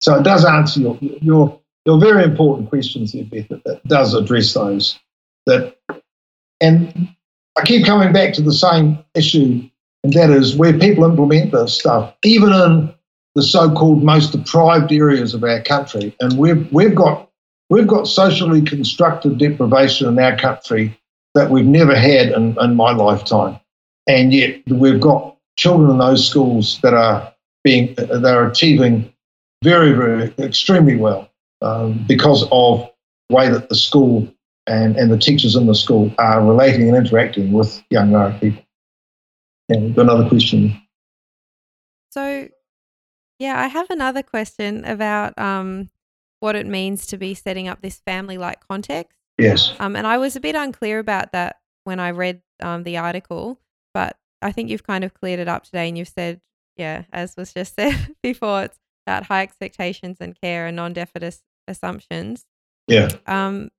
So, 0.00 0.18
it 0.18 0.22
does 0.22 0.44
answer 0.44 0.80
your 0.80 0.98
your 1.00 1.60
your 1.84 2.00
very 2.00 2.24
important 2.24 2.70
questions 2.70 3.12
here, 3.12 3.24
Beth. 3.24 3.48
That 3.64 3.80
does 3.86 4.14
address 4.14 4.54
those. 4.54 4.98
That 5.46 5.76
and 6.60 7.14
I 7.58 7.64
keep 7.64 7.84
coming 7.84 8.12
back 8.12 8.32
to 8.34 8.42
the 8.42 8.54
same 8.54 8.98
issue, 9.14 9.68
and 10.02 10.12
that 10.14 10.30
is 10.30 10.56
where 10.56 10.72
people 10.78 11.04
implement 11.04 11.52
this 11.52 11.78
stuff, 11.78 12.14
even 12.24 12.52
in 12.52 12.94
the 13.34 13.42
so-called 13.42 14.02
most 14.02 14.32
deprived 14.32 14.92
areas 14.92 15.34
of 15.34 15.44
our 15.44 15.60
country, 15.60 16.16
and 16.20 16.38
we've 16.38 16.72
we've 16.72 16.94
got 16.94 17.30
we've 17.70 17.86
got 17.86 18.06
socially 18.06 18.62
constructed 18.62 19.38
deprivation 19.38 20.08
in 20.08 20.18
our 20.18 20.36
country 20.36 20.98
that 21.34 21.50
we've 21.50 21.66
never 21.66 21.96
had 21.96 22.28
in, 22.28 22.56
in 22.60 22.76
my 22.76 22.92
lifetime, 22.92 23.58
and 24.06 24.32
yet 24.32 24.60
we've 24.68 25.00
got 25.00 25.36
children 25.56 25.90
in 25.90 25.98
those 25.98 26.28
schools 26.28 26.80
that 26.82 26.94
are 26.94 27.32
being 27.62 27.94
they're 27.96 28.48
achieving 28.48 29.12
very 29.62 29.92
very 29.92 30.34
extremely 30.38 30.96
well 30.96 31.30
um, 31.62 32.04
because 32.06 32.42
of 32.52 32.88
the 33.28 33.36
way 33.36 33.48
that 33.48 33.68
the 33.68 33.74
school 33.74 34.28
and, 34.66 34.96
and 34.96 35.10
the 35.10 35.18
teachers 35.18 35.56
in 35.56 35.66
the 35.66 35.74
school 35.74 36.12
are 36.18 36.44
relating 36.44 36.88
and 36.88 36.96
interacting 36.96 37.52
with 37.52 37.82
young 37.90 38.10
Maori 38.10 38.34
people. 38.40 38.64
And 39.68 39.96
another 39.96 40.28
question. 40.28 40.80
So, 42.10 42.48
yeah, 43.38 43.60
I 43.60 43.66
have 43.66 43.88
another 43.90 44.22
question 44.22 44.84
about 44.84 45.38
um, 45.38 45.90
what 46.44 46.54
it 46.54 46.66
means 46.66 47.06
to 47.06 47.16
be 47.16 47.32
setting 47.32 47.68
up 47.68 47.80
this 47.80 48.02
family-like 48.04 48.68
context. 48.68 49.18
Yes. 49.38 49.72
Um, 49.80 49.96
and 49.96 50.06
I 50.06 50.18
was 50.18 50.36
a 50.36 50.40
bit 50.40 50.54
unclear 50.54 50.98
about 50.98 51.32
that 51.32 51.56
when 51.84 51.98
I 51.98 52.10
read 52.10 52.42
um, 52.62 52.82
the 52.82 52.98
article, 52.98 53.58
but 53.94 54.18
I 54.42 54.52
think 54.52 54.68
you've 54.68 54.86
kind 54.86 55.04
of 55.04 55.14
cleared 55.14 55.40
it 55.40 55.48
up 55.48 55.64
today, 55.64 55.88
and 55.88 55.96
you've 55.96 56.06
said, 56.06 56.42
yeah, 56.76 57.04
as 57.14 57.34
was 57.34 57.54
just 57.54 57.74
said 57.76 58.14
before, 58.22 58.64
it's 58.64 58.78
about 59.06 59.24
high 59.24 59.42
expectations 59.42 60.18
and 60.20 60.38
care 60.38 60.66
and 60.66 60.76
non-definite 60.76 61.40
assumptions. 61.66 62.44
Yeah. 62.88 63.08
Um, 63.26 63.70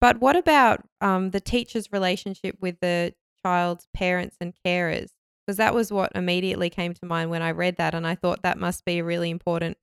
but 0.00 0.20
what 0.20 0.36
about 0.36 0.84
um, 1.00 1.30
the 1.30 1.40
teacher's 1.40 1.90
relationship 1.90 2.56
with 2.60 2.78
the 2.80 3.14
child's 3.44 3.88
parents 3.94 4.36
and 4.40 4.54
carers? 4.64 5.10
Because 5.44 5.56
that 5.56 5.74
was 5.74 5.92
what 5.92 6.12
immediately 6.14 6.70
came 6.70 6.94
to 6.94 7.04
mind 7.04 7.30
when 7.30 7.42
I 7.42 7.50
read 7.50 7.78
that, 7.78 7.96
and 7.96 8.06
I 8.06 8.14
thought 8.14 8.42
that 8.42 8.58
must 8.58 8.84
be 8.84 9.00
a 9.00 9.04
really 9.04 9.30
important 9.30 9.76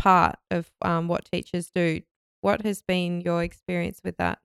part 0.00 0.36
of 0.50 0.70
um, 0.82 1.08
what 1.08 1.28
teachers 1.30 1.70
do. 1.72 2.00
What 2.40 2.62
has 2.62 2.82
been 2.82 3.20
your 3.20 3.42
experience 3.42 4.00
with 4.02 4.16
that? 4.16 4.38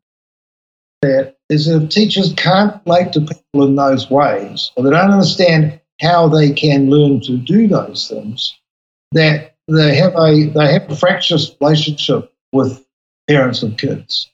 Teachers 1.90 2.34
can't 2.36 2.82
relate 2.86 3.14
to 3.14 3.22
people 3.22 3.64
in 3.65 3.76
those 3.76 4.10
ways, 4.10 4.72
or 4.76 4.84
they 4.84 4.90
don't 4.90 5.11
understand 5.11 5.80
how 6.02 6.27
they 6.27 6.52
can 6.52 6.90
learn 6.90 7.22
to 7.22 7.38
do 7.38 7.68
those 7.68 8.10
things, 8.10 8.53
that 9.14 9.56
they 9.69 9.95
have 9.95 10.14
a 10.18 10.48
they 10.48 10.73
have 10.73 10.91
a 10.91 10.95
fractious 10.95 11.56
relationship 11.61 12.34
with 12.52 12.86
parents 13.27 13.64
and 13.64 13.77
kids 13.77 14.30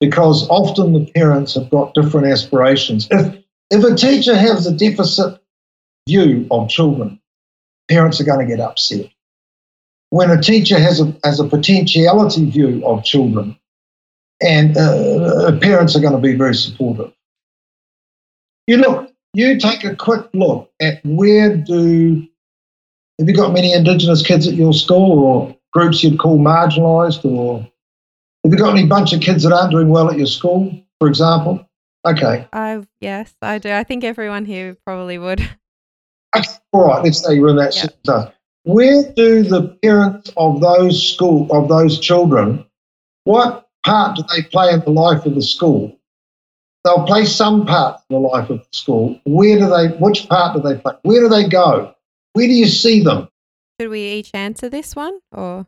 because 0.00 0.48
often 0.48 0.92
the 0.94 1.06
parents 1.12 1.54
have 1.54 1.70
got 1.70 1.94
different 1.94 2.26
aspirations. 2.26 3.06
If, 3.10 3.36
if 3.70 3.84
a 3.84 3.94
teacher 3.94 4.34
has 4.34 4.66
a 4.66 4.72
deficit 4.72 5.40
view 6.08 6.46
of 6.50 6.68
children, 6.68 7.20
parents 7.88 8.20
are 8.20 8.24
going 8.24 8.40
to 8.40 8.56
get 8.56 8.60
upset. 8.60 9.11
When 10.12 10.30
a 10.30 10.42
teacher 10.42 10.78
has 10.78 11.00
a, 11.00 11.16
has 11.24 11.40
a 11.40 11.44
potentiality 11.44 12.44
view 12.50 12.82
of 12.84 13.02
children, 13.02 13.58
and 14.42 14.76
uh, 14.76 15.58
parents 15.58 15.96
are 15.96 16.00
going 16.00 16.12
to 16.12 16.18
be 16.18 16.34
very 16.34 16.54
supportive. 16.54 17.14
You 18.66 18.76
look, 18.76 19.10
you 19.32 19.58
take 19.58 19.84
a 19.84 19.96
quick 19.96 20.26
look 20.34 20.70
at 20.82 21.00
where 21.02 21.56
do 21.56 22.28
have 23.18 23.26
you 23.26 23.34
got 23.34 23.54
many 23.54 23.72
Indigenous 23.72 24.20
kids 24.20 24.46
at 24.46 24.52
your 24.52 24.74
school, 24.74 25.24
or 25.24 25.56
groups 25.72 26.04
you'd 26.04 26.18
call 26.18 26.38
marginalised, 26.38 27.24
or 27.24 27.66
have 28.44 28.52
you 28.52 28.58
got 28.58 28.76
any 28.76 28.84
bunch 28.86 29.14
of 29.14 29.22
kids 29.22 29.44
that 29.44 29.52
aren't 29.54 29.70
doing 29.70 29.88
well 29.88 30.10
at 30.10 30.18
your 30.18 30.26
school, 30.26 30.78
for 30.98 31.08
example? 31.08 31.66
Okay. 32.04 32.46
I 32.52 32.82
yes, 33.00 33.34
I 33.40 33.56
do. 33.56 33.72
I 33.72 33.82
think 33.82 34.04
everyone 34.04 34.44
here 34.44 34.76
probably 34.84 35.16
would. 35.16 35.40
All 36.72 36.86
right. 36.86 37.02
Let's 37.02 37.24
say 37.24 37.32
you're 37.32 37.48
in 37.48 37.56
that 37.56 37.74
yep. 37.74 37.94
situation. 37.94 38.32
Where 38.64 39.12
do 39.12 39.42
the 39.42 39.76
parents 39.82 40.30
of 40.36 40.60
those 40.60 41.12
school 41.12 41.50
of 41.50 41.68
those 41.68 41.98
children? 41.98 42.64
What 43.24 43.68
part 43.84 44.16
do 44.16 44.22
they 44.34 44.42
play 44.42 44.72
in 44.72 44.80
the 44.80 44.90
life 44.90 45.26
of 45.26 45.34
the 45.34 45.42
school? 45.42 45.98
They'll 46.84 47.04
play 47.04 47.24
some 47.24 47.66
part 47.66 48.00
in 48.08 48.14
the 48.14 48.20
life 48.20 48.50
of 48.50 48.58
the 48.58 48.76
school. 48.76 49.20
Where 49.24 49.58
do 49.58 49.68
they? 49.68 49.96
Which 49.98 50.28
part 50.28 50.56
do 50.56 50.62
they 50.62 50.80
play? 50.80 50.94
Where 51.02 51.20
do 51.20 51.28
they 51.28 51.48
go? 51.48 51.94
Where 52.32 52.46
do 52.46 52.52
you 52.52 52.66
see 52.66 53.02
them? 53.02 53.28
Should 53.80 53.90
we 53.90 54.00
each 54.00 54.30
answer 54.34 54.68
this 54.68 54.94
one, 54.94 55.18
or? 55.32 55.66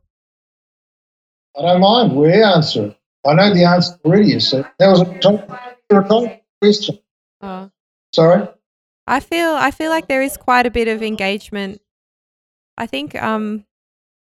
I 1.56 1.62
don't 1.62 1.80
mind. 1.80 2.16
We 2.16 2.42
answer 2.42 2.94
I 3.26 3.34
know 3.34 3.54
the 3.54 3.64
answer 3.64 3.98
already. 4.04 4.30
You 4.30 4.40
see, 4.40 4.62
that 4.78 4.88
was 4.88 5.00
a 5.00 5.06
rhetorical 5.06 6.40
question. 6.60 6.98
Oh. 7.40 7.70
Sorry. 8.12 8.46
I 9.06 9.20
feel 9.20 9.50
I 9.54 9.70
feel 9.70 9.90
like 9.90 10.08
there 10.08 10.22
is 10.22 10.36
quite 10.36 10.66
a 10.66 10.70
bit 10.70 10.88
of 10.88 11.02
engagement. 11.02 11.80
I 12.76 12.86
think 12.86 13.20
um, 13.20 13.64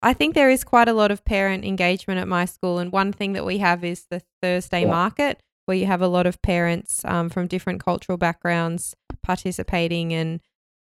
I 0.02 0.14
think 0.14 0.34
there 0.34 0.50
is 0.50 0.64
quite 0.64 0.88
a 0.88 0.92
lot 0.92 1.10
of 1.10 1.24
parent 1.24 1.64
engagement 1.64 2.20
at 2.20 2.28
my 2.28 2.44
school, 2.44 2.78
and 2.78 2.92
one 2.92 3.12
thing 3.12 3.32
that 3.32 3.44
we 3.44 3.58
have 3.58 3.84
is 3.84 4.06
the 4.10 4.22
Thursday 4.42 4.82
yeah. 4.82 4.90
market, 4.90 5.40
where 5.66 5.76
you 5.76 5.86
have 5.86 6.02
a 6.02 6.08
lot 6.08 6.26
of 6.26 6.40
parents 6.42 7.04
um, 7.04 7.28
from 7.28 7.46
different 7.46 7.84
cultural 7.84 8.18
backgrounds 8.18 8.94
participating 9.22 10.12
and 10.12 10.40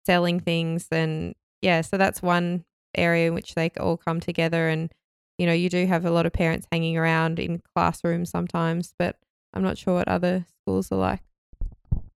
selling 0.05 0.39
things, 0.39 0.87
and 0.91 1.35
yeah, 1.61 1.81
so 1.81 1.97
that's 1.97 2.21
one 2.21 2.65
area 2.95 3.27
in 3.27 3.33
which 3.33 3.55
they 3.55 3.71
all 3.79 3.97
come 3.97 4.19
together 4.19 4.69
and 4.69 4.91
you 5.37 5.45
know, 5.45 5.53
you 5.53 5.69
do 5.69 5.85
have 5.85 6.05
a 6.05 6.11
lot 6.11 6.25
of 6.25 6.33
parents 6.33 6.67
hanging 6.71 6.97
around 6.97 7.39
in 7.39 7.61
classrooms 7.75 8.29
sometimes, 8.29 8.93
but 8.97 9.17
I'm 9.53 9.63
not 9.63 9.77
sure 9.77 9.93
what 9.93 10.07
other 10.07 10.45
schools 10.61 10.91
are 10.91 10.97
like. 10.97 11.21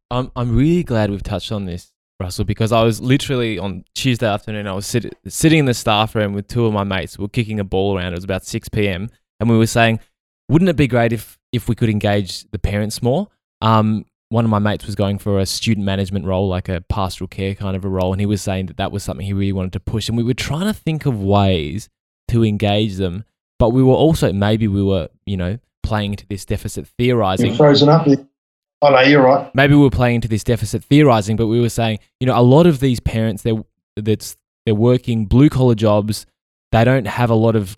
I'm 0.09 0.31
I'm 0.35 0.55
really 0.55 0.83
glad 0.83 1.09
we've 1.09 1.23
touched 1.23 1.51
on 1.51 1.65
this, 1.65 1.93
Russell, 2.22 2.45
because 2.45 2.72
I 2.72 2.84
was 2.84 3.02
literally 3.02 3.60
on 3.60 3.84
Tuesday 3.95 4.27
afternoon. 4.27 4.68
I 4.68 4.73
was 4.73 4.88
sit, 4.88 5.14
sitting 5.27 5.60
in 5.60 5.65
the 5.65 5.73
staff 5.73 6.15
room 6.15 6.34
with 6.34 6.48
two 6.48 6.65
of 6.65 6.73
my 6.73 6.85
mates. 6.85 7.18
We 7.18 7.23
were 7.23 7.30
kicking 7.30 7.60
a 7.60 7.64
ball 7.65 7.98
around. 7.98 8.14
It 8.14 8.18
was 8.18 8.23
about 8.23 8.45
six 8.45 8.69
p.m. 8.69 9.10
and 9.39 9.49
we 9.49 9.57
were 9.57 9.68
saying, 9.68 9.99
wouldn't 10.48 10.69
it 10.69 10.76
be 10.77 10.88
great 10.88 11.11
if 11.11 11.38
if 11.52 11.68
we 11.68 11.76
could 11.76 11.89
engage 11.89 12.49
the 12.52 12.60
parents 12.60 13.02
more? 13.02 13.27
Um, 13.61 14.06
one 14.30 14.45
of 14.45 14.52
my 14.52 14.60
mates 14.60 14.85
was 14.85 14.95
going 14.95 15.18
for 15.18 15.39
a 15.39 15.45
student 15.45 15.85
management 15.85 16.26
role, 16.26 16.48
like 16.48 16.69
a 16.69 16.80
pastoral 16.88 17.27
care 17.27 17.53
kind 17.53 17.76
of 17.76 17.84
a 17.84 17.89
role, 17.89 18.14
and 18.14 18.22
he 18.22 18.26
was 18.26 18.41
saying 18.41 18.68
that 18.68 18.77
that 18.77 18.91
was 18.91 19.03
something 19.03 19.26
he 19.26 19.34
really 19.34 19.52
wanted 19.52 19.73
to 19.73 19.80
push. 19.81 20.07
And 20.07 20.18
we 20.18 20.23
were 20.23 20.34
trying 20.34 20.68
to 20.68 20.73
think 20.73 21.06
of 21.06 21.22
ways 21.22 21.89
to 22.30 22.45
engage 22.45 22.95
them, 22.95 23.26
but 23.60 23.69
we 23.69 23.84
were 23.84 23.93
also 23.93 24.31
maybe 24.31 24.68
we 24.69 24.81
were, 24.81 25.10
you 25.26 25.35
know, 25.35 25.60
playing 25.84 26.11
into 26.11 26.26
this 26.27 26.45
deficit 26.45 26.88
theorizing. 26.88 27.48
You're 27.48 27.57
frozen 27.57 27.89
up. 27.89 28.07
Oh 28.81 28.89
no, 28.89 29.01
you're 29.01 29.21
right. 29.21 29.53
maybe 29.53 29.75
we 29.75 29.81
were 29.81 29.89
playing 29.91 30.15
into 30.15 30.27
this 30.27 30.43
deficit 30.43 30.83
theorizing, 30.83 31.35
but 31.35 31.47
we 31.47 31.61
were 31.61 31.69
saying, 31.69 31.99
you 32.19 32.27
know, 32.27 32.37
a 32.37 32.41
lot 32.41 32.65
of 32.65 32.79
these 32.79 32.99
parents, 32.99 33.43
they're 33.43 33.63
that's 33.95 34.37
they're 34.65 34.75
working 34.75 35.25
blue 35.25 35.49
collar 35.49 35.75
jobs. 35.75 36.25
They 36.71 36.83
don't 36.83 37.05
have 37.05 37.29
a 37.29 37.35
lot 37.35 37.55
of, 37.55 37.77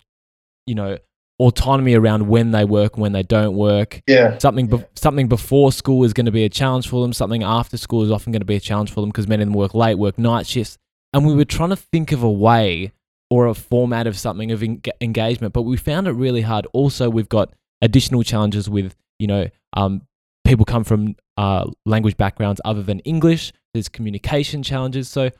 you 0.66 0.74
know, 0.74 0.98
autonomy 1.38 1.94
around 1.94 2.28
when 2.28 2.52
they 2.52 2.64
work 2.64 2.94
and 2.94 3.02
when 3.02 3.12
they 3.12 3.22
don't 3.22 3.54
work. 3.56 4.00
Yeah. 4.06 4.38
Something 4.38 4.68
be- 4.68 4.84
something 4.94 5.28
before 5.28 5.72
school 5.72 6.04
is 6.04 6.12
going 6.12 6.26
to 6.26 6.32
be 6.32 6.44
a 6.44 6.48
challenge 6.48 6.88
for 6.88 7.02
them. 7.02 7.12
Something 7.12 7.42
after 7.42 7.76
school 7.76 8.02
is 8.02 8.10
often 8.10 8.32
going 8.32 8.40
to 8.40 8.46
be 8.46 8.56
a 8.56 8.60
challenge 8.60 8.92
for 8.92 9.00
them 9.00 9.10
because 9.10 9.26
many 9.26 9.42
of 9.42 9.48
them 9.48 9.54
work 9.54 9.74
late, 9.74 9.96
work 9.96 10.18
night 10.18 10.46
shifts. 10.46 10.78
And 11.12 11.26
we 11.26 11.34
were 11.34 11.44
trying 11.44 11.70
to 11.70 11.76
think 11.76 12.12
of 12.12 12.22
a 12.22 12.30
way 12.30 12.92
or 13.30 13.46
a 13.46 13.54
format 13.54 14.06
of 14.06 14.18
something 14.18 14.52
of 14.52 14.62
en- 14.62 14.82
engagement, 15.00 15.52
but 15.54 15.62
we 15.62 15.76
found 15.76 16.06
it 16.06 16.12
really 16.12 16.42
hard. 16.42 16.66
Also, 16.72 17.10
we've 17.10 17.28
got 17.28 17.52
additional 17.82 18.22
challenges 18.22 18.68
with, 18.68 18.94
you 19.18 19.26
know, 19.26 19.48
um, 19.74 20.02
people 20.44 20.64
come 20.64 20.84
from 20.84 21.16
uh, 21.36 21.70
language 21.86 22.16
backgrounds 22.16 22.60
other 22.64 22.82
than 22.82 23.00
English. 23.00 23.52
There's 23.72 23.88
communication 23.88 24.62
challenges. 24.62 25.08
So, 25.08 25.30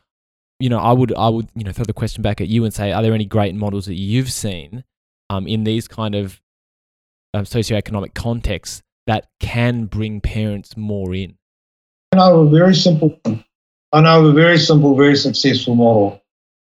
you 0.59 0.69
know, 0.69 0.79
I 0.79 0.93
would 0.93 1.15
I 1.15 1.29
would 1.29 1.49
you 1.55 1.65
know 1.65 1.73
throw 1.73 1.85
the 1.85 1.93
question 1.93 2.23
back 2.23 2.41
at 2.41 2.49
you 2.49 2.65
and 2.65 2.73
say, 2.73 2.93
are 2.93 3.03
there 3.03 3.15
any 3.15 3.27
great 3.27 3.55
models 3.55 3.87
that 3.87 3.95
you've 3.95 4.33
seen 4.33 4.85
um, 5.31 5.47
in 5.47 5.65
these 5.65 5.87
kind 5.87 6.15
of 6.15 6.41
uh, 7.33 7.41
socioeconomic 7.41 8.15
contexts 8.15 8.83
that 9.07 9.29
can 9.41 9.87
bring 9.87 10.21
parents 10.21 10.77
more 10.77 11.15
in? 11.15 11.37
I 12.13 12.17
know 12.17 12.41
a 12.41 12.51
very 12.51 12.75
simple. 12.75 13.19
I 13.93 14.01
know 14.01 14.27
a 14.27 14.33
very 14.33 14.59
simple, 14.59 14.97
very 14.97 15.17
successful 15.17 15.77
model, 15.77 16.21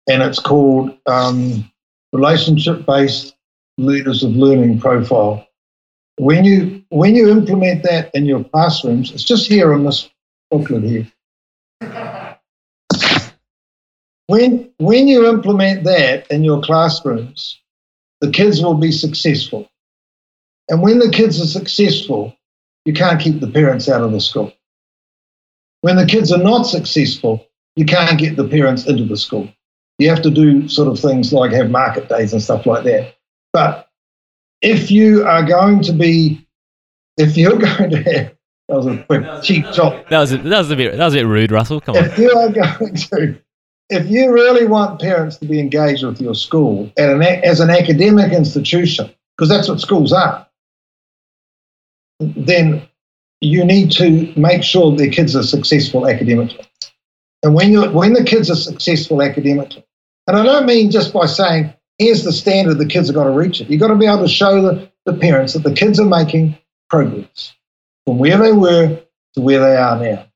and 0.09 0.23
it's 0.23 0.41
called 0.41 0.97
um, 1.07 1.71
relationship-based 2.13 3.35
leaders 3.79 4.23
of 4.23 4.33
learning 4.33 4.81
profile. 4.81 5.47
When 6.17 6.45
you 6.45 6.85
when 6.91 7.15
you 7.15 7.31
implement 7.31 7.83
that 7.85 8.11
in 8.15 8.25
your 8.25 8.45
classrooms, 8.45 9.13
it's 9.13 9.25
just 9.25 9.49
here 9.49 9.73
in 9.73 9.85
this 9.85 10.09
booklet 10.51 10.85
here. 10.85 11.11
When 14.27 14.71
when 14.79 15.09
you 15.09 15.29
implement 15.29 15.85
that 15.85 16.31
in 16.31 16.45
your 16.45 16.63
classrooms, 16.63 17.61
the 18.21 18.31
kids 18.31 18.63
will 18.63 18.75
be 18.75 18.93
successful. 18.93 19.69
And 20.69 20.81
when 20.83 20.99
the 20.99 21.11
kids 21.11 21.41
are 21.43 21.47
successful, 21.47 22.35
you 22.85 22.93
can't 22.93 23.21
keep 23.21 23.41
the 23.41 23.51
parents 23.51 23.89
out 23.89 24.03
of 24.03 24.13
the 24.13 24.21
school. 24.21 24.53
When 25.83 25.97
the 25.97 26.07
kids 26.07 26.33
are 26.33 26.43
not 26.43 26.63
successful, 26.63 27.47
you 27.77 27.85
can't 27.85 28.19
get 28.19 28.37
the 28.37 28.49
parents 28.49 28.87
into 28.87 29.05
the 29.05 29.17
school. 29.17 29.49
You 29.99 30.09
have 30.09 30.23
to 30.23 30.31
do 30.31 30.69
sort 30.69 30.89
of 30.89 30.99
things 30.99 31.33
like 31.33 31.53
have 31.53 31.71
market 31.71 32.09
days 32.09 32.33
and 32.33 32.43
stuff 32.43 32.67
like 32.67 32.85
that. 32.85 33.15
But 33.53 33.89
if 34.65 34.91
you 34.91 35.25
are 35.25 35.45
going 35.45 35.83
to 35.83 35.93
be, 35.93 36.47
if 37.17 37.37
you're 37.37 37.59
going 37.59 37.91
to 37.91 38.03
have, 38.03 38.35
that 38.69 38.77
was 38.77 38.87
a 38.87 39.05
quick 39.05 39.25
cheap 39.43 39.67
shot. 39.67 40.09
That 40.09 40.21
was 40.21 40.33
a, 40.33 40.39
that 40.39 40.59
was 40.59 40.71
a 40.71 40.77
bit 40.77 40.97
that 40.97 41.05
was 41.05 41.15
a 41.15 41.19
bit 41.19 41.27
rude, 41.27 41.53
Russell. 41.53 41.81
Come 41.81 41.97
on. 41.97 42.05
If 42.05 42.19
you 42.19 42.31
are 42.31 42.49
going 42.79 42.95
to, 42.95 43.39
if 43.91 44.11
you 44.11 44.33
really 44.33 44.67
want 44.67 45.01
parents 45.01 45.37
to 45.39 45.47
be 45.47 45.61
engaged 45.61 46.03
with 46.03 46.21
your 46.21 46.35
school 46.35 46.91
at 46.97 47.11
an, 47.11 47.23
as 47.23 47.61
an 47.61 47.69
academic 47.69 48.33
institution, 48.33 49.11
because 49.37 49.51
that's 49.51 49.69
what 49.69 49.81
schools 49.81 50.13
are, 50.13 50.47
then 52.21 52.89
you 53.43 53.65
need 53.65 53.91
to 53.93 54.33
make 54.37 54.65
sure 54.65 54.97
their 54.97 55.11
kids 55.11 55.37
are 55.37 55.43
successful 55.43 56.09
academically. 56.09 56.65
And 57.43 57.55
when 57.55 57.71
you 57.71 57.91
when 57.91 58.15
the 58.15 58.25
kids 58.25 58.51
are 58.51 58.57
successful 58.57 59.21
academically, 59.21 59.85
and 60.27 60.39
I 60.39 60.43
don't 60.43 60.65
mean 60.65 60.91
just 60.91 61.13
by 61.13 61.27
saying 61.27 61.75
here's 61.99 62.25
the 62.25 62.33
standard 62.33 62.79
the 62.79 62.87
kids 62.87 63.09
have 63.09 63.15
got 63.15 63.25
to 63.25 63.31
reach 63.31 63.61
it. 63.61 63.69
You've 63.69 63.81
got 63.81 63.89
to 63.89 63.97
be 63.97 64.07
able 64.07 64.23
to 64.23 64.29
show 64.29 64.61
the, 64.61 64.91
the 65.05 65.15
parents 65.15 65.53
that 65.53 65.63
the 65.63 65.73
kids 65.75 66.01
are 66.01 66.07
making 66.07 66.57
progress 66.89 67.55
from 68.07 68.19
where 68.19 68.39
they 68.39 68.53
were 68.53 69.01
to 69.35 69.41
where 69.41 69.61
they 69.61 69.77
are 69.77 69.99
now. 69.99 70.27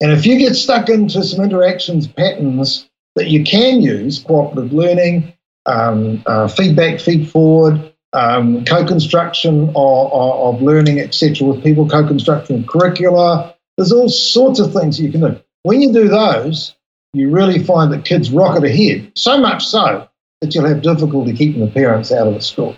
And 0.00 0.12
if 0.12 0.26
you 0.26 0.38
get 0.38 0.54
stuck 0.54 0.88
into 0.88 1.22
some 1.24 1.42
interactions 1.42 2.06
patterns 2.06 2.88
that 3.14 3.28
you 3.28 3.44
can 3.44 3.80
use, 3.80 4.22
cooperative 4.22 4.72
learning, 4.72 5.32
um, 5.64 6.22
uh, 6.26 6.48
feedback, 6.48 7.00
feed 7.00 7.30
forward, 7.30 7.92
um, 8.12 8.64
co-construction 8.64 9.70
of, 9.70 10.12
of, 10.12 10.54
of 10.54 10.62
learning, 10.62 11.00
etc., 11.00 11.46
with 11.46 11.62
people, 11.62 11.88
co-construction 11.88 12.60
of 12.60 12.66
curricula. 12.66 13.54
There's 13.76 13.92
all 13.92 14.08
sorts 14.08 14.60
of 14.60 14.72
things 14.72 15.00
you 15.00 15.10
can 15.10 15.22
do. 15.22 15.40
When 15.62 15.80
you 15.80 15.92
do 15.92 16.08
those, 16.08 16.74
you 17.14 17.30
really 17.30 17.62
find 17.62 17.92
that 17.92 18.04
kids 18.04 18.30
rocket 18.30 18.64
ahead. 18.64 19.12
So 19.14 19.38
much 19.38 19.66
so 19.66 20.08
that 20.40 20.54
you'll 20.54 20.66
have 20.66 20.82
difficulty 20.82 21.32
keeping 21.32 21.64
the 21.64 21.70
parents 21.70 22.12
out 22.12 22.26
of 22.26 22.34
the 22.34 22.40
school, 22.40 22.76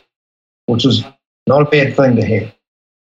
which 0.67 0.85
is 0.85 1.05
not 1.47 1.63
a 1.63 1.65
bad 1.65 1.97
thing 1.97 2.17
to 2.17 2.25
have. 2.25 2.55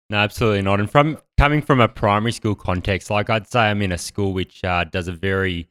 No, 0.10 0.18
absolutely 0.18 0.62
not. 0.62 0.80
And 0.80 0.90
from 0.90 1.18
coming 1.38 1.62
from 1.62 1.80
a 1.80 1.88
primary 1.88 2.34
school 2.34 2.56
context, 2.56 3.10
like 3.10 3.30
I'd 3.30 3.48
say, 3.48 3.62
I'm 3.62 3.82
in 3.82 3.92
a 3.92 3.98
school 3.98 4.34
which 4.34 4.64
uh, 4.64 4.84
does 4.84 5.08
a 5.08 5.14
very, 5.14 5.70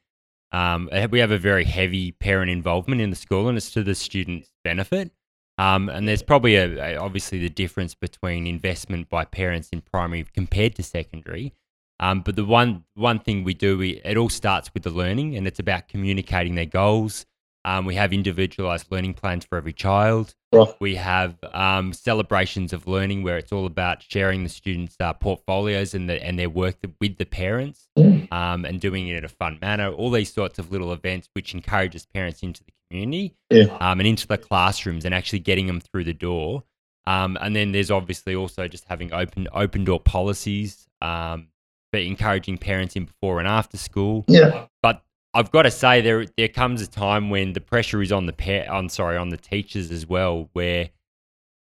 um, 0.52 0.88
we 1.10 1.18
have 1.20 1.30
a 1.30 1.38
very 1.38 1.64
heavy 1.64 2.12
parent 2.12 2.50
involvement 2.50 3.00
in 3.00 3.10
the 3.10 3.16
school, 3.16 3.48
and 3.48 3.56
it's 3.56 3.70
to 3.72 3.82
the 3.82 3.94
student's 3.94 4.50
benefit. 4.64 5.12
Um, 5.58 5.88
and 5.90 6.08
there's 6.08 6.22
probably 6.22 6.56
a, 6.56 6.78
a, 6.78 6.96
obviously 6.96 7.38
the 7.38 7.50
difference 7.50 7.94
between 7.94 8.46
investment 8.46 9.08
by 9.08 9.24
parents 9.24 9.68
in 9.68 9.82
primary 9.82 10.26
compared 10.34 10.74
to 10.76 10.82
secondary. 10.82 11.52
Um, 12.00 12.22
but 12.22 12.34
the 12.34 12.44
one 12.44 12.84
one 12.94 13.20
thing 13.20 13.44
we 13.44 13.54
do, 13.54 13.78
we, 13.78 14.00
it 14.04 14.16
all 14.16 14.30
starts 14.30 14.72
with 14.74 14.82
the 14.82 14.90
learning, 14.90 15.36
and 15.36 15.46
it's 15.46 15.60
about 15.60 15.88
communicating 15.88 16.54
their 16.54 16.66
goals. 16.66 17.26
Um, 17.64 17.84
we 17.84 17.94
have 17.94 18.12
individualized 18.12 18.86
learning 18.90 19.14
plans 19.14 19.44
for 19.44 19.56
every 19.56 19.72
child. 19.72 20.34
Right. 20.52 20.74
We 20.80 20.96
have 20.96 21.36
um, 21.52 21.92
celebrations 21.92 22.72
of 22.72 22.88
learning 22.88 23.22
where 23.22 23.38
it's 23.38 23.52
all 23.52 23.66
about 23.66 24.02
sharing 24.02 24.42
the 24.42 24.48
students' 24.48 24.96
uh, 24.98 25.12
portfolios 25.12 25.94
and, 25.94 26.08
the, 26.10 26.22
and 26.24 26.38
their 26.38 26.50
work 26.50 26.76
with 27.00 27.18
the 27.18 27.24
parents 27.24 27.88
um, 27.96 28.64
and 28.64 28.80
doing 28.80 29.06
it 29.08 29.16
in 29.16 29.24
a 29.24 29.28
fun 29.28 29.58
manner. 29.62 29.90
All 29.92 30.10
these 30.10 30.32
sorts 30.32 30.58
of 30.58 30.72
little 30.72 30.92
events 30.92 31.28
which 31.34 31.54
encourages 31.54 32.04
parents 32.04 32.42
into 32.42 32.64
the 32.64 32.72
community 32.90 33.36
Yeah. 33.50 33.76
um, 33.80 34.00
and 34.00 34.06
into 34.08 34.26
the 34.26 34.38
classrooms 34.38 35.04
and 35.04 35.14
actually 35.14 35.38
getting 35.38 35.66
them 35.68 35.80
through 35.80 36.04
the 36.04 36.12
door. 36.12 36.64
Um, 37.06 37.38
and 37.40 37.54
then 37.54 37.72
there's 37.72 37.90
obviously 37.90 38.34
also 38.34 38.68
just 38.68 38.84
having 38.84 39.12
open 39.12 39.48
open 39.52 39.84
door 39.84 40.00
policies, 40.00 40.86
um, 41.00 41.48
but 41.90 42.02
encouraging 42.02 42.58
parents 42.58 42.94
in 42.96 43.04
before 43.06 43.38
and 43.38 43.48
after 43.48 43.76
school. 43.76 44.24
Yeah. 44.28 44.66
But 44.82 45.02
I've 45.34 45.50
got 45.50 45.62
to 45.62 45.70
say 45.70 46.00
there 46.00 46.26
there 46.36 46.48
comes 46.48 46.82
a 46.82 46.86
time 46.86 47.30
when 47.30 47.54
the 47.54 47.60
pressure 47.60 48.02
is 48.02 48.12
on 48.12 48.26
the 48.26 48.32
pa- 48.32 48.70
on 48.70 48.88
sorry 48.88 49.16
on 49.16 49.30
the 49.30 49.36
teachers 49.36 49.90
as 49.90 50.06
well, 50.06 50.50
where 50.52 50.90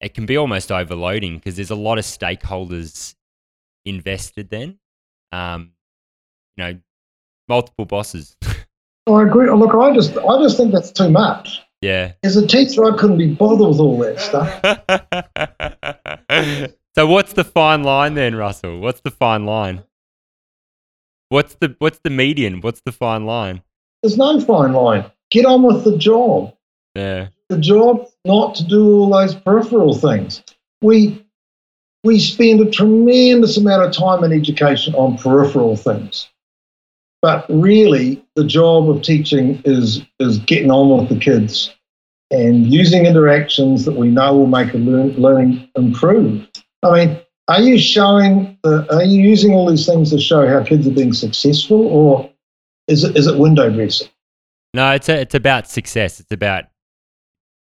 it 0.02 0.14
can 0.14 0.26
be 0.26 0.38
almost 0.38 0.72
overloading 0.72 1.36
because 1.38 1.56
there's 1.56 1.72
a 1.72 1.76
lot 1.76 1.98
of 1.98 2.03
stakeholders 2.03 3.15
invested. 3.86 4.49
Then, 4.49 4.77
um, 5.32 5.72
you 6.57 6.64
know, 6.64 6.80
multiple 7.48 7.86
bosses. 7.86 8.36
I 9.07 9.22
agree. 9.22 9.49
Look, 9.52 9.73
I 9.76 9.94
just, 9.94 10.18
I 10.18 10.41
just 10.41 10.57
think 10.57 10.73
that's 10.73 10.91
too 10.91 11.10
much. 11.10 11.61
yeah. 11.82 12.14
As 12.23 12.36
a 12.38 12.48
teacher, 12.48 12.84
I 12.91 12.98
couldn't 12.98 13.19
be 13.19 13.34
bothered 13.34 13.68
with 13.69 13.80
all 13.80 13.99
that 13.99 14.19
stuff. 14.19 14.52
so 16.95 17.06
what's 17.07 17.34
the 17.34 17.44
fine 17.44 17.84
line 17.84 18.15
then, 18.15 18.36
Russell? 18.36 18.80
What's 18.80 19.02
the 19.02 19.11
fine 19.11 19.45
line? 19.45 19.84
What's 21.36 21.56
the 21.56 21.76
what's 21.80 21.99
the 22.02 22.10
median? 22.10 22.62
What's 22.62 22.80
the 22.86 22.94
fine 22.94 23.26
line? 23.26 23.62
There's 24.02 24.18
no 24.18 24.40
fine 24.40 24.72
line. 24.72 25.12
Get 25.32 25.45
on 25.45 25.64
with 25.64 25.84
the 25.84 25.98
job. 25.98 26.56
Yeah. 26.95 27.28
The 27.49 27.57
job 27.57 28.07
not 28.24 28.56
to 28.56 28.64
do 28.64 29.02
all 29.02 29.10
those 29.10 29.36
peripheral 29.36 29.94
things. 29.95 30.41
We 30.82 31.28
we 32.06 32.20
spend 32.22 32.62
a 32.62 32.72
tremendous 32.72 33.57
amount 33.57 33.84
of 33.84 33.91
time 33.91 34.24
in 34.24 34.32
education 34.32 34.95
on 34.95 35.18
peripheral 35.18 35.76
things. 35.76 36.30
But 37.22 37.45
really, 37.49 38.26
the 38.36 38.45
job 38.45 38.90
of 38.90 39.02
teaching 39.02 39.62
is 39.66 40.03
is 40.22 40.38
getting 40.38 40.72
on 40.72 40.98
with 40.98 41.10
the 41.10 41.20
kids 41.20 41.76
and 42.32 42.72
using 42.72 43.06
interactions 43.06 43.84
that 43.84 43.98
we 43.98 44.07
know 44.07 44.38
will 44.38 44.48
make 44.48 44.74
a 44.74 44.78
learn, 44.78 45.10
learning 45.16 45.70
improve. 45.76 46.48
I 46.82 47.06
mean, 47.06 47.22
are 47.47 47.61
you 47.61 47.77
showing? 47.77 48.57
The, 48.63 48.88
are 48.95 49.03
you 49.03 49.22
using 49.22 49.53
all 49.53 49.69
these 49.69 49.85
things 49.85 50.09
to 50.11 50.19
show 50.19 50.47
how 50.47 50.63
kids 50.63 50.88
are 50.88 50.91
being 50.91 51.13
successful, 51.13 51.85
or 51.88 52.30
is 52.88 53.03
it 53.03 53.15
is 53.15 53.27
it 53.27 53.38
window 53.38 53.69
dressing? 53.69 54.09
No, 54.73 54.91
it's 54.91 55.07
a, 55.09 55.22
it's 55.22 55.35
about 55.35 55.67
success. 55.69 56.19
It's 56.19 56.31
about 56.31 56.65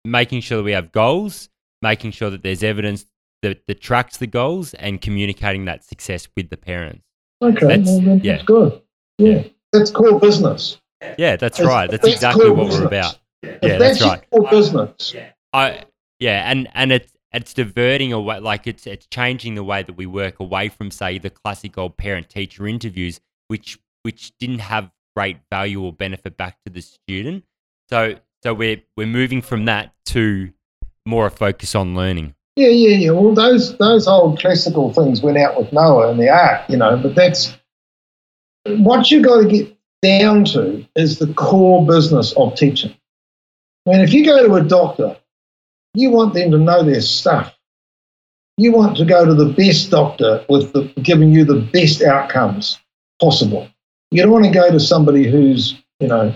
making 0.05 0.40
sure 0.40 0.59
that 0.59 0.64
we 0.64 0.72
have 0.72 0.92
goals, 0.92 1.48
making 1.82 2.10
sure 2.12 2.30
that 2.30 2.42
there's 2.42 2.62
evidence 2.62 3.06
that, 3.42 3.66
that 3.66 3.80
tracks 3.80 4.16
the 4.18 4.26
goals, 4.26 4.74
and 4.74 5.00
communicating 5.00 5.64
that 5.66 5.84
success 5.84 6.28
with 6.36 6.50
the 6.50 6.56
parents. 6.56 7.02
Okay, 7.40 7.66
That's- 7.66 7.86
well, 7.86 8.00
then 8.00 8.20
yeah. 8.24 8.42
good. 8.44 8.80
Yeah, 9.18 9.44
that's 9.72 9.90
core 9.90 10.18
business. 10.20 10.78
Yeah, 11.16 11.36
that's 11.36 11.59
It's- 11.60 11.66
right. 11.74 11.90
That's 11.90 12.02
that's 12.02 12.14
exactly 12.14 12.48
what 12.50 12.56
we're 12.59 12.64
business. 12.66 12.86
about. 12.86 13.18
If 13.42 13.59
Yeah, 13.62 13.78
that's, 13.78 13.98
that's 14.00 14.02
right. 14.02 14.30
core 14.30 14.50
business. 14.50 15.14
I 15.52 15.84
yeah, 16.18 16.50
and 16.50 16.68
and 16.74 16.90
it's 16.92 17.12
it's 17.32 17.52
diverting 17.52 18.12
away, 18.12 18.40
like 18.40 18.66
it's 18.66 18.86
it's 18.86 19.06
changing 19.06 19.55
the 19.55 19.64
way 19.64 19.82
that 19.82 19.96
we 19.96 20.06
work 20.06 20.40
away 20.40 20.68
from 20.68 20.90
say 20.90 21.18
the 21.18 21.30
classic 21.30 21.76
old 21.76 21.96
parent 21.96 22.28
teacher 22.28 22.66
interviews, 22.66 23.20
which 23.48 23.78
which 24.02 24.32
didn't 24.38 24.60
have 24.60 24.90
great 25.14 25.38
value 25.50 25.82
or 25.82 25.92
benefit 25.92 26.36
back 26.36 26.59
to 26.64 26.72
the 26.72 26.80
student. 26.80 27.44
So 27.88 28.16
so 28.42 28.55
we're 28.55 28.82
we're 28.96 29.06
moving 29.06 29.42
from 29.42 29.66
that 29.66 29.92
to 30.06 30.52
more 31.06 31.26
a 31.26 31.30
focus 31.30 31.74
on 31.74 31.94
learning. 31.94 32.34
Yeah, 32.56 32.68
yeah, 32.68 32.96
yeah. 32.96 33.10
Well, 33.10 33.34
those 33.34 33.76
those 33.78 34.09
old 34.09 34.40
classical 34.40 34.92
things 34.92 35.22
went 35.22 35.38
out 35.38 35.59
with 35.59 35.72
Noah 35.72 36.10
and 36.10 36.18
the 36.18 36.28
ark, 36.28 36.62
you 36.68 36.76
know. 36.76 36.96
But 36.96 37.14
that's 37.14 37.56
what 38.64 39.10
you 39.10 39.22
got 39.22 39.42
to 39.42 39.48
get 39.48 39.76
down 40.02 40.44
to 40.44 40.86
is 40.96 41.18
the 41.18 41.32
core 41.34 41.86
business 41.86 42.32
of 42.32 42.55
teaching. 42.55 42.94
I 43.86 43.90
mean, 43.90 44.00
if 44.00 44.12
you 44.12 44.24
go 44.24 44.46
to 44.46 44.55
a 44.55 44.62
doctor, 44.62 45.16
you 45.99 46.11
want 46.11 46.35
them 46.35 46.51
to 46.51 46.59
know 46.59 46.83
their 46.83 47.01
stuff. 47.01 47.55
You 48.57 48.73
want 48.73 48.97
to 48.97 49.05
go 49.05 49.25
to 49.25 49.35
the 49.35 49.53
best 49.53 49.91
doctor 49.91 50.45
with 50.49 50.73
the, 50.73 50.85
giving 51.03 51.33
you 51.33 51.45
the 51.45 51.61
best 51.73 52.03
outcomes 52.03 52.79
possible. 53.20 53.69
You 54.11 54.23
don't 54.23 54.33
want 54.33 54.45
to 54.47 54.51
go 54.51 54.70
to 54.70 54.81
somebody 54.81 55.31
who's, 55.31 55.81
you 56.01 56.09
know, 56.09 56.35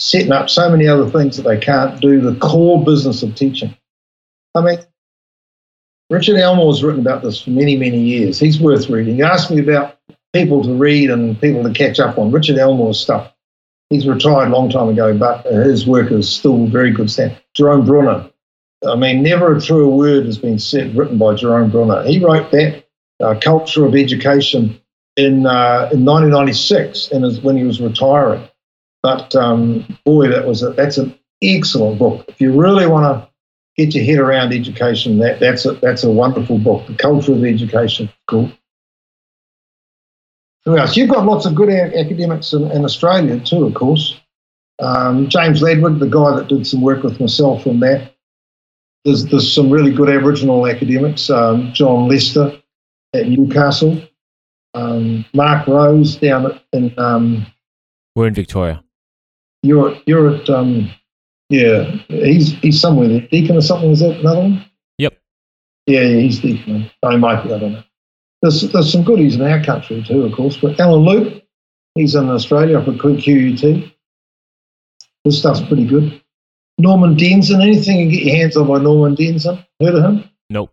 setting 0.00 0.32
up 0.32 0.48
so 0.48 0.70
many 0.70 0.88
other 0.88 1.08
things 1.08 1.36
that 1.36 1.42
they 1.42 1.58
can't 1.58 2.00
do 2.00 2.20
the 2.20 2.38
core 2.40 2.82
business 2.84 3.22
of 3.22 3.34
teaching. 3.34 3.76
I 4.54 4.62
mean, 4.62 4.78
Richard 6.08 6.36
Elmore's 6.36 6.82
written 6.82 7.00
about 7.00 7.22
this 7.22 7.40
for 7.42 7.50
many, 7.50 7.76
many 7.76 8.00
years. 8.00 8.40
He's 8.40 8.60
worth 8.60 8.88
reading. 8.88 9.16
You 9.16 9.24
asked 9.24 9.50
me 9.50 9.60
about 9.60 9.98
people 10.32 10.62
to 10.64 10.74
read 10.74 11.10
and 11.10 11.40
people 11.40 11.62
to 11.62 11.72
catch 11.72 12.00
up 12.00 12.18
on. 12.18 12.32
Richard 12.32 12.58
Elmore's 12.58 12.98
stuff. 12.98 13.32
He's 13.90 14.06
retired 14.06 14.48
a 14.48 14.52
long 14.52 14.70
time 14.70 14.88
ago, 14.88 15.16
but 15.16 15.44
his 15.44 15.86
work 15.86 16.10
is 16.10 16.28
still 16.28 16.66
very 16.66 16.90
good 16.90 17.10
stand. 17.10 17.36
Jerome 17.54 17.84
Bruner. 17.84 18.30
I 18.86 18.96
mean, 18.96 19.22
never 19.22 19.54
a 19.54 19.60
truer 19.60 19.88
word 19.88 20.24
has 20.26 20.38
been 20.38 20.58
said, 20.58 20.96
written 20.96 21.18
by 21.18 21.34
Jerome 21.34 21.70
Bruner. 21.70 22.02
He 22.04 22.22
wrote 22.24 22.50
that 22.52 22.84
uh, 23.20 23.38
Culture 23.40 23.84
of 23.84 23.94
Education 23.94 24.80
in, 25.16 25.46
uh, 25.46 25.90
in 25.92 26.04
1996 26.04 27.08
in 27.08 27.22
his, 27.22 27.40
when 27.40 27.56
he 27.56 27.64
was 27.64 27.80
retiring. 27.80 28.48
But 29.02 29.34
um, 29.36 29.98
boy, 30.04 30.28
that 30.28 30.46
was 30.46 30.62
a, 30.62 30.70
that's 30.70 30.98
an 30.98 31.18
excellent 31.42 31.98
book. 31.98 32.24
If 32.28 32.40
you 32.40 32.58
really 32.58 32.86
want 32.86 33.04
to 33.04 33.28
get 33.76 33.94
your 33.94 34.04
head 34.04 34.18
around 34.18 34.52
education, 34.52 35.18
that, 35.18 35.40
that's, 35.40 35.66
a, 35.66 35.72
that's 35.72 36.04
a 36.04 36.10
wonderful 36.10 36.58
book. 36.58 36.86
The 36.86 36.94
Culture 36.94 37.32
of 37.32 37.44
Education. 37.44 38.10
Cool. 38.28 38.50
Who 40.64 40.76
else? 40.76 40.96
You've 40.96 41.10
got 41.10 41.26
lots 41.26 41.46
of 41.46 41.54
good 41.54 41.68
a- 41.68 41.98
academics 41.98 42.52
in, 42.52 42.70
in 42.70 42.84
Australia 42.84 43.40
too, 43.40 43.66
of 43.66 43.74
course. 43.74 44.18
Um, 44.78 45.28
James 45.28 45.60
Ledward, 45.60 45.98
the 45.98 46.06
guy 46.06 46.36
that 46.36 46.48
did 46.48 46.66
some 46.66 46.80
work 46.80 47.02
with 47.02 47.20
myself 47.20 47.66
on 47.66 47.80
that. 47.80 48.14
There's, 49.04 49.24
there's 49.26 49.52
some 49.52 49.70
really 49.70 49.92
good 49.92 50.10
Aboriginal 50.10 50.66
academics. 50.66 51.30
Um, 51.30 51.72
John 51.72 52.08
Lester 52.08 52.60
at 53.14 53.28
Newcastle. 53.28 54.02
Um, 54.74 55.24
Mark 55.34 55.66
Rose 55.66 56.16
down 56.16 56.46
at, 56.46 56.62
in 56.72 56.94
um, 56.98 57.46
We're 58.14 58.28
in 58.28 58.34
Victoria. 58.34 58.84
you're 59.62 59.96
you're 60.06 60.34
at 60.36 60.48
um, 60.48 60.90
yeah 61.48 61.90
he's 62.08 62.52
he's 62.60 62.80
somewhere 62.80 63.08
there. 63.08 63.26
Deakin 63.32 63.56
or 63.56 63.62
something 63.62 63.90
is 63.90 64.00
that 64.00 64.20
another 64.20 64.42
one? 64.42 64.64
Yep. 64.98 65.18
Yeah, 65.86 66.00
yeah 66.02 66.20
he's 66.20 66.38
Deakin. 66.38 66.88
I 67.02 67.16
might 67.16 67.42
be. 67.42 67.52
I 67.52 67.58
don't 67.58 67.72
know. 67.72 67.82
There's 68.42 68.62
there's 68.70 68.92
some 68.92 69.02
goodies 69.02 69.34
in 69.34 69.42
our 69.42 69.62
country 69.62 70.04
too, 70.06 70.22
of 70.22 70.32
course. 70.34 70.56
But 70.56 70.78
Allan 70.78 71.04
Luke, 71.04 71.42
he's 71.96 72.14
in 72.14 72.28
Australia 72.28 72.78
up 72.78 72.86
at 72.86 72.94
QUT. 72.98 73.92
His 75.24 75.38
stuff's 75.38 75.60
pretty 75.62 75.84
good. 75.84 76.19
Norman 76.80 77.16
Denzin, 77.16 77.62
anything 77.62 77.98
you 77.98 78.04
can 78.06 78.14
get 78.14 78.22
your 78.24 78.36
hands 78.36 78.56
on 78.56 78.66
by 78.68 78.78
Norman 78.78 79.16
Denzin. 79.16 79.64
Heard 79.80 79.94
of 79.94 80.04
him? 80.04 80.24
Nope. 80.48 80.72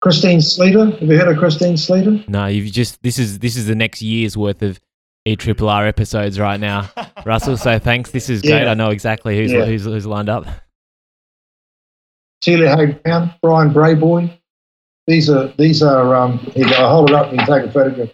Christine 0.00 0.40
Sleeter. 0.40 0.90
Have 0.98 1.08
you 1.08 1.18
heard 1.18 1.28
of 1.28 1.38
Christine 1.38 1.74
Sleeter? 1.76 2.28
No, 2.28 2.46
you've 2.46 2.70
just 2.72 3.02
this 3.02 3.18
is 3.18 3.38
this 3.40 3.56
is 3.56 3.66
the 3.66 3.74
next 3.74 4.02
year's 4.02 4.36
worth 4.36 4.62
of 4.62 4.78
E 5.24 5.34
Triple 5.36 5.68
R 5.68 5.86
episodes 5.86 6.38
right 6.38 6.60
now, 6.60 6.88
Russell. 7.26 7.56
So 7.56 7.78
thanks. 7.78 8.10
This 8.10 8.28
is 8.30 8.42
great. 8.42 8.62
Yeah. 8.62 8.70
I 8.70 8.74
know 8.74 8.90
exactly 8.90 9.36
who's 9.36 9.50
Yeah. 9.52 9.64
who's, 9.64 9.84
who's 9.84 10.06
lined 10.06 10.28
up. 10.28 10.46
Celia 12.42 12.76
Hay 12.76 12.98
Brian 13.42 13.70
Brayboy. 13.72 14.30
These 15.06 15.30
are 15.30 15.48
these 15.58 15.82
are 15.82 16.14
um 16.14 16.38
here 16.38 16.66
you 16.66 16.70
go, 16.70 16.76
I'll 16.78 16.90
hold 16.90 17.10
it 17.10 17.16
up 17.16 17.30
and 17.32 17.40
you 17.40 17.46
take 17.46 17.68
a 17.68 17.72
photograph. 17.72 18.10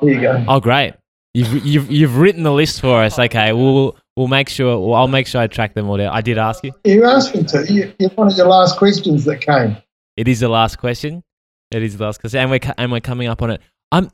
Here 0.00 0.14
you 0.14 0.20
go. 0.20 0.44
Oh, 0.48 0.60
great. 0.60 0.94
You've 1.34 1.64
you've 1.64 1.90
you've 1.90 2.16
written 2.18 2.42
the 2.42 2.52
list 2.52 2.80
for 2.80 3.02
us. 3.02 3.18
Okay, 3.18 3.52
we'll 3.52 3.96
we'll 4.16 4.28
make 4.28 4.48
sure. 4.48 4.78
Well, 4.78 4.94
I'll 4.94 5.08
make 5.08 5.26
sure 5.26 5.40
I 5.40 5.46
track 5.46 5.74
them 5.74 5.88
all 5.88 5.96
down. 5.96 6.12
I 6.12 6.20
did 6.20 6.38
ask 6.38 6.64
you. 6.64 6.72
You 6.84 7.04
asked 7.04 7.34
me 7.34 7.44
to. 7.44 7.72
You, 7.72 7.92
you're 7.98 8.10
one 8.10 8.28
of 8.30 8.36
your 8.36 8.46
last 8.46 8.78
questions 8.78 9.24
that 9.24 9.40
came. 9.40 9.76
It 10.16 10.28
is 10.28 10.40
the 10.40 10.48
last 10.48 10.78
question. 10.78 11.22
It 11.70 11.82
is 11.82 11.96
the 11.96 12.04
last 12.04 12.20
question, 12.20 12.40
and 12.40 12.50
we're 12.50 12.60
and 12.78 12.92
we're 12.92 13.00
coming 13.00 13.26
up 13.28 13.42
on 13.42 13.50
it. 13.50 13.60
I'm 13.90 14.10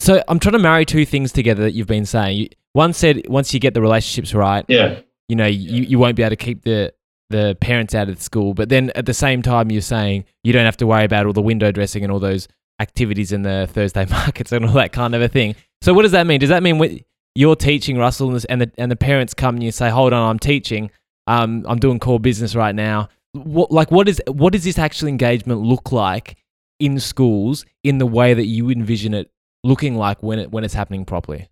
so 0.00 0.22
I'm 0.28 0.38
trying 0.38 0.54
to 0.54 0.58
marry 0.58 0.84
two 0.84 1.04
things 1.04 1.32
together 1.32 1.62
that 1.62 1.72
you've 1.72 1.86
been 1.86 2.06
saying. 2.06 2.36
You, 2.38 2.48
one 2.72 2.92
said 2.92 3.22
once 3.28 3.52
you 3.52 3.60
get 3.60 3.74
the 3.74 3.80
relationships 3.80 4.32
right, 4.34 4.64
Yeah. 4.68 5.00
you 5.28 5.36
know 5.36 5.46
you, 5.46 5.82
you 5.82 5.98
won't 5.98 6.16
be 6.16 6.22
able 6.22 6.30
to 6.30 6.36
keep 6.36 6.62
the 6.64 6.92
the 7.28 7.56
parents 7.60 7.94
out 7.94 8.08
of 8.08 8.16
the 8.16 8.22
school. 8.22 8.54
But 8.54 8.70
then 8.70 8.90
at 8.96 9.06
the 9.06 9.14
same 9.14 9.42
time, 9.42 9.70
you're 9.70 9.82
saying 9.82 10.24
you 10.42 10.52
don't 10.52 10.64
have 10.64 10.76
to 10.78 10.86
worry 10.86 11.04
about 11.04 11.26
all 11.26 11.32
the 11.32 11.42
window 11.42 11.70
dressing 11.70 12.02
and 12.02 12.12
all 12.12 12.18
those 12.18 12.48
activities 12.80 13.30
in 13.30 13.42
the 13.42 13.68
Thursday 13.70 14.04
markets 14.10 14.50
and 14.52 14.64
all 14.64 14.72
that 14.72 14.92
kind 14.92 15.14
of 15.14 15.22
a 15.22 15.28
thing. 15.28 15.54
So 15.82 15.94
what 15.94 16.02
does 16.02 16.12
that 16.12 16.26
mean? 16.26 16.40
Does 16.40 16.48
that 16.48 16.62
mean 16.62 16.78
when 16.78 17.00
you're 17.34 17.56
teaching 17.56 17.96
Russell 17.96 18.36
and 18.48 18.60
the, 18.60 18.72
and 18.76 18.90
the 18.90 18.96
parents 18.96 19.34
come 19.34 19.56
and 19.56 19.64
you 19.64 19.72
say, 19.72 19.90
"Hold 19.90 20.12
on, 20.12 20.30
I'm 20.30 20.38
teaching. 20.38 20.90
Um, 21.26 21.64
I'm 21.68 21.78
doing 21.78 21.98
core 21.98 22.20
business 22.20 22.54
right 22.54 22.74
now." 22.74 23.08
What 23.32 23.70
like 23.70 23.90
what 23.90 24.08
is 24.08 24.20
what 24.26 24.52
does 24.52 24.64
this 24.64 24.78
actual 24.78 25.08
engagement 25.08 25.60
look 25.60 25.92
like 25.92 26.36
in 26.80 26.98
schools 26.98 27.64
in 27.84 27.98
the 27.98 28.06
way 28.06 28.34
that 28.34 28.46
you 28.46 28.70
envision 28.70 29.14
it 29.14 29.30
looking 29.62 29.96
like 29.96 30.22
when 30.22 30.38
it 30.38 30.50
when 30.50 30.64
it's 30.64 30.74
happening 30.74 31.04
properly? 31.04 31.48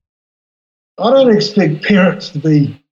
I 0.99 1.11
don't 1.11 1.35
expect 1.35 1.85
parents 1.85 2.31
to 2.31 2.41
be 2.41 2.85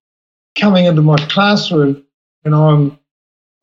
coming 0.56 0.84
into 0.84 1.02
my 1.02 1.16
classroom 1.26 2.04
and 2.44 2.54
I'm 2.54 2.98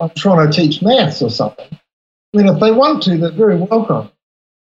I'm 0.00 0.10
trying 0.10 0.50
to 0.50 0.54
teach 0.54 0.82
maths 0.82 1.22
or 1.22 1.30
something. 1.30 1.68
I 1.72 2.36
mean, 2.36 2.48
if 2.48 2.60
they 2.60 2.72
want 2.72 3.02
to, 3.04 3.16
they're 3.16 3.30
very 3.30 3.56
welcome. 3.56 4.10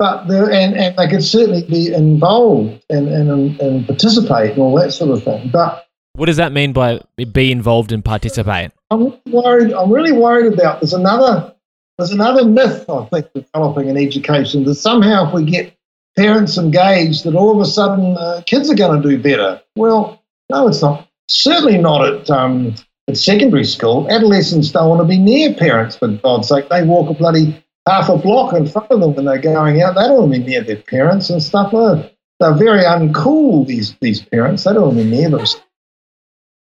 But 0.01 0.27
they're, 0.27 0.49
and, 0.49 0.75
and 0.75 0.97
they 0.97 1.07
could 1.07 1.23
certainly 1.23 1.61
be 1.61 1.93
involved 1.93 2.83
and, 2.89 3.07
and, 3.07 3.61
and 3.61 3.85
participate 3.85 4.53
and 4.53 4.59
all 4.59 4.75
that 4.79 4.93
sort 4.93 5.11
of 5.11 5.23
thing. 5.23 5.51
But 5.53 5.85
What 6.13 6.25
does 6.25 6.37
that 6.37 6.51
mean 6.51 6.73
by 6.73 7.01
be 7.31 7.51
involved 7.51 7.91
and 7.91 8.03
participate? 8.03 8.71
I'm 8.89 9.13
worried. 9.27 9.71
I'm 9.71 9.93
really 9.93 10.11
worried 10.11 10.51
about. 10.51 10.81
There's 10.81 10.93
another. 10.93 11.53
There's 11.99 12.09
another 12.09 12.45
myth 12.45 12.89
I 12.89 13.05
think 13.11 13.27
developing 13.35 13.89
in 13.89 13.97
education 13.97 14.63
that 14.63 14.73
somehow 14.73 15.27
if 15.27 15.35
we 15.35 15.43
get 15.43 15.77
parents 16.17 16.57
engaged, 16.57 17.23
that 17.25 17.35
all 17.35 17.51
of 17.51 17.59
a 17.59 17.69
sudden 17.69 18.17
uh, 18.17 18.41
kids 18.47 18.71
are 18.71 18.75
going 18.75 18.99
to 18.99 19.07
do 19.07 19.21
better. 19.21 19.61
Well, 19.75 20.23
no, 20.49 20.67
it's 20.67 20.81
not. 20.81 21.07
Certainly 21.27 21.77
not 21.77 22.07
at 22.07 22.27
um, 22.31 22.73
at 23.07 23.17
secondary 23.17 23.65
school. 23.65 24.09
Adolescents 24.09 24.71
don't 24.71 24.89
want 24.89 25.01
to 25.01 25.07
be 25.07 25.19
near 25.19 25.53
parents. 25.53 25.95
For 25.95 26.07
God's 26.07 26.47
sake, 26.47 26.69
they 26.69 26.83
walk 26.83 27.11
a 27.11 27.13
bloody 27.13 27.63
half 27.87 28.09
a 28.09 28.17
block 28.17 28.53
in 28.53 28.67
front 28.67 28.91
of 28.91 28.99
them 28.99 29.15
when 29.15 29.25
they're 29.25 29.39
going 29.39 29.81
out. 29.81 29.95
They 29.95 30.01
don't 30.01 30.29
want 30.29 30.33
to 30.33 30.39
be 30.39 30.45
near 30.45 30.63
their 30.63 30.77
parents 30.77 31.29
and 31.29 31.41
stuff. 31.41 31.71
They're 31.71 32.53
very 32.53 32.83
uncool. 32.83 33.67
These 33.67 33.95
these 34.01 34.21
parents. 34.21 34.63
They 34.63 34.73
don't 34.73 34.83
want 34.83 34.97
to 34.97 35.03
be 35.03 35.09
near 35.09 35.29
them. 35.29 35.45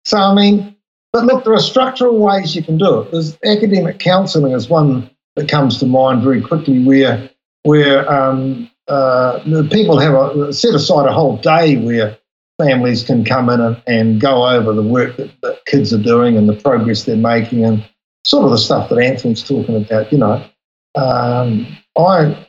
So 0.05 0.17
I 0.17 0.33
mean, 0.33 0.75
but 1.13 1.25
look, 1.25 1.43
there 1.43 1.53
are 1.53 1.59
structural 1.59 2.17
ways 2.17 2.55
you 2.55 2.63
can 2.63 2.77
do 2.77 3.01
it. 3.01 3.11
There's 3.11 3.37
academic 3.45 3.99
counselling 3.99 4.53
is 4.53 4.69
one 4.69 5.09
that 5.35 5.49
comes 5.49 5.79
to 5.79 5.85
mind 5.85 6.23
very 6.23 6.41
quickly, 6.41 6.83
where 6.83 7.29
where 7.63 8.11
um, 8.11 8.69
uh, 8.87 9.39
people 9.69 9.99
have 9.99 10.13
a, 10.13 10.53
set 10.53 10.73
aside 10.73 11.07
a 11.07 11.13
whole 11.13 11.37
day 11.37 11.77
where 11.77 12.17
families 12.57 13.03
can 13.03 13.23
come 13.23 13.49
in 13.49 13.59
and, 13.59 13.81
and 13.87 14.21
go 14.21 14.47
over 14.47 14.73
the 14.73 14.83
work 14.83 15.17
that, 15.17 15.31
that 15.41 15.65
kids 15.65 15.93
are 15.93 16.01
doing 16.01 16.37
and 16.37 16.47
the 16.47 16.53
progress 16.53 17.03
they're 17.03 17.15
making 17.15 17.65
and 17.65 17.87
sort 18.25 18.45
of 18.45 18.51
the 18.51 18.57
stuff 18.57 18.89
that 18.89 18.99
Anthony's 18.99 19.43
talking 19.43 19.75
about. 19.75 20.11
You 20.11 20.19
know, 20.19 20.45
um, 20.95 21.67
I, 21.97 22.47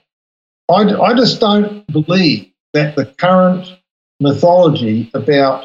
I 0.69 0.83
I 0.83 1.15
just 1.15 1.41
don't 1.41 1.87
believe 1.87 2.51
that 2.75 2.97
the 2.97 3.07
current 3.07 3.79
mythology 4.21 5.11
about 5.15 5.65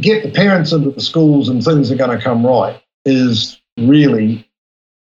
get 0.00 0.22
the 0.22 0.30
parents 0.30 0.72
into 0.72 0.90
the 0.90 1.00
schools 1.00 1.48
and 1.48 1.62
things 1.62 1.90
are 1.90 1.96
going 1.96 2.16
to 2.16 2.22
come 2.22 2.46
right 2.46 2.80
is 3.04 3.60
really 3.78 4.48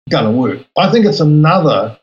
going 0.09 0.25
to 0.25 0.31
work. 0.31 0.65
I 0.77 0.91
think 0.91 1.05
it's 1.05 1.19
another 1.19 1.99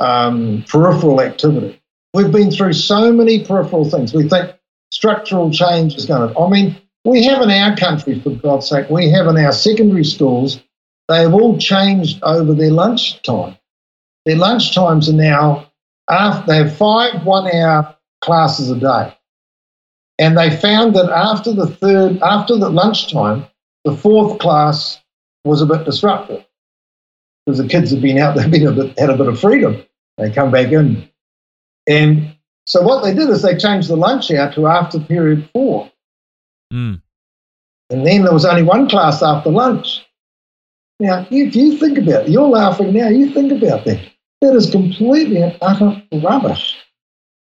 um, 0.00 0.64
peripheral 0.68 1.20
activity. 1.20 1.80
We've 2.14 2.32
been 2.32 2.50
through 2.50 2.74
so 2.74 3.12
many 3.12 3.44
peripheral 3.44 3.88
things. 3.88 4.12
We 4.12 4.28
think 4.28 4.54
structural 4.90 5.50
change 5.50 5.94
is 5.94 6.06
going 6.06 6.32
to. 6.32 6.38
I 6.38 6.48
mean, 6.50 6.76
we 7.04 7.24
have 7.24 7.42
in 7.42 7.50
our 7.50 7.76
country, 7.76 8.20
for 8.20 8.30
God's 8.30 8.68
sake, 8.68 8.90
we 8.90 9.10
have 9.10 9.26
in 9.26 9.38
our 9.38 9.52
secondary 9.52 10.04
schools, 10.04 10.60
they 11.08 11.18
have 11.22 11.34
all 11.34 11.58
changed 11.58 12.22
over 12.22 12.54
their 12.54 12.70
lunchtime. 12.70 13.56
Their 14.24 14.36
lunchtimes 14.36 15.08
are 15.08 15.12
now 15.12 15.70
after 16.10 16.46
they 16.46 16.56
have 16.58 16.76
five 16.76 17.24
one-hour 17.24 17.96
classes 18.20 18.70
a 18.70 18.76
day, 18.76 19.16
and 20.18 20.36
they 20.36 20.50
found 20.50 20.94
that 20.94 21.10
after 21.10 21.52
the 21.52 21.66
third, 21.66 22.18
after 22.22 22.56
the 22.56 22.70
lunchtime, 22.70 23.46
the 23.84 23.96
fourth 23.96 24.38
class 24.38 25.00
was 25.44 25.60
a 25.60 25.66
bit 25.66 25.84
disruptive 25.84 26.44
because 27.44 27.58
the 27.58 27.68
kids 27.68 27.90
had 27.90 28.00
been 28.00 28.18
out, 28.18 28.36
they'd 28.36 28.50
been 28.50 28.66
a 28.66 28.72
bit, 28.72 28.98
had 28.98 29.10
a 29.10 29.16
bit 29.16 29.28
of 29.28 29.40
freedom. 29.40 29.82
They 30.18 30.30
come 30.30 30.50
back 30.50 30.70
in, 30.70 31.08
and 31.88 32.36
so 32.66 32.82
what 32.82 33.02
they 33.02 33.14
did 33.14 33.28
is 33.28 33.42
they 33.42 33.56
changed 33.56 33.88
the 33.88 33.96
lunch 33.96 34.30
hour 34.30 34.52
to 34.52 34.66
after 34.66 35.00
period 35.00 35.48
four. 35.52 35.90
Mm. 36.72 37.02
And 37.90 38.06
then 38.06 38.22
there 38.22 38.32
was 38.32 38.44
only 38.44 38.62
one 38.62 38.88
class 38.88 39.22
after 39.22 39.50
lunch. 39.50 40.06
Now, 41.02 41.26
if 41.32 41.56
you 41.56 41.76
think 41.78 41.98
about 41.98 42.26
it, 42.26 42.28
you're 42.28 42.46
laughing 42.46 42.92
now, 42.92 43.08
you 43.08 43.32
think 43.32 43.50
about 43.50 43.84
that. 43.86 44.00
That 44.40 44.54
is 44.54 44.70
completely 44.70 45.42
and 45.42 45.58
utter 45.60 46.00
rubbish. 46.22 46.76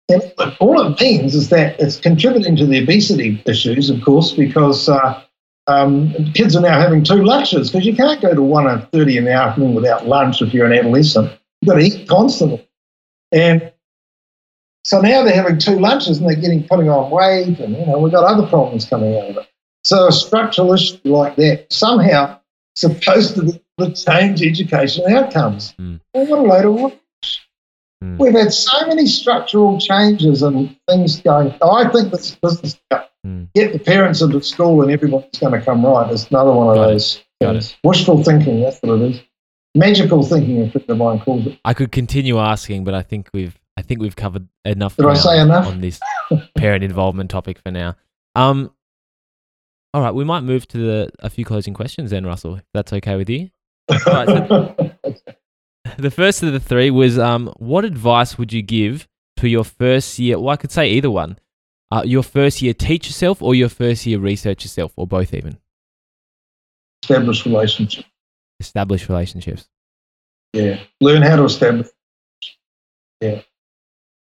And 0.10 0.22
all 0.60 0.80
it 0.86 1.02
means 1.02 1.34
is 1.34 1.50
that 1.50 1.80
it's 1.80 2.00
contributing 2.00 2.56
to 2.58 2.68
the 2.68 2.84
obesity 2.84 3.42
issues, 3.48 3.90
of 3.90 4.04
course, 4.04 4.32
because 4.32 4.88
uh, 4.88 5.24
um, 5.66 6.14
kids 6.36 6.56
are 6.56 6.62
now 6.62 6.80
having 6.80 7.04
two 7.04 7.24
lunches 7.24 7.72
because 7.72 7.84
you 7.84 7.96
can't 7.96 8.22
go 8.22 8.36
to 8.36 8.42
1.30 8.42 9.18
in 9.18 9.24
the 9.26 9.34
afternoon 9.34 9.74
without 9.74 10.08
lunch 10.08 10.40
if 10.40 10.54
you're 10.54 10.68
an 10.68 10.78
adolescent. 10.78 11.32
You've 11.62 11.70
got 11.70 11.80
to 11.80 11.84
eat 11.84 12.08
constantly. 12.08 12.70
And 13.32 13.74
so 14.84 15.02
now 15.02 15.24
they're 15.24 15.34
having 15.34 15.58
two 15.58 15.80
lunches 15.80 16.20
and 16.20 16.30
they're 16.30 16.40
getting 16.40 16.68
putting 16.68 16.92
on 16.92 17.10
weight, 17.10 17.60
and 17.60 17.76
you 17.76 17.86
know 17.88 17.98
we've 17.98 18.14
got 18.14 18.24
other 18.24 18.46
problems 18.46 18.86
coming 18.86 19.18
out 19.18 19.32
of 19.32 19.38
it. 19.38 19.48
So 19.84 20.08
a 20.08 20.12
structural 20.12 20.74
issue 20.74 21.00
like 21.06 21.38
that 21.38 21.74
somehow 21.74 22.40
supposed 22.78 23.36
to, 23.36 23.62
change 23.94 24.42
education 24.42 25.04
outcomes. 25.12 25.74
Mm. 25.80 26.00
Well, 26.14 26.26
what 26.28 26.40
a 26.40 26.42
load 26.42 26.66
of 26.66 26.82
rubbish. 26.82 27.48
Mm. 28.04 28.18
We've 28.18 28.34
had 28.34 28.52
so 28.54 28.88
many 28.88 29.06
structural 29.06 29.80
changes 29.80 30.42
and 30.42 30.76
things 30.88 31.22
going. 31.22 31.54
I 31.62 31.90
think 31.90 32.12
this 32.12 32.36
business 32.36 32.80
Mm. 33.26 33.50
get 33.56 33.74
the 33.74 33.80
parents 33.80 34.22
into 34.22 34.42
school 34.42 34.82
and 34.84 34.92
everyone's 34.92 35.38
going 35.40 35.52
to 35.54 35.60
come 35.62 35.86
right. 35.86 36.10
It's 36.12 36.28
another 36.30 36.54
one 36.54 36.78
of 36.78 36.84
it. 36.84 36.88
those 36.88 37.24
things. 37.42 37.76
Wishful 37.84 38.24
thinking, 38.24 38.62
that's 38.62 38.80
what 38.82 39.02
it 39.02 39.12
is. 39.12 39.22
Magical 39.76 40.24
thinking, 40.24 40.70
friend 40.72 40.90
of 40.90 40.98
mine 40.98 41.20
calls 41.20 41.48
it. 41.48 41.60
I 41.66 41.74
could 41.74 41.92
continue 41.92 42.38
asking, 42.38 42.84
but 42.84 42.94
I 42.94 43.02
think 43.02 43.30
we've 43.34 43.60
I 43.76 43.82
think 43.82 44.02
we've 44.02 44.16
covered 44.16 44.48
enough. 44.66 44.96
Did 44.96 45.06
I 45.08 45.14
say 45.14 45.40
enough? 45.42 45.68
on 45.68 45.82
this 45.82 46.00
parent 46.58 46.84
involvement 46.84 47.30
topic 47.30 47.60
for 47.60 47.72
now? 47.72 47.96
Um, 48.36 48.72
all 49.94 50.02
right, 50.02 50.14
we 50.14 50.24
might 50.24 50.42
move 50.42 50.68
to 50.70 50.78
the 50.78 51.10
a 51.20 51.30
few 51.30 51.46
closing 51.46 51.74
questions 51.74 52.12
then, 52.12 52.26
Russell. 52.26 52.56
If 52.56 52.64
that's 52.74 52.94
okay 52.94 53.16
with 53.16 53.30
you. 53.30 53.50
right, 54.06 54.96
The 55.98 56.12
first 56.12 56.44
of 56.44 56.52
the 56.52 56.60
three 56.60 56.92
was 56.92 57.18
um, 57.18 57.54
what 57.58 57.86
advice 57.86 58.38
would 58.38 58.52
you 58.52 58.62
give 58.62 59.08
to 59.38 59.48
your 59.48 59.64
first 59.64 60.20
year? 60.20 60.38
Well, 60.38 60.50
I 60.50 60.58
could 60.58 60.72
say 60.72 60.90
either 60.90 61.10
one. 61.10 61.40
Uh, 61.90 62.04
your 62.06 62.24
first 62.24 62.62
year 62.62 62.74
teach 62.74 63.08
yourself 63.08 63.42
or 63.42 63.56
your 63.56 63.70
first 63.70 64.06
year 64.06 64.20
research 64.20 64.66
yourself, 64.66 64.92
or 64.98 65.08
both 65.08 65.34
even. 65.34 65.58
Establish 67.02 67.46
relationship. 67.46 68.06
Establish 68.60 69.08
relationships. 69.08 69.70
Yeah. 70.52 70.82
Learn 71.00 71.22
how 71.22 71.38
to 71.38 71.46
establish. 71.46 71.88
Yeah. 73.22 73.42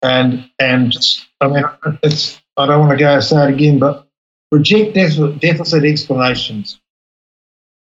And 0.02 0.50
and 0.58 0.96
I 1.40 1.48
mean, 1.48 1.64
it's 2.02 2.42
I 2.58 2.66
don't 2.66 2.80
want 2.80 2.98
to 2.98 2.98
go 2.98 3.20
say 3.20 3.44
it 3.44 3.54
again, 3.54 3.78
but 3.78 4.08
reject 4.52 4.94
deficit, 4.94 5.84
explanations 5.84 6.80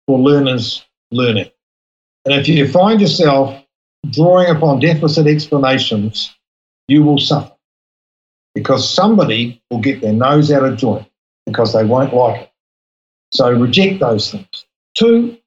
for 0.08 0.20
learners 0.20 0.86
learning. 1.12 1.50
And 2.26 2.34
if 2.34 2.48
you 2.48 2.68
find 2.68 3.00
yourself 3.00 3.64
drawing 4.10 4.50
upon 4.50 4.80
deficit 4.80 5.28
explanations, 5.28 6.36
you 6.88 7.04
will 7.04 7.20
suffer 7.20 7.56
because 8.54 8.90
somebody 8.90 9.62
will 9.70 9.80
get 9.80 10.02
their 10.02 10.14
nose 10.14 10.52
out 10.52 10.64
of 10.64 10.78
joint 10.78 11.08
because 11.46 11.74
they 11.74 11.84
won't 11.84 12.14
like 12.14 12.42
it. 12.42 12.52
So 13.32 13.52
reject 13.52 14.00
those 14.00 14.32
things. 14.32 14.66
Two, 14.96 15.38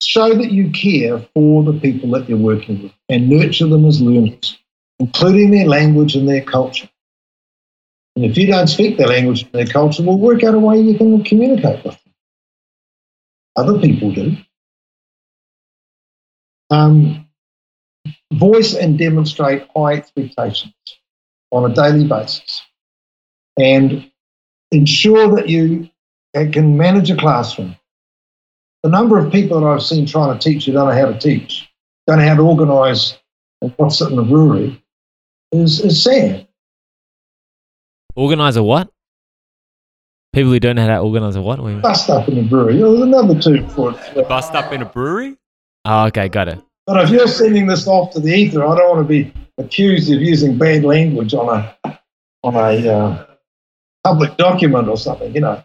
show 0.00 0.34
that 0.34 0.52
you 0.52 0.70
care 0.70 1.18
for 1.34 1.64
the 1.64 1.78
people 1.78 2.10
that 2.10 2.28
you're 2.28 2.38
working 2.38 2.82
with 2.82 2.92
and 3.08 3.28
nurture 3.28 3.66
them 3.66 3.84
as 3.84 4.00
learners, 4.00 4.58
including 4.98 5.50
their 5.50 5.66
language 5.66 6.14
and 6.14 6.28
their 6.28 6.42
culture. 6.42 6.88
And 8.16 8.24
if 8.24 8.36
you 8.36 8.46
don't 8.46 8.66
speak 8.66 8.98
their 8.98 9.08
language 9.08 9.42
and 9.42 9.52
their 9.52 9.66
culture, 9.66 10.02
we'll 10.02 10.18
work 10.18 10.44
out 10.44 10.54
a 10.54 10.58
way 10.58 10.80
you 10.80 10.96
can 10.96 11.24
communicate 11.24 11.84
with 11.84 11.94
them. 11.94 12.12
Other 13.56 13.78
people 13.78 14.12
do. 14.12 14.36
Um, 16.70 17.26
voice 18.32 18.74
and 18.74 18.98
demonstrate 18.98 19.66
high 19.74 19.94
expectations 19.94 20.74
on 21.50 21.70
a 21.70 21.74
daily 21.74 22.06
basis. 22.06 22.62
And 23.58 24.10
ensure 24.70 25.34
that 25.36 25.48
you 25.48 25.88
can 26.34 26.76
manage 26.76 27.10
a 27.10 27.16
classroom. 27.16 27.76
The 28.82 28.88
number 28.88 29.18
of 29.18 29.30
people 29.30 29.60
that 29.60 29.66
I've 29.66 29.82
seen 29.82 30.06
trying 30.06 30.36
to 30.36 30.42
teach 30.42 30.64
who 30.64 30.72
don't 30.72 30.88
know 30.88 30.94
how 30.94 31.12
to 31.12 31.18
teach, 31.18 31.68
don't 32.06 32.18
know 32.18 32.26
how 32.26 32.34
to 32.34 32.42
organise 32.42 33.18
and 33.60 33.72
what's 33.76 34.00
in 34.00 34.16
the 34.16 34.22
brewery 34.22 34.82
is, 35.52 35.80
is 35.80 36.02
sad. 36.02 36.48
Organize 38.14 38.56
a 38.56 38.62
what? 38.62 38.90
People 40.32 40.50
who 40.52 40.60
don't 40.60 40.76
know 40.76 40.86
how 40.86 40.96
to 40.96 40.98
organize 40.98 41.36
a 41.36 41.42
what? 41.42 41.60
What 41.60 41.68
do? 41.68 41.80
Bust 41.80 42.10
up 42.10 42.28
in 42.28 42.36
the 42.36 42.42
brewery. 42.42 42.76
There's 42.76 43.00
another 43.00 43.38
two 43.38 43.66
for 43.68 43.92
it. 43.92 44.28
Bust 44.28 44.54
up 44.54 44.72
in 44.72 44.82
a 44.82 44.86
brewery? 44.86 45.36
Oh, 45.84 46.06
okay, 46.06 46.28
got 46.28 46.48
it. 46.48 46.58
But 46.86 47.04
if 47.04 47.10
you're 47.10 47.28
sending 47.28 47.66
this 47.66 47.86
off 47.86 48.12
to 48.12 48.20
the 48.20 48.32
ether, 48.32 48.66
I 48.66 48.76
don't 48.76 48.96
want 48.96 49.06
to 49.06 49.08
be 49.08 49.32
accused 49.58 50.12
of 50.12 50.20
using 50.20 50.58
bad 50.58 50.84
language 50.84 51.34
on 51.34 51.48
a 51.84 52.00
on 52.42 52.54
a 52.54 52.88
uh, 52.88 53.26
public 54.04 54.36
document 54.36 54.88
or 54.88 54.96
something, 54.96 55.34
you 55.34 55.40
know. 55.40 55.62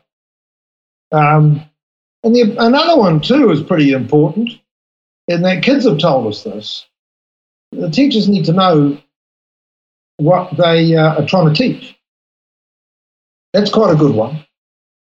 Um, 1.11 1.61
and 2.23 2.35
the, 2.35 2.55
another 2.59 2.97
one 2.97 3.21
too 3.21 3.51
is 3.51 3.63
pretty 3.63 3.93
important, 3.93 4.51
and 5.27 5.43
that 5.45 5.63
kids 5.63 5.85
have 5.85 5.97
told 5.97 6.27
us 6.27 6.43
this. 6.43 6.85
The 7.71 7.89
teachers 7.89 8.29
need 8.29 8.45
to 8.45 8.53
know 8.53 8.97
what 10.17 10.55
they 10.57 10.95
uh, 10.95 11.21
are 11.21 11.27
trying 11.27 11.53
to 11.53 11.53
teach. 11.53 11.96
That's 13.57 13.71
quite 13.71 13.91
a 13.91 13.97
good 13.97 14.13
one. 14.13 14.45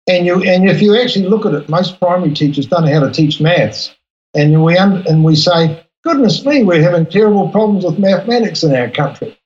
And 0.07 0.25
you 0.25 0.41
and 0.41 0.67
if 0.67 0.81
you 0.81 0.99
actually 0.99 1.27
look 1.27 1.45
at 1.45 1.53
it, 1.53 1.69
most 1.69 1.99
primary 1.99 2.33
teachers 2.33 2.65
don't 2.65 2.83
know 2.83 2.91
how 2.91 3.05
to 3.05 3.11
teach 3.11 3.39
maths, 3.39 3.95
and 4.33 4.63
we 4.63 4.75
un, 4.75 5.05
and 5.07 5.23
we 5.23 5.35
say, 5.35 5.85
goodness 6.03 6.43
me, 6.43 6.63
we're 6.63 6.81
having 6.81 7.05
terrible 7.05 7.49
problems 7.49 7.85
with 7.85 7.99
mathematics 7.99 8.63
in 8.63 8.73
our 8.73 8.89
country. 8.89 9.37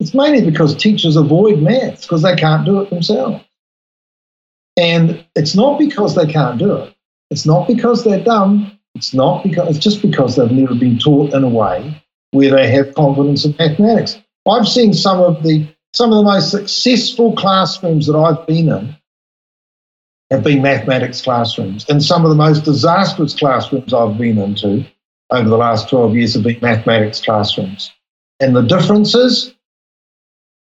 It's 0.00 0.14
mainly 0.14 0.50
because 0.50 0.74
teachers 0.74 1.16
avoid 1.16 1.60
maths 1.60 2.06
because 2.06 2.22
they 2.22 2.34
can't 2.34 2.64
do 2.64 2.80
it 2.80 2.88
themselves. 2.88 3.44
And 4.78 5.22
it's 5.34 5.54
not 5.54 5.78
because 5.78 6.14
they 6.14 6.26
can't 6.26 6.58
do 6.58 6.76
it. 6.76 6.94
It's 7.30 7.44
not 7.44 7.68
because 7.68 8.04
they're 8.04 8.24
dumb. 8.24 8.78
It's 8.94 9.12
not 9.12 9.44
because 9.44 9.76
it's 9.76 9.84
just 9.84 10.00
because 10.00 10.36
they've 10.36 10.50
never 10.50 10.74
been 10.74 10.98
taught 10.98 11.34
in 11.34 11.44
a 11.44 11.48
way 11.48 12.02
where 12.30 12.50
they 12.50 12.70
have 12.70 12.94
confidence 12.94 13.44
in 13.44 13.54
mathematics. 13.58 14.18
I've 14.48 14.66
seen 14.66 14.94
some 14.94 15.20
of 15.20 15.42
the 15.42 15.68
some 15.94 16.12
of 16.12 16.18
the 16.18 16.24
most 16.24 16.50
successful 16.50 17.34
classrooms 17.36 18.06
that 18.06 18.16
I've 18.16 18.46
been 18.46 18.68
in 18.68 18.96
have 20.30 20.42
been 20.42 20.60
mathematics 20.60 21.22
classrooms, 21.22 21.86
and 21.88 22.02
some 22.02 22.24
of 22.24 22.30
the 22.30 22.36
most 22.36 22.64
disastrous 22.64 23.34
classrooms 23.34 23.94
I've 23.94 24.18
been 24.18 24.38
into 24.38 24.84
over 25.30 25.48
the 25.48 25.56
last 25.56 25.88
12 25.88 26.16
years 26.16 26.34
have 26.34 26.42
been 26.42 26.58
mathematics 26.60 27.20
classrooms. 27.20 27.92
And 28.40 28.56
the 28.56 28.62
differences 28.62 29.54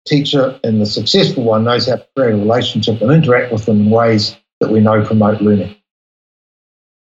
teacher 0.05 0.57
in 0.63 0.79
the 0.79 0.85
successful 0.85 1.43
one 1.43 1.65
knows 1.65 1.87
how 1.87 1.97
to 1.97 2.07
create 2.15 2.33
a 2.33 2.37
relationship 2.37 3.01
and 3.01 3.11
interact 3.11 3.51
with 3.51 3.65
them 3.65 3.81
in 3.81 3.89
ways 3.89 4.37
that 4.61 4.71
we 4.71 4.79
know 4.79 5.03
promote 5.03 5.41
learning. 5.41 5.75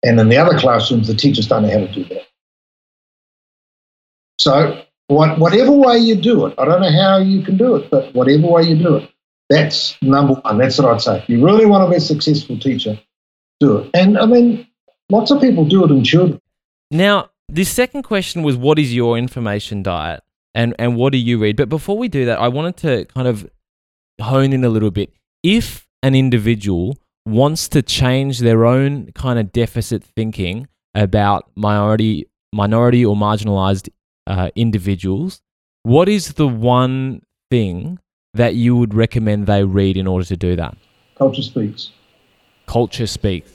And 0.03 0.17
in 0.19 0.29
the 0.29 0.37
other 0.37 0.57
classrooms, 0.57 1.07
the 1.07 1.15
teachers 1.15 1.47
don't 1.47 1.63
know 1.63 1.71
how 1.71 1.85
to 1.85 1.91
do 1.91 2.05
that. 2.05 2.27
So, 4.39 4.84
what, 5.07 5.40
whatever 5.40 5.72
way 5.72 5.98
you 5.98 6.15
do 6.15 6.45
it, 6.45 6.56
I 6.57 6.65
don't 6.65 6.82
know 6.82 6.91
how 6.91 7.18
you 7.18 7.44
can 7.44 7.57
do 7.57 7.76
it, 7.76 7.90
but 7.90 8.14
whatever 8.14 8.48
way 8.48 8.64
you 8.64 8.76
do 8.76 8.95
it, 8.95 9.11
that's 9.49 10.02
number 10.02 10.34
one. 10.34 10.57
That's 10.57 10.77
what 10.77 10.94
I'd 10.94 11.02
say. 11.02 11.19
If 11.19 11.30
you 11.30 11.45
really 11.45 11.65
want 11.65 11.86
to 11.86 11.90
be 11.90 11.98
a 11.98 12.02
successful 12.02 12.57
teacher, 12.57 12.99
do 13.60 13.77
it. 13.77 13.91
And 13.94 14.18
I 14.18 14.26
mean, 14.26 14.68
lots 15.10 15.32
of 15.32 15.41
people 15.41 15.65
do 15.65 15.86
it 15.86 15.91
in 15.91 16.03
children. 16.03 16.41
Now, 16.90 17.30
this 17.48 17.69
second 17.69 18.03
question 18.03 18.41
was 18.41 18.57
what 18.57 18.80
is 18.80 18.94
your 18.94 19.18
information 19.18 19.84
diet 19.84 20.23
and, 20.53 20.73
and 20.80 20.95
what 20.95 21.11
do 21.11 21.19
you 21.19 21.38
read? 21.38 21.57
But 21.57 21.69
before 21.69 21.98
we 21.98 22.07
do 22.07 22.26
that, 22.26 22.40
I 22.40 22.48
wanted 22.48 22.77
to 22.77 23.06
kind 23.06 23.27
of 23.27 23.49
hone 24.19 24.53
in 24.53 24.64
a 24.64 24.69
little 24.69 24.91
bit. 24.91 25.14
If 25.44 25.88
an 26.02 26.15
individual 26.15 26.98
wants 27.26 27.68
to 27.69 27.82
change 27.82 28.40
their 28.40 28.65
own 28.65 29.11
kind 29.14 29.38
of 29.38 29.52
deficit 29.52 30.03
thinking 30.03 30.68
about 30.94 31.52
minority, 31.56 32.27
minority 32.53 33.06
or 33.06 33.15
marginalized 33.15 33.90
uh, 34.27 34.49
individuals, 34.56 35.41
what 35.84 36.10
is 36.10 36.34
the 36.34 36.47
one 36.47 37.22
thing 37.49 37.99
that 38.34 38.56
you 38.56 38.76
would 38.76 38.93
recommend 38.93 39.47
they 39.47 39.64
read 39.64 39.97
in 39.97 40.07
order 40.07 40.26
to 40.26 40.38
do 40.38 40.56
that? 40.56 40.76
Culture 41.18 41.41
Speaks. 41.41 41.91
Culture 42.65 43.07
Speaks. 43.07 43.52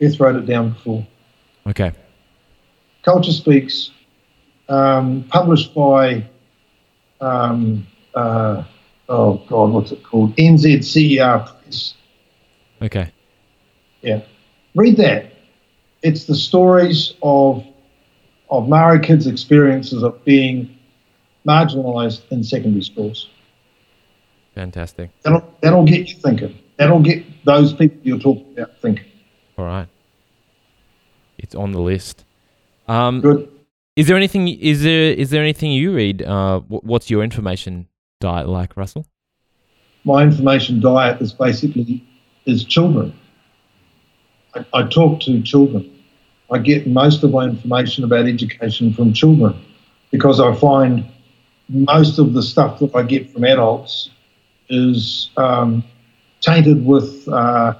Beth 0.00 0.18
wrote 0.18 0.36
it 0.36 0.46
down 0.46 0.70
before. 0.70 1.06
Okay. 1.66 1.92
Culture 3.02 3.32
Speaks, 3.32 3.90
um, 4.68 5.24
published 5.28 5.74
by 5.74 6.26
um, 7.20 7.86
uh, 8.14 8.64
oh 9.08 9.42
God, 9.48 9.70
what's 9.70 9.92
it 9.92 10.02
called? 10.02 10.34
NZCER 10.36 11.46
Press. 11.46 11.94
Okay. 12.82 13.12
Yeah, 14.02 14.22
read 14.74 14.96
that. 14.98 15.32
It's 16.02 16.24
the 16.24 16.34
stories 16.34 17.14
of 17.22 17.64
of 18.50 18.68
Maori 18.68 19.00
kids' 19.00 19.26
experiences 19.26 20.02
of 20.02 20.24
being 20.24 20.76
marginalised 21.46 22.22
in 22.30 22.42
secondary 22.44 22.82
schools. 22.82 23.28
Fantastic. 24.54 25.10
That'll 25.22 25.54
that'll 25.60 25.84
get 25.84 26.08
you 26.08 26.16
thinking. 26.16 26.58
That'll 26.78 27.00
get 27.00 27.24
those 27.44 27.72
people 27.72 27.98
you're 28.02 28.18
talking 28.18 28.52
about 28.52 28.78
thinking. 28.80 29.04
All 29.58 29.64
right. 29.64 29.88
It's 31.38 31.54
on 31.54 31.72
the 31.72 31.80
list. 31.80 32.24
Um, 32.88 33.20
Good. 33.20 33.50
Is 33.96 34.08
there 34.08 34.16
anything? 34.16 34.48
Is 34.48 34.82
there 34.82 35.12
is 35.12 35.30
there 35.30 35.42
anything 35.42 35.72
you 35.72 35.94
read? 35.94 36.22
Uh, 36.22 36.60
what's 36.68 37.10
your 37.10 37.22
information 37.22 37.88
diet 38.20 38.48
like, 38.48 38.76
Russell? 38.76 39.06
My 40.04 40.22
information 40.22 40.80
diet 40.80 41.20
is 41.20 41.32
basically 41.32 42.06
is 42.44 42.64
children. 42.64 43.18
I, 44.54 44.64
I 44.72 44.88
talk 44.88 45.20
to 45.22 45.42
children. 45.42 45.90
I 46.50 46.58
get 46.58 46.86
most 46.86 47.22
of 47.24 47.32
my 47.32 47.44
information 47.44 48.04
about 48.04 48.26
education 48.26 48.92
from 48.92 49.12
children 49.12 49.54
because 50.10 50.40
I 50.40 50.54
find 50.54 51.04
most 51.68 52.18
of 52.18 52.34
the 52.34 52.42
stuff 52.42 52.78
that 52.78 52.94
I 52.94 53.02
get 53.02 53.30
from 53.30 53.44
adults 53.44 54.10
is 54.68 55.30
um, 55.36 55.82
tainted 56.40 56.86
with 56.86 57.28
uh, 57.28 57.74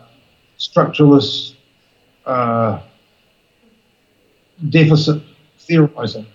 structuralist 0.59 1.55
uh, 2.25 2.81
deficit 4.69 5.23
theorizing. 5.59 6.27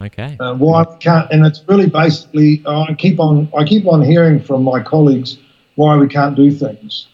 Okay. 0.00 0.36
Uh, 0.38 0.54
why 0.54 0.84
we 0.88 0.96
can't, 0.98 1.28
and 1.32 1.44
it's 1.44 1.64
really 1.66 1.88
basically 1.88 2.62
I 2.66 2.94
keep 2.94 3.18
on 3.18 3.48
I 3.56 3.64
keep 3.64 3.84
on 3.86 4.00
hearing 4.00 4.40
from 4.40 4.62
my 4.62 4.80
colleagues 4.80 5.38
why 5.74 5.96
we 5.96 6.06
can't 6.06 6.36
do 6.36 6.52
things, 6.52 7.08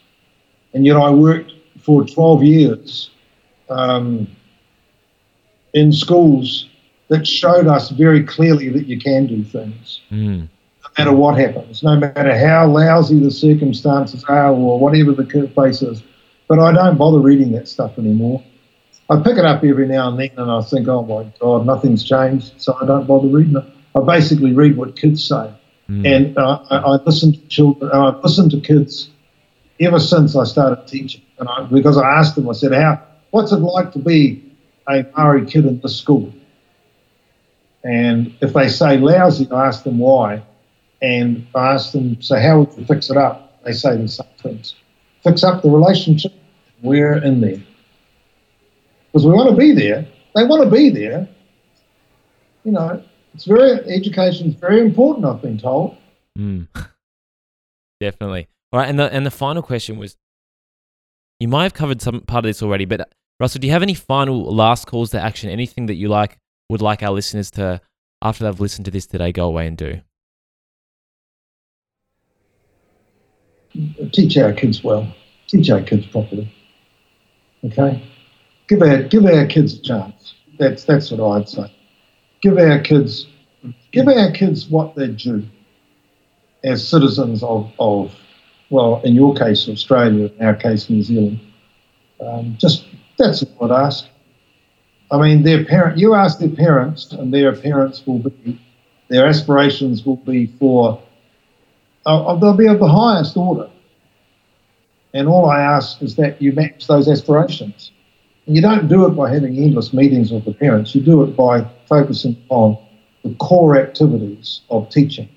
and 0.75 0.85
yet 0.85 0.97
I 0.97 1.09
worked 1.09 1.53
for 1.79 2.05
12 2.05 2.43
years 2.43 3.11
um, 3.71 4.27
in 5.75 5.93
schools 5.93 6.69
that 7.09 7.27
showed 7.27 7.67
us 7.67 7.91
very 7.91 8.25
clearly 8.25 8.71
that 8.71 8.87
you 8.87 8.99
can 8.99 9.27
do 9.27 9.45
things 9.45 10.01
Mm. 10.11 10.49
no 10.83 10.89
matter 10.97 11.13
what 11.13 11.39
happens, 11.39 11.83
no 11.83 11.97
matter 11.97 12.39
how 12.39 12.67
lousy 12.67 13.19
the 13.19 13.31
circumstances 13.31 14.25
are 14.29 14.53
or 14.53 14.79
whatever 14.79 15.13
the 15.13 15.25
case 15.25 15.83
is. 15.83 16.03
But 16.49 16.59
I 16.59 16.73
don't 16.73 16.97
bother 16.97 17.19
reading 17.19 17.53
that 17.53 17.69
stuff 17.69 17.99
anymore. 17.99 18.43
I 19.11 19.21
pick 19.21 19.37
it 19.37 19.45
up 19.45 19.63
every 19.65 19.87
now 19.87 20.09
and 20.09 20.19
then 20.19 20.31
and 20.39 20.51
I 20.51 20.63
think, 20.63 20.89
oh 20.89 21.03
my 21.03 21.31
God, 21.39 21.67
nothing's 21.67 22.05
changed, 22.05 22.55
so 22.59 22.77
I 22.81 22.87
don't 22.87 23.07
bother 23.07 23.29
reading 23.29 23.57
it. 23.57 23.65
I 23.95 24.01
basically 24.01 24.53
read 24.53 24.77
what 24.77 24.97
kids 24.97 25.27
say. 25.27 25.53
And 26.07 26.39
uh, 26.39 26.61
I, 26.71 26.77
I 26.79 26.91
listen 27.05 27.33
to 27.33 27.49
children, 27.49 27.91
and 27.93 28.01
I've 28.03 28.23
listened 28.25 28.51
to 28.53 28.61
kids 28.61 29.11
ever 29.81 30.01
since 30.01 30.35
I 30.37 30.45
started 30.45 30.87
teaching. 30.87 31.21
And 31.39 31.49
I, 31.49 31.65
because 31.65 31.99
I 31.99 32.09
asked 32.19 32.37
them, 32.37 32.49
I 32.49 32.53
said, 32.53 32.73
how, 32.73 33.03
what's 33.31 33.53
it 33.53 33.57
like 33.57 33.93
to 33.93 33.99
be 33.99 34.43
a 34.89 35.05
Maori 35.17 35.47
kid 35.47 35.67
in 35.67 35.81
this 35.81 35.97
school? 35.97 36.33
And 37.85 38.35
if 38.41 38.53
they 38.53 38.69
say 38.69 38.97
lousy, 38.97 39.51
I 39.51 39.67
ask 39.67 39.85
them 39.85 39.99
why. 39.99 40.43
And 41.03 41.47
I 41.55 41.75
ask 41.75 41.93
them, 41.93 42.21
so 42.23 42.39
how 42.39 42.61
would 42.61 42.79
you 42.79 42.87
fix 42.87 43.11
it 43.11 43.17
up? 43.17 43.63
They 43.65 43.73
say 43.73 43.97
the 43.97 44.09
same 44.09 44.27
things. 44.43 44.75
Fix 45.23 45.45
up 45.45 45.63
the 45.63 45.71
relationship. 45.71 46.33
We're 46.83 47.23
in 47.23 47.41
there. 47.41 47.63
Because 49.13 49.27
we 49.27 49.33
want 49.33 49.51
to 49.51 49.57
be 49.57 49.73
there. 49.73 50.07
They 50.35 50.45
want 50.45 50.65
to 50.65 50.71
be 50.71 50.91
there. 50.91 51.29
You 52.65 52.73
know, 52.73 53.03
it's 53.35 53.45
very, 53.45 53.73
education 53.95 54.49
is 54.49 54.55
very 54.55 54.81
important, 54.81 55.27
I've 55.27 55.43
been 55.43 55.59
told. 55.59 55.97
Mm. 56.39 56.69
Definitely. 58.01 58.49
All 58.73 58.81
right, 58.81 58.89
and 58.89 58.99
the 58.99 59.13
and 59.13 59.25
the 59.25 59.31
final 59.31 59.63
question 59.63 59.99
was, 59.99 60.17
you 61.39 61.47
might 61.47 61.63
have 61.63 61.75
covered 61.75 62.03
some 62.03 62.23
part 62.23 62.45
of 62.45 62.49
this 62.49 62.63
already, 62.63 62.87
but 62.87 63.13
Russell, 63.41 63.61
do 63.61 63.67
you 63.67 63.73
have 63.73 63.83
any 63.83 63.95
final 63.95 64.45
last 64.45 64.87
calls 64.87 65.11
to 65.11 65.21
action? 65.21 65.51
Anything 65.51 65.87
that 65.87 65.95
you 65.95 66.09
like 66.09 66.39
would 66.69 66.81
like 66.83 67.03
our 67.03 67.11
listeners 67.11 67.51
to, 67.53 67.81
after 68.23 68.45
they've 68.45 68.61
listened 68.61 68.85
to 68.85 68.91
this 68.91 69.07
today, 69.07 69.33
go 69.33 69.47
away 69.47 69.67
and 69.67 69.77
do? 69.77 70.01
teach 74.13 74.37
our 74.37 74.53
kids 74.53 74.83
well, 74.85 75.13
teach 75.47 75.71
our 75.71 75.83
kids 75.83 76.07
properly. 76.07 76.53
Okay, 77.65 78.03
give 78.69 78.83
our 78.83 79.03
give 79.03 79.25
our 79.25 79.47
kids 79.47 79.79
a 79.79 79.83
chance. 79.83 80.35
That's 80.59 80.85
that's 80.85 81.11
what 81.11 81.21
I'd 81.21 81.49
say. 81.49 81.75
Give 82.43 82.59
our 82.59 82.81
kids 82.81 83.27
give 83.93 84.09
our 84.09 84.31
kids 84.33 84.69
what 84.69 84.95
they're 84.95 85.09
due 85.09 85.47
as 86.63 86.87
citizens 86.87 87.43
of, 87.43 87.71
of 87.79 88.13
well, 88.71 89.01
in 89.03 89.15
your 89.15 89.35
case 89.35 89.69
Australia, 89.69 90.31
in 90.39 90.47
our 90.47 90.55
case 90.55 90.89
New 90.89 91.03
Zealand. 91.03 91.41
Um, 92.21 92.57
just 92.59 92.87
that's 93.19 93.43
what 93.59 93.71
I'd 93.71 93.87
ask. 93.87 94.07
I 95.11 95.21
mean, 95.21 95.43
their 95.43 95.65
parent. 95.65 95.99
You 95.99 96.15
ask 96.15 96.39
their 96.39 96.49
parents, 96.49 97.13
and 97.13 97.33
their 97.33 97.55
parents 97.55 98.07
will 98.07 98.19
be 98.19 98.61
their 99.09 99.27
aspirations 99.27 100.05
will 100.05 100.17
be 100.17 100.47
for 100.59 101.03
uh, 102.07 102.35
they'll 102.37 102.55
be 102.55 102.67
of 102.67 102.79
the 102.79 102.89
highest 102.89 103.37
order. 103.37 103.71
And 105.13 105.29
all 105.29 105.49
I 105.49 105.61
ask 105.61 106.03
is 106.03 106.17
that 106.17 106.43
you 106.43 106.53
match 106.53 106.87
those 106.87 107.09
aspirations. 107.09 107.93
And 108.47 108.57
you 108.57 108.61
don't 108.61 108.89
do 108.89 109.07
it 109.07 109.11
by 109.11 109.33
having 109.33 109.57
endless 109.57 109.93
meetings 109.93 110.31
with 110.33 110.45
the 110.45 110.53
parents. 110.53 110.95
You 110.95 111.01
do 111.01 111.23
it 111.23 111.37
by 111.37 111.65
focusing 111.89 112.37
on 112.49 112.77
the 113.23 113.35
core 113.37 113.79
activities 113.79 114.61
of 114.69 114.91
teaching, 114.91 115.29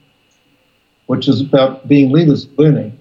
which 1.05 1.27
is 1.27 1.39
about 1.39 1.87
being 1.87 2.11
leaders 2.11 2.45
of 2.45 2.57
learning 2.57 2.96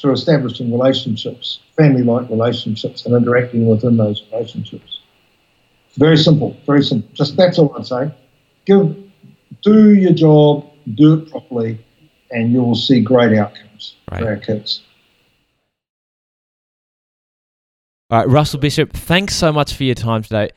through 0.00 0.12
establishing 0.12 0.70
relationships, 0.72 1.60
family-like 1.76 2.28
relationships, 2.30 3.04
and 3.04 3.14
interacting 3.14 3.66
within 3.66 3.96
those 3.96 4.24
relationships. 4.32 5.00
Very 5.96 6.16
simple, 6.16 6.56
very 6.66 6.82
simple. 6.82 7.08
Just 7.14 7.36
that's 7.36 7.58
all 7.58 7.74
I'd 7.76 7.86
say. 7.86 8.14
Give, 8.64 8.96
do 9.62 9.92
your 9.94 10.12
job, 10.12 10.70
do 10.94 11.14
it 11.14 11.30
properly, 11.30 11.84
and 12.30 12.52
you 12.52 12.62
will 12.62 12.74
see 12.76 13.00
great 13.00 13.36
outcomes 13.36 13.96
Right. 14.10 14.20
for 14.20 14.28
our 14.28 14.36
kids. 14.36 14.82
All 18.10 18.18
right, 18.20 18.28
Russell 18.28 18.60
Bishop, 18.60 18.92
thanks 18.92 19.34
so 19.34 19.52
much 19.52 19.74
for 19.74 19.84
your 19.84 19.94
time 19.94 20.22
today. 20.22 20.50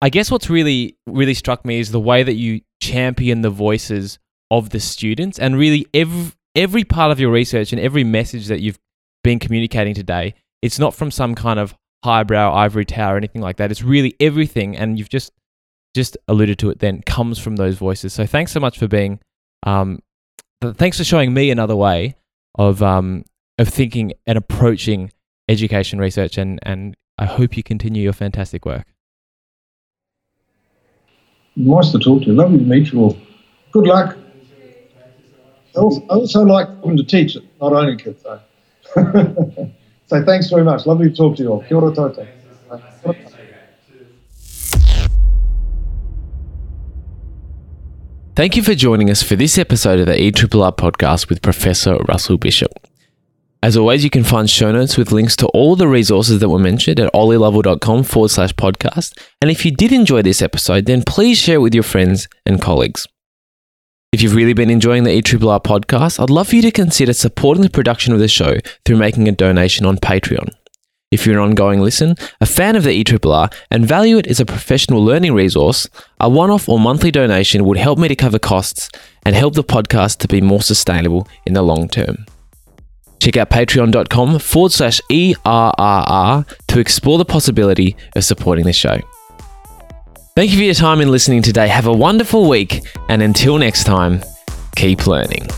I 0.00 0.08
guess 0.08 0.30
what's 0.30 0.48
really, 0.50 0.96
really 1.06 1.34
struck 1.34 1.64
me 1.64 1.78
is 1.78 1.90
the 1.90 2.00
way 2.00 2.22
that 2.22 2.34
you 2.34 2.62
champion 2.80 3.42
the 3.42 3.50
voices 3.50 4.18
of 4.50 4.70
the 4.70 4.80
students 4.80 5.38
and 5.38 5.56
really 5.56 5.86
every, 5.92 6.32
every 6.54 6.84
part 6.84 7.10
of 7.10 7.20
your 7.20 7.30
research 7.30 7.72
and 7.72 7.80
every 7.80 8.04
message 8.04 8.46
that 8.46 8.60
you've 8.60 8.78
been 9.24 9.38
communicating 9.38 9.94
today, 9.94 10.34
it's 10.62 10.78
not 10.78 10.94
from 10.94 11.10
some 11.10 11.34
kind 11.34 11.58
of 11.58 11.74
highbrow 12.04 12.52
ivory 12.54 12.84
tower 12.84 13.14
or 13.14 13.16
anything 13.16 13.42
like 13.42 13.56
that. 13.56 13.70
It's 13.70 13.82
really 13.82 14.14
everything, 14.20 14.76
and 14.76 14.98
you've 14.98 15.08
just 15.08 15.32
just 15.94 16.16
alluded 16.28 16.58
to 16.60 16.70
it 16.70 16.78
then, 16.78 17.02
comes 17.02 17.38
from 17.38 17.56
those 17.56 17.76
voices. 17.76 18.12
So 18.12 18.26
thanks 18.26 18.52
so 18.52 18.60
much 18.60 18.78
for 18.78 18.86
being, 18.86 19.20
um, 19.64 20.00
thanks 20.62 20.98
for 20.98 21.04
showing 21.04 21.32
me 21.32 21.50
another 21.50 21.74
way 21.76 22.14
of, 22.56 22.82
um, 22.82 23.24
of 23.58 23.68
thinking 23.68 24.12
and 24.26 24.38
approaching 24.38 25.10
education 25.48 25.98
research 25.98 26.38
and, 26.38 26.60
and 26.62 26.94
I 27.18 27.24
hope 27.24 27.56
you 27.56 27.62
continue 27.62 28.02
your 28.02 28.12
fantastic 28.12 28.64
work. 28.64 28.86
Nice 31.56 31.90
to 31.90 31.98
talk 31.98 32.20
to 32.20 32.26
you. 32.28 32.34
Lovely 32.34 32.58
to 32.58 32.64
meet 32.64 32.92
you 32.92 33.00
all. 33.00 33.18
Good 33.72 33.86
luck. 33.86 34.16
I 35.78 36.14
also, 36.14 36.42
like 36.42 36.68
them 36.82 36.96
to 36.96 37.04
teach 37.04 37.36
it, 37.36 37.44
not 37.60 37.72
only 37.72 37.96
kids, 37.96 38.22
though. 38.22 38.40
so 40.06 40.24
thanks 40.24 40.50
very 40.50 40.64
much. 40.64 40.86
Lovely 40.86 41.10
to 41.10 41.16
talk 41.16 41.36
to 41.36 41.42
you 41.42 41.52
all. 41.52 41.62
Kia 41.62 41.76
ora 41.76 41.92
tautau. 41.92 42.26
Thank 48.34 48.56
you 48.56 48.62
for 48.62 48.74
joining 48.74 49.10
us 49.10 49.20
for 49.20 49.34
this 49.34 49.58
episode 49.58 49.98
of 49.98 50.06
the 50.06 50.12
ERRR 50.12 50.76
podcast 50.76 51.28
with 51.28 51.42
Professor 51.42 51.96
Russell 52.08 52.38
Bishop. 52.38 52.70
As 53.60 53.76
always, 53.76 54.04
you 54.04 54.10
can 54.10 54.22
find 54.22 54.48
show 54.48 54.70
notes 54.70 54.96
with 54.96 55.10
links 55.10 55.34
to 55.36 55.48
all 55.48 55.74
the 55.74 55.88
resources 55.88 56.38
that 56.38 56.48
were 56.48 56.60
mentioned 56.60 57.00
at 57.00 57.12
ollielovell.com 57.12 58.04
forward 58.04 58.28
slash 58.28 58.52
podcast. 58.52 59.18
And 59.42 59.50
if 59.50 59.64
you 59.64 59.72
did 59.72 59.90
enjoy 59.90 60.22
this 60.22 60.40
episode, 60.40 60.86
then 60.86 61.02
please 61.02 61.38
share 61.38 61.56
it 61.56 61.62
with 61.62 61.74
your 61.74 61.82
friends 61.82 62.28
and 62.46 62.62
colleagues. 62.62 63.08
If 64.18 64.22
you've 64.22 64.34
really 64.34 64.52
been 64.52 64.68
enjoying 64.68 65.04
the 65.04 65.22
ERRR 65.22 65.62
podcast, 65.62 66.18
I'd 66.18 66.28
love 66.28 66.48
for 66.48 66.56
you 66.56 66.62
to 66.62 66.72
consider 66.72 67.12
supporting 67.12 67.62
the 67.62 67.70
production 67.70 68.12
of 68.12 68.18
the 68.18 68.26
show 68.26 68.56
through 68.84 68.96
making 68.96 69.28
a 69.28 69.30
donation 69.30 69.86
on 69.86 69.96
Patreon. 69.96 70.48
If 71.12 71.24
you're 71.24 71.36
an 71.36 71.50
ongoing 71.50 71.80
listen, 71.80 72.16
a 72.40 72.44
fan 72.44 72.74
of 72.74 72.82
the 72.82 73.04
ERRR, 73.04 73.54
and 73.70 73.86
value 73.86 74.18
it 74.18 74.26
as 74.26 74.40
a 74.40 74.44
professional 74.44 75.04
learning 75.04 75.34
resource, 75.34 75.88
a 76.18 76.28
one 76.28 76.50
off 76.50 76.68
or 76.68 76.80
monthly 76.80 77.12
donation 77.12 77.64
would 77.64 77.76
help 77.76 77.96
me 77.96 78.08
to 78.08 78.16
cover 78.16 78.40
costs 78.40 78.90
and 79.24 79.36
help 79.36 79.54
the 79.54 79.62
podcast 79.62 80.18
to 80.18 80.26
be 80.26 80.40
more 80.40 80.62
sustainable 80.62 81.28
in 81.46 81.52
the 81.52 81.62
long 81.62 81.88
term. 81.88 82.26
Check 83.22 83.36
out 83.36 83.50
patreon.com 83.50 84.40
forward 84.40 84.72
slash 84.72 85.00
ERRR 85.12 86.56
to 86.66 86.80
explore 86.80 87.18
the 87.18 87.24
possibility 87.24 87.94
of 88.16 88.24
supporting 88.24 88.64
the 88.64 88.72
show. 88.72 88.98
Thank 90.38 90.52
you 90.52 90.56
for 90.58 90.62
your 90.62 90.74
time 90.74 91.00
in 91.00 91.10
listening 91.10 91.42
today. 91.42 91.66
Have 91.66 91.88
a 91.88 91.92
wonderful 91.92 92.48
week, 92.48 92.86
and 93.08 93.22
until 93.22 93.58
next 93.58 93.82
time, 93.82 94.22
keep 94.76 95.08
learning. 95.08 95.48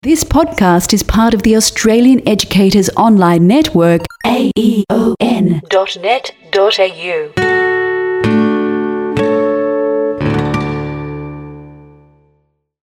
This 0.00 0.24
podcast 0.24 0.94
is 0.94 1.02
part 1.02 1.34
of 1.34 1.42
the 1.42 1.56
Australian 1.56 2.26
Educators 2.26 2.88
Online 2.96 3.46
Network, 3.46 4.06
aeon.net.au. 4.24 4.88